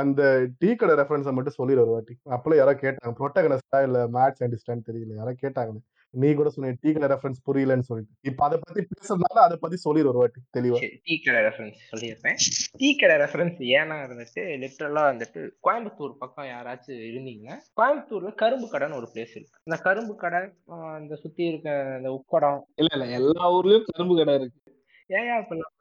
அந்த 0.00 0.22
டீ 0.60 0.70
கடை 0.74 0.94
ரெஃபரன்ஸை 1.00 1.32
மட்டும் 1.36 1.58
சொல்லிடு 1.58 1.84
ஒரு 1.84 1.92
வாட்டி. 1.96 2.14
அப்பல 2.36 2.56
யாரோ 2.56 2.72
கேட்டாங்க 2.84 3.12
ப்ரொட்டகனஸ்டா 3.20 3.80
இல்ல 3.88 3.98
மேட் 4.16 4.38
சயின்டிஸ்டான்னு 4.40 4.88
தெரியல. 4.90 5.14
யாரோ 5.20 5.34
கேட்டாங்க 5.44 5.78
நீ 6.14 6.28
கூட 6.34 6.48
சொன்ன 6.50 6.74
டீ 6.80 6.90
கடை 6.92 7.08
ரெஃபரன்ஸ் 7.12 7.40
புரியலன்னு 7.46 7.86
சொல்லிட்டு. 7.88 8.12
இப்ப 8.20 8.44
அதை 8.44 8.56
பத்தி 8.62 8.82
பேசுறதுனால 8.92 9.40
அதை 9.46 9.56
பத்தி 9.60 9.76
சொல்லிடு 9.76 10.08
ஒரு 10.08 10.18
வாட்டி 10.18 10.40
தெளிவா. 10.58 10.78
டீ 11.08 11.16
கடை 11.18 11.40
ரெஃபரன்ஸ் 11.46 11.80
சொல்லியிருப்பேன் 11.92 12.38
டீ 12.76 12.88
கடை 12.96 13.16
ரெஃபரன்ஸ் 13.16 13.60
ஏன்னா 13.78 13.96
இருந்துட்டு 14.06 14.44
லிட்டரலா 14.62 15.04
வந்துட்டு 15.10 15.42
கோயம்புத்தூர் 15.68 16.14
பக்கம் 16.22 16.48
யாராச்சும் 16.54 17.02
இருந்தீங்கன்னா 17.10 17.56
கோயம்புத்தூர்ல 17.80 18.32
கரும்பு 18.34 18.68
கடைன்னு 18.72 18.98
ஒரு 19.00 19.08
பிளேஸ் 19.14 19.34
இருக்கு. 19.38 19.58
அந்த 19.64 19.78
கரும்பு 19.88 20.16
கடை 20.16 20.42
அந்த 20.98 21.16
சுத்தி 21.24 21.44
இருக்க 21.44 21.70
அந்த 21.98 22.10
உக்கடம் 22.18 22.60
இல்ல 22.82 22.92
இல்ல 22.98 23.06
எல்லா 23.20 23.52
ஊர்லயும் 23.56 23.88
கரும்பு 23.92 24.16
கடை 24.16 24.34
இருக்கு. 24.40 24.60
ஏன் 25.06 25.32
இப்பெல்லாம் 25.42 25.74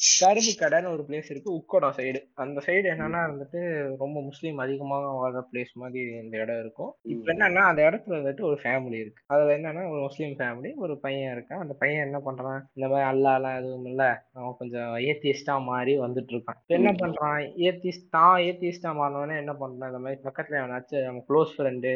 கரும்பு 0.00 0.52
கடைன்னு 0.60 0.92
ஒரு 0.94 1.02
பிளேஸ் 1.08 1.28
இருக்கு 1.30 1.50
உக்கடம் 1.58 1.94
சைடு 1.98 2.18
அந்த 2.34 2.62
சைடு 2.66 2.86
என்னன்னா 2.92 3.20
வந்துட்டு 3.30 3.60
ரொம்ப 4.02 4.22
முஸ்லீம் 4.22 4.58
அதிகமாக 4.58 5.12
வாழ்ற 5.20 5.40
பிளேஸ் 5.50 5.72
மாதிரி 5.74 6.02
இந்த 6.22 6.34
இடம் 6.38 6.60
இருக்கும். 6.60 6.90
இப்போ 7.02 7.32
என்னன்னா 7.32 7.62
அந்த 7.70 7.82
இடத்துல 7.90 8.16
வந்துட்டு 8.18 8.40
ஒரு 8.40 8.58
ஃபேமிலி 8.62 8.98
இருக்கு. 9.02 9.22
அதுல 9.26 9.56
என்னன்னா 9.56 9.84
ஒரு 9.92 10.00
முஸ்லீம் 10.00 10.34
ஃபேமிலி 10.40 10.72
ஒரு 10.76 10.96
பையன் 10.98 11.32
இருக்கான். 11.36 11.62
அந்த 11.64 11.74
பையன் 11.74 12.04
என்ன 12.06 12.20
பண்றான்? 12.28 12.60
இந்த 12.74 12.88
மாதிரி 12.88 13.08
அல்லாலாம் 13.12 13.58
எதுவும் 13.60 13.84
இல்ல. 13.84 14.04
அவன் 14.32 14.58
கொஞ்சம் 14.58 14.92
ஏத்திஸ்டா 15.08 15.56
மாறி 15.62 15.94
வந்துட்டு 15.98 16.34
இருக்கான். 16.36 16.60
இப்ப 16.62 16.74
என்ன 16.80 16.92
பண்றான்? 16.92 17.40
ஏத்திஸ்ட் 17.68 18.08
தான் 18.10 18.36
ஏத்திஸ்டா 18.48 18.92
மாறினவனே 19.00 19.36
என்ன 19.44 19.54
பண்றான்? 19.62 19.90
இந்த 19.92 19.98
மாதிரி 19.98 20.20
பக்கத்துல 20.28 20.60
எவனாச்சும் 20.62 21.08
அவன் 21.08 21.26
க்ளோஸ் 21.30 21.56
ஃப்ரெண்டு 21.56 21.92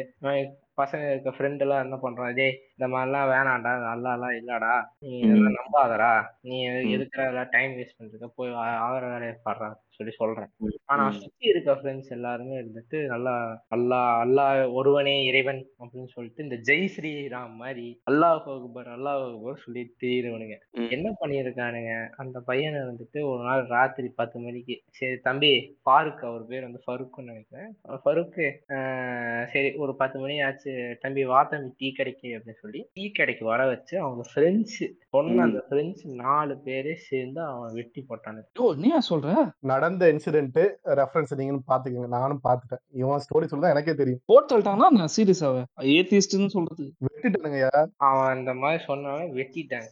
பசங்க 0.81 1.05
இருக்க 1.11 1.29
ஃப்ரெண்ட் 1.29 1.63
எல்லாம் 1.63 1.83
என்ன 1.85 1.95
பண்றான்? 2.03 2.33
டேய் 2.33 2.53
இந்த 2.81 2.97
மாதிரிலாம் 2.97 3.29
வேணாம்டா 3.31 3.73
நல்லாலாம் 3.91 4.39
இல்லடா. 4.41 4.83
நீ 4.99 5.17
இதெல்லாம் 5.17 5.53
நம்பாதடா. 5.53 6.25
நீ 6.41 6.69
எது- 6.69 6.71
எதுக்குற 6.71 7.47
டைம் 7.49 7.71
வேஸ்ட் 7.71 7.99
பண்றத 7.99 8.27
போய் 8.35 8.53
ஆகிற 8.53 9.07
வேலையை 9.07 9.35
பாடுறா 9.45 9.73
சொல்லி 9.89 10.13
சொல்றேன். 10.15 10.47
ஆனா 10.85 11.11
சுத்தி 11.11 11.47
இருக்க 11.47 11.73
ஃப்ரெண்ட்ஸ் 11.73 12.09
எல்லாருமே 12.09 12.55
இருந்துட்டு 12.55 13.05
நல்லா 13.05 13.63
அல்லாஹ் 13.75 14.25
அல்லாஹ் 14.25 14.73
ஒருவனே 14.73 15.25
இறைவன் 15.25 15.67
அப்படின்னு 15.79 16.05
சொல்லிட்டு 16.05 16.43
இந்த 16.43 16.55
ஜெய் 16.55 16.89
ஸ்ரீராம் 16.97 17.53
மாதிரி 17.53 18.01
அல்லாஹ் 18.11 18.39
அக்பர் 18.39 18.87
அல்லாஹ் 18.87 19.35
அக்பர் 19.35 19.61
சொல்லி 19.65 19.95
தெரியுறவனுங்க. 20.03 20.57
என்ன 20.89 21.15
பண்ணியிருக்கானுங்க? 21.21 22.09
அந்த 22.09 22.39
பையனை 22.39 22.79
வந்துட்டு 22.79 23.25
ஒரு 23.25 23.43
நாள் 23.43 23.65
ராத்திரி 23.67 24.11
பத்து 24.15 24.39
மணிக்கு 24.39 24.81
சரி 24.89 25.17
தம்பி 25.17 25.77
ஃபாருக் 25.77 26.25
அவர் 26.25 26.45
பேர் 26.47 26.61
வந்து 26.61 26.81
ஃபருக்குன்னு 26.87 27.23
நினைக்கிறேன். 27.23 27.77
ஃபருக்கு 28.05 29.45
சரி 29.45 29.73
ஒரு 29.73 29.95
பத்து 29.95 30.19
மணி 30.19 30.41
ஆச்சு. 30.41 30.97
தம்பி 31.01 31.25
வா 31.25 31.43
தம்பி 31.43 31.73
டீ 31.77 31.91
கடைக்கு 31.91 32.27
அப்படின்னு 32.27 32.69
சொல்லி 32.71 32.89
டீ 32.93 33.03
கடைக்கு 33.11 33.43
வர 33.45 33.61
வச்சு 33.65 33.95
அவங்க 33.99 34.23
ஃப்ரெண்ட்ஸ் 34.31 34.77
சொன்ன 35.09 35.43
அந்த 35.43 35.59
ஃப்ரெண்ட்ஸ் 35.69 36.03
நாலு 36.21 36.53
பேரே 36.65 36.93
சேர்ந்து 37.09 37.41
அவன் 37.41 37.73
வெட்டி 37.73 38.01
போட்டானுங்க 38.09 38.47
ஓ 38.59 38.73
நீயா 38.73 38.99
சொல்ற? 39.09 39.29
நடந்த 39.71 40.11
இன்சிடென்ட் 40.13 40.59
ரெஃபரன்ஸ் 40.99 41.33
நீங்களும் 41.35 41.67
பாத்துக்கோங்க. 41.71 42.11
நானும் 42.17 42.43
பாத்துட்டேன். 42.49 42.83
இவன் 43.01 43.25
ஸ்டோரி 43.25 43.49
சொல்ல 43.53 43.73
எனக்கே 43.73 43.95
தெரியும். 43.95 44.21
போட்டு 44.25 44.51
தள்ளிட்டாங்கன்னா 44.51 44.91
நான் 44.99 45.15
சீரியஸாவே 45.17 45.63
ஏத்திஸ்ட்னு 45.95 46.53
சொல்றது. 46.57 46.85
வெட்டிட்டானுங்கய்யா 47.07 47.81
அவன் 48.09 48.31
அந்த 48.37 48.53
மாதிரி 48.53 48.83
சொன்னவன் 48.87 49.31
வெட்டிட்டாங்க. 49.39 49.89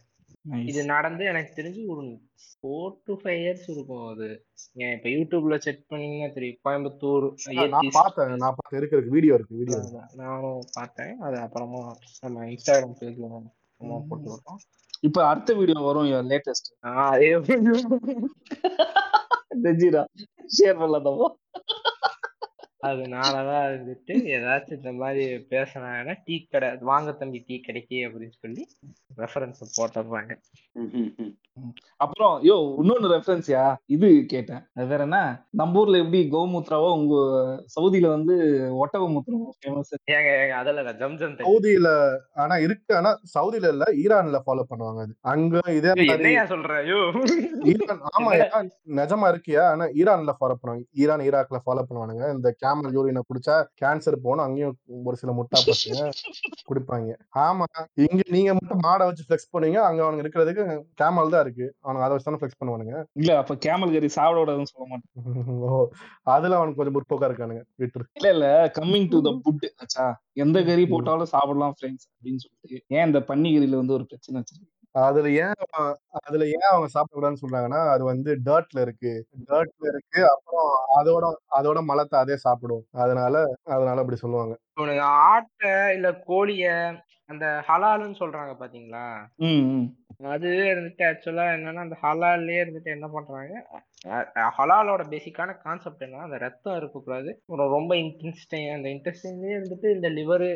இது 0.70 0.80
நடந்து 0.84 1.22
எனக்கு 1.24 1.50
தெரிஞ்சு 1.56 1.82
ஒரு 1.94 2.04
ஃபோர் 2.44 2.94
டு 3.06 3.14
ஃபைவ் 3.20 3.40
இயர்ஸ் 3.42 3.66
இருக்கும் 3.74 4.06
அது. 4.12 4.28
ஏன் 4.84 4.94
இப்ப 4.96 5.08
யூடியூப்ல 5.14 5.56
செக் 5.58 5.82
பண்ணீங்கன்னா 5.88 6.28
தெரியும். 6.32 6.60
கோயம்புத்தூர் 6.66 7.26
நான் 7.74 7.94
பார்த்தேன். 7.98 8.34
நான் 8.44 8.56
பார்த்து 8.58 8.78
இருக்கு 8.80 8.96
இருக்கு. 8.96 9.14
வீடியோ 9.16 9.34
இருக்கு 9.38 9.60
வீடியோ 9.60 9.78
நானும் 10.22 10.60
பார்த்தேன். 10.72 11.14
அது 11.26 11.38
அப்புறமா 11.46 11.82
நம்ம 12.22 12.46
இன்ஸ்டாகிராம் 12.54 12.98
பேஜ்ல 13.00 13.28
அம்மா 13.80 13.98
போட்டு 14.08 14.28
விட்டோம் 14.32 14.60
இப்ப 15.08 15.18
அடுத்த 15.28 15.50
வீடியோ 15.54 15.78
வரும் 15.80 16.08
லேட்டஸ்ட் 16.32 16.70
அதே 17.04 17.28
ஜஜீரா 19.64 20.02
ஷேர் 20.50 20.80
பண்ணலாதவோ 20.80 21.26
அதனாலதான் 22.88 23.66
வந்துட்டு 23.72 24.14
ஏதாச்சும் 24.36 24.78
இந்த 24.78 24.92
மாதிரி 25.00 25.24
பேசினாங்கன்னா 25.52 26.14
டீ 26.26 26.36
கடை 26.52 26.68
வாங்க 26.90 27.10
தம்பி 27.20 27.40
டீ 27.48 27.56
கடைக்கு 27.66 27.98
அப்படின்னு 28.06 28.36
சொல்லி 28.44 28.64
ரெஃபரன்ஸ் 29.22 29.60
போட்டுடுறாங்க. 29.76 30.32
அப்புறம் 32.02 32.34
யோ 32.48 32.54
இன்னொன்னு 32.80 33.08
ரெஃபரன்ஸ்யா 33.14 33.62
இது 33.94 34.08
கேட்டேன். 34.32 34.62
அது 34.76 34.86
வேற 34.92 35.02
என்ன? 35.08 35.18
நம்ம 35.60 35.80
ஊர்ல 35.80 36.00
எப்படி 36.02 36.20
கோமூத்ராவோ 36.34 36.88
உங்க 36.98 37.16
சவுதியில 37.74 38.10
வந்து 38.14 38.34
ஒட்டக 38.82 39.08
மூத்திரம் 39.14 39.42
ஃபேமஸ் 39.58 39.92
ஏங்க 40.16 40.30
ஏங்க 40.42 40.54
அதில் 40.60 40.80
ஜம் 41.00 41.18
ஜம் 41.22 41.34
தண்ணி. 41.36 41.46
சவுதியில 41.48 41.90
ஆனா 42.44 42.56
இருக்கு 42.66 42.92
ஆனா 43.00 43.12
சவுதியில 43.34 43.72
இல்ல 43.74 43.86
ஈரான்ல 44.04 44.40
ஃபாலோ 44.46 44.64
பண்ணுவாங்க 44.70 45.02
அது. 45.06 45.14
அங்க 45.34 45.62
இதே 45.78 45.92
என்னையா 46.16 46.44
சொல்ற 46.54 46.78
ஐயோ 46.84 47.00
ஈரான் 47.72 48.02
ஆமா 48.14 48.32
நிஜமா 49.00 49.28
இருக்கியா? 49.34 49.64
ஆனா 49.74 49.86
ஈரான்ல 50.00 50.34
ஃபாலோ 50.40 50.58
பண்ணுவாங்க. 50.60 50.84
ஈரான் 51.02 51.26
ஈராக்ல 51.28 51.60
ஃபாலோ 51.66 51.84
பண்ணுவானுங்க. 51.88 52.24
இந்த 52.38 52.48
கேமல் 52.70 52.94
யூரினை 52.96 53.22
குடிச்சா 53.28 53.54
கேன்சர் 53.80 54.16
போகணும். 54.24 54.44
அங்கேயும் 54.46 54.74
ஒரு 55.04 55.16
சில 55.16 55.30
முட்டா 55.32 55.58
பசங்க 55.62 56.08
குடிப்பாங்க. 56.68 57.12
ஆமா. 57.44 57.66
இங்க 58.04 58.22
நீங்க 58.28 58.50
மட்டும் 58.54 58.82
மாடை 58.86 59.04
வச்சு 59.08 59.26
ஃபிளெக்ஸ் 59.26 59.50
பண்ணுவீங்க. 59.52 59.80
அங்க 59.88 60.00
அவனுக்கு 60.04 60.24
இருக்கிறதுக்கு 60.24 60.64
கேமல் 61.00 61.32
தான் 61.34 61.44
இருக்கு. 61.46 61.66
அவனுக்கு 61.84 62.06
அதை 62.06 62.14
வச்சு 62.14 62.28
தானே 62.28 62.40
ஃபிளெக்ஸ் 62.40 62.60
பண்ணுவானுங்க. 62.60 62.94
இல்ல 63.20 63.30
அப்ப 63.38 63.56
கேமல் 63.66 63.94
கறி 63.96 64.10
சாப்பிட 64.18 64.40
விடாதுன்னு 64.42 64.72
சொல்ல 64.72 64.86
மாட்டேன். 64.90 65.10
ஓ 65.68 65.80
அதுல 66.34 66.58
அவனுக்கு 66.58 66.80
கொஞ்சம் 66.80 66.96
முற்போக்கா 66.98 67.30
இருக்கானுங்க. 67.30 67.62
விட்டுரு. 67.82 68.06
இல்ல 68.14 68.28
இல்ல. 68.36 68.46
கம்மிங் 68.78 69.08
டு 69.14 69.20
த 69.20 69.32
ஃபுட் 69.40 69.66
ஆச்சா 69.84 70.06
எந்த 70.36 70.58
கறி 70.62 70.84
போட்டாலும் 70.94 71.32
சாப்பிடலாம் 71.34 71.76
ஃப்ரெண்ட்ஸ் 71.78 72.06
அப்படின்னு 72.10 72.42
சொல்லிட்டு. 72.44 72.78
ஏன் 72.96 73.06
இந்த 73.10 73.20
பன்னி 73.30 73.50
கறியில 73.56 73.80
வந்து 73.82 73.96
ஒரு 73.98 74.06
பிரச்சனை 74.06 74.36
வச்சிருக்கு? 74.40 74.68
அதுல 74.94 75.30
ஏன் 75.40 75.52
அதுல 76.20 76.44
ஏன் 76.48 76.68
அவங்க 76.70 76.88
சாப்பிடக்கூடாதுன்னு 76.94 77.42
சொல்றாங்கன்னா 77.42 77.80
அது 77.90 78.04
வந்து 78.04 78.30
டர்ட்ல 78.44 78.80
இருக்கு. 78.80 79.12
டர்ட்ல 79.48 79.86
இருக்கு. 79.88 80.20
அப்புறம் 80.30 80.70
அதோட 80.98 81.24
அதோட 81.58 81.80
மலத்தை 81.84 82.18
அதே 82.18 82.36
சாப்பிடும். 82.36 82.84
அதனால 82.96 83.34
அதனால 83.68 84.00
அப்படி 84.00 84.16
சொல்லுவாங்க. 84.16 84.54
இவனுங்க 84.76 85.04
ஆட்டை 85.28 85.72
இல்ல 85.94 86.10
கோழிய 86.26 86.66
அந்த 87.30 87.46
ஹலாலுன்னு 87.68 88.20
சொல்றாங்க 88.20 88.52
பாத்தீங்களா? 88.60 89.04
ம் 89.40 89.64
ம். 89.72 89.88
அது 90.28 90.48
இருந்துட்டு 90.70 91.02
ஆக்சுவலா 91.04 91.44
என்னன்னா 91.50 91.80
அந்த 91.80 91.96
ஹலால்லயே 92.02 92.62
இருந்துட்டு 92.62 92.90
என்ன 92.90 93.06
பண்றாங்க? 93.08 93.52
ஹலாலோட 94.58 95.02
பேசிக்கான 95.08 95.56
கான்செப்ட் 95.62 96.02
என்ன 96.02 96.22
அந்த 96.22 96.38
ரத்தம் 96.38 96.76
இருக்கக்கூடாது. 96.76 97.30
ஒரு 97.46 97.68
ரொம்ப 97.68 97.94
இன்ட்ரெஸ்டிங் 97.96 98.68
அந்த 98.74 98.88
இன்ட்ரெஸ்டிங்லயே 98.88 99.54
இருந்துட்டு 99.58 99.90
இந்த 99.94 100.08
லிவர் 100.10 100.48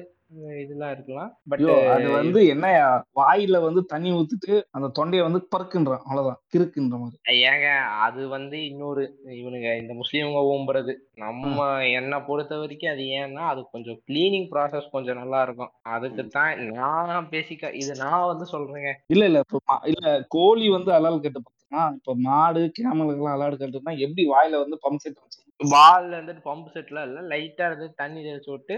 இதெல்லாம் 0.61 0.93
இருக்கலாம். 0.93 1.31
பட் 1.51 1.63
அது 1.95 2.07
வந்து 2.13 2.41
என்னயா 2.53 2.85
வாயில 3.17 3.57
வந்து 3.63 3.81
தண்ணி 3.85 4.11
ஊத்திட்டு 4.13 4.55
அந்த 4.71 4.89
தொண்டைய 4.97 5.23
வந்து 5.23 5.41
பறக்குன்றான். 5.53 6.03
அவ்வளவுதான். 6.05 6.41
கிறுக்குன்ற 6.53 6.99
மாதிரி. 6.99 7.19
ஏங்க 7.45 7.69
அது 8.07 8.23
வந்து 8.29 8.59
இன்னொரு 8.65 9.03
இவனுங்க 9.37 9.71
இந்த 9.79 9.93
முஸ்லீம்ங்க 9.95 10.43
ஓம்புறது. 10.51 10.95
நம்ம 11.17 11.59
என்னை 11.95 12.19
பொறுத்த 12.27 12.59
வரைக்கும் 12.59 12.93
அது 12.93 13.05
ஏன்னா 13.19 13.45
அது 13.53 13.63
கொஞ்சம் 13.71 13.99
கிளீனிங் 14.07 14.49
ப்ராசஸ் 14.53 14.93
கொஞ்சம் 14.93 15.21
நல்லா 15.23 15.41
இருக்கும். 15.43 15.73
அதுக்கு 15.95 16.25
தான் 16.37 16.65
நான் 16.75 17.31
பேசிக்கா 17.31 17.71
இது 17.75 17.95
நான் 18.03 18.29
வந்து 18.33 18.47
சொல்றேங்க. 18.53 18.93
இல்ல 19.09 19.25
இல்ல 19.31 19.43
இல்ல 19.91 20.05
கோழி 20.31 20.69
வந்து 20.71 20.93
அலால் 20.95 21.21
கட்டு 21.21 21.41
பார்த்தோம்னா 21.41 21.63
இப்ப 21.99 22.15
மாடு 22.27 22.65
கேமலுக்கு 22.77 23.33
அலால் 23.35 23.61
கட்டுனா 23.63 23.95
எப்படி 24.05 24.25
வாயில 24.33 24.61
வந்து 24.65 24.79
பம்ப் 24.85 25.05
செட் 25.05 25.23
வால்ல 25.71 26.17
இருந்துட்டு 26.17 26.43
பம்பு 26.47 26.69
செட்ல 26.73 27.03
இல்ல. 27.09 27.19
லைட்டா 27.31 27.67
இருந்து 27.69 27.87
தண்ணி 27.97 28.21
தெளிச்சு 28.23 28.51
விட்டு 28.51 28.77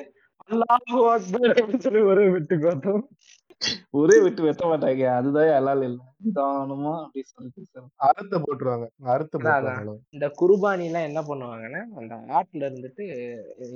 சொல்லி 1.84 2.00
ஒரு 2.10 2.24
விட்டு 2.34 2.56
பார்த்தோம் 2.64 3.02
ஒரே 3.98 4.16
விட்டு 4.24 4.40
வெட்ட 4.46 4.64
மாட்டாங்க. 4.70 5.04
அதுதான் 5.18 5.50
அலால் 5.58 5.84
இல்ல. 5.86 6.00
நிதானமா 6.24 6.92
அப்படி 7.04 7.22
சொல்லிட்டு 7.30 7.82
அறுத்து 8.08 8.36
போட்டுருவாங்க. 8.38 8.86
அறுத்து 9.14 9.36
போட்டுருவாங்க. 9.36 9.94
இந்த 10.16 10.26
குர்பானி 10.40 10.86
எல்லாம் 10.88 11.06
என்ன 11.10 11.20
பண்ணுவாங்கன்னா 11.30 11.80
அந்த 12.00 12.14
ஆட்டுல 12.38 12.68
இருந்துட்டு 12.68 13.04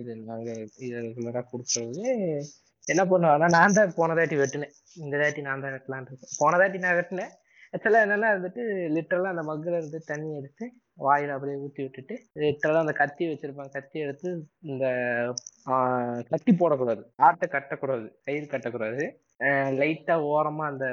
இது 0.01 0.15
நாங்க 0.31 0.49
இது 0.87 0.97
ரெகுலரா 1.07 1.43
கொடுக்கறது. 1.53 2.05
என்ன 2.87 3.03
பண்ணுவாங்கன்னா 3.13 3.51
நான் 3.57 3.77
தான் 3.79 3.97
போன 3.99 4.15
தாட்டி 4.15 4.37
வெட்டினேன். 4.43 4.75
இந்த 5.05 5.15
தாட்டி 5.23 5.43
நான் 5.49 5.65
தான் 5.67 5.75
வெட்டலான்னு 5.77 6.11
இருக்கேன். 6.11 6.37
போன 6.43 6.59
தாட்டி 6.63 6.79
நான் 6.87 6.99
வெட்டினேன். 7.01 7.33
ஆக்சுவலா 7.75 8.05
என்னன்னா 8.05 8.31
வந்துட்டு 8.37 8.63
லிட்டரலா 8.95 9.33
அந்த 9.35 9.43
மக்குல 9.51 9.81
இருந்து 9.81 9.99
தண்ணி 10.13 10.31
எடுத்து 10.39 10.65
வாயில 11.07 11.35
அப்படியே 11.37 11.59
ஊத்தி 11.65 11.83
விட்டுட்டு 11.87 12.79
அந்த 12.83 12.95
கத்தி 13.01 13.25
வச்சிருப்பாங்க. 13.31 13.73
கத்தி 13.79 13.99
எடுத்து 14.07 14.31
இந்த 14.71 14.85
கத்தி 16.33 16.53
போடக்கூடாது. 16.61 17.03
ஆட்டை 17.29 17.49
கட்டக்கூடாது. 17.53 18.07
கயிறு 18.29 18.47
கட்டக்கூடாது. 18.55 19.05
லைட்டா 19.81 20.15
ஓரமா 20.31 20.65
அந்த 20.71 20.87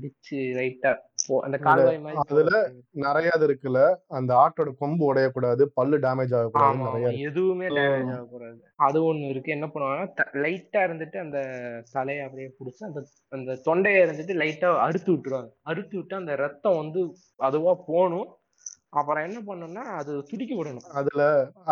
டிச்சு 0.00 0.38
லைட்டா 0.56 0.90
அந்த 1.46 1.56
கால்வாய் 1.66 2.00
மாதிரி 2.02 2.20
அதுல 2.22 2.58
நிறைய 3.04 3.30
இது 3.36 3.46
இருக்குல்ல? 3.48 3.80
அந்த 4.18 4.30
ஆட்டோட 4.42 4.70
கொம்பு 4.82 5.02
உடையக்கூடாது 5.08 5.62
பல்லு 5.78 5.96
டேமேஜ் 6.04 6.34
ஆகக்கூடாது 6.38 6.78
நிறைய 6.82 7.08
எதுவுமே 7.28 7.66
டேமேஜ் 7.78 8.12
ஆகக்கூடாது. 8.14 8.58
அது 8.86 8.98
ஒண்ணு 9.08 9.28
இருக்கு. 9.28 9.54
என்ன 9.56 9.66
பண்ணுவாங்கன்னா 9.74 10.26
லைட்டா 10.44 10.80
இருந்துட்டு 10.88 11.18
அந்த 11.24 11.38
தலையை 11.96 12.24
அப்படியே 12.26 12.48
புடிச்சு 12.58 12.82
அந்த 12.88 13.02
அந்த 13.38 13.56
தொண்டையை 13.68 14.02
இருந்துட்டு 14.06 14.36
லைட்டா 14.42 14.70
அறுத்து 14.86 15.12
விட்டுருவாங்க. 15.12 15.50
அறுத்து 15.72 15.96
விட்டு 15.96 16.16
அந்த 16.16 16.34
ரத்தம் 16.44 16.80
வந்து 16.82 17.02
அதுவா 17.48 17.74
போகணும் 17.90 18.28
அப்புறம் 18.92 19.24
என்ன 19.26 19.38
பண்ணணும்னா 19.46 19.82
அது 19.96 20.12
துடிக்க 20.28 20.52
விடணும். 20.56 20.84
அதுல 20.98 21.22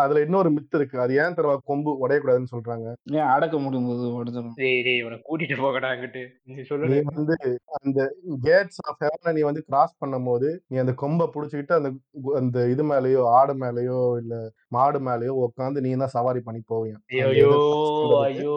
அதுல 0.01 0.21
இன்னொரு 0.25 0.49
மித்து 0.55 0.75
இருக்கு. 0.79 0.97
அது 1.03 1.13
ஏன் 1.21 1.35
தருவா 1.37 1.55
கொம்பு 1.69 1.91
உடையக்கூடாதுன்னு 2.03 2.51
சொல்றாங்க. 2.51 2.87
ஏன் 3.17 3.29
அடக்க 3.33 3.55
முடியும் 3.57 3.87
போது 3.89 4.11
உடஞ்சிடும் 4.17 4.57
டேய் 4.59 4.83
டேய் 4.87 4.99
இவனை 5.01 5.17
கூட்டிட்டு 5.21 5.55
போகடா 5.61 5.89
அங்கிட்டு 5.93 6.23
நீ 6.87 6.99
வந்து 7.11 7.35
அந்த 7.79 7.99
கேட்ஸ் 8.45 8.81
ஆஃப் 8.85 9.01
ஹெவனை 9.03 9.33
நீ 9.37 9.43
வந்து 9.49 9.63
கிராஸ் 9.67 9.95
பண்ணும்போது 10.03 10.49
நீ 10.69 10.77
அந்த 10.83 10.95
கொம்பை 11.03 11.27
புடிச்சுக்கிட்டு 11.35 11.77
அந்த 11.79 11.91
அந்த 12.37 12.67
இது 12.73 12.85
மேலயோ 12.91 13.23
ஆடு 13.37 13.55
மேலயோ 13.63 14.01
இல்ல 14.21 14.35
மாடு 14.75 15.01
மேலயோ 15.07 15.33
உட்காந்து 15.45 15.83
நீ 15.85 15.91
தான் 16.03 16.15
சவாரி 16.17 16.41
பண்ணி 16.47 16.61
போவீங்க 16.71 16.99
ஐயோ. 17.27 17.51
ஐயோ 18.23 18.55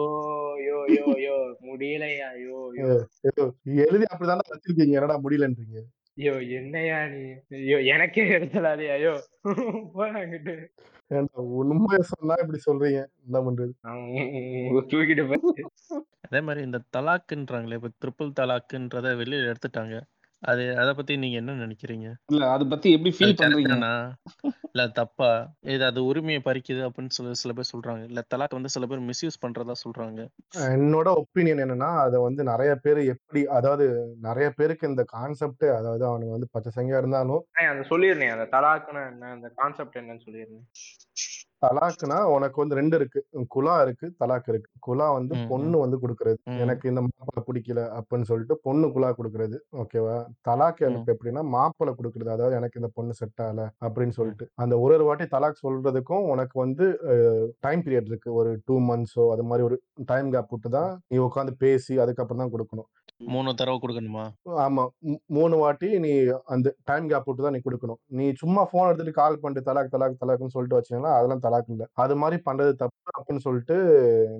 ஐயோ 0.57 1.07
ஐயோ 1.15 1.35
முடியலையா? 1.67 2.27
ஐயோ 2.35 2.57
எழுதி 3.83 4.05
அப்படிதானே 4.11 4.43
வச்சிருக்கீங்க. 4.49 4.95
என்னடா 4.97 5.17
முடியலன்றீங்க? 5.23 5.79
ஐயோ 6.17 6.33
என்னையா 6.57 6.97
நீ? 7.11 7.21
ஐயோ 7.57 7.77
எனக்கே 7.93 8.23
எடுத்தலாதே 8.37 8.87
ஐயோ. 8.95 9.13
உண்மையை 11.61 12.01
சொன்னா 12.11 12.35
இப்படி 12.43 12.59
சொல்றீங்க? 12.67 12.99
என்ன 13.27 13.37
பண்றது? 13.45 13.73
தூக்கிட்டு 14.91 15.23
அதே 16.27 16.41
மாதிரி 16.47 16.61
இந்த 16.67 16.79
தலாக்குன்றாங்களே 16.97 17.77
இப்போ 17.79 17.91
ட்ரிபிள் 18.01 18.37
தலாக்குன்றத 18.39 19.07
வெளியில 19.21 19.49
எடுத்துட்டாங்க. 19.51 19.95
அது 20.43 20.63
அதை 20.77 20.91
பத்தி 20.93 21.13
நீங்க 21.17 21.37
என்ன 21.37 21.55
நினைக்கிறீங்க? 21.57 22.07
இல்ல 22.29 22.43
அதை 22.53 22.65
பத்தி 22.67 22.87
எப்படி 22.91 23.09
அது 23.09 23.17
ஃபீல் 23.17 23.35
பண்றீங்க 23.39 23.67
கரெக்டானா 23.67 23.91
இல்ல 24.69 24.83
தப்பா? 24.91 25.29
இது 25.73 25.83
அது 25.85 25.99
உரிமையை 26.03 26.41
பறிக்குது 26.41 26.81
அப்படின்னு 26.87 27.15
சொல்லி 27.17 27.41
சில 27.41 27.53
பேர் 27.53 27.71
சொல்றாங்க. 27.71 28.03
இல்ல 28.09 28.21
தலாக் 28.31 28.57
வந்து 28.57 28.73
சில 28.75 28.87
பேர் 28.87 29.03
மிஸ்யூஸ் 29.09 29.41
பண்றதா 29.43 29.75
சொல்றாங்க. 29.83 30.19
என்னோட 30.71 31.09
ஒப்பீனியன் 31.21 31.63
என்னன்னா 31.65 31.91
அதை 32.03 32.19
வந்து 32.19 32.43
நிறைய 32.43 32.73
பேர் 32.77 33.01
எப்படி 33.13 33.43
அதாவது 33.51 33.87
நிறைய 34.19 34.49
பேருக்கு 34.57 34.91
இந்த 34.91 35.05
கான்செப்ட் 35.13 35.67
அதாவது 35.77 36.05
அவனுக்கு 36.05 36.35
வந்து 36.37 36.51
பச்சை 36.51 36.73
சங்கையா 36.77 37.01
இருந்தாலும் 37.01 37.43
ஏய், 37.59 37.71
அந்த 37.73 37.85
சொல்லிருந்தேன். 37.91 38.35
அந்த 38.37 38.47
தலாக்குன்னா 38.55 39.03
என்ன 39.11 39.31
அந்த 39.37 39.49
கான்செப்ட் 39.57 39.99
என்னன்னு 40.01 40.25
சொல்லிருந்தேன். 40.27 40.67
தலாக்குனா 41.61 42.17
உனக்கு 42.27 42.57
வந்து 42.61 42.75
ரெண்டு 42.75 42.95
இருக்கு. 42.95 43.19
குலா 43.55 43.75
இருக்கு 43.81 44.07
தலாக் 44.19 44.47
இருக்கு. 44.47 44.69
குலா 44.87 45.07
வந்து 45.13 45.33
பொண்ணு 45.49 45.77
வந்து 45.77 45.97
கொடுக்கறது. 45.97 46.39
எனக்கு 46.63 46.85
இந்த 46.91 47.01
மாப்பிள்ளை 47.01 47.43
பிடிக்கல 47.47 47.81
அப்படின்னு 47.97 48.29
சொல்லிட்டு 48.31 48.55
பொண்ணு 48.63 48.87
குலா 48.87 49.09
கொடுக்கறது. 49.11 49.57
ஓகேவா? 49.81 50.15
தலாக் 50.41 50.81
ம். 50.81 50.87
எனக்கு 50.87 51.13
எப்படின்னா 51.15 51.43
மாப்பிள்ளை 51.51 51.93
கொடுக்கறது. 51.95 52.29
அதாவது 52.29 52.55
எனக்கு 52.55 52.79
இந்த 52.81 52.91
பொண்ணு 52.93 53.13
செட் 53.13 53.43
ஆகல 53.45 53.65
அப்படின்னு 53.81 54.15
சொல்லிட்டு. 54.19 54.47
அந்த 54.55 54.73
ஒரு 54.79 54.89
ஒரு 54.91 55.03
வாட்டி 55.03 55.27
தலாக் 55.27 55.63
சொல்றதுக்கும் 55.63 56.25
உனக்கு 56.27 56.55
வந்து 56.59 56.85
டைம் 57.59 57.83
பீரியட் 57.85 58.09
இருக்கு. 58.11 58.29
ஒரு 58.33 58.51
டூ 58.65 58.77
மந்த்ஸோ 58.89 59.25
அது 59.33 59.43
மாதிரி 59.43 59.65
ஒரு 59.69 59.77
டைம் 60.05 60.29
கேப் 60.31 60.51
விட்டு 60.51 60.69
தான் 60.69 60.91
நீ 61.07 61.17
உட்காந்து 61.27 61.53
பேசி 61.57 61.93
அதுக்கப்புறம் 61.99 62.41
தான் 62.43 62.53
கொடுக்கணும். 62.53 62.89
மூணு 63.33 63.49
தடவை 63.59 63.77
கொடுக்கணுமா? 63.79 64.23
ஆமா. 64.65 64.83
மூணு 65.37 65.55
வாட்டி 65.61 65.87
நீ 66.05 66.11
அந்த 66.53 66.67
டைம் 66.89 67.09
கேப் 67.11 67.27
விட்டு 67.29 67.45
தான் 67.45 67.55
நீ 67.55 67.61
கொடுக்கணும். 67.65 67.99
நீ 68.19 68.25
சும்மா 68.41 68.61
போன் 68.71 68.87
எடுத்துட்டு 68.87 69.13
கால் 69.19 69.39
பண்ணிட்டு 69.41 69.67
தலாக் 69.69 69.91
தலாக் 69.95 70.19
தலாக்னு 70.21 70.53
சொல்லிட்டு 70.55 70.77
வச்சீங்கன்னா 70.77 71.11
அதெல்லாம் 71.17 71.43
தலாக் 71.45 71.71
இல்ல. 71.75 71.85
அது 72.03 72.15
மாதிரி 72.23 72.39
பண்றது 72.47 72.73
தப்பு 72.81 73.15
அப்படின்னு 73.17 73.45
சொல்லிட்டு 73.47 73.77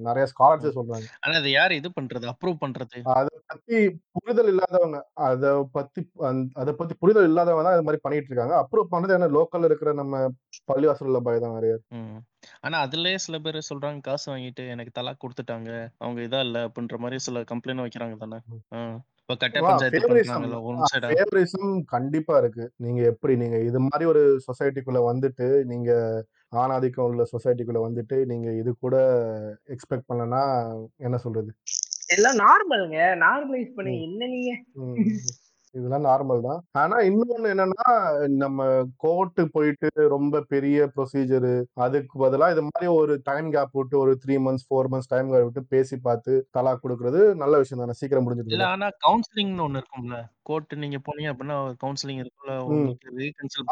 நிறைய 0.07 0.25
ஸ்காலர்ஸே 0.33 0.73
சொல்றாங்க. 0.77 1.07
ஆனா 1.25 1.35
அது 1.41 1.51
யார் 1.57 1.77
இது 1.79 1.91
பண்றது? 1.99 2.27
அப்ரூவ் 2.33 2.57
பண்றது? 2.63 2.97
அத 3.17 3.29
பத்தி 3.51 3.77
புரிதல் 4.17 4.51
இல்லாதவங்க 4.53 4.99
அத 5.27 5.45
பத்தி 5.77 6.03
அத 6.63 6.69
பத்தி 6.81 6.95
புரிதல் 7.03 7.29
இல்லாதவங்க 7.31 7.65
தான் 7.67 7.77
இது 7.77 7.87
மாதிரி 7.89 8.03
பண்ணிட்டு 8.05 8.31
இருக்காங்க. 8.31 8.55
அப்ரூவ் 8.63 8.93
பண்றது 8.93 9.17
என்ன? 9.17 9.31
லோக்கல்ல 9.37 9.69
இருக்கிற 9.71 9.93
நம்ம 10.01 10.23
பள்ளிவாசல்ல 10.71 11.21
பாய் 11.27 11.43
தான் 11.45 11.57
நிறைய. 11.59 11.75
ஆனா 12.61 12.77
அதுலயே 12.85 13.17
சில 13.25 13.37
பேர் 13.39 13.67
சொல்றாங்க 13.69 14.01
காசு 14.01 14.25
வாங்கிட்டு 14.31 14.63
எனக்கு 14.67 14.91
தலாக் 14.99 15.21
கொடுத்துட்டாங்க. 15.23 15.69
அவங்க 15.97 16.19
இதா 16.21 16.39
இல்ல 16.39 16.59
அப்படின்ற 16.67 16.97
மாதிரி 16.97 17.19
சில 17.19 17.43
கம்ப்ளைண்ட் 17.51 17.85
வைக்கிறாங்க 17.85 18.17
தானே. 18.17 18.39
இப்ப 19.21 19.35
கட்ட 19.35 19.59
பஞ்சாயத்து 19.61 19.99
ஃபேவரிசம் 19.99 20.29
பண்றாங்கல்ல 20.29 20.59
ஒன் 20.69 20.79
சைடா 20.91 21.09
ஃபேவரிசம் 21.11 21.71
கண்டிப்பா 21.85 22.35
இருக்கு. 22.37 22.65
நீங்க 22.77 23.01
எப்படி 23.03 23.35
நீங்க 23.35 23.57
இது 23.61 23.79
மாதிரி 23.79 24.05
ஒரு 24.05 24.23
சொசைட்டிக்குள்ள 24.47 25.01
வந்துட்டு 25.11 25.47
நீங்க 25.63 25.91
ஆணாதிக்கம் 26.53 27.07
உள்ள 27.09 27.23
சொசைட்டிக்குள்ள 27.31 27.81
வந்துட்டு 27.87 28.17
நீங்க 28.25 28.47
இது 28.53 28.71
கூட 28.77 28.95
எக்ஸ்பெக்ட் 29.75 30.09
பண்ணலன்னா 30.09 30.43
என்ன 30.97 31.17
சொல்றது? 31.17 31.51
எல்லாம் 32.07 32.37
நார்மலுங்க 32.37 32.97
நார்மலைஸ் 33.25 33.75
பண்ணி. 33.75 33.95
என்ன 34.03 34.27
நீங்க. 34.27 34.51
இதெல்லாம் 35.75 36.05
நார்மல் 36.07 36.41
தான். 36.45 36.61
ஆனா 36.81 36.95
இன்னொன்னு 37.07 37.51
என்னன்னா 37.53 37.85
நம்ம 38.41 38.61
கோர்ட்டு 39.03 39.43
போயிட்டு 39.53 39.87
ரொம்ப 40.13 40.41
பெரிய 40.51 40.87
ப்ரொசீஜர் 40.95 41.49
அதுக்கு 41.85 42.15
பதிலா 42.23 42.47
இது 42.53 42.63
மாதிரி 42.67 42.87
ஒரு 42.97 43.13
டைம் 43.29 43.47
கேப் 43.53 43.77
விட்டு 43.79 43.95
ஒரு 44.01 44.13
three 44.23 44.37
months 44.45 44.67
four 44.67 44.91
months 44.93 45.11
time 45.13 45.31
gap 45.33 45.47
விட்டு 45.47 45.63
பேசி 45.73 45.97
பார்த்து 46.07 46.35
தலா 46.57 46.73
கொடுக்கறது 46.83 47.21
நல்ல 47.41 47.57
விஷயம் 47.63 47.83
தானே. 47.83 47.97
சீக்கிரம் 48.01 48.21
இல்ல 48.21 48.27
முடிஞ்சிருது 48.27 48.69
ஆனா 48.71 48.89
கவுன்சிலிங்னு 49.05 49.65
ஒண்ணு 49.67 49.81
இருக்கும்ல. 49.81 50.17
கோர்ட் 50.49 50.73
நீங்க 50.83 50.97
போனீங்க 51.05 51.31
அப்படின்னா 51.31 51.57
கவுன்சிலிங் 51.81 52.21
இருக்குல்ல 52.21 52.53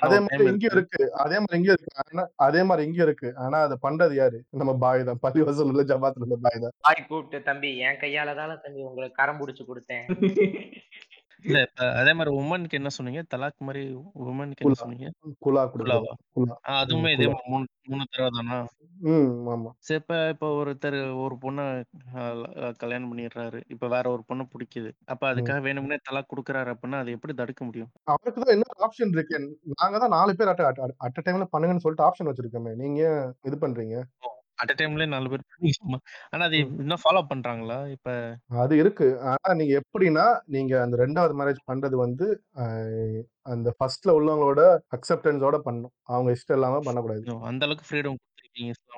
அதே 0.04 0.18
மாதிரி 0.20 0.40
டைம் 0.40 0.52
இங்க 0.54 0.68
இருக்கு. 0.72 1.02
அதே 1.24 1.38
மாதிரி 1.40 1.58
இங்க 1.60 1.72
இருக்கு. 1.74 1.94
ஆனா 2.04 2.24
அதே 2.48 2.62
மாதிரி 2.68 2.88
இங்க 2.90 3.02
இருக்கு. 3.08 3.30
ஆனா 3.44 3.60
அதை 3.68 3.78
பண்றது 3.86 4.16
யாரு? 4.16 4.40
நம்ம 4.60 4.74
பாய் 4.84 5.08
தான். 5.10 5.22
பள்ளி 5.26 5.44
வசூல் 5.48 5.72
உள்ள 5.74 5.84
ஜமாத்துல 5.92 6.28
உள்ள 6.28 6.38
பாய் 6.46 6.64
தான். 6.66 6.76
பாய் 6.88 7.06
கூப்பிட்டு 7.10 7.40
தம்பி 7.50 7.72
என் 7.88 8.02
கையால 8.02 8.36
தானே 8.36 8.58
தம்பி 8.66 8.88
உங்களுக்கு 8.90 9.20
கரம் 9.22 9.42
பிடிச்சு 9.42 9.66
கொடுத்தேன். 9.66 10.06
இல்ல 11.46 11.58
இப்ப 11.68 11.82
அதே 12.00 12.12
மாதிரி 12.14 12.32
உமனுக்கு 12.38 12.78
என்ன 12.78 12.90
சொன்னீங்க? 12.96 13.22
தலாக் 13.34 13.66
மாதிரி 13.68 13.82
உமனுக்கு 14.26 14.66
என்ன 14.66 14.76
சொன்னீங்க? 14.76 15.08
குலா 15.42 15.64
குலாவா? 15.76 16.14
குலா. 16.36 16.56
அதுவுமே 16.76 17.10
இதே 17.16 17.28
மூணு 17.44 17.64
மூணு 17.90 18.04
தடவை 18.08 18.30
தானா? 18.38 18.58
ம் 19.10 19.32
ஆமா. 19.50 19.72
சரி 19.88 20.00
இப்ப 20.02 20.16
இப்ப 20.30 20.48
ஒருத்தர் 20.60 20.98
ஒரு 21.22 21.36
பொண்ணை 21.42 21.66
கல்யாணம் 22.82 23.12
பண்ணிடுறாரு. 23.12 23.62
இப்ப 23.68 23.88
வேற 23.88 24.06
ஒரு 24.12 24.24
பொண்ணு 24.26 24.46
பிடிக்குது. 24.54 24.92
அப்ப 25.08 25.24
அதுக்காக 25.32 25.62
வேணும்னே 25.68 26.00
தலாக் 26.10 26.32
கொடுக்குறாரு 26.34 26.72
அப்படின்னா 26.76 27.02
அதை 27.02 27.14
எப்படி 27.18 27.36
தடுக்க 27.36 27.64
முடியும்? 27.66 27.92
அவருக்கு 28.08 28.42
தான் 28.42 28.54
இன்னொரு 28.56 28.82
ஆப்ஷன் 28.86 29.14
இருக்கு. 29.16 29.38
நாங்க 29.76 29.98
தான் 29.98 30.16
நாலு 30.16 30.32
பேர் 30.40 30.52
அட் 30.54 30.64
அட் 31.08 31.24
டைம்ல 31.28 31.48
பண்ணுங்கன்னு 31.54 31.86
சொல்லிட்டு 31.86 32.08
ஆப்ஷன் 32.08 32.30
வச்சிருக்கோமே. 32.30 32.74
நீங்க 32.76 33.02
இது 33.46 33.58
பண்றீங்க? 33.60 33.98
அட் 34.60 34.74
டைம்ல 34.80 35.06
நாலு 35.08 35.28
பேர்? 35.30 35.44
ஆனா 36.34 36.44
அது 36.46 36.58
இன்னும் 36.78 37.02
ஃபாலோ 37.04 37.22
பண்றாங்களா? 37.30 37.78
இப்ப 37.92 38.10
அது 38.60 38.74
இருக்கு. 38.78 39.08
ஆனா 39.24 39.50
நீங்க 39.54 39.74
எப்படின்னா 39.82 40.26
நீங்க 40.48 40.74
அந்த 40.82 40.98
ரெண்டாவது 40.98 41.34
மேரேஜ் 41.40 41.62
பண்றது 41.68 41.96
வந்து 41.98 42.28
அந்த 43.48 43.70
ஃபர்ஸ்ட்ல 43.78 44.16
உள்ளவங்களோட 44.18 44.62
அக்செப்டன்ஸோட 44.98 45.58
பண்ணணும். 45.66 45.94
அவங்க 46.06 46.30
இஷ்டம் 46.32 46.58
இல்லாம 46.60 46.82
பண்ணக்கூடாது. 46.82 47.24
அந்த 47.50 47.66
அளவுக்கு 47.66 47.88
ஃப்ரீடம் 47.90 48.20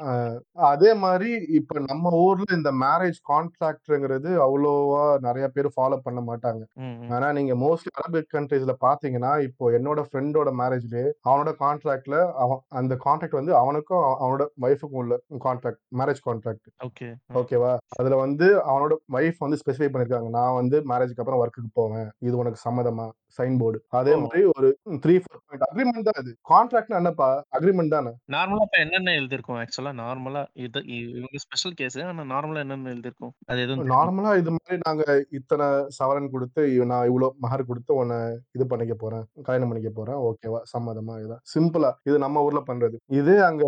அஹ், 0.05 0.37
அதே 0.67 0.91
மாதிரி 1.01 1.29
இப்ப 1.57 1.79
நம்ம 1.85 2.11
ஊர்ல 2.19 2.45
இந்த 2.55 2.71
மேரேஜ் 2.79 3.19
கான்ட்ராக்ட்ங்கிறது 3.29 4.29
அவ்வளோவா 4.41 5.01
நிறைய 5.19 5.47
பேர் 5.49 5.69
ஃபாலோ 5.75 5.97
பண்ண 6.01 6.19
மாட்டாங்க. 6.21 6.61
ம் 6.83 7.11
ஆனா 7.11 7.27
நீங்க 7.31 7.53
மோஸ்ட்லி 7.57 7.91
அரபிக் 7.97 8.29
கண்ட்ரீஸ்ல 8.31 8.75
பாத்தீங்கன்னா 8.81 9.31
இப்போ 9.47 9.65
என்னோட 9.71 10.01
ஃப்ரெண்டோட 10.07 10.49
மேரேஜ்லயே 10.59 11.07
அவனோட 11.25 11.51
கான்ட்ராக்ட்ல 11.59 12.15
அவன் 12.41 12.61
அந்த 12.75 12.95
கான்ட்ராக்ட் 13.05 13.39
வந்து 13.39 13.55
அவனுக்கும் 13.57 14.01
அவ- 14.01 14.19
அவனோட 14.21 14.45
ஒய்ஃபுக்கும் 14.61 15.01
உள்ள 15.01 15.17
கான்ட்ராக்ட் 15.43 15.81
மேரேஜ் 15.95 16.21
கான்ட்ராக்ட் 16.21 16.67
ஓகே 16.81 17.09
ஓகேவா? 17.41 17.71
அதுல 17.99 18.15
வந்து 18.17 18.49
அவனோட 18.65 18.93
ஒய்ஃப் 19.13 19.39
வந்து 19.39 19.59
ஸ்பெசிஃபை 19.61 19.89
பண்ணிருக்காங்க. 19.89 20.29
நான் 20.31 20.55
வந்து 20.55 20.77
மேரேஜ்க்கு 20.89 21.19
அப்புறம் 21.19 21.41
ஒர்க்குக்கு 21.41 21.71
போவேன். 21.73 22.09
இது 22.19 22.35
உனக்கு 22.37 22.59
சம்மதமா? 22.65 23.07
சைன் 23.37 23.57
போர்டு 23.59 23.79
அதே 23.97 24.13
மாதிரி 24.21 24.41
ஒரு 24.51 24.67
த்ரீ 25.03 25.15
ஃபோர் 25.21 25.39
பாயிண்ட் 25.41 25.65
அக்ரிமெண்ட் 25.67 26.07
தான் 26.07 26.19
இது. 26.21 26.31
கான்ட்ராக்ட்னா 26.49 26.99
என்னப்பா? 27.01 27.27
அக்ரிமெண்ட் 27.55 27.93
தானே? 27.95 28.11
நார்மலா 28.33 28.65
இப்ப 28.67 28.79
என்னென்ன 28.83 29.13
எழுதிருக்கும் 29.19 29.59
ஆக்சுவலா 29.61 29.93
நார்மலா 30.01 30.43
இது 30.63 30.81
இவங்க 30.97 31.41
ஸ்பெஷல் 31.45 31.75
கேஸ் 31.79 31.97
ஆனா 32.05 32.25
நார்மலா 32.31 32.63
என்னென்ன 32.65 32.93
எழுதிருக்கும் 32.93 33.33
அது 33.49 33.63
எதுவும் 33.65 33.91
நார்மலா 33.93 34.33
இது 34.41 34.53
மாதிரி 34.55 34.79
நாங்க 34.83 35.05
இத்தனை 35.39 35.67
சவரன் 35.97 36.31
கொடுத்து 36.31 36.61
நான் 36.91 37.07
இவ்வளவு 37.09 37.35
மகர் 37.43 37.67
கொடுத்து 37.67 37.91
உன்னை 37.97 38.19
இது 38.55 38.65
பண்ணிக்க 38.71 38.95
போறேன் 38.97 39.25
கல்யாணம் 39.45 39.71
பண்ணிக்க 39.71 39.91
போறேன் 39.93 40.19
ஓகேவா 40.27 40.61
சம்மதமா 40.71 40.89
இதான். 41.21 41.43
சிம்பிளா 41.51 41.91
இது 42.07 42.17
நம்ம 42.23 42.43
ஊர்ல 42.45 42.61
பண்றது. 42.67 42.97
இது 43.19 43.33
அங்க 43.47 43.63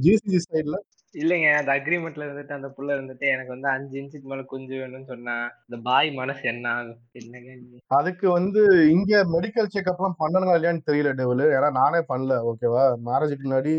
ஜிசிசி 0.00 0.40
சைடுல 0.44 0.76
இல்லைங்க 1.14 1.46
அந்த 1.58 1.70
அக்ரிமெண்ட்ல 1.76 2.24
இருந்துட்டு 2.26 2.56
அந்த 2.56 2.68
புள்ள 2.74 2.90
இருந்துட்டு 2.96 3.24
எனக்கு 3.30 3.52
வந்து 3.52 3.68
அஞ்சு 3.70 3.94
இன்ச்சுக்கு 4.00 4.28
மேல 4.30 4.42
குஞ்சு 4.50 4.74
வேணும்னு 4.74 5.08
சொன்னா 5.08 5.34
இந்த 5.62 5.76
பாய் 5.86 6.08
மனசு 6.18 6.42
என்ன 6.50 6.66
ஆகும்? 6.74 6.98
என்னங்க 7.18 7.48
நீங்க? 7.54 7.78
அதுக்கு 7.96 8.26
வந்து 8.30 8.60
இங்க 8.92 9.12
மெடிக்கல் 9.32 9.70
செக்அப் 9.72 10.00
எல்லாம் 10.00 10.16
பண்ணணுங்களா 10.20 10.56
இல்லையான்னு 10.58 10.86
தெரியல 10.88 11.12
டெவலு 11.20 11.46
ஏன்னா 11.56 11.70
நானே 11.78 12.00
பண்ணல 12.10 12.36
ஓகேவா? 12.50 12.84
மேரேஜுக்கு 13.08 13.46
முன்னாடி 13.46 13.72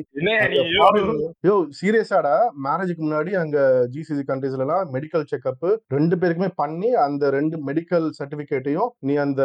யோ 1.44 1.56
சீரியஸாடா 1.80 2.36
மேரேஜுக்கு 2.66 3.06
முன்னாடி 3.06 3.32
அங்க 3.42 3.58
ஜிசிசி 3.94 4.26
கண்ட்ரீஸ்ல 4.26 4.66
எல்லாம் 4.66 4.92
மெடிக்கல் 4.96 5.26
செக்அப் 5.32 5.66
ரெண்டு 5.96 6.16
பேருக்குமே 6.18 6.52
பண்ணி 6.60 6.92
அந்த 7.06 7.32
ரெண்டு 7.38 7.56
மெடிக்கல் 7.68 8.10
சர்டிபிகேட்டையும் 8.20 8.92
நீ 9.08 9.16
அந்த 9.26 9.42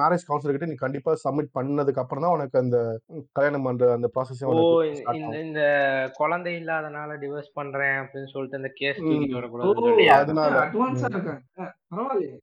மேரேஜ் 0.00 0.26
கவுன்சிலர் 0.28 0.56
கிட்ட 0.56 0.70
நீ 0.72 0.78
கண்டிப்பா 0.82 1.14
சப்மிட் 1.22 1.54
பண்ணதுக்கு 1.56 2.02
அப்புறம் 2.02 2.26
தான் 2.26 2.36
உனக்கு 2.36 2.58
அந்த 2.62 2.80
கல்யாணம் 3.36 3.68
பண்ற 3.68 3.92
அந்த 3.94 4.10
ப்ராசஸே 4.14 4.50
இந்த 5.44 5.62
குழந்தை 6.18 6.52
இல்லாதனால 6.58 7.16
டிவோர்ஸ் 7.20 7.50
பண்றேன் 7.54 7.96
அப்படின்னு 7.98 8.26
சொல்லிட்டு 8.26 8.56
அந்த 8.56 8.70
கேஸ் 8.74 8.98
தூக்கிட்டு 9.02 9.88
சொல்லியா 9.88 10.06
அதனால. 10.06 10.64
அட்வான்ஸா. 10.64 11.10
இருக்காங்க. 11.10 11.40
பரவாயில்லையே. 11.96 12.38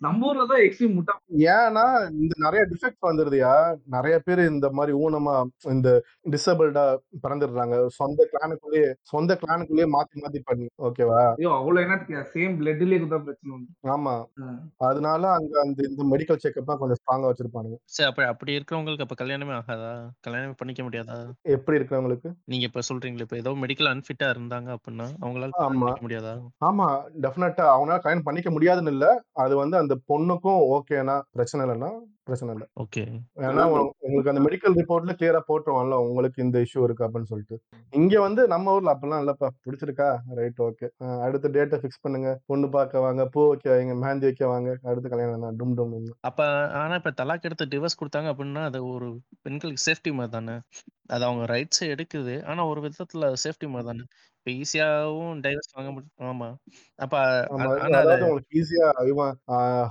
நம்ம 0.00 0.26
ஊர்ல 0.26 0.44
தான் 0.50 0.62
எக்ஸ்ட்ரீம் 0.64 0.94
முட்டா 0.96 1.14
ஏன்னா 1.54 1.82
இந்த 2.18 2.34
நிறைய 2.44 2.62
டிஃபெக்ட் 2.70 3.08
வந்துருதுயா? 3.08 3.50
நிறைய 3.94 4.14
பேர் 4.26 4.40
இந்த 4.46 4.66
மாதிரி 4.76 4.92
ஊனமா 5.00 5.34
இந்த 5.72 5.88
டிசபிள்டா 6.34 6.84
பிறந்துடுறாங்க. 7.24 7.74
சொந்த 7.98 8.26
கிளானுக்குள்ளேயே 8.30 8.88
சொந்த 9.10 9.36
கிளானுக்குள்ளேயே 9.42 9.88
மாத்தி 9.94 10.22
மாத்தி 10.22 10.40
பண்ணி 10.48 10.66
ஓகேவா? 10.88 11.20
ஐயோ 11.36 11.50
அவ்வளவு 11.58 11.84
என்ன 11.86 11.98
சேம் 12.32 12.54
பிளட்லயே 12.60 13.00
தான் 13.06 13.24
பிரச்சனை 13.26 13.58
ஆமா. 13.94 14.14
அதனால 14.86 15.22
அங்க 15.36 15.52
அந்த 15.64 15.80
இந்த 15.88 16.02
மெடிக்கல் 16.12 16.42
செக்அப் 16.44 16.70
தான் 16.70 16.80
கொஞ்சம் 16.80 17.00
ஸ்ட்ராங்கா 17.00 17.30
வச்சிருப்பானுங்க. 17.30 17.78
சரி 17.94 18.08
அப்ப 18.10 18.26
அப்படி 18.32 18.56
இருக்கிறவங்களுக்கு 18.58 19.06
அப்ப 19.06 19.18
கல்யாணமே 19.20 19.54
ஆகாதா? 19.58 19.92
கல்யாணமே 20.26 20.56
பண்ணிக்க 20.60 20.82
முடியாதா? 20.82 21.18
எப்படி 21.56 21.78
இருக்கிறவங்களுக்கு? 21.78 22.28
நீங்க 22.46 22.64
இப்ப 22.70 22.86
சொல்றீங்களே 22.88 23.26
இப்ப 23.26 23.38
ஏதோ 23.42 23.54
மெடிக்கல் 23.62 23.92
அன்ஃபிட்டா 23.92 24.28
இருந்தாங்க 24.34 24.70
அப்படின்னா 24.76 25.08
அவங்களால 25.20 25.52
முடியாதா? 26.04 26.34
ஆமா 26.68 26.88
டெஃபினட்டா 27.24 27.64
அவனால 27.76 28.00
கல்யாணம் 28.00 28.26
பண்ணிக்க 28.26 28.50
முடியாதுன்னு 28.50 28.94
இல்ல. 28.94 29.06
அது 29.42 29.54
வந்து 29.56 29.76
அந்த 29.80 29.89
பொண்ணுக்கும் 30.10 30.60
ஓகேனா 30.76 31.16
பிரச்சனை 31.30 31.62
இல்லைன்னா 31.66 31.90
பிரச்சனை 32.24 32.52
இல்லை. 32.54 32.66
ஓகே. 32.82 33.02
ஏன்னா 33.46 33.62
உங்களுக்கு 33.70 34.32
அந்த 34.32 34.42
மெடிக்கல் 34.46 34.76
ரிப்போர்ட்ல 34.80 35.12
கிளியரா 35.20 35.40
போட்டுருவான்ல 35.48 35.96
உங்களுக்கு 36.06 36.42
இந்த 36.42 36.58
இஷ்யூ 36.58 36.82
இருக்கு? 36.82 37.04
அப்படின்னு 37.06 37.30
சொல்லிட்டு. 37.32 37.56
இங்க 37.92 38.20
வந்து 38.20 38.42
நம்ம 38.48 38.74
ஊர்ல 38.74 38.92
அப்படிலாம் 38.94 39.22
இல்லப்பா. 39.24 39.48
பிடிச்சிருக்கா? 39.66 40.08
ரைட் 40.38 40.60
ஓகே 40.68 40.88
அடுத்த 41.26 41.48
டேட்டை 41.48 41.78
ஃபிக்ஸ் 41.82 42.02
பண்ணுங்க. 42.02 42.40
பொண்ணு 42.46 42.68
பார்க்க 42.68 43.00
வாங்க. 43.00 43.26
பூ 43.26 43.48
வைக்க 43.48 43.68
வைங்க. 43.74 43.96
மெஹந்தி 44.04 44.28
வைக்க 44.28 44.46
வாங்க. 44.46 44.76
அடுத்த 44.82 45.08
கல்யாணம் 45.08 45.46
தான் 45.46 45.58
டும் 45.60 45.74
டும் 45.74 45.92
டும் 45.94 46.16
அப்ப 46.20 46.40
ஆனா 46.82 46.94
இப்ப 46.94 47.14
தலாக் 47.22 47.46
எடுத்து 47.50 47.70
டிவோர்ஸ் 47.74 48.00
கொடுத்தாங்க 48.02 48.30
அப்படின்னா 48.34 48.64
அது 48.64 48.80
ஒரு 48.86 49.08
பெண்களுக்கு 49.42 49.84
சேஃப்டி 49.88 50.12
மாதிரி 50.12 50.32
தானே? 50.32 50.56
அது 51.06 51.24
அவங்க 51.24 51.44
ரைட்ஸை 51.54 51.86
எடுக்குது. 51.94 52.34
ஆனா 52.44 52.66
ஒரு 52.66 52.80
விதத்துல 52.80 53.32
சேஃப்டி 53.44 53.68
மாதிரி 53.68 53.88
தானே? 53.88 54.04
இப்ப 54.40 54.50
ஈஸியாவும் 54.60 55.40
டைவர்ஸ் 55.44 55.74
வாங்க 55.76 55.90
முடியும். 55.94 56.14
ஆமா. 56.30 56.46
அப்ப 57.04 57.14
அதாவது 57.96 58.24
உங்களுக்கு 58.26 58.54
ஈஸியா 58.60 58.86
இவன் 59.10 59.32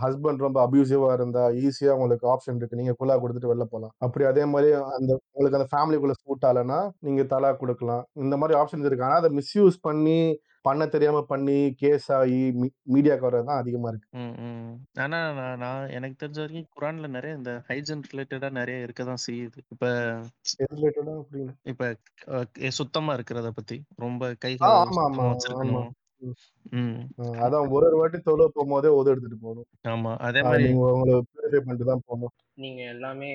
ஹஸ்பண்ட் 0.03 0.43
ரொம்ப 0.45 0.57
அபியூசிவா 0.67 1.09
இருந்தா 1.17 1.43
ஈஸியா 1.65 1.91
உங்களுக்கு 1.97 2.25
ஆப்ஷன் 2.33 2.57
இருக்கு. 2.59 2.79
நீங்க 2.79 2.93
குலா 3.01 3.17
கொடுத்துட்டு 3.23 3.51
வெளில 3.51 3.67
போலாம். 3.73 3.93
அப்படி 4.05 4.25
அதே 4.31 4.45
மாதிரி 4.53 4.71
அந்த 4.97 5.11
உங்களுக்கு 5.33 5.59
அந்த 5.59 5.69
ஃபேமிலிக்குள்ள 5.73 6.15
சூட் 6.23 6.47
ஆகலைன்னா 6.49 6.79
நீங்க 7.07 7.23
தலா 7.33 7.51
கொடுக்கலாம். 7.61 8.03
இந்த 8.23 8.37
மாதிரி 8.43 8.57
ஆப்ஷன்ஸ் 8.61 8.87
இருக்கு. 8.89 9.07
ஆனா 9.09 9.19
அதை 9.21 9.31
மிஸ்யூஸ் 9.41 9.77
பண்ணி 9.89 10.19
பண்ண 10.61 10.85
தெரியாம 10.85 11.21
பண்ணி 11.23 11.73
கேஸ் 11.73 12.11
ஆகி 12.11 12.39
மீடியாக்கு 12.93 13.25
வர்றது 13.25 13.43
தான் 13.43 13.59
அதிகமா 13.59 13.89
இருக்கு. 13.89 14.07
ம், 14.17 14.35
ம். 14.39 14.73
ஆனா 14.99 15.33
நான் 15.33 15.57
நான் 15.57 15.89
எனக்கு 15.89 16.27
தெரிஞ்ச 16.27 16.39
வரைக்கும் 16.39 16.73
குரான்ல 16.75 17.07
நிறைய 17.07 17.37
இந்த 17.37 17.63
ஹைஜீன் 17.67 18.01
ரிலேட்டடா 18.11 18.51
நிறைய 18.51 18.87
இருக்கதான் 18.87 19.21
செய்யுது. 19.27 19.59
இப்ப 19.67 19.87
எது 20.57 20.75
ரிலேட்டடா 20.75 21.13
அப்படின்னு? 21.21 21.53
இப்ப 21.63 21.95
கே- 22.25 22.67
சுத்தமா 22.69 23.15
இருக்கிறத 23.15 23.49
பத்தி 23.49 23.77
ரொம்ப 23.95 24.35
ஆமா. 24.45 25.19
வச்சிருக்கணும் 25.19 25.89
அதான் 27.41 27.69
ஒரு 27.69 27.85
ஒரு 27.85 27.97
வாட்டி 27.97 28.17
தொழுவ 28.17 28.47
போகும்போதே 28.55 28.89
உதவு 28.91 29.09
எடுத்துட்டு 29.09 29.37
போகணும். 29.41 29.67
ஆமா 29.87 30.17
அதே 30.17 30.41
மாதிரி 30.41 30.63
நீங்க 30.63 30.91
உங்களை 30.91 31.13
பியூரிஃபை 31.13 31.59
பண்ணிட்டு 31.59 31.85
தான் 31.85 32.01
போகணும். 32.05 32.33
நீங்க 32.53 32.81
எல்லாமே 32.83 33.29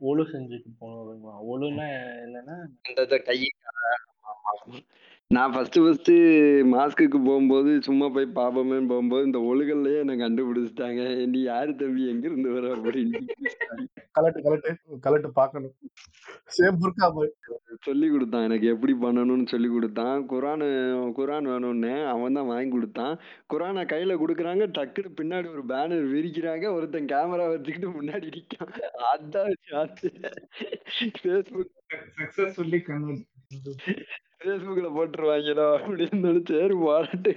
ஒழு 0.00 0.24
செஞ்சுட்டு 0.32 0.70
போகணும் 0.78 1.24
ஒழுன்னா 1.50 1.86
என்னன்னா 2.24 2.56
அந்த 2.82 3.18
கையை 3.18 3.48
நான் 5.30 5.52
ஃபர்ஸ்ட் 5.52 5.76
ஃபர்ஸ்ட் 5.78 6.10
மாஸ்க்குக்கு 6.72 7.18
போகும்போது 7.24 7.70
சும்மா 7.86 8.06
போய் 8.08 8.26
பாப்போமேன்னு 8.34 8.90
போகும்போது 8.92 9.24
இந்த 9.24 9.38
ஒழுகல்லையே 9.48 9.98
என்னை 10.02 10.14
கண்டுபிடிச்சிட்டாங்க. 10.22 11.02
நீ 11.32 11.40
யாரு 11.42 11.72
தம்பி? 11.76 12.02
எங்க 12.12 12.24
இருந்து 12.28 12.52
வர 12.54 12.68
அப்படின்னு. 12.76 13.18
கலட்டு 14.16 14.40
கலட்டு 14.46 14.70
கலட்டு 15.06 15.28
பார்க்கணும். 15.30 15.74
சேம் 16.56 16.78
புர்கா 16.82 17.08
போய். 17.16 17.30
சொல்லி 17.86 18.08
கொடுத்தான். 18.08 18.46
எனக்கு 18.48 18.66
எப்படி 18.66 18.94
பண்ணணும்னு 19.02 19.46
சொல்லி 19.46 19.68
கொடுத்தான். 19.68 20.16
குரான் 20.32 20.64
குரான் 21.18 21.50
வேணும்னு 21.52 21.92
அவன் 22.12 22.38
தான் 22.38 22.50
வாங்கி 22.52 22.72
கொடுத்தான். 22.76 23.14
குரானை 23.54 23.84
கையில 23.92 24.16
கொடுக்குறாங்க. 24.22 24.66
டக்குன்னு 24.78 25.12
பின்னாடி 25.20 25.50
ஒரு 25.52 25.64
பேனர் 25.72 26.06
விரிக்கிறாங்க. 26.14 26.66
ஒருத்தன் 26.76 27.10
கேமரா 27.12 27.48
வச்சுக்கிட்டு 27.52 27.90
முன்னாடி 27.98 28.30
நிற்கான் 28.36 28.74
அதான் 29.12 29.52
ஷாட்டு 29.68 30.10
ஃபேஸ்புக் 31.20 31.74
சக்சஸ்ஃபுல்லி 32.18 32.80
கன்வெர்ட் 32.90 33.26
ஃபேஸ்புக்ல 34.40 34.88
போட்டுருவாங்களோ 34.94 35.64
அப்படின்னு 35.76 36.18
நினைச்சேரு 36.26 36.74
போராட்டு 36.82 37.32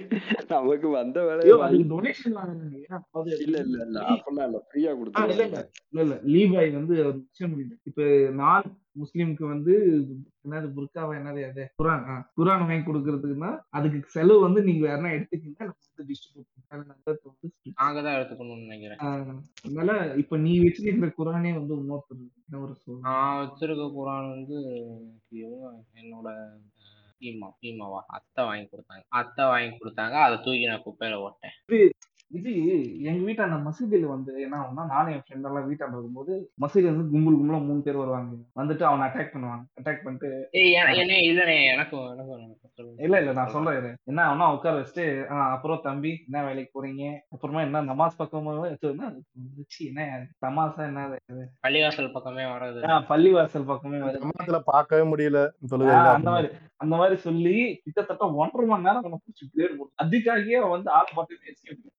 நமக்கு 0.52 0.88
வந்த 0.94 1.18
வேலையை 1.28 1.54
டொனேஷன் 1.90 2.36
இல்ல 3.40 3.56
இல்ல 3.64 3.78
இல்ல. 3.86 3.98
அப்பெல்லாம் 4.12 4.46
இல்ல. 4.48 4.58
ஃப்ரீயா 4.66 4.92
ஆ, 5.14 5.24
இல்ல 5.26 5.42
இல்ல. 5.48 5.62
இல்ல 5.94 6.14
லீபாய் 6.32 6.70
வந்து 6.76 6.94
இப்ப 7.88 8.02
நான் 8.38 8.68
முஸ்லிம்க்கு 8.96 9.44
வந்து 9.46 9.74
என்னது 10.44 10.68
புர்காவா 10.74 11.12
என்னது 11.18 11.42
அது? 11.46 11.64
குரான். 11.78 12.02
குரான் 12.36 12.62
வாங்கி 12.62 12.84
கொடுக்கறதுக்குன்னா 12.86 13.50
அதுக்கு 13.78 14.14
செலவு 14.14 14.38
வந்து 14.44 14.60
நீங்க 14.66 14.82
வேறனா 14.86 15.12
எடுத்துக்கிங்க 15.16 15.60
வந்து 15.70 16.06
டிஸ்ட்ரிபியூட் 16.10 16.50
நாங்க 17.78 17.98
தான் 18.00 18.16
எடுத்துக்கணும்னு 18.16 18.66
நினைக்கிறேன். 18.66 19.00
அதனால 19.62 19.90
இப்ப 20.22 20.36
நீ 20.38 20.52
வச்சிருக்கிற 20.60 21.10
குரானே 21.18 21.52
வந்து 21.58 21.74
இன்னொருத்தர் 21.78 22.18
என்ன 22.42 22.60
ஒரு 22.62 22.74
சொல் 22.82 23.02
நான் 23.06 23.40
வச்சிருக்க 23.42 23.86
குரான் 23.96 24.28
வந்து 24.34 24.58
என்னோட 26.00 26.28
ஈமா 27.22 27.48
ஈமாவா 27.62 28.00
அத்தை 28.06 28.44
வாங்கி 28.44 28.68
கொடுத்தாங்க. 28.72 29.04
அத்தை 29.08 29.44
வாங்கி 29.44 29.76
கொடுத்தாங்க. 29.76 30.16
அதை 30.26 30.36
தூக்கி 30.36 30.66
நான் 30.66 30.86
குப்பையில 30.86 31.18
ஓட்டேன். 31.26 31.54
இது 31.66 31.91
எங்க 33.04 33.22
வீட்டாண்ட 33.24 33.56
மசூதியில 33.62 34.06
வந்து 34.06 34.42
என்ன 34.42 34.56
ஆகும்னா 34.58 34.84
நானும் 34.86 35.12
என் 35.12 35.22
ஃப்ரெண்ட் 35.22 35.46
எல்லாம் 35.48 35.66
வீட்டாண்ட 35.66 35.94
இருக்கும்போது 35.94 36.32
மசூதியில 36.60 36.92
வந்து 36.92 37.10
கும்பல் 37.10 37.34
கும்பலா 37.34 37.64
மூணு 37.64 37.82
பேர் 37.82 37.96
வருவாங்க. 37.96 38.30
வந்துட்டு 38.56 38.82
அவனை 38.82 39.06
அட்டாக் 39.06 39.32
பண்ணுவாங்க. 39.32 39.64
அட்டாக் 39.78 40.02
பண்ணிட்டு 40.02 40.28
இல்ல 42.98 43.18
இல்ல 43.18 43.32
நான் 43.32 43.48
சொல்றேன். 43.48 43.96
என்ன 44.04 44.24
ஆகும்னா 44.24 44.52
உட்கார 44.52 44.74
வச்சுட்டு 44.78 45.04
"ஆ, 45.30 45.52
அப்புறம் 45.52 45.80
தம்பி 45.82 46.12
என்ன 46.24 46.44
வேலைக்கு 46.44 46.72
போறீங்க? 46.74 47.04
அப்புறமா 47.30 47.60
என்ன 47.60 47.82
நமாஸ் 47.82 48.18
பக்கமா 48.18 48.54
என்ன 49.82 50.06
தமாசா 50.42 50.82
என்ன 50.86 51.06
இது? 51.28 51.44
பள்ளிவாசல் 51.62 52.12
பக்கமே 52.12 52.44
வர்றது 52.44 52.80
ஆ, 52.88 53.04
பள்ளிவாசல் 53.08 53.64
பக்கமே 53.64 53.98
வருது. 53.98 54.62
பார்க்கவே 54.66 55.02
முடியல 55.08 55.40
அந்த 56.14 56.30
மாதிரி 56.30 56.50
அந்த 56.76 56.96
மாதிரி 56.96 57.16
சொல்லி 57.20 57.54
கிட்டத்தட்ட 57.84 58.24
ஒன்றரை 58.34 58.66
மணி 58.66 58.82
நேரம் 58.82 59.22
பிடிச்சி 59.22 59.44
பிளேட் 59.50 59.76
அதுக்காகவே 60.02 60.56
அவன் 60.60 60.70
வந்து 60.70 60.90
ஆள் 60.90 61.14
பார்த்து 61.14 61.90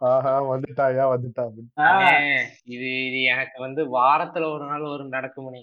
ஆஹா 0.00 0.32
வந்துட்டாயா 0.48 1.04
வந்துட்டா 1.10 1.42
அப்படின்னு. 1.44 1.70
ஆ, 1.78 1.86
அண்ணே, 1.90 2.32
இது 2.72 2.88
இது 3.04 3.18
எனக்கு 3.32 3.58
வந்து 3.62 3.82
வாரத்துல 3.94 4.48
ஒரு 4.54 4.64
நாள் 4.70 4.84
ஒரு 4.90 5.04
நடக்குமணி. 5.14 5.62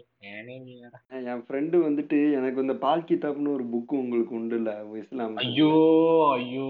என் 1.26 1.43
ஃப்ரெண்டு 1.43 1.77
வந்துட்டு 1.84 2.18
எனக்கு 2.38 2.64
இந்த 2.64 2.76
பால் 2.81 3.05
கிதாப்னு 3.05 3.55
ஒரு 3.55 3.65
புக் 3.73 3.93
உங்களுக்கு 3.99 4.34
உண்டு 4.35 4.57
இல்ல 4.60 4.72
இஸ்லாம் 4.99 5.35
ஐயோ 5.43 5.72
ஐயோ. 6.35 6.69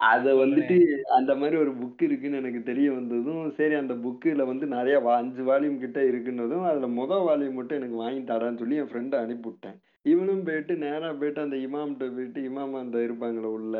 அத 0.00 0.26
வந்துட்டு 0.36 0.76
அந்த 1.16 1.32
மாதிரி 1.36 1.56
ஒரு 1.58 1.72
புக் 1.78 2.02
இருக்குன்னு 2.04 2.38
எனக்கு 2.38 2.60
தெரிய 2.68 2.88
வந்ததும் 2.92 3.42
சரி 3.56 3.74
அந்த 3.80 3.94
புக்குல 4.04 4.46
வந்து 4.48 4.66
நிறைய 4.72 4.94
அஞ்சு 5.16 5.42
வால்யூம் 5.48 5.82
கிட்ட 5.82 6.00
இருக்குன்னதும் 6.08 6.64
அதுல 6.68 6.88
முத 6.94 7.18
வால்யூம் 7.26 7.58
மட்டும் 7.58 7.78
எனக்கு 7.80 7.98
வாங்கி 8.00 8.22
தரான்னு 8.30 8.60
சொல்லி 8.62 8.80
என் 8.80 8.90
ஃப்ரெண்டை 8.90 9.18
அனுப்பிவிட்டேன் 9.22 9.76
இவனும் 10.06 10.44
போயிட்டு 10.46 10.74
நேரா 10.84 11.10
போயிட்டு 11.16 11.44
அந்த 11.44 11.56
இமாம்கிட்ட 11.64 12.06
போயிட்டு 12.14 12.42
இமாம் 12.48 12.80
அந்த 12.80 12.98
இருப்பாங்களே 13.06 13.50
உள்ள 13.56 13.76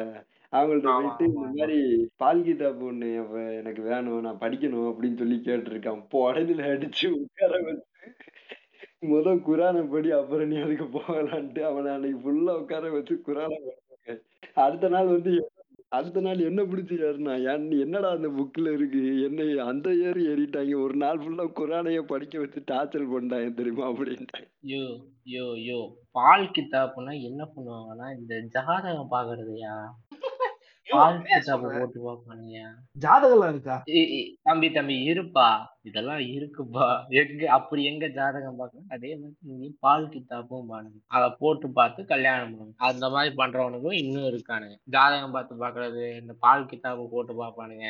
அவங்கள்ட்ட 0.53 0.89
போயிட்டு 0.95 1.25
இந்த. 1.27 1.41
மாதிரி 1.51 1.77
பால் 2.17 2.41
ஒண்ணு 2.87 3.09
எவ- 3.17 3.57
எனக்கு 3.57 3.83
வேணும் 3.83 4.21
நான் 4.21 4.41
படிக்கணும் 4.41 4.89
அப்படின்னு 4.89 5.19
சொல்லி 5.19 5.43
கேட்டிருக்கான். 5.45 6.03
உடனே 6.13 6.65
அடிச்சு 6.71 7.07
உட்கார 7.19 7.53
வச்சு 7.61 7.87
முத 9.07 9.29
குரானை 9.45 9.91
படி 9.91 10.11
அப்புறம் 10.11 10.49
நீ 10.49 10.57
அதுக்கு 10.57 10.85
போகலான்ட்டு 10.97 11.61
அவனை 11.63 11.93
அன்னைக்கு 11.93 12.21
ஃபுல்லா 12.23 12.55
உட்கார 12.57 12.91
வச்சு 12.91 13.23
குரானை 13.27 13.59
அடுத்த 14.57 14.89
நாள் 14.89 15.07
வந்து 15.07 15.33
அடுத்த 15.89 16.21
நாள் 16.21 16.39
என்ன 16.41 16.63
பிடிச்சி 16.63 16.97
ஏறினா 17.01 17.33
என்னடா 17.81 18.11
அந்த 18.11 18.29
புக்ல 18.31 18.73
இருக்கு? 18.73 19.01
என்ன 19.25 19.65
அந்த 19.65 19.95
ஏறி 20.03 20.29
ஏறிட்டாங்க. 20.29 20.83
ஒரு 20.83 20.95
நாள் 20.95 21.19
ஃபுல்லா 21.19 21.47
குரானையே 21.55 22.03
படிக்க 22.03 22.39
வச்சு 22.39 22.61
டார்ச்சர் 22.71 23.13
பண்ணிட்டாங்க 23.13 23.55
தெரியுமா? 23.55 23.91
அப்படின்ட்டாங்க. 23.91 24.47
யோ 24.67 24.83
யோ 25.27 25.47
யோ. 25.65 25.81
பால் 26.11 26.51
கித்தாப்புனா 26.51 27.15
என்ன 27.23 27.49
பண்ணுவாங்கன்னா 27.55 28.19
இந்த 28.19 28.35
ஜாதகம் 28.49 29.11
பாக்குறதுயா 29.11 29.75
ஜாதகம் 32.97 33.49
இருக்கா 33.49 33.77
தம்பி 34.43 34.69
தம்பி 34.71 34.97
இருப்பா 35.11 35.49
இதெல்லாம் 35.89 36.23
இருக்குப்பா. 36.37 36.87
எங்க 37.21 37.43
அப்படி 37.57 37.83
எங்க 37.91 38.07
ஜாதகம் 38.17 38.59
பார்க்கணும்? 38.61 38.89
அதே 38.95 39.11
மாதிரி 39.21 39.57
நீ 39.61 39.69
பால் 39.85 40.11
கித்தாப்பும் 40.15 40.69
பாருங்க. 40.73 40.99
அதை 41.17 41.29
போட்டு 41.43 41.67
பார்த்து 41.79 42.01
கல்யாணம் 42.13 42.51
பண்ணுங்க 42.53 42.87
அந்த 42.89 43.05
மாதிரி 43.15 43.31
பண்றவனுக்கும் 43.41 43.97
இன்னும் 44.03 44.29
இருக்கானுங்க. 44.33 44.77
ஜாதகம் 44.97 45.35
பார்த்து 45.37 45.63
பாக்குறது 45.65 46.05
இந்த 46.21 46.35
பால் 46.45 46.69
கித்தாப்பு 46.73 47.07
போட்டு 47.15 47.35
பார்ப்பானுங்க. 47.41 47.87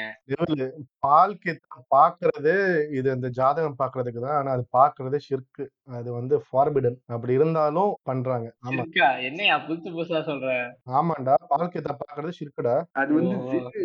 பால் 1.06 1.36
கித்தா 1.44 1.78
பாக்குறது 1.96 2.54
இது 2.98 3.08
இந்த 3.16 3.30
ஜாதகம் 3.40 3.80
பாக்குறதுக்கு 3.82 4.22
தான். 4.26 4.38
ஆனா 4.40 4.52
அது 4.56 4.66
பாக்குறது 4.78 5.18
ஷிர்கு 5.26 5.66
அது 5.98 6.08
வந்து 6.18 6.34
ஃபார்பிடன் 6.46 6.98
அப்படி 7.14 7.32
இருந்தாலும் 7.38 7.92
பண்றாங்க. 8.08 8.48
ஆமா. 8.66 8.82
என்னையா 9.28 9.54
புதுசு 9.66 9.88
புதுசா 9.96 10.20
சொல்ற? 10.30 10.50
ஆமாண்டா. 10.98 11.34
பால் 11.52 11.72
கித்தா 11.74 11.94
பாக்குறது 12.04 12.36
ஷிர்குடா 12.38 12.76
அது 13.02 13.10
வந்து 13.18 13.80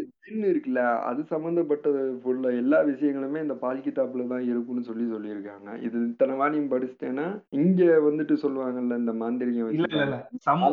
இருக்குல்ல 0.51 0.81
அது 1.09 1.21
சம்பந்தப்பட்டது 1.31 1.99
உள்ள 2.31 2.45
எல்லா 2.61 2.77
விஷயங்களுமே 2.89 3.39
இந்த 3.45 3.55
பால் 3.63 3.83
கிதாப்ல 3.95 4.23
தான் 4.31 4.45
இருக்கும்னு 4.51 4.87
சொல்லி 4.87 5.05
சொல்லியிருக்காங்க. 5.11 5.67
இது 5.85 5.97
இத்தனை 6.09 6.33
வாணியும் 6.41 6.71
படிச்சிட்டேன்னா 6.71 7.25
இங்க 7.59 7.81
வந்துட்டு 8.07 8.35
சொல்லுவாங்கல்ல 8.43 8.97
இந்த 9.01 9.13
மாந்திரிகம் 9.21 9.71
இல்ல 9.75 9.87
இல்ல 9.91 10.05
இல்ல. 10.07 10.17
சம 10.45 10.69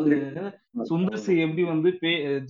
சுந்தர் 0.91 1.23
சி 1.25 1.33
எப்படி 1.45 1.65
வந்து 1.71 1.91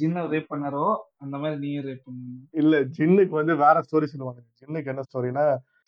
ஜின்ன 0.00 0.24
ரேப் 0.32 0.52
பண்ணாரோ 0.52 0.86
அந்த 1.24 1.34
மாதிரி 1.42 1.56
நீயும் 1.64 1.86
ரேப் 1.88 2.06
பண்ணணும். 2.06 2.40
இல்ல 2.60 2.74
ஜின்னுக்கு 2.96 3.36
வந்து 3.40 3.56
வேற 3.64 3.82
ஸ்டோரி 3.86 4.08
சொல்லுவாங்க 4.12 4.40
ஜின்னுக்கு 4.60 4.92
என்ன 4.92 5.04
ஸ்டோரினா 5.08 5.44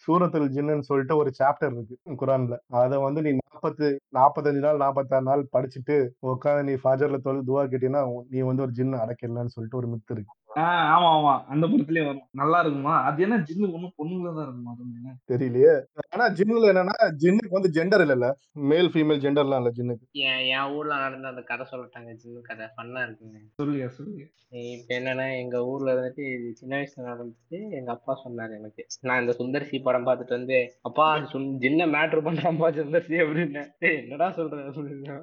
சூரத்துல் 0.07 0.53
ஜின்னுன்னு 0.55 0.89
சொல்லிட்டு 0.89 1.15
ஒரு 1.21 1.31
சாப்டர் 1.39 1.75
இருக்கு 1.75 2.17
குரான்ல. 2.23 2.55
அதை 2.81 2.97
வந்து 3.07 3.21
நீ 3.27 3.31
நாற்பத்து 3.41 3.87
நாற்பத்தஞ்சு 4.17 4.63
நாள் 4.65 4.83
நாற்பத்தாறு 4.83 5.29
நாள் 5.29 5.43
படிச்சுட்டு 5.55 5.97
உட்காந்து 6.31 6.67
நீ 6.69 6.75
ஃபாஜர்ல 6.83 7.19
தொழில் 7.27 7.47
துவா 7.49 7.63
கேட்டீங்கன்னா 7.65 8.03
நீ 8.35 8.41
வந்து 8.51 8.65
ஒரு 8.67 8.75
ஜின்னு 8.79 9.03
அடக்கிடலான்னு 9.05 9.55
சொல்லிட்டு 9.57 9.81
ஒரு 9.81 9.91
மித்து 9.93 10.15
இருக்கு. 10.17 10.35
ஆஹ் 10.55 10.89
ஆமா 10.91 11.07
ஆமா. 11.15 11.33
அந்த 11.53 11.65
படத்துலயே 11.67 12.03
வரும். 12.05 12.27
நல்லா 12.41 12.59
இருக்குமா? 12.61 12.93
அது 13.07 13.23
என்ன 13.23 13.37
ஜின்னு 13.47 13.71
ஒண்ணும் 13.73 13.95
பொண்ணுங்களா 13.97 14.33
தான் 14.35 14.45
இருக்குமா? 14.45 14.73
அது 14.75 14.85
என்ன? 14.93 15.15
தெரியலையே. 15.31 15.73
ஆனா 16.13 16.25
ஜின்னுல 16.37 16.71
என்னன்னா 16.73 16.95
ஜின்னுக்கு 17.23 17.57
வந்து 17.57 17.71
ஜெண்டர் 17.77 18.05
இல்லல்ல 18.05 18.29
மேல் 18.65 18.91
ஃபீமேல் 18.93 19.23
ஜெண்டர்லாம் 19.25 19.61
இல்ல 19.63 19.73
ஜின்னுக்கு. 19.79 20.05
என் 20.27 20.45
என் 20.53 20.71
ஊர்ல 20.77 20.99
நடந்த 21.03 21.27
அந்த 21.29 21.43
கதை 21.45 21.67
சொல்லட்டாங்க 21.73 22.15
சின்ன 22.19 22.45
கதை. 22.45 22.67
ஃபன்னா 22.75 23.03
இருக்குங்க 23.07 23.41
சொல்லுங்க 23.59 23.89
சொல்லுங்க. 23.97 24.23
இப்ப 24.73 24.91
என்னன்னா 24.97 25.27
எங்க 25.39 25.57
ஊர்ல 25.67 25.95
வந்துட்டு 25.95 26.25
இது 26.35 26.49
சின்ன 26.55 26.73
வயசுல 26.77 27.07
நடந்துச்சு. 27.09 27.59
எங்க 27.79 27.91
அப்பா 27.93 28.15
சொன்னாரு 28.25 28.53
எனக்கு. 28.57 28.83
நான் 29.03 29.23
இந்த 29.23 29.35
சுந்தர்சி 29.41 29.79
படம் 29.83 30.07
பார்த்துட்டு 30.07 30.39
வந்து 30.39 30.59
அப்பா 30.83 31.07
ஜின்ன 31.63 31.89
மேட்ரு 31.95 32.21
பண்றான்ப்பா 32.29 32.71
சுந்தர்சி 32.79 33.17
அப்படின்னு 33.25 33.63
"ஏய், 33.83 33.99
என்னடா 34.05 34.29
சொல்ற? 34.37 34.61
அப்படின்னு 34.71 35.19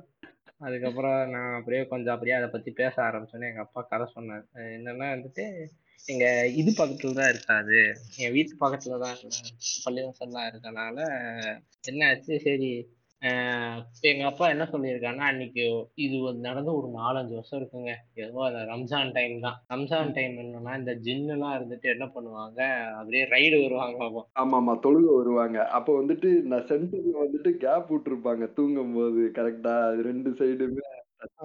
அதுக்கப்புறம் 0.61 1.29
நான் 1.29 1.55
அப்படியே 1.55 1.81
கொஞ்சம் 1.83 2.13
அப்படியே 2.13 2.35
அதை 2.37 2.47
பத்தி 2.49 2.71
பேச 2.71 2.95
ஆரம்பிச்சோன்னே 3.01 3.49
எங்க 3.49 3.61
அப்பா 3.61 3.81
கதை 3.81 4.05
சொன்னார். 4.13 4.45
என்னன்னா 4.75 5.07
வந்துட்டு 5.15 5.45
எங்க 6.05 6.25
இது 6.59 6.71
பக்கத்துல 6.71 7.13
தான் 7.13 7.29
இருக்காது. 7.29 7.79
என் 8.17 8.31
வீட்டு 8.31 8.53
பக்கத்துல 8.59 8.99
தான் 8.99 9.17
பள்ளிவாசல்லாம் 9.85 10.49
இருக்கனால 10.51 10.97
என்ன 11.83 12.07
ஆச்சு 12.09 12.33
சரி 12.39 12.71
ஆஹ் 13.21 13.79
எங்க 14.03 14.23
அப்பா 14.27 14.45
என்ன 14.49 14.63
சொல்லியிருக்காருன்னா 14.69 15.25
அன்னைக்கு 15.27 15.63
இது 15.97 16.15
வந்து 16.21 16.41
நடந்து 16.47 16.71
ஒரு 16.77 16.87
நாலஞ்சு 16.95 17.33
வருஷம் 17.35 17.59
இருக்குங்க. 17.59 17.91
ஏதோ 18.17 18.39
அந்த 18.47 18.61
ரம்ஜான் 18.69 19.11
டைம் 19.13 19.35
தான். 19.39 19.57
ரம்ஜான் 19.69 20.13
டைம் 20.15 20.33
என்னன்னா 20.43 20.73
இந்த 20.79 20.93
ஜின்னு 21.05 21.33
எல்லாம் 21.35 21.55
இருந்துட்டு 21.57 21.87
என்ன 21.93 22.05
பண்ணுவாங்க? 22.15 22.59
அப்படியே 22.95 23.23
ரைடு 23.33 23.57
வருவாங்க 23.63 23.99
அப்போ. 24.07 24.23
ஆமா 24.41 24.57
ஆமா 24.59 24.75
தொழுக 24.85 25.09
வருவாங்க. 25.15 25.59
அப்ப 25.77 25.97
வந்துட்டு 25.99 26.31
நான் 26.49 26.67
சென்டர்ல 26.71 27.15
வந்துட்டு 27.23 27.51
கேப் 27.63 27.91
விட்டுருப்பாங்க. 27.93 28.47
தூங்கும் 28.57 28.95
போது 28.97 29.21
கரெக்டா 29.37 29.75
அது 29.89 30.01
ரெண்டு 30.09 30.31
சைடுமே 30.41 30.87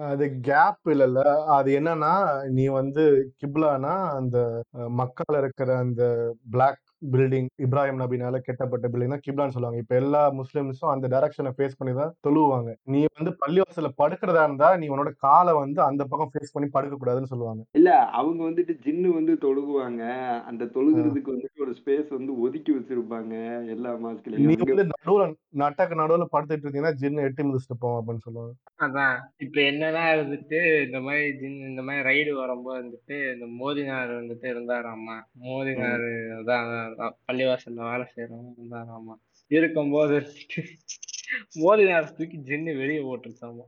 அது 0.07 0.25
கேப் 0.43 0.87
இல்லல்ல. 0.91 1.21
அது 1.55 1.69
என்னன்னா 1.79 2.13
நீ 2.55 2.63
வந்து 2.77 3.03
கிப்லானா 3.41 3.91
அந்த 4.15 4.37
மக்கால 4.97 5.33
இருக்கிற 5.43 5.69
அந்த 5.83 6.03
பிளாக் 6.51 6.83
பில்டிங் 7.01 7.49
இப்ராஹிம் 7.63 7.99
நபினால 8.01 8.39
கெட்டப்பட்ட 8.39 8.85
பில்டிங் 8.87 9.13
தான் 9.13 9.23
கிப்லான்னு 9.25 9.55
சொல்லுவாங்க. 9.55 9.79
இப்ப 9.83 9.95
எல்லா 9.95 10.21
முஸ்லிம்ஸும் 10.39 10.91
அந்த 10.93 11.05
டைரக்ஷனை 11.13 11.51
ஃபேஸ் 11.55 11.77
பண்ணி 11.79 11.93
தான் 11.93 12.13
தொழுவாங்க 12.27 12.69
நீ 12.87 13.01
வந்து 13.17 13.31
பள்ளிவாசல்ல 13.41 13.91
படுக்கிறதா 13.99 14.43
இருந்தா 14.47 14.69
நீ 14.77 14.87
உன்னோட 14.89 15.11
காலை 15.25 15.53
வந்து 15.57 15.79
அந்த 15.87 16.01
பக்கம் 16.11 16.31
ஃபேஸ் 16.33 16.53
பண்ணி 16.55 16.69
படுக்க 16.69 16.95
கூடாதுன்னு 16.95 17.31
சொல்லுவாங்க. 17.33 17.61
இல்ல 17.79 17.89
அவங்க 18.19 18.41
வந்துட்டு 18.43 18.75
ஜின்னு 18.83 19.11
வந்து 19.17 19.35
தொழுகுவாங்க. 19.43 20.01
அந்த 20.49 20.69
தொழுகிறதுக்கு 20.75 21.35
வந்துட்டு 21.35 21.65
ஒரு 21.65 21.73
ஸ்பேஸ் 21.79 22.09
வந்து 22.17 22.31
ஒதுக்கி 22.45 22.71
வச்சிருப்பாங்க 22.77 23.33
எல்லா 23.75 23.91
நீ 23.93 24.03
மாஸ்கிலையும் 24.05 24.65
வந்து 24.65 24.87
நடுவுல 24.93 25.27
நட்டக்கு 25.61 25.95
நடுவுல 25.99 26.25
படுத்துட்டு 26.33 26.65
இருந்தீங்கன்னா 26.65 26.97
ஜின்னு 26.99 27.25
எட்டி 27.27 27.41
மிதிச்சுட்டு 27.43 27.81
போவோம் 27.81 27.99
அப்படின்னு 27.99 28.25
சொல்லுவாங்க. 28.25 28.53
அதான். 28.85 29.15
இப்ப 29.45 29.57
என்னன்னா 29.69 30.03
இருந்துட்டு 30.13 30.57
இந்த 30.85 30.99
மாதிரி 31.01 31.25
ஜின் 31.39 31.57
இந்த 31.69 31.81
மாதிரி 31.83 32.05
ரைடு 32.09 32.31
வரும்போது 32.41 32.79
வந்துட்டு 32.79 33.17
இந்த 33.33 33.45
மோதினார் 33.59 34.11
வந்துட்டு 34.17 34.47
இருந்தாராமா? 34.53 35.17
மோதினார் 35.45 36.07
அதான். 36.37 36.73
பள்ளிவாசல்ல 37.27 37.89
வேலை 37.91 38.05
செய்யறவங்க 38.13 38.53
இருந்தாராமா 38.57 39.15
இருக்கும்போது 39.51 40.13
வந்துட்டு 40.19 40.61
மோதினார் 41.61 42.13
தூக்கி 42.17 42.37
ஜின்னு 42.39 42.73
வெளியே 42.77 43.01
போட்டுருச்சாமா. 43.01 43.63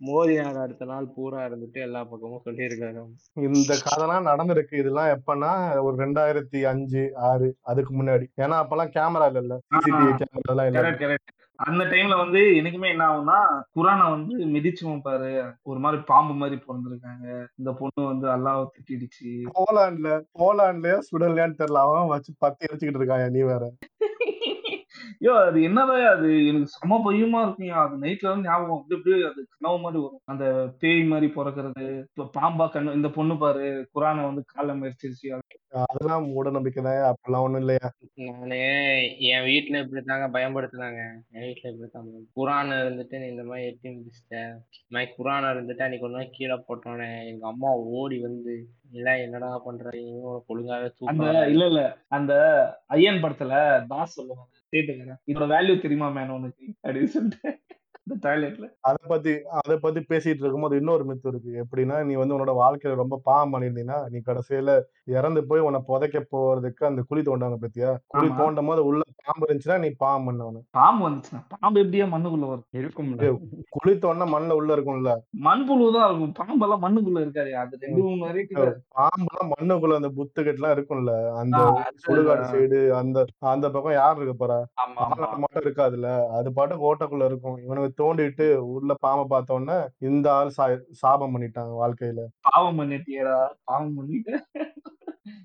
மோதினார் 0.00 0.58
அடுத்த 0.58 0.84
நாள் 0.84 1.06
பூரா 1.14 1.40
இருந்துட்டு 1.46 1.78
எல்லா 1.80 2.00
பக்கமும் 2.04 2.44
சொல்லியிருக்காரு. 2.44 3.00
இந்த 3.48 3.72
கதைலாம் 3.86 4.28
நடந்திருக்கு. 4.30 4.74
இதெல்லாம் 4.74 5.10
எப்பன்னா 5.16 5.50
ஒரு 5.82 5.94
ரெண்டாயிரத்தி 6.04 6.60
அஞ்சு 6.64 7.02
ஆறு 7.30 7.48
அதுக்கு 7.62 7.94
முன்னாடி. 8.00 8.26
ஏன்னா 8.36 8.58
அப்பெல்லாம் 8.62 8.94
கேமரா 8.96 9.28
இல்லல்ல. 9.32 9.56
சிசிடிவி 9.74 10.12
கேமரா 10.22 10.52
எல்லாம் 10.54 10.66
இல்ல 10.66 11.16
அந்த 11.60 11.84
டைம்ல 11.84 12.16
வந்து 12.16 12.38
எனக்குமே 12.38 12.90
என்ன 12.90 13.06
ஆகும்னா 13.08 13.38
குரானை 13.76 14.10
வந்து 14.10 14.46
மிதிச்சு 14.46 15.00
பாரு. 15.02 15.54
ஒரு 15.62 15.78
மாதிரி 15.78 16.02
பாம்பு 16.06 16.34
மாதிரி 16.34 16.60
பிறந்திருக்காங்க. 16.60 17.44
இந்த 17.56 17.72
பொண்ணு 17.78 18.08
வந்து 18.08 18.28
அல்லாவை 18.28 18.66
திட்டிடுச்சு. 18.76 19.30
போலாண்ட்ல 19.58 20.22
போலாண்ட்லயா 20.38 20.98
சுடலையான்னு 21.10 21.58
தெரியல. 21.58 21.82
அவன் 21.86 22.06
வச்சு 22.06 22.34
பத்தி 22.38 22.66
எரிச்சுக்கிட்டு 22.66 23.00
இருக்காங்க 23.02 23.28
நீ 23.28 23.40
வேற. 23.40 23.72
ஐயோ 25.18 25.32
அது 25.42 25.58
என்னதான் 25.62 25.88
அது? 26.12 26.28
எனக்கு 26.48 26.72
செம 26.74 26.98
பயமா 27.04 27.40
இருக்குங்க 27.42 27.76
அது 27.82 28.02
நைட்ல 28.02 28.30
வந்து 28.30 28.48
ஞாபகம் 28.48 28.76
அப்படி 28.76 28.96
அப்படியே 28.96 29.18
அது 29.30 29.40
கனவு 29.52 29.78
மாதிரி 29.78 30.00
வரும். 30.00 30.22
அந்த 30.26 30.44
பேய் 30.80 31.02
மாதிரி 31.10 31.28
பிறக்கிறது 31.34 31.84
இப்ப 32.08 32.28
பாம்பா 32.36 32.66
கண்ணு 32.72 32.96
இந்த 32.98 33.10
பொண்ணு 33.16 33.36
பாரு 33.38 33.64
குரானை 33.94 34.24
வந்து 34.26 34.44
காலை 34.52 34.74
மறிச்சிருச்சு 34.78 35.28
அதெல்லாம் 35.82 36.24
மூட 36.28 36.48
நம்பிக்கை 36.50 36.80
தான் 36.82 36.96
அப்படிலாம் 37.08 37.44
ஒண்ணும் 37.46 37.62
இல்லையா? 37.62 37.88
நானு 38.22 38.56
என் 39.28 39.44
வீட்டுல 39.46 39.82
இப்படித்தாங்க 39.82 40.26
பயன்படுத்தினாங்க. 40.36 41.00
என் 41.32 41.44
வீட்டுல 41.44 41.70
இப்படித்தான். 41.70 42.08
குரான் 42.36 42.72
இருந்துட்டு 42.78 43.20
நீ 43.20 43.28
இந்த 43.28 43.44
மாதிரி 43.44 43.68
எட்டி 43.68 43.88
முடிச்சிட்ட 43.92 44.36
இந்த 44.78 44.90
மாதிரி 44.90 45.12
குரான் 45.16 45.48
இருந்துட்டு 45.52 45.84
அன்னைக்கு 45.86 46.10
நாள் 46.10 46.34
கீழே 46.34 46.56
போட்டோன்னே 46.66 47.10
எங்க 47.30 47.44
அம்மா 47.46 47.70
ஓடி 47.94 48.18
வந்து 48.20 48.54
இல்ல 48.92 49.08
என்னடா 49.24 49.50
பண்ற? 49.64 49.86
ஒழுங்காவே 50.48 50.88
இல்ல 51.50 51.64
இல்ல. 51.70 51.82
அந்த 52.10 52.32
ஐயன் 52.90 53.22
படத்துல 53.22 53.54
தாஸ் 53.88 54.16
சொல்லுவாங்க. 54.16 54.50
கேட்டுக்கிறேன். 54.72 55.18
இதோட 55.26 55.46
வேல்யூ 55.46 55.80
தெரியுமா 55.80 56.08
மேன் 56.08 56.28
உனக்கு? 56.28 56.74
அப்படின்னு 56.82 57.04
சொல்லிட்டு. 57.04 57.60
அத 58.82 58.96
பத்தி 59.08 59.32
அத 59.58 59.76
பத்தி 59.78 60.00
பேசிட்டு 60.10 60.42
இருக்கும்போது 60.42 60.76
இன்னொரு 60.76 61.04
மித்து 61.04 61.28
இருக்கு. 61.28 61.50
எப்படின்னா 61.62 61.96
நீ 62.04 62.14
வந்து 62.14 62.34
உன்னோட 62.36 62.52
வாழ்க்கையில 62.60 62.94
ரொம்ப 62.94 63.20
பாவம் 63.24 63.52
பண்ணியிருந்தீங்கன்னா 63.52 63.98
நீ 64.10 64.18
கடைசியில 64.20 64.72
இறந்து 65.14 65.40
போய் 65.46 65.60
உன்னை 65.60 65.80
புதைக்க 65.86 66.18
போறதுக்கு 66.32 66.82
அந்த 66.86 67.02
குழி 67.02 67.22
தோண்டாங்க 67.22 67.58
பத்தியா? 67.60 67.90
குழி. 68.06 68.28
தோண்டும் 68.40 68.66
போது 68.66 68.82
உள்ள 68.84 68.98
பாம்பு 69.24 69.46
இருந்துச்சுன்னா 69.46 69.78
நீ 69.78 69.90
பாவம் 69.98 70.26
பண்ணவனு. 70.26 70.60
பாம்பு 70.70 71.02
வந்துச்சுன்னா 71.06 71.40
பாம்பு 71.54 71.78
எப்படியா 71.82 72.06
மண்ணுக்குள்ள 72.12 72.46
வரும்? 72.46 72.66
இருக்கும்ல. 72.80 73.30
குழி 73.70 73.94
தோண்டா 74.04 74.26
மண்ணுல 74.34 74.58
உள்ள 74.60 74.70
இருக்கும்ல. 74.76 75.12
மண்புழு 75.46 75.88
தான் 75.92 76.06
இருக்கும். 76.08 76.34
பாம்பெல்லாம் 76.40 76.82
மண்ணுக்குள்ள 76.84 77.20
இருக்காது. 77.20 77.52
அது 77.62 77.82
ரெண்டு 77.84 78.00
மூணு 78.02 78.22
வரைக்கும் 78.26 78.74
பாம்புலாம் 78.98 79.52
மண்ணுக்குள்ள 79.54 80.00
அந்த 80.00 80.12
புத்துக்கட்டுலாம் 80.18 80.74
இருக்கும்ல. 80.76 81.12
அந்த 81.42 81.58
சுடுகாடு 82.04 82.44
சைடு 82.52 82.80
அந்த 83.00 83.18
அந்த 83.52 83.66
பக்கம் 83.70 83.98
யார் 83.98 84.16
இருக்க 84.16 84.36
போறா? 84.36 84.58
பாம்பு 84.80 85.40
மட்டும் 85.42 85.64
இருக்காதுல்ல. 85.64 86.08
அது 86.38 86.48
பாட்டு 86.52 86.78
ஓட்டக்குள்ள 86.88 87.24
இருக்கும். 87.24 87.58
இவனுக்கு 87.80 88.14
தோண்டிட்டு 88.14 88.56
உள்ள 88.56 88.94
பாம்பை 88.98 89.24
பார்த்த 89.28 89.54
உடனே 89.54 89.88
இந்த 89.98 90.34
ஆள் 90.34 90.52
சா- 90.56 90.82
சாபம் 90.90 91.38
பண்ணிட்டாங்க 91.38 91.74
வாழ்க்கையில. 91.84 92.20
பாவம் 92.40 92.78
பண்ணிட்டியடா 92.78 93.48
பாவம் 93.64 93.94
பண்ணிட்டு. 93.94 94.46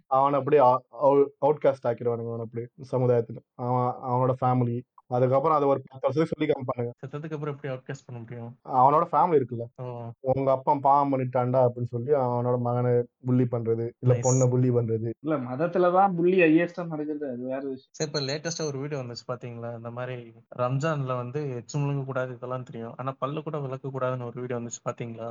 அவனை 0.07 0.39
அப்படியே 0.39 0.61
அவுட் 1.39 1.61
காஸ்ட் 1.63 1.87
ஆக்கிடுவானுங்க 1.87 2.27
அவனை 2.27 2.45
அப்படி 2.45 2.65
சமுதாயத்துல. 2.91 3.37
அவன் 3.55 3.93
அவனோட 4.03 4.33
ஃபேமிலி 4.41 4.81
அதுக்கப்புறம் 5.11 5.55
அதை 5.57 5.65
ஒரு 5.69 5.79
பத்து 5.81 6.05
வருஷத்துக்கு 6.07 6.33
சொல்லி 6.33 6.47
காமிப்பானுங்க 6.51 6.91
செத்ததுக்கு 7.01 7.35
அப்புறம் 7.37 7.53
எப்படி 7.55 7.71
அவுட்காஸ்ட் 7.73 8.05
பண்ண 8.05 8.19
முடியும்? 8.21 8.51
அவனோட 8.79 9.03
ஃபேமிலி 9.11 9.37
இருக்குல்ல. 9.39 9.65
உங்க 10.33 10.49
அப்பா 10.51 10.73
பாவம் 10.87 11.11
பண்ணிட்டான்டா 11.11 11.59
அப்படின்னு 11.65 11.93
சொல்லி 11.95 12.11
அவனோட 12.21 12.59
மகனை 12.59 12.93
புள்ளி 13.25 13.45
பண்றது 13.51 13.85
இல்ல. 14.03 14.15
பொண்ணை 14.27 14.47
புள்ளி 14.49 14.69
பண்றது. 14.69 15.09
இல்ல 15.25 15.37
மதத்துலதான் 15.49 16.15
புள்ளி 16.15 16.37
ஹையஸ்டா 16.41 16.85
நடக்குது. 16.87 17.25
அது 17.31 17.43
வேற 17.51 17.61
விஷயம். 17.67 17.93
சரி 17.97 18.09
இப்ப 18.09 18.21
லேட்டஸ்டா 18.29 18.65
ஒரு 18.71 18.79
வீடியோ 18.79 19.01
வந்துச்சு 19.01 19.25
பாத்தீங்களா? 19.31 19.71
இந்த 19.77 19.91
மாதிரி 19.91 20.17
ரம்ஜான்ல 20.57 21.15
வந்து 21.15 21.41
எச்சு 21.59 21.77
முழுங்க 21.77 22.05
கூடாது 22.05 22.33
இதெல்லாம் 22.33 22.63
தெரியும். 22.63 22.95
ஆனா 22.97 23.13
பல்லு 23.19 23.43
கூட 23.43 23.59
விளக்க 23.59 23.93
கூடாதுன்னு 23.95 24.29
ஒரு 24.31 24.39
வீடியோ 24.41 24.59
வந்துச்சு 24.59 24.83
பாத்தீங்களா? 24.89 25.29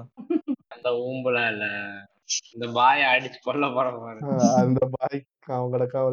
ஊம்புலாம் 0.90 1.48
இல்ல. 1.48 1.66
இந்த 2.52 2.66
பாய 2.72 3.06
அடிச்சு 3.08 3.38
கொல்ல 3.42 3.66
போற 3.72 3.88
பாரு 3.94 4.20
ஆஹ் 4.26 4.58
அந்த 4.60 4.88
பாய் 4.92 5.18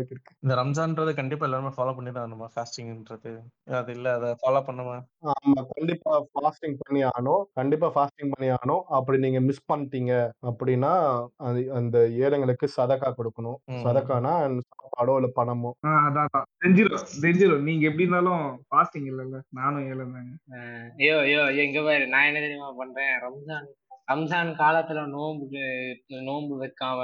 இருக்கு. 0.08 0.34
இந்த 0.42 0.56
ரம்ஜான்ன்றதை 0.56 1.14
கண்டிப்பா 1.16 1.46
எல்லாருமே 1.46 1.72
ஃபாலோ 1.78 1.96
பண்ணி 1.96 2.12
தான் 2.12 2.24
ஆகணுமா? 2.24 2.48
ஃபாஸ்டிங்ன்றது 2.56 3.32
அது 3.72 3.92
இல்ல 3.92 4.14
அதை 4.14 4.30
ஃபாலோ 4.42 4.62
பண்ணாம? 4.68 4.96
ஆமா 5.24 5.62
கண்டிப்பா 5.72 6.28
ஃபாஸ்டிங் 6.34 6.76
பண்ணி 6.82 7.04
ஆகணும். 7.04 7.44
கண்டிப்பா 7.54 7.88
ஃபாஸ்டிங் 7.88 8.32
பண்ணி 8.34 8.52
ஆகணும். 8.52 8.84
அப்படி 8.90 9.18
நீங்க 9.18 9.40
மிஸ் 9.40 9.72
பண்ணிட்டீங்க 9.74 10.14
அப்படின்னா 10.42 10.92
அது 11.38 11.74
அந்த 11.74 12.00
ஏழைங்களுக்கு 12.24 12.68
சதக்கா 12.78 13.12
கொடுக்கணும். 13.12 13.60
சதக்கானா 13.86 14.34
சாப்பாடோ 14.72 15.16
இல்ல 15.16 15.30
பணமோ? 15.36 15.72
அதான் 16.02 16.34
தெரிஞ்சிரும் 16.60 17.08
தெரிஞ்சிரும். 17.22 17.64
நீங்க 17.64 17.86
எப்படி 17.86 18.04
இருந்தாலும் 18.04 18.44
பாஸ்டிங் 18.76 19.10
இல்லல்ல. 19.12 19.40
நானும் 19.50 20.16
அஹ் 20.52 20.90
ஐயோ 20.98 21.18
ஐயோ 21.20 21.64
இங்க 21.64 21.82
பாரு. 21.82 22.08
நான் 22.08 22.24
என்ன 22.24 22.40
தெரியுமா 22.40 22.72
பண்றேன்? 22.72 23.14
ரம்ஜான் 23.20 23.70
ரம்ஜான் 24.08 24.50
காலத்துல 24.62 25.02
நோன்பு 25.14 25.60
நோன்பு 26.28 26.54
வைக்காம 26.62 27.02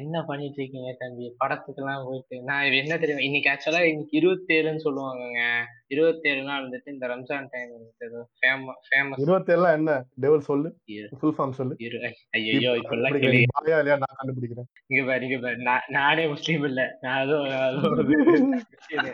என்ன 0.00 0.16
பண்ணிட்டு 0.22 0.58
இருக்கீங்க 0.60 0.90
தம்பி? 1.00 1.26
படத்துக்கெல்லாம் 1.40 2.04
போயிட்டு 2.06 2.36
நான் 2.48 2.76
என்ன 2.80 2.98
தெரியுமா? 3.02 3.24
இன்னைக்கு 3.28 3.48
ஆக்சுவலா 3.52 3.80
இன்னைக்கு 3.90 4.14
இருபத்தேழுன்னு 4.20 4.84
சொல்லுவாங்கங்க. 4.86 5.40
இருபத்தேழுனா 5.94 6.56
வந்துட்டு 6.62 6.92
இந்த 6.94 7.06
ரம்ஜான் 7.12 7.48
டைம் 7.54 7.72
ஏதோ 8.06 8.20
ஃபேமஸ் 8.40 9.22
இருபத்தேழுலாம் 9.24 9.76
என்ன? 9.78 9.92
டெவல் 10.24 10.46
சொல்லு. 10.50 10.70
ஃபுல் 11.20 11.36
ஃபார்ம் 11.38 11.56
சொல்லு. 11.60 11.76
ஐயோ 12.38 12.72
இப்ப 12.80 12.96
இப்பெல்லாம் 12.96 13.56
பாயா 13.58 13.78
இல்லையா? 13.82 13.98
நான் 14.04 14.18
கண்டுபிடிக்கிறேன். 14.20 14.68
இங்க 14.92 15.02
பாரு 15.10 15.26
இங்க 15.28 15.38
பாரு. 15.46 15.58
நான் 15.98 16.22
முஸ்லீம் 16.34 16.66
இல்ல. 16.70 16.82
நான் 17.04 17.20
அதோ 17.24 17.38
அதோ 17.68 17.82
ஒரு 17.94 18.04
Christian. 18.10 19.08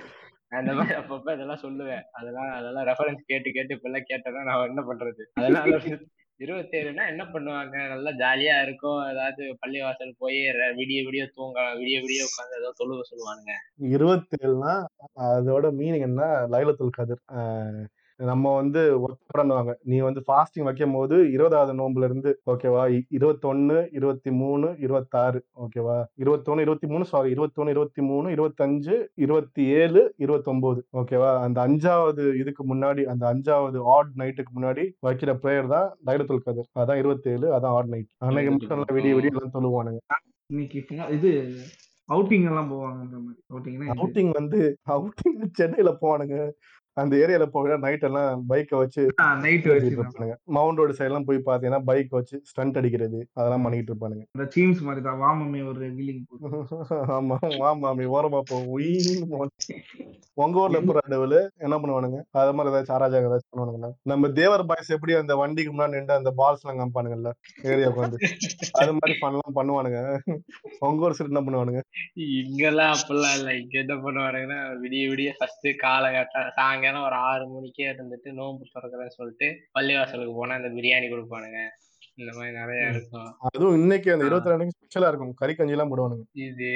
நான் 0.51 0.63
இந்த 0.63 0.73
மாதிரி 0.79 0.97
அப்பப்ப 1.01 1.35
இதெல்லாம் 1.37 1.63
சொல்லுவேன். 1.63 2.03
அதெல்லாம் 2.19 2.51
அதெல்லாம் 2.57 2.87
ரெஃபரன்ஸ் 2.89 3.23
கேட்டு 3.31 3.51
கேட்டு 3.57 3.77
இப்பெல்லாம் 3.77 4.09
கேட்டேன்னா 4.11 4.43
நான் 4.49 4.69
என்ன 4.73 4.83
பண்றது? 4.91 5.23
அதனால 5.41 5.79
இருபத்தேழுனா 6.43 7.07
என்ன 7.07 7.25
பண்ணுவாங்க? 7.25 7.89
நல்லா 7.89 8.11
ஜாலியா 8.11 8.63
இருக்கும். 8.63 9.11
ஏதாவது 9.11 9.57
பள்ளிவாசல் 9.67 10.15
போய் 10.19 10.37
விடிய 10.77 11.03
விடிய 11.05 11.29
தூங்க 11.35 11.61
விடிய 11.61 11.99
விடிய 12.01 12.23
உட்காந்து 12.29 12.59
ஏதோ 12.59 12.73
தொழுவ 12.79 13.01
சொல்லுவானுங்க. 13.11 13.53
இருபத்தேழுனா 13.83 14.75
அதோட 15.21 15.67
மீனிங் 15.81 16.01
என்ன? 16.01 16.47
லைலத்துல் 16.51 16.89
கதிர். 16.91 17.23
ஆஹ் 17.33 17.85
நம்ம 18.31 18.53
வந்து 18.59 18.81
ஒர்க் 19.05 19.37
பண்ணுவாங்க. 19.37 19.73
நீ 19.91 19.97
வந்து 20.07 20.21
ஃபாஸ்டிங் 20.27 20.67
வைக்கும் 20.69 20.95
போது 20.97 21.17
இருபதாவது 21.35 21.73
நோன்புல 21.81 22.09
இருந்து 22.09 22.31
ஓகேவா 22.53 22.83
இருபத்தொன்னு 23.17 23.79
இருபத்தி 23.99 24.31
மூணு 24.41 24.69
இருபத்தாறு 24.85 25.41
ஓகேவா 25.65 25.99
இருபத்தொன்னு 26.23 26.65
இருபத்தி 26.67 26.89
மூணு 26.93 27.07
சாரி 27.13 27.31
இருபத்தொன்னு 27.35 27.75
இருபத்தி 27.77 28.05
மூணு 28.11 28.27
இருபத்தஞ்சு 28.37 28.97
இருபத்தி 29.27 29.65
ஏழு 29.81 30.03
இருபத்தொன்பது 30.25 30.83
ஓகேவா 31.03 31.31
அந்த 31.47 31.61
அஞ்சாவது 31.69 32.25
இதுக்கு 32.43 32.65
முன்னாடி 32.73 33.05
அந்த 33.15 33.27
அஞ்சாவது 33.33 33.81
ஆட் 33.97 34.13
நைட்டுக்கு 34.23 34.55
முன்னாடி 34.59 34.85
வைக்கிற 35.09 35.33
ப்ரேயர் 35.45 35.73
தான் 35.77 35.89
லைலத்துல் 36.09 36.45
கதிர். 36.49 36.73
அதான் 36.83 37.01
இருபத்தேழு 37.03 37.49
அதான் 37.59 37.77
ஆட் 37.79 37.93
நைட் 37.95 38.11
அன்னைக்கு 38.27 38.53
மட்டும் 38.57 38.99
விடிய 38.99 39.15
விடிய 39.19 39.33
எல்லாம் 39.35 39.57
சொல்லுவானுங்க. 39.57 40.03
இன்னைக்கு 40.51 40.79
இது 41.19 41.33
அவுட்டிங் 42.09 42.47
எல்லாம் 42.51 42.71
போவாங்கன்ற 42.71 43.19
மாதிரி. 43.25 43.41
அவுட்டிங் 43.95 44.31
வந்து 44.39 44.61
அவுட்டிங் 44.95 45.39
சென்னையில 45.59 45.91
போவானுங்க. 46.01 46.37
அந்த 46.97 47.13
ஏரியால 47.23 47.45
போக 47.55 47.77
நைட் 47.85 48.05
எல்லாம் 48.09 48.41
பைக்கை 48.51 48.77
வச்சு 48.81 49.03
நைட் 49.45 49.67
வச்சு 49.71 49.91
இருப்பானுங்க. 49.91 50.35
மவுண்ட் 50.57 50.81
ரோடு 50.81 50.97
சைடு 50.97 51.11
எல்லாம் 51.11 51.27
போய் 51.29 51.39
பாத்தீங்கன்னா 51.47 51.81
பைக் 51.91 52.11
வச்சு 52.19 52.37
ஸ்டண்ட் 52.51 52.79
அடிக்கிறது 52.81 53.21
அதெல்லாம் 53.39 53.65
பண்ணிட்டு 53.67 53.91
இருப்பானுங்க. 53.93 54.25
இந்த 54.37 54.47
சீம்ஸ் 54.55 54.83
மாதிரி 54.87 55.03
தான் 55.09 55.21
வாமமே 55.23 55.63
ஒரு 55.71 55.87
வீலிங் 55.99 56.21
ஆமா 57.17 57.39
மாமி 57.85 58.05
ஓரமா 58.17 58.41
போ 58.51 58.59
உயின்னு 58.75 59.29
போ. 59.33 59.41
உங்க 60.43 60.61
ஊர்ல 60.63 60.79
எப்படி 60.81 61.01
டெவலு 61.15 61.39
என்ன 61.65 61.75
பண்ணுவானுங்க? 61.81 62.19
அது 62.41 62.53
மாதிரி 62.57 62.71
ஏதாச்சும் 62.73 62.97
ஆராஜாக 62.97 63.29
ஏதாச்சும் 63.31 63.53
பண்ணுவானுங்களா? 63.53 63.91
நம்ம 64.13 64.31
தேவர் 64.41 64.67
பாய்ஸ் 64.71 64.93
எப்படி 64.97 65.15
அந்த 65.21 65.35
வண்டிக்கு 65.41 65.73
முன்னாடி 65.73 65.97
நின்று 65.99 66.15
அந்த 66.19 66.33
பால்ஸ் 66.41 66.63
எல்லாம் 66.65 66.79
காமிப்பானுங்கல்ல 66.81 67.33
ஏரியா 67.73 67.91
உட்காந்து 67.93 68.21
அது 68.81 68.93
மாதிரி 68.99 69.17
பண்ணலாம் 69.25 69.57
பண்ணுவானுங்க. 69.59 69.99
உங்க 70.89 71.07
ஊர் 71.07 71.17
சைடு 71.19 71.33
என்ன 71.33 71.45
பண்ணுவானுங்க? 71.47 71.83
இங்கெல்லாம் 72.39 72.95
அப்படிலாம் 72.97 73.37
இல்ல. 73.41 73.51
இங்க 73.63 73.77
என்ன 73.85 73.97
பண்ணுவானுங்கன்னா 74.05 74.61
விடிய 74.85 75.03
விடிய 75.13 75.33
ஃபர்ஸ்ட் 75.39 75.69
காலகட்டம் 75.85 76.49
சாயங்காலம் 76.83 77.09
ஒரு 77.09 77.17
ஆறு 77.31 77.45
மணிக்கே 77.55 77.85
இருந்துட்டு 77.93 78.29
நோன்பு 78.39 78.65
திறக்கிறேன்னு 78.75 79.17
சொல்லிட்டு 79.19 79.47
பள்ளிவாசலுக்கு 79.77 80.35
போனா 80.39 80.55
இந்த 80.61 80.71
பிரியாணி 80.79 81.07
கொடுப்பானுங்க. 81.13 81.61
இந்த 82.21 82.31
மாதிரி 82.37 82.53
நிறைய 82.61 82.89
இருக்கும். 82.95 83.29
அதுவும் 83.49 83.77
இன்னைக்கு 83.81 84.09
அந்த 84.15 84.25
இருபத்தி 84.29 84.51
ரெண்டு 84.53 84.75
ஸ்பெஷலா 84.77 85.11
இருக்கும். 85.11 85.35
கறி 85.41 85.53
கஞ்சி 85.59 85.77
எல்லாம் 85.77 85.93
போடுவானுங்க. 85.93 86.25
இது 86.49 86.71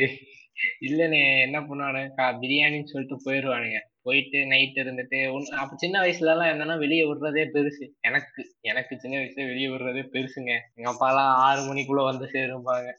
இல்லனே 0.89 1.23
என்ன 1.47 1.59
பண்ணுவானுங்க? 1.69 2.29
பிரியாணின்னு 2.43 2.93
சொல்லிட்டு 2.93 3.17
போயிடுவானுங்க. 3.27 3.81
போயிட்டு 4.07 4.39
நைட் 4.53 4.79
இருந்துட்டு 4.83 5.19
அப்ப 5.63 5.77
சின்ன 5.83 5.97
வயசுல 6.03 6.33
எல்லாம் 6.35 6.51
என்னன்னா 6.53 6.77
வெளியே 6.85 7.05
விடுறதே 7.11 7.45
பெருசு. 7.55 7.85
எனக்கு 8.09 8.43
எனக்கு 8.71 8.95
சின்ன 9.03 9.15
வயசுல 9.21 9.47
வெளியே 9.53 9.69
விடுறதே 9.73 10.05
பெருசுங்க. 10.15 10.53
எங்க 10.79 10.89
அப்பா 10.93 11.09
எல்லாம் 11.13 11.33
ஆறு 11.47 11.61
மணிக்குள்ள 11.69 12.05
வந்து 12.11 12.29
சேரும்பாங்க. 12.37 12.91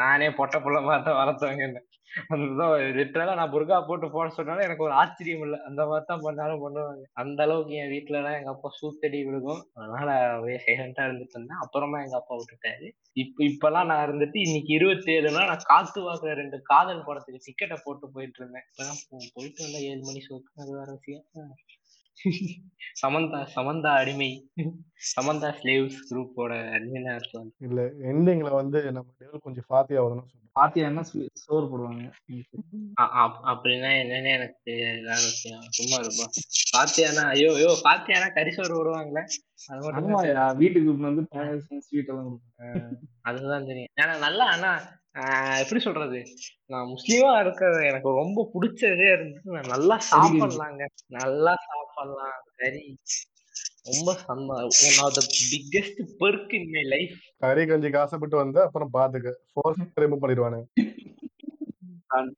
நானே 0.00 0.28
பொட்ட 0.40 0.58
புள்ள 0.66 0.80
மாதிரி 0.88 1.18
வளர்த்தவங்க 1.22 1.66
அதுதான் 1.68 1.88
லிட்டரலா 2.96 3.34
நான் 3.40 3.52
புர்கா 3.52 3.76
போட்டு 3.88 4.06
போட 4.10 4.28
சொன்னாலும் 4.36 4.66
எனக்கு 4.66 4.86
ஒரு 4.86 4.94
ஆச்சரியம் 5.00 5.44
இல்லை. 5.46 5.58
அந்த 5.68 5.82
மாதிரி 5.86 6.06
தான் 6.06 6.24
பண்ணாலும் 6.24 6.62
பண்ணுவாங்க. 6.64 7.04
அந்த 7.14 7.40
அளவுக்கு 7.42 7.74
என் 7.82 7.92
வீட்டுலலாம் 7.94 8.38
எங்க 8.38 8.50
அப்பா 8.50 8.70
சூத்தடி 8.78 9.20
விழுகும். 9.28 9.62
அதனால 9.74 10.08
அப்படியே 10.34 10.58
சைலண்டா 10.66 11.06
இருந்துட்டு 11.08 11.36
இருந்தேன். 11.38 11.62
அப்புறமா 11.64 12.00
எங்க 12.02 12.16
அப்பா 12.16 12.36
விட்டுட்டாரு. 12.40 12.88
இப்ப 13.16 13.44
இப்பெல்லாம் 13.44 13.88
நான் 13.90 14.04
இருந்துட்டு 14.06 14.38
இன்னைக்கு 14.46 14.72
இருபத்தி 14.72 15.10
ஏழுனா 15.16 15.44
நான் 15.46 15.68
காத்து 15.72 16.00
வாக்குற 16.08 16.34
ரெண்டு 16.34 16.60
காதல் 16.62 17.06
படத்துக்கு 17.08 17.44
டிக்கெட்டை 17.48 17.78
போட்டு 17.84 18.08
போயிட்டு 18.16 18.40
இருந்தேன். 18.42 18.66
இப்பதான் 18.68 19.02
போயிட்டு 19.36 19.64
வந்தா 19.64 19.80
ஏழு 19.90 20.02
மணி 20.08 20.22
சோக்கு 20.28 20.62
அது 20.62 20.72
வேற 20.78 20.90
விஷயம். 20.98 21.24
சமந்தா 23.00 23.38
சமந்தா 23.54 23.90
அடிமை. 24.00 24.30
சமந்தா 25.10 25.48
ஸ்லேவ்ஸ் 25.58 26.00
குரூப்போட 26.08 26.52
அட்மினா 26.76 27.12
இருக்கலாம் 27.18 27.50
இல்ல 27.66 27.80
எண்டிங்ல 28.10 28.50
வந்து 28.60 28.78
நம்ம 28.96 29.08
டெவல் 29.20 29.44
கொஞ்சம் 29.46 29.66
ஃபாத்தி 29.68 29.94
ஆகுதுன்னு 30.00 30.24
சொல்றோம். 30.24 30.36
பாத்தியான்னா 30.56 31.02
சோறு 31.42 31.66
போடுவாங்க? 31.72 32.06
அப்படின்னா 33.52 33.90
என்னன்னு 34.00 34.30
எனக்கு 34.38 34.72
சும்மா 35.78 35.98
இருப்போம் 36.02 36.32
பாத்தியானா 36.74 37.24
ஐயோ 37.34 37.50
ஐயோ 37.58 37.72
பாத்தியானா 37.86 38.28
கரிசோறு 38.38 38.74
விடுவாங்களே 38.78 39.22
அது 39.70 39.80
மட்டும் 39.84 40.58
வீட்டுக்கு 40.62 40.96
வந்து 41.08 41.24
ஸ்வீட் 41.88 42.10
எல்லாம் 42.12 42.32
அதுதான் 43.28 43.68
தெரியும். 43.70 43.92
ஆனா 44.04 44.14
நல்லா 44.26 44.46
ஆனா 44.56 44.72
எப்படி 45.60 45.80
சொல்றது? 45.80 46.18
நான் 46.66 46.90
முஸ்லீமா 46.90 47.30
இருக்கிறது 47.40 47.80
எனக்கு 47.86 48.10
ரொம்ப 48.14 48.40
பிடிச்சதே 48.54 49.08
இருந்துட்டு 49.14 49.54
நான் 49.56 49.72
நல்லா 49.74 49.96
சாப்பிடலாங்க. 50.10 50.82
நல்லா 51.18 51.54
சாப்பிடலாம். 51.66 52.38
கறி 52.56 52.84
ரொம்ப 53.84 54.12
சந்தோஷம் 54.28 54.88
one 54.88 55.00
of 55.04 55.16
the 55.18 55.22
biggest 55.50 56.00
perk 56.22 56.52
in 56.54 56.70
my 56.70 56.82
life 56.84 57.14
கறி 57.36 57.64
கஞ்சிக்கு 57.64 57.96
ஆசைப்பட்டு 57.96 58.36
வந்த 58.36 58.58
அப்புறம் 58.62 58.92
பாத்துக்க. 58.98 59.32
ஃபோர்ஸ் 59.52 59.82
ரிமூவ் 60.00 60.22
பண்ணிடுவானு 60.24 60.60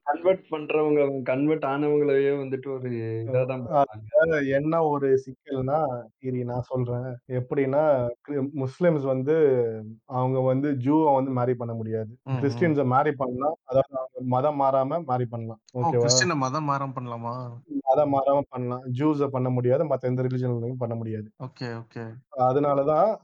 கன்வெர்ட் 0.03 0.45
பண்றவங்க 0.51 1.23
கன்வெர்ட் 1.23 1.63
ஆனவங்களையே 1.63 2.31
வந்துட்டு 2.33 2.75
ஒரு 2.75 2.91
பார்ப்பாங்க. 2.91 3.85
அதுல 3.85 4.41
என்ன 4.41 4.83
ஒரு 4.83 5.23
சிக்கல்னா 5.27 6.03
இரி 6.23 6.45
நான் 6.45 6.61
சொல்றேன். 6.61 7.17
எப்படின்னா 7.29 8.09
கிரி- 8.29 8.65
முஸ்லிம்ஸ் 8.65 9.03
வந்து 9.03 9.69
அவங்க 10.05 10.41
வந்து 10.41 10.71
ஜூவை 10.73 11.15
வந்து 11.15 11.31
மேரி 11.31 11.55
பண்ண 11.55 11.75
முடியாது. 11.75 12.19
ம், 12.23 12.33
ம். 12.33 12.37
கிறிஸ்டியன்ஸை 12.37 12.85
மேரி 12.85 13.13
பண்ணலாம் 13.13 13.55
அதாவது 13.65 13.97
அவங்க 13.97 14.11
மதம் 14.21 14.61
மாறாம 14.61 15.05
மேரி 15.05 15.25
பண்ணலாம். 15.25 15.61
ஓ 15.73 15.83
ஓகேவா 15.83 15.95
கிறிஸ்டியனை 15.95 16.35
மதம் 16.35 16.65
மாறம் 16.65 16.93
பண்ணலாமா? 17.01 17.49
மதம் 17.83 18.13
மாறாம 18.15 18.41
பண்ணலாம். 18.49 18.83
ஜூஸை 18.93 19.27
பண்ண 19.27 19.51
முடியாது 19.51 19.85
மத்த 19.85 20.01
எந்த 20.01 20.23
ரிலிஜன்லையும் 20.23 20.75
பண்ண 20.79 20.95
முடியாது. 20.95 21.31
Okay 21.45 21.63
okay. 21.63 22.13
அதனாலதான் 22.39 23.17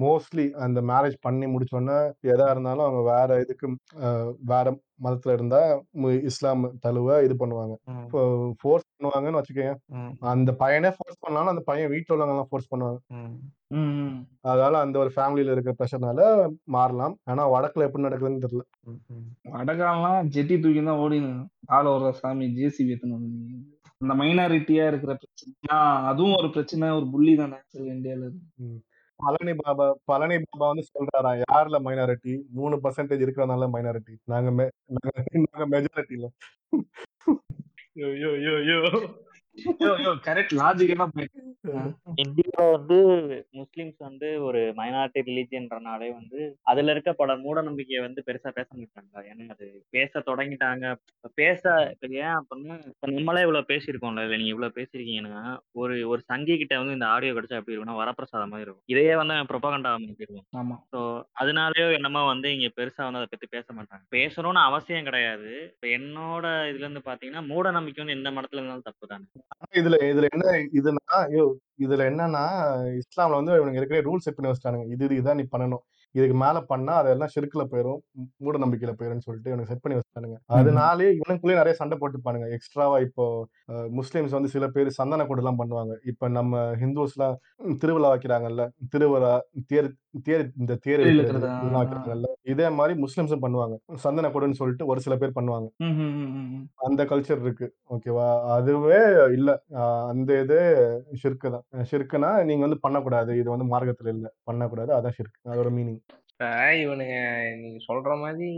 மோஸ்ட்லி 0.00 0.50
அந்த 0.50 0.82
மேரேஜ் 0.82 1.14
பண்ணி 1.20 1.46
முடிச்சோன்னே 1.46 2.12
எதா 2.22 2.50
இருந்தாலும் 2.50 2.84
அவங்க 2.84 3.02
வேற 3.02 3.40
இதுக்கு 3.40 3.76
வேற 4.40 4.78
மதத்துல 5.02 5.32
இருந்தா 5.32 5.60
மு- 5.94 6.22
இஸ்லாம் 6.22 6.72
தழுவ 6.80 7.24
இது 7.24 7.34
பண்ணுவாங்க. 7.38 7.74
ம், 7.84 8.54
ஃபோர்ஸ் 8.58 8.88
பண்ணுவாங்கன்னு 8.94 9.40
வச்சுக்கோங்க 9.40 9.74
ம், 9.86 10.12
அந்த 10.26 10.52
பையனே 10.52 10.90
ஃபோர்ஸ் 10.90 11.18
பண்ணாலும் 11.18 11.48
அந்த 11.48 11.62
பையன் 11.64 11.90
வீட்டுல 11.90 12.12
உள்ளவங்க 12.12 12.28
எல்லாம் 12.28 12.50
ஃபோர்ஸ் 12.50 12.74
பண்ணுவாங்க. 12.74 12.98
ம். 13.14 13.36
ம் 13.74 14.18
அதனால 14.40 14.78
அந்த 14.78 14.98
ஒரு 14.98 15.10
ஃபேமிலியில 15.16 15.52
இருக்கிற 15.52 15.74
ப்ரெஷர்னால 15.74 16.20
மாறலாம். 16.64 17.16
ஆனா 17.24 17.50
வடக்குல 17.50 17.82
எப்படி 17.82 18.04
நடக்குதுன்னு 18.04 18.44
தெரியல. 18.46 18.62
ம், 18.82 19.00
ம். 19.08 19.26
வடகாலாம் 19.52 20.28
ஜெட்டி 20.28 20.60
தூக்கி 20.60 20.84
தான் 20.84 20.98
ஓடினு. 20.98 21.32
ஆள 21.66 21.88
வர 21.88 22.12
சாமி 22.12 22.46
ஜேசிபி 22.56 22.88
எத்தனை 22.88 23.16
அந்த 24.00 24.14
மைனாரிட்டியா 24.14 24.86
இருக்கிற 24.86 25.12
பிரச்சனை 25.14 25.54
அதுவும் 26.06 26.34
ஒரு 26.34 26.50
பிரச்சனை 26.50 26.90
ஒரு 26.90 27.10
புள்ளி 27.10 27.36
தானே 27.36 27.56
இந்தியால 27.88 28.24
இருக்கு. 28.24 28.42
ம். 28.56 28.78
பழனி 29.20 29.52
பாபா 29.58 29.86
பழனி 30.04 30.36
பாபா 30.44 30.66
வந்து 30.68 30.84
சொல்றாராம் 30.88 31.40
யாருல 31.44 31.78
மைனாரிட்டி 31.86 32.34
மூணு 32.52 32.76
பர்சன்டேஜ் 32.84 33.24
இருக்கிறனால 33.24 33.68
மைனாரிட்டி 33.74 34.14
நாங்க 34.26 34.50
மெ- 34.52 34.72
நாங்க 34.96 35.14
நாங்க 35.46 35.66
மெஜாரிட்டில 35.72 36.28
ஐயோ 38.08 38.30
ஐயோ 38.36 38.52
ஐயோ. 38.60 38.78
கரெக்ட் 40.26 40.54
இந்தியால 42.18 42.64
வந்து 42.70 42.96
முஸ்லிம்ஸ் 43.58 43.98
வந்து 44.00 44.28
ஒரு 44.42 44.60
மைனாரிட்டி 44.78 45.20
ரிலீஜியன்றனாலே 45.28 46.08
வந்து 46.12 46.38
அதுல 46.70 46.92
இருக்க 46.94 47.12
பல 47.14 47.36
மூட 47.36 47.62
நம்பிக்கையை 47.62 48.00
வந்து 48.04 48.24
பெருசா 48.28 48.50
பேச 48.50 48.68
மாட்டாங்க. 48.74 49.24
ஏன்னா 49.30 49.46
அது 49.54 49.66
பேச 49.90 50.22
தொடங்கிட்டாங்க. 50.28 50.84
இப்ப 51.16 51.30
பேச 51.34 51.62
இப்ப 51.94 52.06
ஏன் 52.20 52.36
அப்படின்னா 52.38 52.76
இப்ப 52.90 53.10
நம்மளே 53.10 53.44
இவ்வளவு 53.46 53.70
பேசியிருக்கோம்ல 53.70 54.24
இல்ல 54.26 54.36
நீங்க 54.36 54.54
இவ்வளவு 54.54 54.76
பேசியிருக்கீங்கன்னா 54.78 55.42
ஒரு 55.76 55.96
ஒரு 56.08 56.20
சங்கி 56.30 56.56
கிட்ட 56.56 56.80
வந்து 56.80 56.96
இந்த 56.98 57.08
ஆடியோ 57.08 57.34
கிடைச்சா 57.34 57.60
எப்படி 57.60 57.74
இருக்கும்னா 57.74 58.00
வரப்பிரசாதம் 58.00 58.52
மாதிரி 58.52 58.66
இருக்கும். 58.66 58.86
இதையே 58.86 59.14
வந்து 59.22 59.36
ப்ரொபகண்டா 59.50 59.92
பண்ணிருவோம் 59.96 60.46
ஆமா. 60.58 60.76
ஸோ 60.92 61.00
அதனாலயோ 61.40 61.88
என்னமோ 61.98 62.22
வந்து 62.26 62.48
இங்க 62.56 62.70
பெருசா 62.78 63.02
வந்து 63.06 63.22
அதை 63.22 63.30
பத்தி 63.30 63.48
பேச 63.48 63.66
மாட்டாங்க. 63.72 64.04
பேசணும்னு 64.12 64.62
அவசியம் 64.68 65.08
கிடையாது. 65.08 65.50
இப்ப 65.72 65.86
என்னோட 65.96 66.46
இதுல 66.70 66.86
இருந்து 66.86 67.02
பாத்தீங்கன்னா 67.06 67.44
மூட 67.48 67.70
நம்பிக்கை 67.76 68.02
வந்து 68.02 68.18
எந்த 68.18 68.30
மடத்துல 68.32 68.60
இருந்தாலும் 68.60 68.88
தப்பு 68.88 69.06
தானே 69.06 69.26
இதுல 69.74 69.96
இதுல 70.04 70.26
என்ன 70.28 70.46
இதுனா 70.72 71.02
ஐயோ 71.22 71.44
இதுல 71.80 72.02
என்னன்னா 72.10 72.42
இஸ்லாம்ல 73.00 73.38
வந்து 73.38 73.52
இவனுங்க 73.52 73.76
இருக்கிற 73.76 74.00
ரூல்ஸ் 74.02 74.26
செட் 74.26 74.34
பண்ணி 74.34 74.50
வச்சிட்டானுங்க? 74.50 74.92
இது 74.92 75.04
இதுதான் 75.10 75.36
நீ 75.36 75.44
பண்ணணும். 75.52 75.82
இதுக்கு 76.14 76.36
மேல 76.36 76.60
பண்ணா 76.62 76.92
அதெல்லாம் 76.94 77.28
ஷிர்க்ல 77.34 77.62
போயிரும். 77.64 77.98
மூ- 78.18 78.28
மூட 78.36 78.58
நம்பிக்கையில 78.58 78.92
போயிரும்னு 78.98 79.18
சொல்லிட்டு 79.18 79.50
இவனுக்கு 79.50 79.72
செட் 79.72 79.80
பண்ணி 79.80 79.98
வச்சிட்டானுங்க. 79.98 80.36
அதனாலே 80.50 81.08
இவனுக்குள்ளேயே 81.12 81.54
நிறைய 81.54 81.74
சண்டை 81.74 81.98
போட்டுப்பானுங்க. 81.98 82.52
எக்ஸ்ட்ராவா 82.52 82.98
இப்போ 82.98 83.24
அஹ், 83.68 83.88
முஸ்லிம்ஸ் 83.92 84.30
வந்து 84.30 84.48
சில 84.48 84.68
பேர் 84.68 84.88
சந்தன 84.90 85.26
கூடு 85.26 85.42
எல்லாம் 85.42 85.58
பண்ணுவாங்க. 85.58 85.94
இப்ப 86.04 86.28
நம்ம 86.28 86.54
ஹிந்துஸ்லாம் 86.76 87.36
திருவிழா 87.78 88.10
வைக்கிறாங்கல்ல 88.14 88.64
திருவிழா 88.90 89.32
தேர் 89.66 89.90
தேர் 90.26 90.44
இந்த 90.60 90.72
தேர் 90.84 91.00
தேர் 91.00 91.10
இழுக்கிறது 91.10 91.46
இழுக்கிறது, 91.46 91.48
இதெல்லாம் 91.58 91.80
வைக்கிறாங்கல்ல 91.80 92.28
இதே 92.52 92.68
மாதிரி 92.76 92.94
முஸ்லிம்ஸும் 93.02 93.42
பண்ணுவாங்க. 93.44 93.74
சந்தன 94.04 94.30
கூடுன்னு 94.34 94.58
சொல்லிட்டு 94.60 94.88
ஒரு 94.92 95.00
சில 95.04 95.14
பேர் 95.20 95.34
பண்ணுவாங்க. 95.38 95.68
அந்த 96.86 97.04
கல்ச்சர் 97.10 97.42
இருக்கு. 97.44 97.66
ஓகேவா 97.94 98.28
அதுவே 98.56 99.00
இல்ல. 99.38 99.50
அந்த 100.10 100.40
இது 100.44 100.58
ஷிர்க்கு 101.22 101.50
தான். 101.56 101.66
ஷிர்க்குனா 101.90 102.30
நீங்க 102.50 102.64
வந்து 102.66 102.84
பண்ணக்கூடாது. 102.86 103.32
இது 103.40 103.48
வந்து 103.54 103.68
மார்க்கத்துல 103.74 104.14
இல்ல. 104.16 104.28
பண்ணக்கூடாது. 104.50 104.92
அதான் 104.98 105.16
ஷிர்க் 105.18 105.38
அதோட 105.52 105.70
மீனிங் 105.78 106.00
இவனுங்க 106.80 107.14
நீங்க 107.60 107.78
சொல்ற 107.86 108.10
மாதிரி 108.20 108.48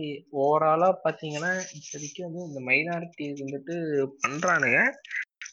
ஓவராலா 0.40 0.88
பாத்தீங்கன்னா 1.04 1.52
இப்போதைக்கு 1.76 2.20
வந்து 2.26 2.40
இந்த 2.48 2.60
மைனாரிட்டி 2.66 3.26
வந்துட்டு 3.38 3.74
பண்றானுங்க. 4.24 4.80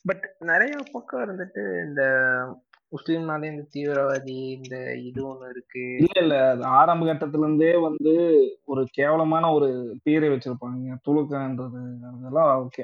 பட் 0.10 0.26
நிறைய 0.50 0.74
பக்கம் 0.94 1.24
இருந்துட்டு 1.26 1.64
இந்த 1.86 2.02
முஸ்லீம்னாலே 2.92 3.46
இந்த 3.46 3.68
தீவிரவாதி 3.74 4.52
இந்த 4.52 4.96
இது 4.96 5.34
ஒண்ணு 5.34 5.50
இருக்கு. 5.50 5.96
இல்ல 5.98 6.22
இல்ல. 6.22 6.58
ஆரம்ப 6.68 7.06
கட்டத்துல 7.06 7.38
இருந்தே 7.38 7.78
வந்து 7.78 8.14
ஒரு 8.66 8.88
கேவலமான 8.92 9.52
ஒரு 9.52 9.98
பேரை 10.04 10.30
வச்சிருப்பாங்க. 10.30 10.96
துலுக்கன்றது 11.08 11.82
அதெல்லாம் 12.18 12.70
ஓகே. 12.70 12.84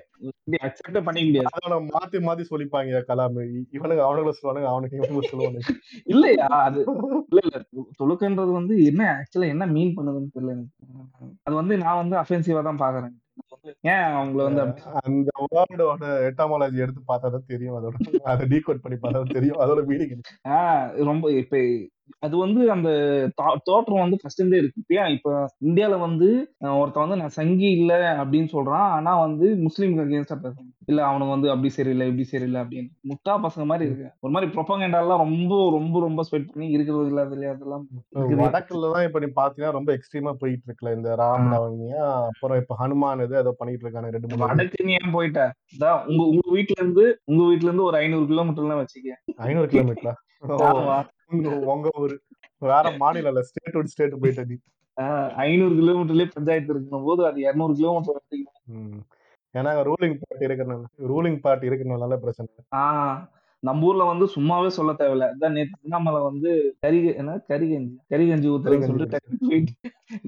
அக்செப்ட் 0.52 1.04
பண்ணிக்க 1.04 1.24
முடியாது. 1.24 1.48
அதோட 1.56 1.88
மாத்தி 1.88 2.16
மாத்தி 2.16 2.44
சொல்லிப்பாங்க 2.50 3.04
கலாம். 3.08 3.36
இ- 3.36 3.66
இவனுங்க 3.72 4.02
அவனுங்களும் 4.02 4.34
சொல்லுவானுங்க 4.44 4.66
அவனுக்கு 4.66 4.98
இவனுங்க 4.98 5.24
சொல்லுவானுங்க. 5.32 5.60
இல்லையா? 6.06 6.46
அது 6.46 6.84
இல்ல 7.30 7.40
இல்ல. 7.42 7.66
துலுக்கன்றது 8.04 8.52
வந்து 8.52 8.84
என்ன 8.84 9.24
ஆக்சுவலா 9.24 9.48
என்ன 9.48 9.66
மீன் 9.66 9.96
பண்ணுதுன்னு 9.98 10.40
தெரியல 10.40 10.48
எனக்கு. 10.48 10.70
அது 11.44 11.56
வந்து 11.56 11.78
நான் 11.78 12.08
வந்து 12.08 12.16
அஃபென்சிவா 12.18 12.76
தான் 12.76 12.80
பாக்குறேன். 12.80 13.23
ஏன் 13.86 14.08
அவங்கள 14.14 14.36
வந்து 14.44 14.62
அந்த 15.02 15.30
வேர்டோட 15.52 16.06
எட்டாமாலஜி 16.24 16.78
எடுத்து 16.78 17.02
பார்த்தா 17.08 17.30
தான் 17.30 17.48
தெரியும். 17.48 17.76
அதோட 17.76 17.96
அதை 18.24 18.48
டீகோட் 18.48 18.82
பண்ணி 18.82 18.98
பார்த்தா 18.98 19.32
தெரியும். 19.32 19.58
அதோட 19.58 19.82
மீனிங் 19.86 20.24
ஆஹ் 20.48 21.04
ரொம்ப 21.04 21.32
இப்ப 21.32 21.58
அது 22.20 22.36
வந்து 22.38 22.62
அந்த 22.72 22.90
தோற்றம் 23.68 24.02
வந்து 24.02 24.20
ஃபர்ஸ்ட் 24.20 24.42
இருந்தே 24.42 24.60
இருக்கு. 24.60 24.82
இப்ப 24.82 24.94
ஏன் 24.96 25.14
இப்ப 25.16 25.30
இந்தியால 25.64 25.96
வந்து 26.02 26.28
அஹ், 26.64 26.76
ஒருத்தன் 26.80 27.06
வந்து 27.06 27.20
நான் 27.22 27.36
சங்கி 27.38 27.70
இல்ல 27.78 27.92
அப்படின்னு 28.22 28.50
சொல்றான். 28.54 28.88
ஆனா 28.94 29.12
வந்து 29.22 29.46
முஸ்லீம்க்கு 29.64 30.04
அகேன்ஸ்டா 30.04 30.38
பேசுறான். 30.38 30.70
இல்ல 30.88 31.02
அவனுக்கு 31.06 31.34
வந்து 31.34 31.52
அப்படி 31.52 31.70
சரியில்லை 31.70 32.08
இப்படி 32.08 32.26
சரியில்லை 32.26 32.60
அப்படின்னு. 32.62 32.90
முட்டா 33.10 33.34
பசங்க 33.44 33.66
மாதிரி 33.66 33.88
இருக்கு. 33.88 34.10
ஒரு 34.22 34.34
மாதிரி 34.34 34.50
ப்ரொபகண்டா 34.54 35.02
எல்லாம் 35.04 35.24
ரொம்ப 35.24 35.54
ரொம்ப 35.76 36.00
ரொம்ப 36.00 36.24
ஸ்பெட் 36.24 36.50
பண்ணி 36.50 36.68
இருக்கிறது 36.72 37.08
இல்ல 37.08 37.22
அதுல 37.24 37.50
அதெல்லாம். 37.54 37.86
வடக்குல 38.44 38.92
தான் 38.94 39.08
இப்ப 39.08 39.20
நீ 39.20 39.30
பாத்தீங்கன்னா 39.36 39.78
ரொம்ப 39.78 39.92
எக்ஸ்ட்ரீமா 39.96 40.34
போயிட்டு 40.42 40.68
இருக்குல்ல 40.68 40.96
இந்த 40.96 41.10
ராமநவமியா 41.22 42.02
அப்புறம் 42.28 42.60
இப்ப 42.62 42.78
ஹனுமான் 42.80 43.24
இது 43.26 43.38
ஏதோ 43.40 43.54
பண்ணிட்டு 43.58 43.86
இருக்காங்க 43.86 44.10
ரெண்டு 44.10 44.30
மூணு. 44.30 44.44
வடக்கு 44.46 44.86
நீ 44.86 44.94
ஏன் 44.96 45.14
போயிட்ட? 45.14 45.42
உங்க 46.10 46.24
உங்க 46.32 46.48
வீட்ல 46.52 46.78
இருந்து 46.78 47.04
உங்க 47.26 47.42
வீட்ல 47.46 47.70
இருந்து 47.70 47.90
ஒரு 47.90 47.98
ஐநூறு 47.98 48.28
கிலோமீட்டர்லாம் 48.28 48.84
வச்சுக்க. 48.84 49.18
ஐநூறு 49.46 49.70
கிலோமீட்டரா. 49.70 50.16
உங்க 51.30 51.90
ஊரு. 52.00 52.22
வேற 52.58 52.92
மாநிலம் 52.98 53.32
இல்ல. 53.32 53.44
ஸ்டேட் 53.44 53.74
விட்டு 53.74 53.90
ஸ்டேட் 53.90 54.14
போயிட்ட 54.14 54.46
நீ. 54.46 54.56
ஐநூறு 55.36 55.76
கிலோமீட்டர்லயே 55.76 56.32
பஞ்சாயத்து 56.34 56.74
இருக்கும் 56.74 57.04
போது 57.04 57.26
அது 57.26 57.40
இருநூறு 57.42 57.74
கிலோமீட்டர். 57.74 58.22
ஏன்னா 59.54 59.72
ரூலிங் 59.88 60.20
பார்ட்டி 60.22 60.46
இருக்கிறனால 60.46 60.84
ரூலிங் 60.98 61.40
பார்ட்டி 61.40 61.68
இருக்கிறனால 61.68 62.18
பிரச்சனை. 62.18 62.52
ஆஹ் 62.76 63.30
நம்ம 63.60 63.86
ஊர்ல 63.86 64.04
வந்து 64.04 64.26
சும்மாவே 64.26 64.68
சொல்ல 64.68 64.92
தேவையில்ல. 64.92 65.30
அதான் 65.32 65.52
நேத்து 65.52 65.80
அண்ணாமலை 65.84 66.22
வந்து 66.22 66.76
கறி 66.80 67.14
என்ன? 67.14 67.38
கறி 67.48 67.72
கஞ்சி 67.72 68.00
கறி 68.08 68.30
கஞ்சி 68.30 68.50
ஊத்துறேன்னு 68.50 68.86
சொல்லிட்டு 68.86 69.20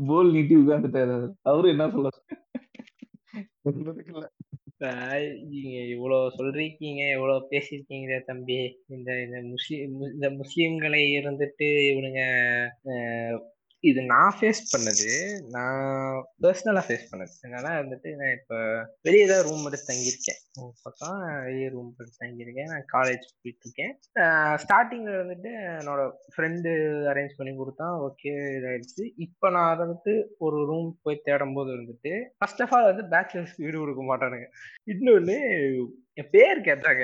போல் 0.06 0.32
நீட்டி 0.32 0.56
உட்கார்ந்துட்டாரு 0.56 1.34
அவரு. 1.42 1.70
என்ன 1.70 1.90
சொல்ல 1.90 2.10
இப்ப 4.76 4.88
நீங்க 5.50 5.76
இவ்வளவு 5.88 6.32
சொல்றீங்க 6.38 6.80
இவ்வளவு 7.12 7.48
பேசியிருக்கீங்களே 7.52 8.18
தம்பி. 8.26 8.58
இந்த 8.88 9.10
இந்த 9.22 9.38
முஸ்லீம் 9.46 9.84
இந்த 10.10 10.28
முஸ்லீம்களை 10.36 11.02
இருந்துட்டு 11.18 11.68
இவனுங்க 11.92 12.22
இது 13.90 14.00
நான் 14.12 14.36
ஃபேஸ் 14.38 14.62
பண்ணது 14.74 15.10
நான் 15.56 15.80
பர்சனலாக 16.44 16.84
ஃபேஸ் 16.88 17.10
பண்ணது. 17.12 17.34
அதனால 17.42 17.74
வந்துட்டு 17.82 18.10
நான் 18.20 18.36
இப்போ 18.38 18.58
வெளியே 19.08 19.26
தான் 19.32 19.44
ரூம் 19.48 19.66
எடுத்து 19.70 19.90
தங்கியிருக்கேன். 19.90 20.40
பக்கம் 20.86 21.18
வெளியே 21.48 21.68
ரூம் 21.76 21.90
எடுத்து 22.02 22.22
தங்கியிருக்கேன். 22.24 22.70
நான் 22.74 22.88
காலேஜ் 22.96 23.26
போயிட்டு 23.42 23.66
இருக்கேன் 23.66 23.94
ஸ்டார்டிங்ல 24.64 25.16
வந்துட்டு 25.24 25.52
என்னோட 25.80 26.04
ஃப்ரெண்டு 26.36 26.72
அரேஞ்ச் 27.14 27.38
பண்ணி 27.40 27.54
கொடுத்தான் 27.62 27.98
ஓகே 28.08 28.34
இதாயிடுச்சு. 28.58 29.06
இப்போ 29.28 29.50
நான் 29.58 29.70
அதை 29.74 29.82
வந்துட்டு 29.86 30.16
ஒரு 30.48 30.60
ரூம் 30.72 30.90
போய் 31.08 31.24
தேடும் 31.28 31.56
போது 31.60 31.72
வந்துட்டு 31.80 32.14
ஃபர்ஸ்ட் 32.40 32.64
ஆஃப் 32.66 32.74
ஆல் 32.78 32.90
வந்து 32.92 33.06
பேச்சுலர்ஸ்க்கு 33.14 33.68
வீடு 33.68 33.84
கொடுக்க 33.84 34.04
மாட்டானுங்க. 34.12 34.50
இன்னொன்று 34.94 35.38
பேர் 36.24 36.62
கேட்டாங்க. 36.62 37.04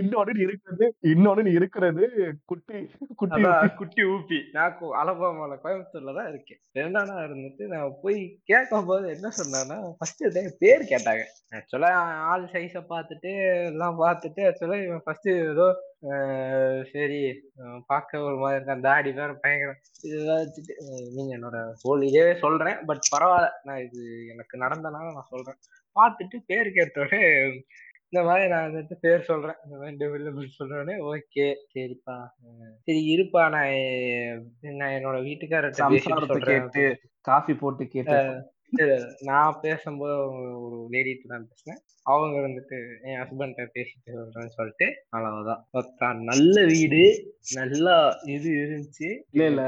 இன்னொன்னு 0.00 0.40
இருக்கிறது 0.40 0.94
இன்னொன்னு 1.02 1.52
இருக்கிறது 1.52 2.04
குட்டி 2.44 2.90
குட்டி 3.16 3.42
குட்டி 3.76 4.02
ஊப்பி. 4.02 4.38
நான் 4.52 4.78
அலபாமால 4.80 5.58
கோயம்புத்தூர்ல 5.64 6.14
தான் 6.14 6.28
இருக்கேன். 6.28 6.60
ரெண்டானா 6.74 7.14
இருந்துட்டு 7.26 7.66
நான் 7.66 7.94
போய் 8.02 8.40
கேட்கும் 8.44 8.84
போது 8.84 9.08
என்ன 9.08 9.30
சொன்னான்னா 9.30 9.90
ஃபர்ஸ்ட் 9.98 10.24
பேர் 10.58 10.82
கேட்டாங்க. 10.82 11.22
ஆக்சுவலா 11.54 11.92
ஆள் 12.30 12.44
சைஸை 12.44 12.82
பார்த்துட்டு 12.88 13.32
எல்லாம் 13.66 14.00
பார்த்துட்டு 14.00 14.40
ஆக்சுவலாக 14.48 14.84
இவன் 14.84 15.04
ஃபர்ஸ்ட் 15.04 15.28
ஏதோ 15.28 15.68
சரி 16.92 17.20
பார்க்க 17.86 18.20
ஒரு 18.22 18.36
மாதிரி 18.36 18.64
இருக்கான். 18.64 18.80
தாடி 18.80 19.12
வேற 19.12 19.34
பயங்கரம். 19.34 19.80
இதெல்லாம் 20.02 20.38
வச்சுட்டு 20.38 20.74
அஹ் 20.84 21.08
நீங்க 21.14 21.36
என்னோட 21.38 21.72
ஹோல் 21.84 22.02
இதே 22.02 22.34
சொல்றேன். 22.38 22.78
பட் 22.86 23.04
பரவாயில்ல 23.16 23.48
நான் 23.62 23.84
இது 23.84 24.26
எனக்கு 24.28 24.58
நடந்தனால 24.58 25.12
நான் 25.12 25.30
சொல்றேன். 25.30 25.58
பார்த்துட்டு 25.96 26.36
பேர் 26.46 26.68
கேட்டோடனே 26.68 27.22
இந்த 28.12 28.20
மாதிரி 28.26 28.44
நான் 28.48 28.66
வந்துட்டு 28.66 28.94
பேர் 29.00 29.26
சொல்றேன். 29.30 29.58
இந்த 29.64 29.74
மாதிரி 29.78 29.96
டெவலபிள் 30.02 30.54
சொல்றோடனே 30.58 30.94
ஓகே 31.10 31.46
சரிப்பா. 31.74 32.16
சரி 32.86 33.00
இருப்பா. 33.14 33.42
நான் 33.50 34.94
என்னோட 34.96 35.18
வீட்டுக்காரர்கிட்ட 35.26 36.00
சொல்றேன். 36.06 36.70
கேட்டு 36.70 36.84
காஃபி 37.28 37.54
போட்டு 37.54 37.86
கேட்டு 37.88 38.18
நான் 39.20 39.60
பேசும்போது 39.62 40.14
ஒரு 40.64 40.78
லேடிட்டு 40.94 41.26
தான் 41.26 41.46
பேசினேன். 41.50 41.78
அவங்க 42.06 42.36
வந்துட்டு 42.46 42.76
என் 43.06 43.18
ஹஸ்பண்ட 43.20 43.64
பேசிட்டு 43.76 44.16
சொல்றேன்னு 44.16 44.56
சொல்லிட்டு 44.56 44.86
அவ்வளவுதான். 45.10 45.62
நல்ல 46.30 46.64
வீடு 46.72 47.02
நல்லா 47.54 47.94
இது 48.34 48.50
இருந்துச்சு. 48.62 49.08
இல்ல 49.34 49.46
இல்ல. 49.52 49.62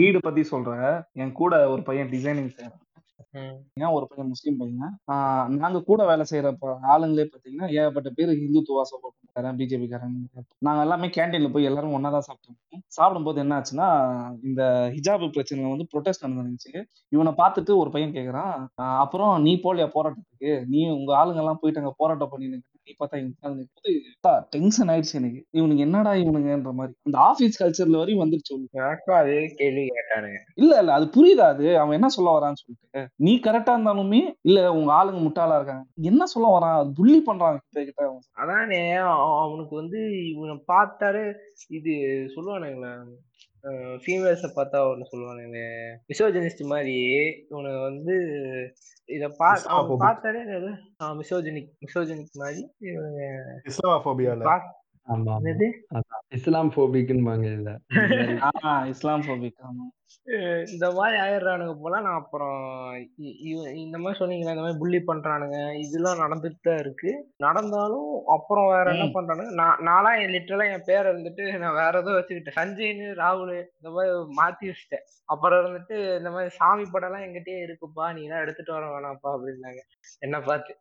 வீடு 0.00 0.20
பத்தி 0.20 0.44
சொல்ற 0.52 0.76
என் 1.22 1.38
கூட 1.40 1.54
ஒரு 1.74 1.82
பையன் 1.82 2.12
டிசைனிங் 2.14 2.54
சார் 2.58 2.74
ம், 3.34 3.52
ஏன் 3.80 3.92
ஒரு 3.96 4.06
பையன் 4.08 4.30
முஸ்லீம் 4.30 4.58
பையன். 4.58 4.90
நாங்க 5.56 5.78
கூட 5.86 6.00
வேலை 6.08 6.24
செய்யற 6.30 6.48
ப- 6.58 6.78
ஆளுங்களே 6.92 7.24
பாத்தீங்கன்னா 7.26 7.68
ஏகப்பட்ட 7.76 8.08
பேர் 8.16 8.32
ஹிந்துத்துவா 8.40 8.82
சப்போர்ட் 8.90 9.18
பிஜேபி 9.58 9.86
காரன் 9.88 10.16
நாங்க 10.62 10.80
எல்லாமே 10.82 11.08
கேன்டீன்ல 11.14 11.48
போய் 11.52 11.68
எல்லாரும் 11.68 11.94
ஒன்னா 11.96 12.10
தான் 12.10 12.26
சாப்பிட்டோம் 12.26 12.58
சாப்பிடும்போது 12.96 13.38
என்ன 13.40 13.56
ஆச்சுன்னா 13.58 13.88
இந்த 14.44 14.62
ஹிஜாபு 14.96 15.28
பிரச்சனை 15.34 15.70
வந்து 15.70 15.86
ப்ரொடெஸ்ட் 15.92 16.26
நடந்துச்சு 16.30 16.72
இவனை 17.12 17.32
பார்த்துட்டு 17.38 17.74
ஒரு 17.78 17.90
பையன் 17.90 18.16
கேக்குறான் 18.16 18.52
அப்புறம் 18.98 19.32
நீ 19.42 19.54
போலியா 19.64 19.88
போராட்டத்துக்கு? 19.94 20.52
நீ 20.68 20.82
உங்க 20.98 21.12
ஆளுங்க 21.18 21.42
எல்லாம் 21.42 21.60
போயிட்டு 21.62 21.82
அங்க 21.82 21.94
போராட்டம் 21.98 22.32
பண்ணிட்டு 22.32 22.71
நீ 22.84 22.94
பார்த்தா 22.98 23.32
இங்க 24.20 24.46
டென்ஷன் 24.50 24.88
ஆயிடுச்சு 24.88 25.14
எனக்கு. 25.14 25.46
இவனுக்கு 25.50 25.82
என்னடா 25.82 26.12
இவனுங்கன்ற 26.12 26.72
மாதிரி. 26.72 26.96
அந்த 27.02 27.18
ஆபீஸ் 27.18 27.62
கல்ச்சர்ல 27.62 27.96
வரையும் 27.96 28.24
வந்துருச்சு 28.24 28.54
உனக்கு. 28.54 29.14
அதே 29.14 29.52
கேள்வி 29.56 29.80
கேட்டானுங்க. 29.80 30.36
இல்ல 30.54 30.78
இல்ல 30.78 30.92
அது 30.92 31.04
புரியுதா 31.04 31.40
அது? 31.40 31.78
அவன் 31.78 31.92
என்ன 31.92 32.08
சொல்ல 32.08 32.30
வரான்னு 32.30 32.52
சொல்லிட்டு. 32.52 33.14
நீ 33.16 33.36
கரெக்டா 33.36 33.78
இருந்தாலுமே 33.78 34.34
இல்ல 34.42 34.72
உங்க 34.72 34.92
ஆளுங்க 34.92 35.14
முட்டாளா 35.14 35.54
இருக்காங்க. 35.54 35.84
என்ன 35.94 36.26
சொல்ல 36.26 36.58
வரான்? 36.58 36.78
அது 36.78 36.92
புள்ளி 36.92 37.22
பண்றான் 37.26 37.56
கிட்ட 37.56 37.84
கிட்ட. 37.84 38.18
அதானே 38.32 38.92
அவ- 38.92 39.48
அவனுக்கு 39.48 39.76
வந்து 39.76 40.28
இவனை 40.30 40.62
பார்த்தாலே 40.66 41.20
இது 41.68 41.92
சொல்லுவானுங்களே. 42.36 43.04
ஃபீமேல்ஸை 43.70 44.50
பார்த்தா 44.56 44.90
ஒன்று 44.90 45.08
சொல்லுவானுங்களே 45.12 45.96
மிசோஜனிஸ்ட் 46.08 46.66
மாதிரி. 46.66 46.96
இவனை 47.48 47.80
வந்து 47.80 48.14
இதை 49.04 49.30
பா. 49.36 49.58
பார்த்தாலே 49.98 50.38
மிசோஜனிக் 51.00 51.70
மிசோஜனிக் 51.86 52.32
மாதிரி 52.32 52.70
இவனுங்க 52.80 53.36
இஸ்லாமோபியால 53.64 54.60
இஸ்லாம் 56.30 56.70
இந்த 57.52 57.78
ஆஹ் 58.62 58.86
இஸ்லாம் 58.86 59.22
phobic, 59.22 59.52
ஆமா 59.60 59.84
இந்த 60.74 60.86
மாதிரி 60.96 61.16
ஆயிடுறானுங்க 61.22 61.74
போல. 61.82 62.00
நான் 62.06 62.20
அப்புறம் 62.20 62.58
இந்த 63.84 63.96
மாதிரி 64.02 64.18
சொன்னீங்களே 64.20 64.54
இந்த 64.54 64.64
மாதிரி 64.64 64.80
புள்ளி 64.82 65.00
பண்றானுங்க. 65.08 65.58
இதெல்லாம் 65.84 66.22
நடந்துட்டு 66.24 66.60
தான் 66.68 66.82
இருக்கு. 66.84 67.12
நடந்தாலும் 67.46 68.10
அப்புறம் 68.36 68.68
வேற 68.74 68.86
என்ன. 68.94 69.08
பண்றானுங்க? 69.16 69.54
நான் 69.60 69.82
நான்லாம் 69.88 70.18
என் 70.22 70.34
லிட்டரலா 70.36 70.68
என் 70.74 70.86
பேரை 70.90 71.06
இருந்துட்டு 71.12 71.46
நான் 71.64 71.78
வேற 71.82 72.02
ஏதோ 72.04 72.16
வச்சுக்கிட்டேன். 72.18 72.58
சஞ்சய்னு 72.60 73.08
ராகுல் 73.22 73.54
இந்த 73.78 73.90
மாதிரி 73.96 74.12
மாத்தி 74.40 74.70
வச்சுட்டேன். 74.70 75.06
அப்புறம் 75.34 75.60
இருந்துட்டு 75.62 75.96
இந்த 76.20 76.30
மாதிரி 76.36 76.52
சாமி 76.60 76.86
படம் 76.94 77.08
எல்லாம் 77.10 77.26
எங்கிட்டயே 77.26 77.60
இருக்குப்பா 77.66 78.06
நீ 78.16 78.22
எல்லாம் 78.28 78.44
எடுத்துட்டு 78.44 78.76
வர 78.76 78.86
வேணாம்ப்பா 78.94 79.32
அப்படின்னாங்க. 79.36 79.82
என்ன 80.26 80.36
பார்த்து 80.48 80.72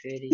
சரி. 0.00 0.30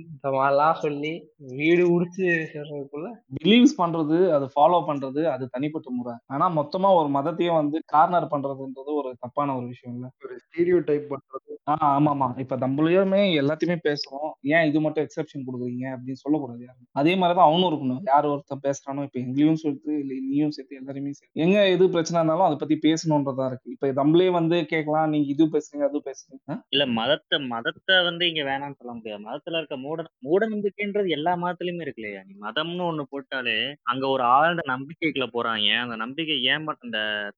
இந்த 0.00 0.28
மாதிரிலாம் 0.36 0.80
சொல்லி 0.82 1.12
வீடு 1.60 1.84
உடிச்சு 1.94 2.26
சேர்றதுக்குள்ள 2.50 3.08
பிலீவ்ஸ் 3.38 3.74
பண்றது 3.80 4.16
அது 4.36 4.46
ஃபாலோ 4.54 4.78
பண்றது 4.88 5.22
அது 5.34 5.44
தனிப்பட்ட 5.54 5.88
முறை. 5.98 6.14
ஆனா 6.34 6.46
மொத்தமா 6.58 6.88
ஒரு 7.00 7.08
மதத்தையே 7.30 7.52
வந்து 7.54 7.78
கார்னர் 7.86 8.30
பண்றதுன்றது 8.30 8.92
ஒரு 8.96 9.10
தப்பான 9.20 9.56
ஒரு 9.56 9.66
விஷயம் 9.66 9.94
இல்ல. 9.96 10.06
ஒரு 10.24 10.34
ஸ்டீரியோ 10.44 10.78
டைப் 10.84 11.06
பண்றது. 11.10 11.36
ஆஹ் 11.70 11.84
ஆமா 11.90 12.10
ஆமா 12.14 12.26
இப்ப 12.38 12.56
நம்மளையுமே 12.58 13.20
எல்லாத்தையுமே 13.40 13.76
பேசுறோம். 13.84 14.30
ஏன் 14.50 14.66
இது 14.66 14.80
மட்டும் 14.80 15.04
எக்ஸெப்ஷன் 15.04 15.44
கொடுக்குறீங்க 15.46 15.84
அப்படின்னு 15.92 16.20
சொல்லக்கூடாது 16.20 16.62
யாரும். 16.62 16.88
அதே 16.94 17.14
மாதிரிதான் 17.16 17.48
அவனும் 17.48 17.68
இருக்கணும். 17.70 18.00
யார் 18.08 18.28
ஒருத்தன் 18.30 18.62
பேசுறானோ 18.62 19.02
இப்ப 19.02 19.18
எங்களையும் 19.20 19.60
சேர்த்து 19.62 19.92
இல்ல 20.00 20.12
நீயும் 20.26 20.50
சேர்த்து 20.50 20.78
எல்லாருமே 20.80 21.12
சேர்த்து. 21.12 21.42
எங்க 21.44 21.58
எது 21.70 21.84
பிரச்சனை 21.90 22.18
இருந்தாலும் 22.20 22.46
அதை 22.46 22.58
பத்தி 22.58 22.78
பேசணுன்றதா 22.86 23.46
இருக்கு. 23.50 23.68
இப்ப 23.70 23.92
நம்மளே 24.00 24.28
வந்து 24.30 24.58
கேட்கலாம் 24.66 25.10
நீங்க 25.10 25.28
இது 25.28 25.46
பேசுறீங்க 25.54 25.86
அது 25.90 26.00
பேசுறீங்க? 26.06 26.56
இல்ல 26.70 26.86
மதத்தை 26.94 27.38
மதத்தை 27.50 27.96
வந்து 28.04 28.24
இங்க 28.28 28.42
வேணாம்னு 28.44 28.78
சொல்ல 28.78 28.94
முடியாது. 28.94 29.22
மதத்துல 29.24 29.60
இருக்க 29.60 29.78
மூட 29.78 29.98
மூட 30.22 30.42
நம்பிக்கைன்றது 30.50 31.08
எல்லா 31.10 31.34
மதத்துலயுமே 31.38 31.84
இருக்கு 31.84 32.02
இல்லையா? 32.02 32.22
நீ 32.26 32.34
மதம்னு 32.40 32.88
ஒண்ணு 32.90 33.04
போட்டாலே 33.12 33.58
அங்க 33.90 34.04
ஒரு 34.08 34.24
ஆழ்ந்த 34.34 34.62
நம்பிக்கைக்குள்ள 34.72 35.28
போறாங்க 35.34 35.48
அந்த 35.84 35.96
நம்பிக்கை 36.00 36.18
ஏமாற்ற 36.50 36.78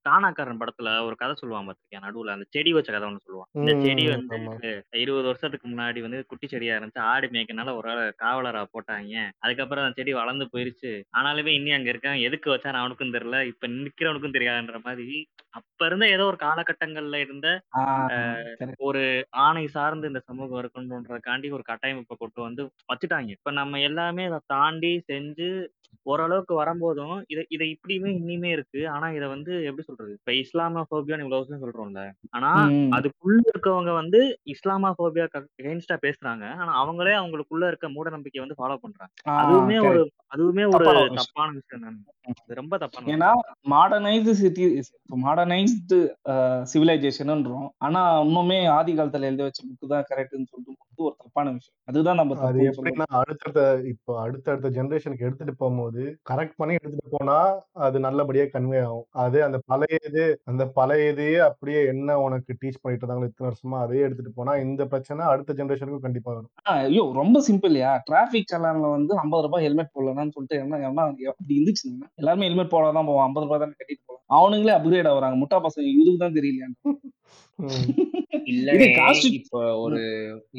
தானாக்காரன் 0.06 0.60
படத்துல 0.60 0.90
ஒரு 1.04 1.16
கதை 1.16 1.34
சொல்லுவான் 1.40 1.68
பாத்திருக்கேன் 1.68 2.04
நடுவுல 2.04 2.34
அந்த 2.34 2.46
செடி 2.50 2.72
வச்ச 2.72 2.90
கதை 2.92 3.08
ஒண்ணு 3.08 3.24
சொல்லுவான். 3.26 3.50
இந்த 3.54 3.72
செடி 3.80 4.04
வந்து. 4.08 4.38
இருபது 4.98 5.26
வருஷத்துக்கு 5.26 5.68
முன்னாடி 5.68 6.00
வந்து 6.00 6.26
குட்டி 6.26 6.46
செடியா 6.46 6.76
இருந்துச்சு. 6.76 7.02
ஆடு 7.10 7.28
மேய்க்கனால 7.28 7.74
ஒரு 7.76 7.90
ஆள் 7.92 8.20
காவலரா 8.22 8.62
போட்டாங்க. 8.74 9.14
அதுக்கப்புறம் 9.40 9.84
அந்த 9.84 9.98
செடி 10.00 10.12
வளர்ந்து 10.12 10.46
போயிருச்சு. 10.52 10.92
ஆனாலுமே 11.18 11.54
இன்னி 11.58 11.74
அங்க 11.74 11.90
இருக்கான். 11.92 12.20
எதுக்கு 12.20 12.50
வச்சாரு 12.54 12.80
அவனுக்கும் 12.82 13.14
தெரியல. 13.14 13.40
இப்ப 13.46 13.68
நிக்கிறவனுக்கும் 13.76 14.36
தெரியாதுன்ற 14.38 14.80
மாதிரி 14.84 15.08
அப்ப 15.54 15.86
இருந்த 15.86 16.06
ஏதோ 16.08 16.24
ஒரு 16.24 16.38
காலகட்டங்கள்ல 16.38 17.16
இருந்த. 17.20 17.48
ஒரு 18.80 19.02
ஆணை 19.40 19.66
சார்ந்து 19.68 20.08
இந்த 20.08 20.20
சமூகம் 20.24 20.60
இருக்கணுன்றதுக்காண்டி 20.62 21.48
ஒரு 21.52 21.62
கட்டமைப்பை 21.62 22.16
கொண்டு 22.16 22.40
வந்து 22.42 22.62
வச்சுட்டாங்க. 22.92 23.30
இப்ப 23.30 23.52
நம்ம 23.52 23.80
எல்லாமே 23.82 24.24
அதை 24.26 24.40
தாண்டி 24.46 24.94
செஞ்சு 25.12 25.48
ஓரளவுக்கு 26.06 26.54
வரும்போதும் 26.54 27.16
இதை 27.28 27.44
இதை 27.48 27.68
இப்படியுமே 27.74 28.10
இன்னியுமே 28.18 28.50
இருக்கு. 28.50 28.80
ஆனா 28.88 29.06
இதை 29.10 29.28
வந்து 29.28 29.52
எப்படி 29.64 29.86
சொல்றது? 29.86 30.12
இப்ப 30.18 30.32
இஸ்லாமா 30.40 30.82
போபியான்னு 30.90 31.24
இவ்வளவு 31.24 31.40
வருஷம் 31.40 31.64
சொல்றோம்ல. 31.64 32.02
ஆனா. 32.30 32.50
அதுக்குள்ள 32.96 33.40
இருக்கவங்க 33.52 33.92
வந்து 33.96 34.20
இஸ்லாமா 34.52 34.90
போபியா 34.98 35.26
எகென்ஸ்டா 35.60 35.98
பேசுறாங்க. 36.04 36.44
ஆனா 36.60 36.72
அவங்களே 36.82 37.14
அவங்களுக்குள்ள 37.18 37.68
இருக்க 37.68 37.88
மூட 37.90 38.10
நம்பிக்கையை 38.10 38.44
வந்து 38.44 38.58
ஃபாலோ 38.60 38.78
பண்றாங்க. 38.82 39.12
அதுவுமே 39.36 39.78
ஒரு 39.82 40.00
correct. 40.00 40.18
அதுவுமே 40.32 40.64
ஒரு 40.70 40.84
தப்பான 41.18 41.48
விஷயம். 41.54 41.84
தான். 41.86 41.98
அது 42.42 42.58
ரொம்ப 42.58 42.74
தப்பான 42.78 43.10
ஏன்னா 43.12 43.30
மாடர்னைஸ்டு 43.70 44.32
சிட்டி 44.40 44.64
மாடர்னைஸ்டு 45.22 45.98
சிவிலைசேஷன்ன்றோம் 46.72 47.66
ஆனா 47.86 48.00
இன்னுமே 48.24 48.58
ஆதி 48.74 48.92
காலத்துல 48.92 49.28
எழுதி 49.30 49.44
வச்ச 49.44 49.60
புக்கு 49.68 49.92
தான் 49.92 50.06
கரெக்ட்னு 50.10 50.48
சொல்லிட்டு 50.50 50.78
ஒரு 51.00 51.14
தப்பான 51.20 51.52
விஷயம். 51.54 51.76
அதுதான் 51.88 52.18
நம்ம 52.20 52.36
அது 52.48 52.60
எப்படின்னா 52.70 53.06
அடுத்தடுத்த 53.20 53.62
இப்போ 53.92 54.12
அடுத்தடுத்த 54.22 54.70
ஜெனரேஷனுக்கு 54.76 55.26
எடுத்துட்டு 55.26 55.54
போகும்போது 55.56 56.02
கரெக்ட் 56.30 56.58
பண்ணி 56.58 56.76
எடுத்துட்டு 56.78 57.14
போனா 57.16 57.38
அது 57.86 57.98
நல்லபடியா 58.06 58.46
கன்வே 58.52 58.80
ஆகும். 58.84 59.06
அது 59.24 59.38
அந்த 59.52 59.60
பழைய 59.70 59.96
இது 60.08 60.22
அந்த 60.50 60.64
பழைய 60.76 61.08
இதையே 61.12 61.38
அப்படியே 61.48 61.80
என்ன 61.92 62.18
உனக்கு 62.24 62.52
டீச் 62.60 62.78
பண்ணிட்டு 62.82 63.02
இருந்தாங்களோ 63.02 63.28
இத்தனை 63.30 63.48
வருஷமா 63.48 63.78
அதையே 63.84 64.04
எடுத்துட்டு 64.06 64.32
போனா 64.36 64.52
இந்த 64.64 64.82
பிரச்சனை 64.92 65.22
அடுத்த 65.32 65.56
ஜெனரேஷனுக்கும் 65.58 66.06
கண்டிப்பா 66.06 66.30
வரும். 66.32 66.50
ஐயோ 66.74 67.04
ரொம்ப 67.18 67.42
சிம்பிள்யா 67.48 67.90
டிராபிக் 68.08 68.50
சலான்ல 68.52 68.90
வந்து 68.94 69.12
ஐம்பது 69.22 69.44
ரூபாய் 69.46 69.64
ஹெல்மெட் 69.66 69.94
போடலன்னு 69.96 70.34
சொல்லிட்டு 70.36 70.60
என்ன 70.60 71.06
அப்படி 71.32 71.56
இருந்துச்சுன்னா 71.58 72.08
எல்லாருமே 72.20 72.48
ஹெல்மெட் 72.48 72.74
போட 72.74 72.92
தான் 72.98 73.10
போவான் 73.10 73.28
ஐம்பது 73.28 73.46
ரூபாய் 73.46 73.62
தானே 73.64 73.76
கட்டிட்டு 73.80 74.04
போவான் 74.04 74.20
அவனுங்களே 74.38 74.76
அப்கிரேட் 74.76 75.10
ஆகுறாங்க. 75.10 75.38
முட்டா 75.42 75.58
பசங்க 75.66 75.88
இதுக்கு 75.94 76.22
தான் 76.24 76.38
தெரியலையா 76.38 76.68
காஸ்ட் 78.98 79.26
இப்ப 79.38 79.56
ஒரு 79.82 79.98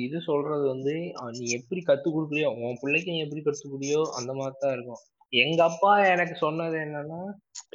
இது 0.05 0.17
சொல்றது 0.27 0.65
வந்து 0.73 0.93
நீ 1.37 1.45
எப்படி 1.57 1.81
கத்து 1.89 2.07
கொடுக்குறியோ 2.09 2.51
உன் 2.65 2.79
பிள்ளைக்கு 2.83 3.13
நீ 3.15 3.19
எப்படி 3.25 3.41
கத்து 3.47 3.63
கொடுக்குறியோ 3.63 4.03
அந்த 4.19 4.31
மாதிரி 4.39 4.55
தான் 4.63 4.75
இருக்கும். 4.77 5.01
எங்க 5.33 5.59
அப்பா 5.63 5.91
எனக்கு 6.05 6.35
சொன்னது 6.35 6.75
என்னன்னா 6.79 7.19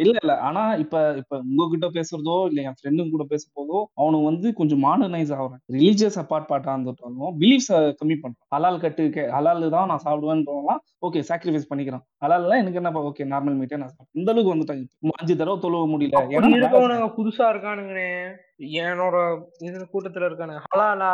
இல்ல 0.02 0.12
இல்ல. 0.22 0.32
ஆனா 0.38 0.62
இப்ப 0.74 0.96
இப்ப 1.20 1.34
உங்ககிட்ட 1.48 1.86
பேசுறதோ 1.96 2.34
இல்ல 2.48 2.60
என் 2.62 2.76
ஃப்ரெண்டுங்க 2.78 3.10
கூட 3.10 3.24
பேச 3.24 3.44
போதோ 3.54 3.78
அவனுக்கு 3.94 4.28
வந்து 4.28 4.48
கொஞ்சம் 4.54 4.82
மாடர்னைஸ் 4.84 5.32
ஆகுறேன். 5.36 5.60
ரிலீஜியஸ் 5.76 6.18
அப்பார்ட் 6.22 6.48
பார்ட்டா 6.50 6.74
இருந்துட்டாலும் 6.74 7.34
பிலீஃப்ஸ் 7.38 7.70
கம்மி 8.00 8.16
பண்றான். 8.22 8.46
ஹலால் 8.54 8.80
கட்டு 8.80 9.04
ஹலால் 9.36 9.66
தான் 9.76 9.90
நான் 9.92 10.04
சாப்பிடுவேன்றவங்களாம் 10.06 10.82
ஓகே 11.00 11.22
சாக்ரிஃபைஸ் 11.30 11.68
பண்ணிக்கிறான். 11.70 12.04
ஹலால்லாம் 12.24 12.62
எனக்கு 12.62 12.80
என்னப்பா 12.82 13.02
ஓகே 13.10 13.28
நார்மல் 13.34 13.58
மீட்டே 13.60 13.80
நான் 13.82 13.92
சாப்பிடுவேன். 13.94 14.18
இந்த 14.20 14.32
அளவுக்கு 14.32 14.54
வந்துட்டாங்க. 14.54 14.86
அஞ்சு 15.20 15.36
தடவை 15.36 15.58
தொழுவ 15.58 15.86
முடியல. 15.94 16.24
இருக்கவனுங்க 16.52 17.08
புதுசா 17.18 17.46
இருக்கானுங்கண்ணே. 17.54 18.10
என்னோட 18.84 19.16
இது 19.60 19.86
கூட்டத்துல 19.94 20.28
இருக்கானுங்க. 20.30 20.62
ஹலாலா 20.68 21.12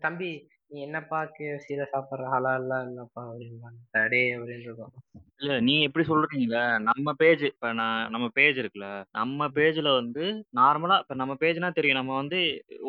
தம்பி 0.00 0.32
நீ 0.70 0.78
என்னப்பா 0.80 1.20
கேஎஃப்சில 1.36 1.84
சாப்பிடுற 1.92 2.26
ஹலாலா 2.32 2.76
இல்லப்பா 2.86 3.22
அப்படின்பாங்க 3.28 3.78
டே 4.08 4.22
அப்படின்னு 4.34 4.66
இருக்கும் 4.66 4.94
இல்ல 5.40 5.52
நீங்க 5.66 5.82
எப்படி 5.86 6.04
சொல்றீங்கல்ல 6.08 6.58
நம்ம 6.86 7.12
பேஜ் 7.20 7.42
இப்ப 7.46 7.68
நான் 7.78 8.00
நம்ம 8.14 8.26
பேஜ் 8.34 8.56
இருக்குல்ல 8.60 8.88
நம்ம 9.14 9.48
பேஜ்ல 9.56 9.88
வந்து 9.94 10.24
நார்மலா 10.58 10.96
இப்ப 11.02 11.14
நம்ம 11.20 11.34
பேஜ்னா 11.42 11.68
தெரியும் 11.72 11.98
நம்ம 11.98 12.12
வந்து 12.18 12.40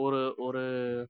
ஒரு 0.01 0.19
ஒரு 0.45 0.61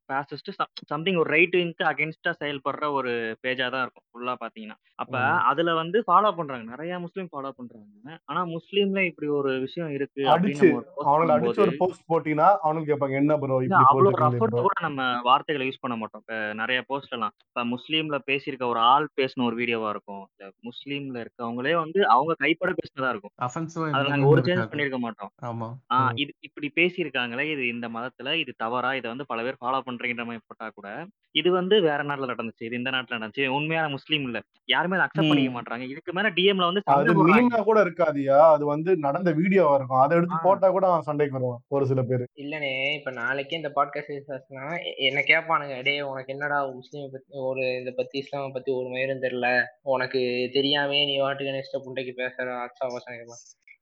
ஃபாசிஸ்ட் 0.04 0.52
சம்திங் 0.92 1.20
ஒரு 1.22 1.30
ரைட் 1.36 1.58
விங்க்கு 1.60 1.86
அகேன்ஸ்டா 1.92 2.34
செயல்படுற 2.42 2.92
ஒரு 3.00 3.14
பேஜா 3.44 3.68
தான் 3.74 3.84
இருக்கும் 3.84 4.08
ஃபுல்லா 4.12 4.36
பாத்தீங்கன்னா. 4.42 4.78
அப்ப. 5.00 5.16
அதுல 5.52 5.74
வந்து 5.80 6.00
ஃபாலோ 6.08 6.32
பண்றாங்க 6.38 6.66
நிறைய 6.72 7.00
முஸ்லீம் 7.06 7.32
ஃபாலோ 7.32 7.52
பண்றாங்க. 7.58 7.88
ஆனா 8.30 8.44
முஸ்லீம்ல 8.56 9.02
இப்படி 9.10 9.30
ஒரு 9.40 9.54
விஷயம் 9.66 9.92
இருக்கு 9.98 10.24
அப்படின்னு 10.28 10.38
அடிச்சு 10.38 10.64
நம்ம 10.64 10.80
ஒரு 10.80 10.88
போஸ்ட் 10.92 11.10
அவனுக்கு 11.10 11.36
அடிச்சு 11.38 11.58
பண்ணும்போது 11.58 11.66
ஒரு 11.66 11.74
போஸ்ட் 11.82 12.06
போட்டீங்கன்னா 12.10 12.50
அவனுக்கு 12.64 12.90
கேட்பாங்க 12.92 13.18
என்ன 13.22 13.38
ப்ரோ 13.42 13.58
இல்ல 13.62 13.74
இப்படி 13.74 13.88
அவ்வளவு 13.88 14.12
போட்டுருக்கீங்களே 14.12 14.42
ரஃபர்ட் 14.42 14.54
ப்ரோ 14.54 14.64
கூட 14.64 14.76
நம்ம 14.82 15.02
வார்த்தைகளை 15.28 15.66
யூஸ் 15.68 15.84
பண்ண 15.84 15.96
மாட்டோம். 15.98 16.24
இப்ப 16.24 16.38
நிறைய 16.62 16.82
போஸ்ட் 16.88 17.14
எல்லாம். 17.14 17.34
இப்ப 17.46 17.66
முஸ்லீம்ல 17.72 18.18
பேசியிருக்க 18.28 18.66
ஒரு 18.68 18.82
ஆள் 18.90 19.08
பேசின 19.18 19.46
ஒரு 19.46 19.58
வீடியோவா 19.58 19.90
இருக்கும். 19.90 20.24
இல்ல 20.32 20.50
முஸ்லீம்ல 20.68 21.18
இருக்கவங்களே 21.24 21.74
வந்து 21.80 22.00
அவங்க 22.10 22.34
கைப்பட 22.42 22.72
பேசினதா 22.80 23.12
இருக்கும். 23.12 23.34
அஃபென்சிவா 23.46 23.88
அதுல 23.92 24.12
நாங்க 24.14 24.28
ஒரு 24.28 24.42
சேஞ்ச் 24.42 24.52
இருக்காது 24.52 24.74
பண்ணிருக்க 24.74 25.00
மாட்டோம். 25.02 25.32
ஆமா. 25.50 25.70
ஆஹ் 25.94 26.08
ம். 26.08 26.18
இது 26.24 26.32
இப்படி 26.48 26.70
பேசியிருக்காங்களே 26.78 27.46
இது 27.52 27.66
இந்த 27.70 27.88
மதத்துல 27.92 28.10
இது 28.42 28.54
தவறா 28.58 28.92
இதை 28.96 29.10
வந்து 29.12 29.28
பல 29.28 29.40
பேர் 29.44 29.62
ஃபாலோ 29.62 29.82
பண்றீங்கிற 29.88 30.26
மாதிரி 30.26 30.44
போட்டா 30.46 30.70
கூட 30.72 30.88
இது 31.36 31.50
வந்து 31.54 31.76
வேற 31.84 32.00
நாட்டுல 32.04 32.30
நடந்துச்சு 32.32 32.66
இது 32.68 32.78
இந்த 32.78 32.92
நாட்டுல 32.92 33.18
நடந்துச்சு 33.18 33.44
உண்மையான 33.56 33.90
முஸ்லீம் 33.94 34.26
இல்ல. 34.28 34.38
யாருமே 34.70 34.96
அதை 34.98 35.06
அக்செப்ட் 35.06 35.30
பண்ணிக்க 35.30 35.52
ம். 35.52 35.56
மாட்டாங்க 35.58 35.86
இதுக்கு 35.92 36.12
மேல 36.14 36.30
டிஎம்ல 36.38 36.68
வந்து 36.70 36.82
அது 36.86 36.90
சண்டை 36.98 37.14
போடுறாங்க. 37.14 37.44
மீனா 37.46 37.62
கூட 37.68 37.80
இருக்காதியா? 37.86 38.40
அது 38.54 38.64
வந்து 38.72 38.92
நடந்த 39.06 39.30
வீடியோவா 39.38 39.76
இருக்கும். 39.78 40.02
அதை 40.02 40.18
எடுத்து 40.18 40.36
ஆஹ் 40.36 40.44
போட்டா 40.44 40.70
கூட 40.72 40.86
அவன் 40.90 41.08
சண்டைக்கு 41.08 41.38
வருவான் 41.38 41.62
ஒரு 41.72 41.86
சில 41.86 42.02
பேர். 42.04 42.26
இல்லனே 42.42 42.72
இப்ப 42.98 43.12
நாளைக்கே 43.18 43.56
இந்த 43.56 43.72
பாட்காஸ்ட் 43.76 44.14
ரிசர்ச்னா 44.14 44.66
என்ன 45.08 45.20
கேட்பானுங்க 45.28 45.78
டேய் 45.84 46.02
உனக்கு 46.10 46.34
என்னடா 46.34 46.51
முஸ்லீம் 46.76 47.12
பத்தி 47.12 47.40
ஒரு 47.40 47.64
இதை 47.82 47.94
பத்தி 47.94 48.16
இஸ்லாம 48.20 48.52
பத்தி 48.54 48.72
ஒரு 48.72 48.88
மயிரும் 48.88 49.24
தெரியல. 49.24 49.50
உனக்கு 49.82 50.22
தெரியாமே 50.54 51.06
நீ 51.06 51.16
வாட்டுக்கு 51.22 51.58
நெக்ஸ்ட் 51.58 51.84
புண்டைக்கு 51.86 52.14
பேசுற 52.18 52.58
அச்சா 52.62 52.88
பசங்க 52.88 53.38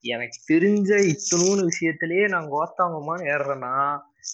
எனக்கு 0.05 0.37
தெரிஞ்ச 0.51 0.91
இத்தனூன்னு 1.11 1.63
விஷயத்திலேயே 1.69 2.25
நான் 2.27 2.51
கோத்தாங்கம்மான்னு 2.51 3.29
ஏறுறேன்னா 3.33 3.71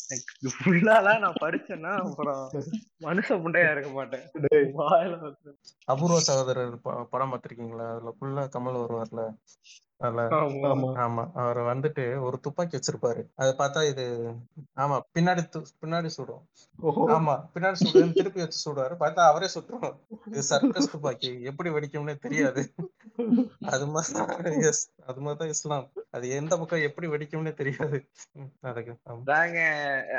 எனக்கு 0.07 0.51
ஃபுல்லாலாம் 0.55 1.19
நான் 1.19 1.41
படிச்சேன்னா 1.41 1.91
அப்புறம் 2.01 2.41
மனுஷ 3.01 3.27
புண்டையா 3.43 3.71
இருக்க 3.71 3.89
மாட்டேன். 3.89 4.25
அபூர்வ 5.85 6.19
சகோதரர் 6.19 6.75
படம் 7.09 7.31
பார்த்திருக்கீங்களா? 7.31 7.87
அதுல 7.93 8.13
ஃபுல்லா 8.17 8.43
கமல் 8.55 8.81
வருவார்ல 8.81 9.23
ஆமா. 10.95 11.31
அவர் 11.33 11.57
வந்துட்டு 11.57 12.21
ஒரு 12.21 12.39
துப்பாக்கி 12.39 12.79
வச்சிருப்பாரு. 12.79 13.23
அதை 13.35 13.55
பார்த்தா 13.57 13.89
இது 13.89 14.33
ஆமா 14.75 14.99
பின்னாடி 15.19 15.39
து- 15.57 15.65
பின்னாடி 15.81 16.05
சுடும். 16.05 16.47
ஓஹோ. 16.79 17.11
ஆமா 17.11 17.49
பின்னாடி 17.55 17.75
சுடுன்னு 17.85 18.13
திருப்பி 18.13 18.39
வச்சு 18.39 18.71
சுடுவாரு. 18.71 18.95
பார்த்தா 18.99 19.13
அவரே 19.13 19.47
சுட்டுரும் 19.59 19.97
இது 20.27 20.41
சர்க்கஸ் 20.41 20.91
துப்பாக்கி. 20.91 21.41
எப்படி 21.41 21.69
வெடிக்கும்னே 21.69 22.17
தெரியாது. 22.19 22.73
அது 23.61 23.87
மாதிரி 23.87 24.67
எஸ் 24.67 24.91
அது 25.05 25.19
மாதிரிதான் 25.19 25.47
இஸ்லாம். 25.47 25.89
அது 26.11 26.29
எந்த 26.29 26.57
பக்கம் 26.57 26.81
எப்படி 26.81 27.07
வெடிக்கும்னே 27.07 27.53
தெரியாது. 27.53 28.05
அதுக்கு 28.61 28.97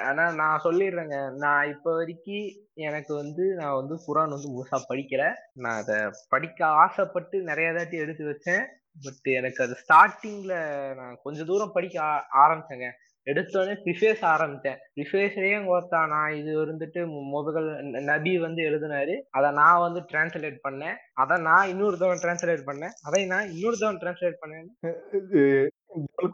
ஆனா 0.02 0.30
நான் 0.32 0.60
சொல்லிடுறேங்க. 0.64 1.32
நான் 1.32 1.68
இப்ப 1.68 1.94
வரைக்கும் 1.94 2.50
எனக்கு 2.74 3.14
வந்து 3.14 3.54
நான் 3.54 3.74
வந்து 3.74 3.94
குரான் 3.94 4.28
வந்து 4.28 4.50
முழுசா 4.50 4.80
படிக்கல. 4.88 5.34
நான் 5.52 5.82
அதை 5.82 5.96
படிக்க 6.28 6.66
ஆசைப்பட்டு 6.66 7.42
நிறைய 7.42 7.72
தாட்டி 7.72 7.96
எடுத்து 7.96 8.24
வச்சேன். 8.24 8.64
பட் 9.02 9.32
எனக்கு 9.32 9.64
அது 9.64 9.76
ஸ்டார்டிங்ல 9.76 10.54
நான் 10.94 11.18
கொஞ்ச 11.22 11.44
தூரம் 11.44 11.72
படிக்க 11.72 12.00
ஆ- 12.00 12.26
ஆரம்பிச்சேங்க. 12.34 12.90
எடுத்தோடனே 13.24 13.76
ப்ரிஃபேஸ் 13.84 14.20
ஆரம்பித்தேன். 14.20 14.76
ப்ரிஃபேஸ்லயே 14.96 15.64
கோத்தா 15.64 16.08
நான் 16.08 16.34
இது 16.34 16.66
வந்துட்டு 16.66 16.98
மு- 16.98 17.28
முதல் 17.28 17.82
நபி 17.84 18.38
வந்து 18.38 18.62
எழுதினாரு. 18.62 19.20
அதை 19.30 19.50
நான் 19.50 19.80
வந்து 19.80 20.00
டிரான்ஸ்லேட் 20.00 20.58
பண்ணேன். 20.68 20.94
அதை 21.12 21.42
நான் 21.42 21.68
இன்னொருத்தவன் 21.68 22.18
டிரான்ஸ்லேட் 22.22 22.62
பண்ணேன். 22.66 22.90
அதை 23.02 23.26
நான் 23.26 23.46
இன்னொருத்தவன் 23.46 23.98
டிரான்ஸ்லேட் 24.00 24.34
பண்ணேன் 24.46 25.66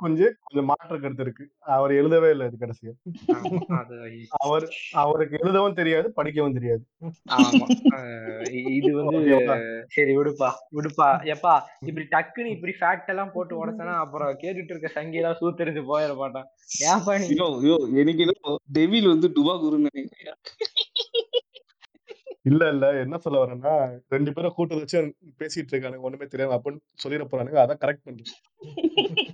கொஞ்சம் 0.00 0.34
கொஞ்சம் 0.44 0.66
மாற்று 0.70 0.96
கருத்து 0.98 1.24
இருக்கு. 1.24 1.44
அவர் 1.74 1.92
எழுதவே 1.92 2.28
இல்லை 2.30 2.44
இது 2.46 2.56
கடைசியா. 2.56 2.92
அவர் 4.40 4.64
அவருக்கு 4.94 5.34
எழுதவும் 5.42 5.76
தெரியாது 5.80 6.08
படிக்கவும் 6.10 6.56
தெரியாது. 6.58 6.82
இது 8.72 8.90
வந்து 9.00 9.20
சரி 9.96 10.12
விடுப்பா 10.18 10.50
விடுப்பா. 10.78 11.08
எப்பா 11.34 11.54
இப்படி 11.86 12.04
டக்குன்னு 12.14 12.54
இப்படி 12.56 12.74
ஃபேக்ட் 12.80 13.12
எல்லாம் 13.14 13.32
போட்டு 13.34 13.60
உடச்சனா 13.60 13.94
அப்புறம் 13.98 14.32
கேட்டுட்டு 14.42 14.74
இருக்க 14.74 14.90
சங்கிலாம் 14.96 15.38
சூத்தெரிஞ்சு 15.40 15.84
போயிட 15.84 16.14
மாட்டான். 16.14 16.48
ஐயோ 17.14 17.48
ஐயோ 17.54 17.78
எனக்கு 18.02 18.26
டெவில் 18.72 19.12
வந்து 19.12 19.30
டுபா 19.38 19.56
குருன்னு 19.62 19.92
நினைக்கிறேன். 19.92 20.40
இல்ல 22.44 22.62
இல்ல. 22.68 22.86
என்ன 23.02 23.16
சொல்ல 23.18 23.40
வரேன்னா 23.40 23.72
ரெண்டு 24.08 24.30
பேரும் 24.32 24.54
கூட்ட 24.54 24.78
வச்சு 24.78 24.98
பேசிட்டு 25.40 25.72
இருக்கானுங்க. 25.72 26.06
ஒண்ணுமே 26.06 26.26
தெரியாது 26.26 26.56
அப்படின்னு 26.56 26.80
சொல்லிட 26.98 27.24
போறானுங்க. 27.26 27.60
அதான் 27.64 27.82
கரெக்ட் 27.84 28.06
பண்றேன் 28.06 28.40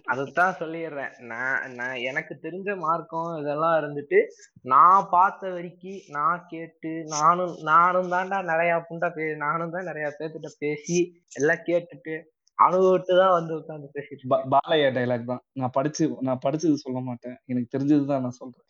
அதைத்தான் 0.05 0.59
சொல்லிடுறேன் 0.61 1.15
நான் 1.31 1.65
நான் 1.75 1.97
எனக்கு 2.11 2.35
தெரிஞ்ச 2.45 2.77
மார்க்கம் 2.79 3.33
இதெல்லாம் 3.41 3.77
இருந்துட்டு 3.81 4.19
நான் 4.65 5.09
பார்த்த 5.11 5.51
வரைக்கும் 5.51 6.01
நான் 6.09 6.47
கேட்டு 6.49 6.93
நானும் 7.15 7.55
நானும் 7.65 8.11
தான்டா 8.15 8.39
நிறைய 8.51 8.73
புண்டா 8.89 9.11
பே 9.11 9.27
நானும் 9.43 9.75
தான் 9.75 9.89
நிறைய 9.91 10.09
பேர்த்திட்ட 10.19 10.51
பேசி 10.59 10.99
எல்லாம் 11.35 11.65
கேட்டுட்டு 11.67 12.17
அனுபவிட்டு 12.59 13.13
தான் 13.21 13.35
வந்து 13.37 13.53
உட்காந்து 13.59 13.89
பேசிட்டு 13.97 14.31
பாலையா 14.55 14.89
டைலாக் 14.97 15.31
தான். 15.31 15.43
நான் 15.61 15.75
படிச்சு 15.77 16.05
நான் 16.29 16.43
படிச்சது 16.45 16.85
சொல்ல 16.85 17.01
மாட்டேன். 17.09 17.37
எனக்கு 17.51 17.73
தெரிஞ்சது 17.75 18.07
தான் 18.11 18.25
நான் 18.27 18.39
சொல்றேன். 18.41 18.65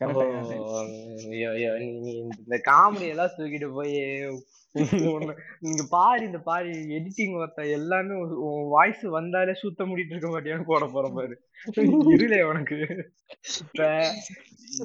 இந்த 2.44 2.59
காமெடி 2.70 3.09
எல்லாம் 3.15 3.35
தூக்கிட்டு 3.39 3.70
போய் 3.78 3.94
நீங்க 5.62 5.82
பாரு 5.90 6.23
இந்த 6.27 6.39
பாரு 6.48 6.73
எடிட்டிங் 6.97 7.36
ஒருத்த 7.39 7.62
எல்லாமே 7.77 8.16
உன் 8.47 8.69
வாய்ஸ் 8.74 9.05
வந்தாலே 9.16 9.55
சுத்த 9.62 9.86
முடிட்டு 9.90 10.12
இருக்க 10.15 10.28
மாட்டியான்னு 10.32 10.70
போட 10.73 10.86
போற 10.94 11.06
பாரு. 11.16 11.35
இருளே 12.15 12.40
உனக்கு. 12.51 12.78
இப்ப 13.62 13.86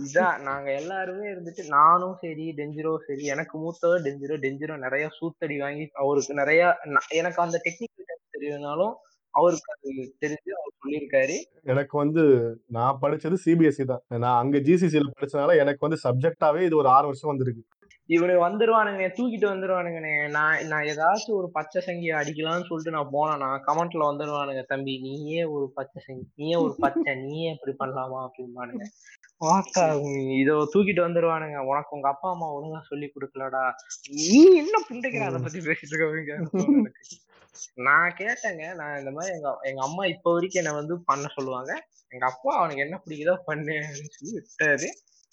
இதான் 0.01 0.37
நாங்க 0.47 0.67
எல்லாருமே 0.81 1.25
இருந்துட்டு 1.31 1.63
நானும் 1.75 2.15
சரி 2.21 2.45
டெஞ்சிரோ 2.59 2.91
சரி 3.07 3.23
எனக்கு 3.33 3.55
மூத்தவர் 3.63 4.05
டெஞ்சிரோ 4.05 4.35
டெஞ்சிரோ 4.45 4.75
நிறைய 4.85 5.05
சூத்தடி 5.17 5.55
வாங்கி 5.63 5.85
அவருக்கு 6.03 6.33
நிறைய 6.41 6.61
எனக்கு 7.19 7.39
அந்த 7.45 7.57
டெக்னிக்கல் 7.65 7.92
தெரியுதுனாலும் 8.35 8.93
அவருக்கு 9.33 9.69
அது 9.73 9.91
தெரிஞ்சு 10.23 10.49
அவர் 10.57 10.73
சொல்லியிருக்காரு. 10.81 11.35
எனக்கு 11.63 11.97
வந்து 11.97 12.23
நான் 12.69 12.99
படிச்சது 13.01 13.37
சிபிஎஸ்சி 13.45 13.85
தான். 13.85 14.03
நான் 14.17 14.39
அங்க 14.39 14.57
ஜிசிசில 14.57 15.13
படிச்சனால 15.19 15.55
எனக்கு 15.57 15.85
வந்து 15.87 15.99
சப்ஜெக்டாவே 16.03 16.61
இது 16.65 16.75
ஒரு 16.75 16.87
ஆறு 16.87 17.05
வருஷம் 17.05 17.31
வந்திருக்கு. 17.31 17.63
இவனுக்கு 18.09 18.41
வந்துருவானுங்க 18.45 19.03
தூக்கிட்டு 19.17 19.47
வந்துருவானுங்கண்ணே. 19.49 20.13
நான் 20.29 20.67
நான் 20.67 20.83
ஏதாச்சும் 20.83 21.37
ஒரு 21.39 21.47
பச்சை 21.51 21.81
சங்கி 21.81 22.09
அடிக்கலாம்னு 22.11 22.67
சொல்லிட்டு 22.69 22.95
நான் 22.97 23.13
போனேன்னா 23.13 23.49
கமெண்ட்ல 23.67 24.09
வந்துருவானுங்க 24.09 24.63
தம்பி 24.65 24.93
நீயே 24.97 25.43
ஒரு 25.55 25.65
பச்சை 25.73 25.99
சங்கி 26.07 26.25
நீயே 26.35 26.55
ஒரு 26.55 26.73
பச்சை 26.79 27.13
நீயே 27.15 27.49
இப்படி 27.51 27.75
பண்ணலாமா? 27.79 28.19
அப்படிம்பானுங்க. 28.27 28.87
வாக்கா 29.41 29.85
இதோ 30.41 30.55
தூக்கிட்டு 30.73 31.01
வந்துருவானுங்க. 31.07 31.59
உனக்கு 31.71 31.95
உங்க 31.95 32.07
அப்பா 32.07 32.29
அம்மா 32.29 32.49
ஒழுங்கா 32.53 32.81
சொல்லி 32.91 33.07
கொடுக்கலடா. 33.07 33.63
நீ 34.09 34.41
என்ன 34.55 34.75
புண்டைக்கிற 34.89 35.25
அதை 35.25 35.41
பத்தி 35.41 35.59
பேசிட்டு 35.59 35.93
இருக்கவங்க 35.93 36.35
எனக்கு. 36.37 36.61
நான் 37.87 38.15
கேட்டேங்க. 38.19 38.63
நான் 38.79 38.97
இந்த 38.99 39.11
மாதிரி 39.11 39.31
எங்க 39.37 39.49
எங்க 39.69 39.81
அம்மா 39.83 40.03
இப்ப 40.05 40.33
வரைக்கும் 40.33 40.61
என்ன 40.63 40.73
வந்து 40.79 40.95
பண்ண 41.09 41.29
சொல்லுவாங்க. 41.37 41.71
எங்க 42.11 42.25
அப்பா 42.25 42.51
அவனுக்கு 42.59 42.85
என்ன 42.85 42.97
பிடிக்குதோ 43.03 43.35
பண்ணு 43.49 43.75
சொல்லி 44.15 44.33
விட்டாரு. 44.37 44.89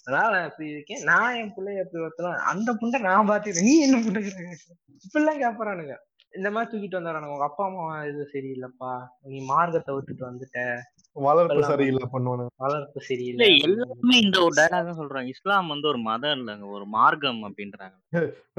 அதனால 0.07 0.29
நான் 0.35 0.47
இப்படி 0.51 0.69
இருக்கேன். 0.75 1.03
நான் 1.03 1.35
என் 1.39 1.53
பிள்ளைய 1.55 1.83
எப்படி 1.83 2.01
வளர்த்தலாம் 2.03 2.39
அந்த 2.51 2.69
புண்டை 2.73 2.99
நான் 3.09 3.29
பாத்துக்கிறேன் 3.31 3.67
நீ 3.69 3.75
என்ன 3.87 3.99
புண்டை 4.05 4.21
இப்படிலாம் 5.05 5.41
கேட்பறானுங்க 5.43 5.95
இந்த 6.33 6.49
மாதிரி 6.55 6.69
தூக்கிட்டு 6.71 6.97
வந்துடுறானுங்க 6.97 7.35
உங்க 7.35 7.47
அப்பா 7.49 7.63
அம்மா 7.69 7.85
இது 8.09 8.21
சரியில்லைப்பா. 8.33 8.91
நீ 9.33 9.39
மார்க்கத்தை 9.51 9.93
விட்டுட்டு 9.95 10.23
வந்துட்ட. 10.29 10.59
வளர்ப்பு 11.15 11.61
சரியில்லை 11.69 12.05
பண்ணுவானு 12.13 12.43
வளர்ப்பு 12.63 12.99
சரியில்லை 13.07 13.47
எல்லாருமே 13.67 14.15
இந்த 14.25 14.37
ஒரு 14.45 14.53
டயலாக் 14.59 14.87
தான் 14.89 14.99
சொல்றாங்க. 14.99 15.31
இஸ்லாம் 15.33 15.71
வந்து 15.73 15.87
ஒரு 15.87 15.99
மதம் 16.09 16.35
இல்லைங்க 16.37 16.67
ஒரு 16.77 16.85
மார்க்கம் 16.97 17.41
அப்படின்றாங்க. 17.47 17.95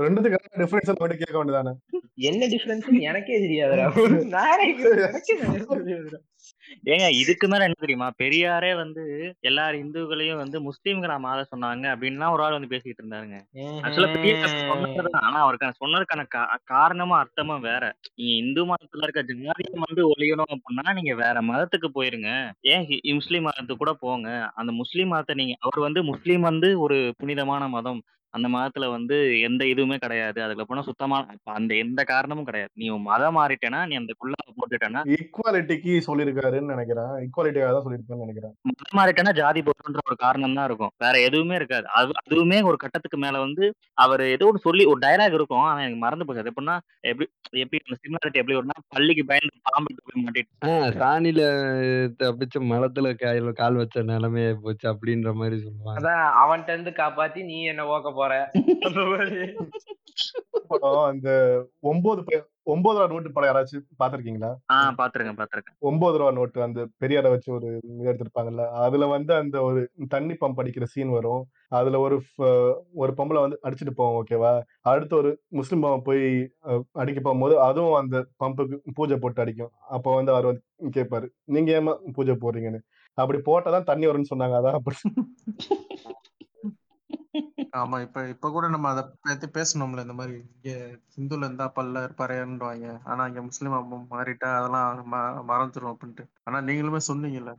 ரெண்டுத்துக்கு 0.04 0.40
டிஃபரன்ஸ் 0.62 1.00
மட்டும் 1.00 1.22
கேட்க 1.22 1.36
வேண்டியதானே 1.38 1.72
என்ன 2.30 2.48
டிஃபரன்ஸ் 2.54 2.88
எனக்கே 3.10 3.38
தெரியாதுடா. 3.46 3.86
நானே 4.36 4.66
எனக்கே 5.08 5.36
தெரியாதுடா. 5.44 6.20
ஏங்க 6.92 7.06
இதுக்கு 7.20 7.46
மேல 7.52 7.66
என்ன 7.66 7.78
தெரியுமா? 7.80 8.08
பெரியாரே 8.22 8.70
வந்து 8.80 9.02
எல்லார் 9.48 9.76
இந்துக்களையும் 9.82 10.40
வந்து 10.42 10.58
முஸ்லீம்களை 10.68 11.16
மாத 11.24 11.46
சொன்னாங்க 11.52 11.84
அப்படின்லாம் 11.94 12.34
ஒரு 12.36 12.44
ஆள் 12.44 12.56
வந்து 12.56 12.72
பேசிட்டு 12.74 13.02
இருந்தாருங்க. 13.02 13.38
ஆக்சுவலா 13.84 14.12
பெரியார் 14.16 14.56
சொன்னதுதான். 14.70 15.26
ஆனா 15.28 15.38
அவருக்கான 15.44 15.76
சொன்னதுக்கான 15.82 16.24
காரணமும் 16.72 17.20
அர்த்தமும் 17.20 17.66
வேற. 17.68 17.82
நீங்க 18.16 18.32
இந்து 18.42 18.64
மதத்துல 18.70 19.06
இருக்க 19.06 19.22
ஜாதியம் 19.32 19.86
வந்து 19.88 20.04
ஒழியணும் 20.12 20.54
அப்படின்னா 20.56 20.94
நீங்க 20.98 21.14
வேற 21.24 21.36
மதத்துக்கு 21.50 21.90
போயிருங்க. 21.98 22.30
ஏன் 22.72 22.86
முஸ்லீம் 23.20 23.46
மதத்துக்கு 23.48 23.82
கூட 23.84 23.94
போங்க. 24.06 24.28
அந்த 24.62 24.74
முஸ்லீம் 24.80 25.12
மதத்தை 25.14 25.36
நீங்க 25.42 25.56
அவர் 25.66 25.86
வந்து 25.86 26.02
முஸ்லீம் 26.10 26.48
வந்து 26.50 26.70
ஒரு 26.86 26.98
புனிதமான 27.20 27.68
மதம். 27.76 28.02
அந்த 28.34 28.46
மதத்துல 28.54 28.86
வந்து 28.94 29.16
எந்த 29.48 29.62
இதுவுமே 29.72 29.96
கிடையாது. 30.04 30.38
அதுல 30.44 30.64
போனா 30.68 30.84
சுத்தமான 30.88 31.36
அந்த 31.58 31.72
எந்த 31.84 32.00
காரணமும் 32.12 32.48
கிடையாது. 32.48 32.72
நீ 32.80 32.86
உன் 32.96 33.08
மதம் 33.10 33.36
மாறிட்டேன்னா 33.38 33.80
நீ 33.90 33.96
அந்த 34.00 34.12
குள்ள 34.20 34.34
போட்டுட்டேன்னா 34.58 35.02
ஈக்குவாலிட்டிக்கு 35.16 35.92
சொல்லியிருக்காருன்னு 36.06 36.72
நினைக்கிறேன். 36.74 37.12
ஈக்குவாலிட்டியாக 37.24 37.72
தான் 37.74 37.84
சொல்லியிருப்பான்னு 37.86 38.26
நினைக்கிறேன். 38.26 38.54
மதம் 38.70 38.98
மாறிட்டேன்னா 39.00 39.34
ஜாதி 39.40 39.62
போட்டுன்ற 39.66 40.02
ஒரு 40.10 40.18
காரணம் 40.24 40.56
தான் 40.58 40.68
இருக்கும். 40.70 40.92
வேற 41.04 41.14
எதுவுமே 41.28 41.56
இருக்காது. 41.60 41.86
அது 41.98 42.18
அதுவுமே 42.22 42.58
ஒரு 42.70 42.78
கட்டத்துக்கு 42.84 43.20
மேல 43.24 43.38
வந்து 43.46 43.64
அவர் 44.04 44.24
ஏதோ 44.34 44.46
ஒரு 44.52 44.60
சொல்லி 44.66 44.84
ஒரு 44.92 45.00
டயலாக் 45.06 45.38
இருக்கும். 45.38 45.64
ஆனா 45.68 45.80
எனக்கு 45.86 46.04
மறந்து 46.04 46.26
போச்சு. 46.26 46.42
அது 46.44 46.52
எப்படின்னா 46.52 46.76
எப்படி 47.10 47.28
எப்படி 47.62 47.80
அந்த 47.84 47.98
சிமிலாரிட்டி 48.02 48.40
எப்படி 48.40 48.56
வரும்னா 48.56 48.78
பள்ளிக்கு 48.94 49.24
பயந்து 49.30 49.62
பாம்பு 49.68 49.96
போய் 50.06 50.24
மாட்டிட்டு 50.24 50.98
சாணியில 51.00 51.42
தப்பிச்ச 52.20 52.64
மலத்துல 52.70 53.08
கால் 53.22 53.50
கால் 53.60 53.80
வச்ச 53.80 54.02
நிலைமையே 54.10 54.52
போச்சு 54.64 54.86
அப்படின்ற 54.92 55.30
மாதிரி 55.40 55.56
சொல்லுவாங்க. 55.64 55.98
அதான் 55.98 56.24
அவன்கிட்ட 56.42 56.76
இருந்து 56.76 56.92
காப்பாத்தி 57.00 57.42
நீ 57.50 57.58
என்ன 57.72 57.86
ஓக்க 57.94 58.14
போற 58.22 58.32
அந்த 61.04 61.28
ஒன்பது 61.84 62.20
ஒன்பது 62.66 62.96
ரூபா 62.96 63.06
நோட்டு 63.12 63.30
படம் 63.32 63.48
யாராச்சும் 63.48 63.84
பாத்திருக்கீங்களா? 64.00 64.50
ஆஹ் 64.72 64.92
பாத்துருக்கேன் 64.98 65.38
பாத்துருக்கேன். 65.40 65.76
ஒன்பது 65.88 66.18
ரூபா 66.20 66.30
நோட்டு 66.36 66.58
அந்த 66.66 66.80
பெரியாரை 67.02 67.30
வச்சு 67.32 67.48
ஒரு 67.56 67.68
எடுத்திருப்பாங்கல்ல 68.02 68.64
அதுல 68.84 69.06
வந்து 69.12 69.32
அந்த 69.38 69.56
ஒரு 69.68 69.80
தண்ணி 70.12 70.34
பம்ப் 70.42 70.60
அடிக்கிற 70.62 70.86
சீன் 70.92 71.12
வரும். 71.16 71.42
அதுல 71.72 71.98
ஒரு 72.04 72.16
ஒரு 73.02 73.12
பொம்பளை 73.18 73.40
வந்து 73.44 73.58
அடிச்சுட்டு 73.64 73.94
போவோம் 73.98 74.18
ஓகேவா 74.20 74.52
அடுத்து 74.90 75.14
ஒரு 75.20 75.30
முஸ்லிம் 75.58 75.82
பாவம் 75.84 76.06
போய் 76.08 76.24
அடிக்க 77.02 77.18
போகும்போது 77.20 77.54
அதுவும் 77.68 78.00
அந்த 78.02 78.16
பம்புக்கு 78.42 78.78
பூஜை 78.98 79.18
போட்டு 79.18 79.42
அடிக்கும். 79.44 79.72
அப்போ 79.96 80.08
வந்து 80.18 80.32
அவர் 80.34 80.48
வந்து 80.50 80.62
கேட்பாரு 80.94 81.26
நீங்க 81.52 81.70
ஏமா 81.78 81.92
பூஜை 82.16 82.34
போடுறீங்கன்னு? 82.42 82.80
அப்படி 83.18 83.38
போட்டாதான் 83.46 83.86
தண்ணி 83.90 84.04
வரும்னு 84.08 84.30
சொன்னாங்க 84.32 84.56
அதான் 84.60 84.78
அப்படி. 84.80 84.96
ஆமா 87.72 88.00
இப்ப 88.00 88.28
இப்ப 88.28 88.50
கூட 88.50 88.68
நம்ம 88.68 88.88
அத 88.88 89.00
பத்தி 89.22 89.46
பேசணும்ல 89.54 90.00
இந்த 90.00 90.12
மாதிரி 90.12 90.34
இங்க 90.54 90.70
ஹிந்துல 91.14 91.44
இருந்தா 91.44 91.66
பல்ல 91.76 92.02
இருப்பாருன்னுவாங்க 92.04 92.88
ஆனா 93.04 93.26
இங்க 93.26 93.42
முஸ்லீம் 93.42 93.76
மாறிட்டா 94.12 94.50
அதெல்லாம் 94.58 94.88
ம- 95.08 95.20
மறந்துரும் 95.50 95.92
அப்படின்ட்டு. 95.92 96.24
ஆனா 96.44 96.58
நீங்களுமே 96.60 97.00
சொன்னீங்கல்ல. 97.08 97.52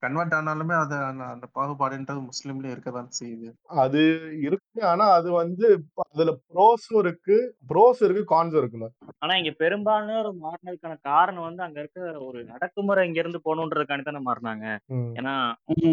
கன்வெர்ட் 0.00 0.34
ஆனாலுமே 0.34 0.74
அது 0.78 0.96
அந்த 1.26 1.46
பாகுபாடுன்றது 1.54 2.20
முஸ்லீம்லயும் 2.26 2.74
இருக்கதான் 2.74 3.08
செய்யுது. 3.18 3.48
அது 3.78 4.00
இருக்கு. 4.40 4.60
ஆனா 4.84 5.04
அது 5.10 5.28
வந்து 5.32 5.66
அதுல 6.04 6.32
ப்ரோஸும் 6.48 6.98
இருக்கு. 6.98 7.36
ப்ரோஸ் 7.68 8.00
இருக்கு 8.02 8.24
கான்ஸும் 8.34 8.60
இருக்குல்ல. 8.60 8.88
ஆனா 9.18 9.34
இங்க 9.36 9.52
பெரும்பாலானோர் 9.58 10.30
மாறினதுக்கான 10.44 10.98
காரணம் 11.02 11.46
வந்து 11.48 11.62
அங்க 11.62 11.78
இருக்க 11.80 11.98
ஒரு 12.20 12.40
அடக்குமுறை 12.54 13.06
இங்க 13.06 13.20
இருந்து 13.20 13.40
போகணுன்றதுக்காண்டி 13.44 14.04
தானே 14.04 14.22
மாறினாங்க. 14.26 14.66
ஏன்னா. 15.18 15.34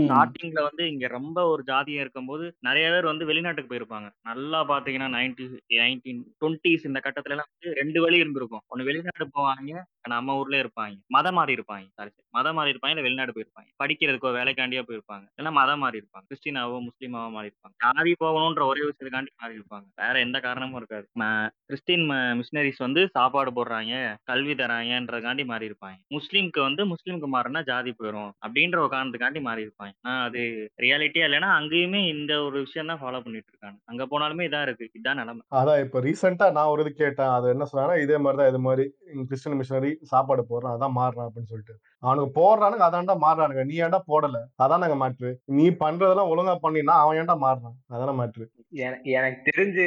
ஸ்டார்டிங்ல 0.04 0.62
வந்து 0.62 0.84
இங்க 0.92 1.06
ரொம்ப 1.10 1.40
ஒரு 1.46 1.64
ஜாதியா 1.64 2.02
இருக்கும்போது 2.02 2.46
நிறைய 2.60 2.88
பேர் 2.90 3.12
வந்து 3.12 3.26
வெளிநாட்டுக்கு 3.26 3.72
போயிருப்பாங்க. 3.72 4.10
நல்லா 4.24 4.62
பாத்தீங்கன்னா 4.72 5.10
நைன்டி 5.16 5.46
நைன்டீன் 5.80 6.22
டுவெண்ட்டிஸ் 6.42 6.88
இந்த 6.90 7.00
கட்டத்துல 7.04 7.36
எல்லாம் 7.36 7.52
வந்து 7.52 7.76
ரெண்டு 7.82 8.02
வழி 8.02 8.18
இருந்திருக்கும். 8.18 8.66
ஒண்ணு 8.70 8.88
வெளிநாடு 8.90 9.28
போவாங்க 9.36 9.74
நம்ம 10.10 10.38
ஊர்ல 10.38 10.58
இருப்பாங்க. 10.58 10.98
மதம் 11.08 11.34
மாறி 11.34 11.54
இருப்பாங்க. 11.54 11.88
சாரி 11.94 12.10
மதம் 12.30 12.56
மாறி 12.56 12.72
இருப்பாங்க. 12.72 12.90
இல்ல 12.90 13.02
வெளிநாடு 13.02 13.34
போயிருப்பாங்க. 13.36 13.86
படிக்கிறதுக்கோ 13.86 14.32
வேலைக்காண்டியா 14.32 14.82
போயிருப்பாங்க. 14.88 15.28
இல்ல 15.36 15.52
மதம் 15.52 15.80
மாறி 15.80 16.00
இருப்பாங்க. 16.00 16.32
கிறிஸ்டினாவோ 16.32 16.88
முஸ்லீமாவோ 16.88 17.32
மாறி 17.32 17.48
இருப்பாங்க. 17.48 17.94
ஜாதி 17.94 18.16
போகணும்ன்ற 18.20 18.66
ஒரே 18.66 18.82
விஷயத்துக்காண்டி 18.82 19.28
மாறி 19.38 19.58
இருப்பாங்க. 19.58 19.86
வேற 19.96 20.20
எந்த 20.20 20.40
காரணமும் 20.40 20.76
இருக்காது. 20.76 21.10
ம- 21.20 21.50
கிறிஸ்டின் 21.66 22.10
மிஷினரிஸ் 22.10 22.78
வந்து 22.78 23.10
சாப்பாடு 23.12 23.52
போடுறாங்க 23.52 24.16
கல்வி 24.24 24.54
தராங்கன்றதுக்காண்டி 24.54 25.46
மாறி 25.46 25.70
இருப்பாங்க. 25.70 26.18
முஸ்லீம்க்கு 26.18 26.62
வந்து 26.62 26.86
முஸ்லீம்க்கு 26.86 27.28
மாறினா 27.34 27.64
ஜாதி 27.64 27.96
போயிடும் 28.00 28.32
அப்படின்ற 28.48 28.78
ஒரு 28.78 28.90
காரணத்துக்காண்டி 28.92 29.42
மாறி 29.42 29.66
இருப்பாங்க. 29.66 29.92
ஆனா 30.02 30.24
அது 30.24 30.72
ரியாலிட்டியா 30.82 31.20
இல்லைன்னா 31.22 31.60
அங்கேயுமே 31.60 32.08
இந்த 32.08 32.44
ஒரு 32.44 32.60
விஷயம் 32.60 32.88
தான் 32.88 32.98
ஃபாலோ 32.98 33.22
பண்ணிட்டு 33.22 33.48
இருக்காங்க. 33.48 33.78
அங்க 33.86 34.08
போனாலுமே 34.12 34.48
இதான் 34.48 34.62
இருக்கு. 34.62 34.92
இதான் 34.94 35.16
நிலைமை. 35.16 35.42
அதான் 35.56 35.84
இப்ப 35.84 36.02
ரீசெண்டா 36.02 36.52
நான் 36.52 36.66
ஒரு 36.66 36.82
இது 36.82 36.94
கேட்டேன். 36.94 37.28
அது 37.28 37.50
என்ன 37.50 37.68
சொன்னாங்கன்னா 37.74 38.02
இதே 38.02 38.18
மாதிரிதான் 38.18 38.50
இது 38.50 38.60
மாதிரி 38.60 38.92
கிறிஸ்டின் 39.28 39.62
மிஷினரி 39.62 39.91
சாப்பாடு 40.04 40.46
போடுறான் 40.50 40.76
அதான் 40.76 40.98
மாறுறான் 40.98 41.28
அப்படின்னு 41.28 41.52
சொல்லிட்டு. 41.54 41.76
அவனுக்கு 42.04 42.30
போடுறானுங்க 42.36 42.86
அதான்டா 42.86 43.16
மாறுறானுங்க? 43.22 43.64
நீ 43.64 43.76
ஏன்டா 43.82 44.00
போடல? 44.08 44.38
அதான் 44.60 44.78
நாங்க 44.78 44.96
மாற்று 44.96 45.30
நீ 45.52 45.70
பண்றதெல்லாம் 45.80 46.32
ஒழுங்கா 46.32 46.56
பண்ணினா 46.64 46.94
அவன் 47.00 47.18
ஏன்டா 47.18 47.36
மாறுறான்? 47.42 47.76
அதான 47.90 48.14
மாற்று 48.14 48.46
என- 48.82 49.02
எனக்கு 49.12 49.40
தெரிஞ்சு 49.50 49.86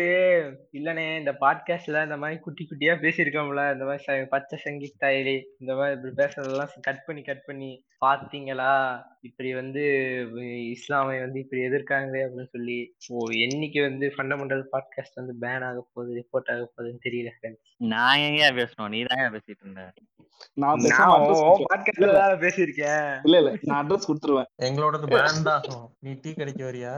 இல்லனே 0.72 1.16
இந்த 1.18 1.32
பாட்காஸ்ட்ல 1.40 2.02
இந்த 2.04 2.16
மாதிரி 2.16 2.40
குட்டி 2.40 2.64
குட்டியா 2.64 2.94
பேசியிருக்கோம்ல 3.00 3.72
இந்த 3.72 3.84
மாதிரி 3.84 4.04
ச- 4.04 4.28
பச்சை 4.28 4.58
சங்கி 4.58 4.92
ஸ்டைலி 4.92 5.36
இந்த 5.58 5.74
மாதிரி 5.74 5.96
இப்படி 5.96 6.14
பேசுறதெல்லாம் 6.20 6.72
கட் 6.80 7.04
பண்ணி 7.06 7.22
கட் 7.22 7.44
பண்ணி 7.44 7.70
பாத்தீங்களா 8.02 8.70
இப்படி 9.20 9.54
வந்து 9.54 9.82
இஸ்லாமை 10.74 11.20
வந்து 11.20 11.38
இப்படி 11.40 11.62
எதிர்க்காங்களே 11.62 12.24
அப்படின்னு 12.24 12.50
சொல்லி 12.50 12.78
ஓ 13.10 13.26
என்னைக்கு 13.44 13.82
வந்து 13.82 14.06
ஃபண்டமெண்டல் 14.08 14.64
பாட்காஸ்ட் 14.72 15.14
வந்து 15.14 15.34
பேன் 15.40 15.64
ஆக 15.64 15.86
போகுது 15.92 16.12
ரிப்போர்ட் 16.18 16.50
ஆக 16.50 16.68
போகுதுன்னு 16.68 17.04
தெரியல. 17.04 17.30
நான் 17.90 18.20
எங்கேயா 18.20 18.50
பேசணும்? 18.56 18.88
நீ 18.88 19.00
தான் 19.04 19.32
பேசிட்டு 19.34 19.62
இருந்த? 19.62 19.84
நான் 20.56 20.82
தான் 22.12 22.38
பேசியிருக்கேன். 22.38 23.08
இல்ல 23.22 23.36
இல்ல. 23.38 23.50
நான் 23.62 23.80
அட்ரஸ் 23.82 24.08
கொடுத்துருவேன். 24.08 24.50
எங்களோடது 24.68 25.12
பேண்ட் 25.14 25.48
ஆகும் 25.48 25.86
நீ 25.98 26.12
டீ 26.22 26.32
கடைக்கு 26.32 26.64
வரியா? 26.64 26.94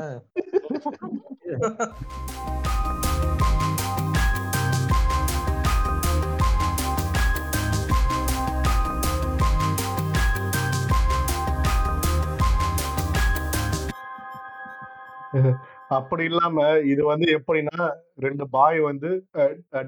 அப்படி 15.88 16.24
இல்லாம 16.24 16.60
இது 16.92 17.04
வந்து 17.04 17.26
எப்படின்னா 17.38 17.78
ரெண்டு 18.18 18.44
பாய் 18.48 18.78
வந்து 18.80 19.10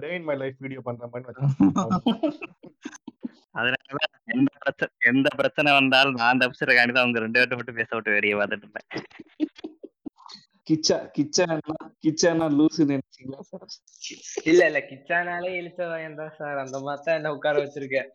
day 0.03 0.11
in 0.15 0.25
my 0.25 0.37
life 0.37 0.59
video 0.59 0.81
பண்ற 0.81 1.07
மாதிரி. 1.13 1.47
அதனால 3.55 3.99
எந்த 4.27 4.51
பிரச்சனை 4.59 4.91
எந்த 5.07 5.29
பிரச்சனை 5.37 5.73
வந்தாலும் 5.73 6.15
நான் 6.15 6.41
தப்பிச்சிருக்காண்டி 6.41 6.93
தான் 6.93 7.05
அவங்க 7.05 7.21
ரெண்டு 7.21 7.39
பேர்ட்ட 7.41 7.57
மட்டும் 7.57 7.75
பேச 7.75 7.91
விட்டு 7.95 8.17
வெளியே 8.17 8.35
பார்த்துட்டு 8.35 8.67
இருந்தேன். 8.67 8.89
கிச்சா 10.67 10.97
கிச்சனா 11.17 11.55
கிச்சனா 12.05 12.47
லூசு 12.57 12.83
நினைச்சீங்களா 12.91 13.41
சார்? 13.41 13.69
இல்ல 14.45 14.67
இல்ல. 14.67 14.81
கிச்சானாலே 14.91 15.53
இழுச்ச 15.61 15.81
வாயன் 15.89 16.15
தான் 16.15 16.35
சார். 16.39 16.59
அந்த 16.59 16.79
மாதிரி 16.79 17.05
தான் 17.05 17.17
என்ன 17.17 17.33
உட்கார 17.33 17.63
வச்சிருக்கேன். 17.65 18.11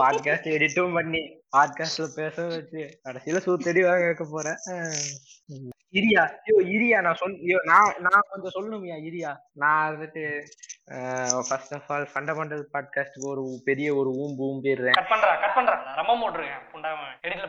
பாட்காஸ்ட் 0.00 0.50
எடிட்டும் 0.56 0.92
பண்ணி 0.92 1.22
பாட்காஸ்ட்ல 1.56 2.08
பேச 2.14 2.46
வச்சு 2.46 2.82
கடைசியில 3.04 3.42
சூத்தடி 3.46 3.82
வாங்க 3.84 4.04
வைக்க 4.04 4.26
போறேன். 4.26 4.60
இரியா. 5.94 6.22
ஐயோ 6.44 6.56
இரியா 6.74 6.98
நான் 7.02 7.18
சொல் 7.20 7.36
ஐயோ 7.40 7.58
நான் 7.64 7.96
நான் 8.06 8.28
கொஞ்சம் 8.30 8.54
சொல்லணுமியா 8.56 8.96
இரியா. 9.08 9.30
நான் 9.54 9.90
வந்துட்டு 9.92 10.22
first 11.48 11.74
of 11.76 11.90
all 11.94 12.08
fundamental 12.12 12.64
podcast 12.74 13.18
ஒரு 13.30 13.42
பெரிய 13.64 13.88
ஒரு 14.00 14.10
ஊம்பு 14.22 14.42
ஊம்பிடுறேன் 14.50 14.98
கட் 14.98 15.12
பண்றா 15.12 15.32
கட் 15.44 15.56
பண்றா. 15.58 15.76
ரொம்ப 16.00 16.14
போட்டுருங்க 16.22 16.56
புண்டாம. 16.72 17.04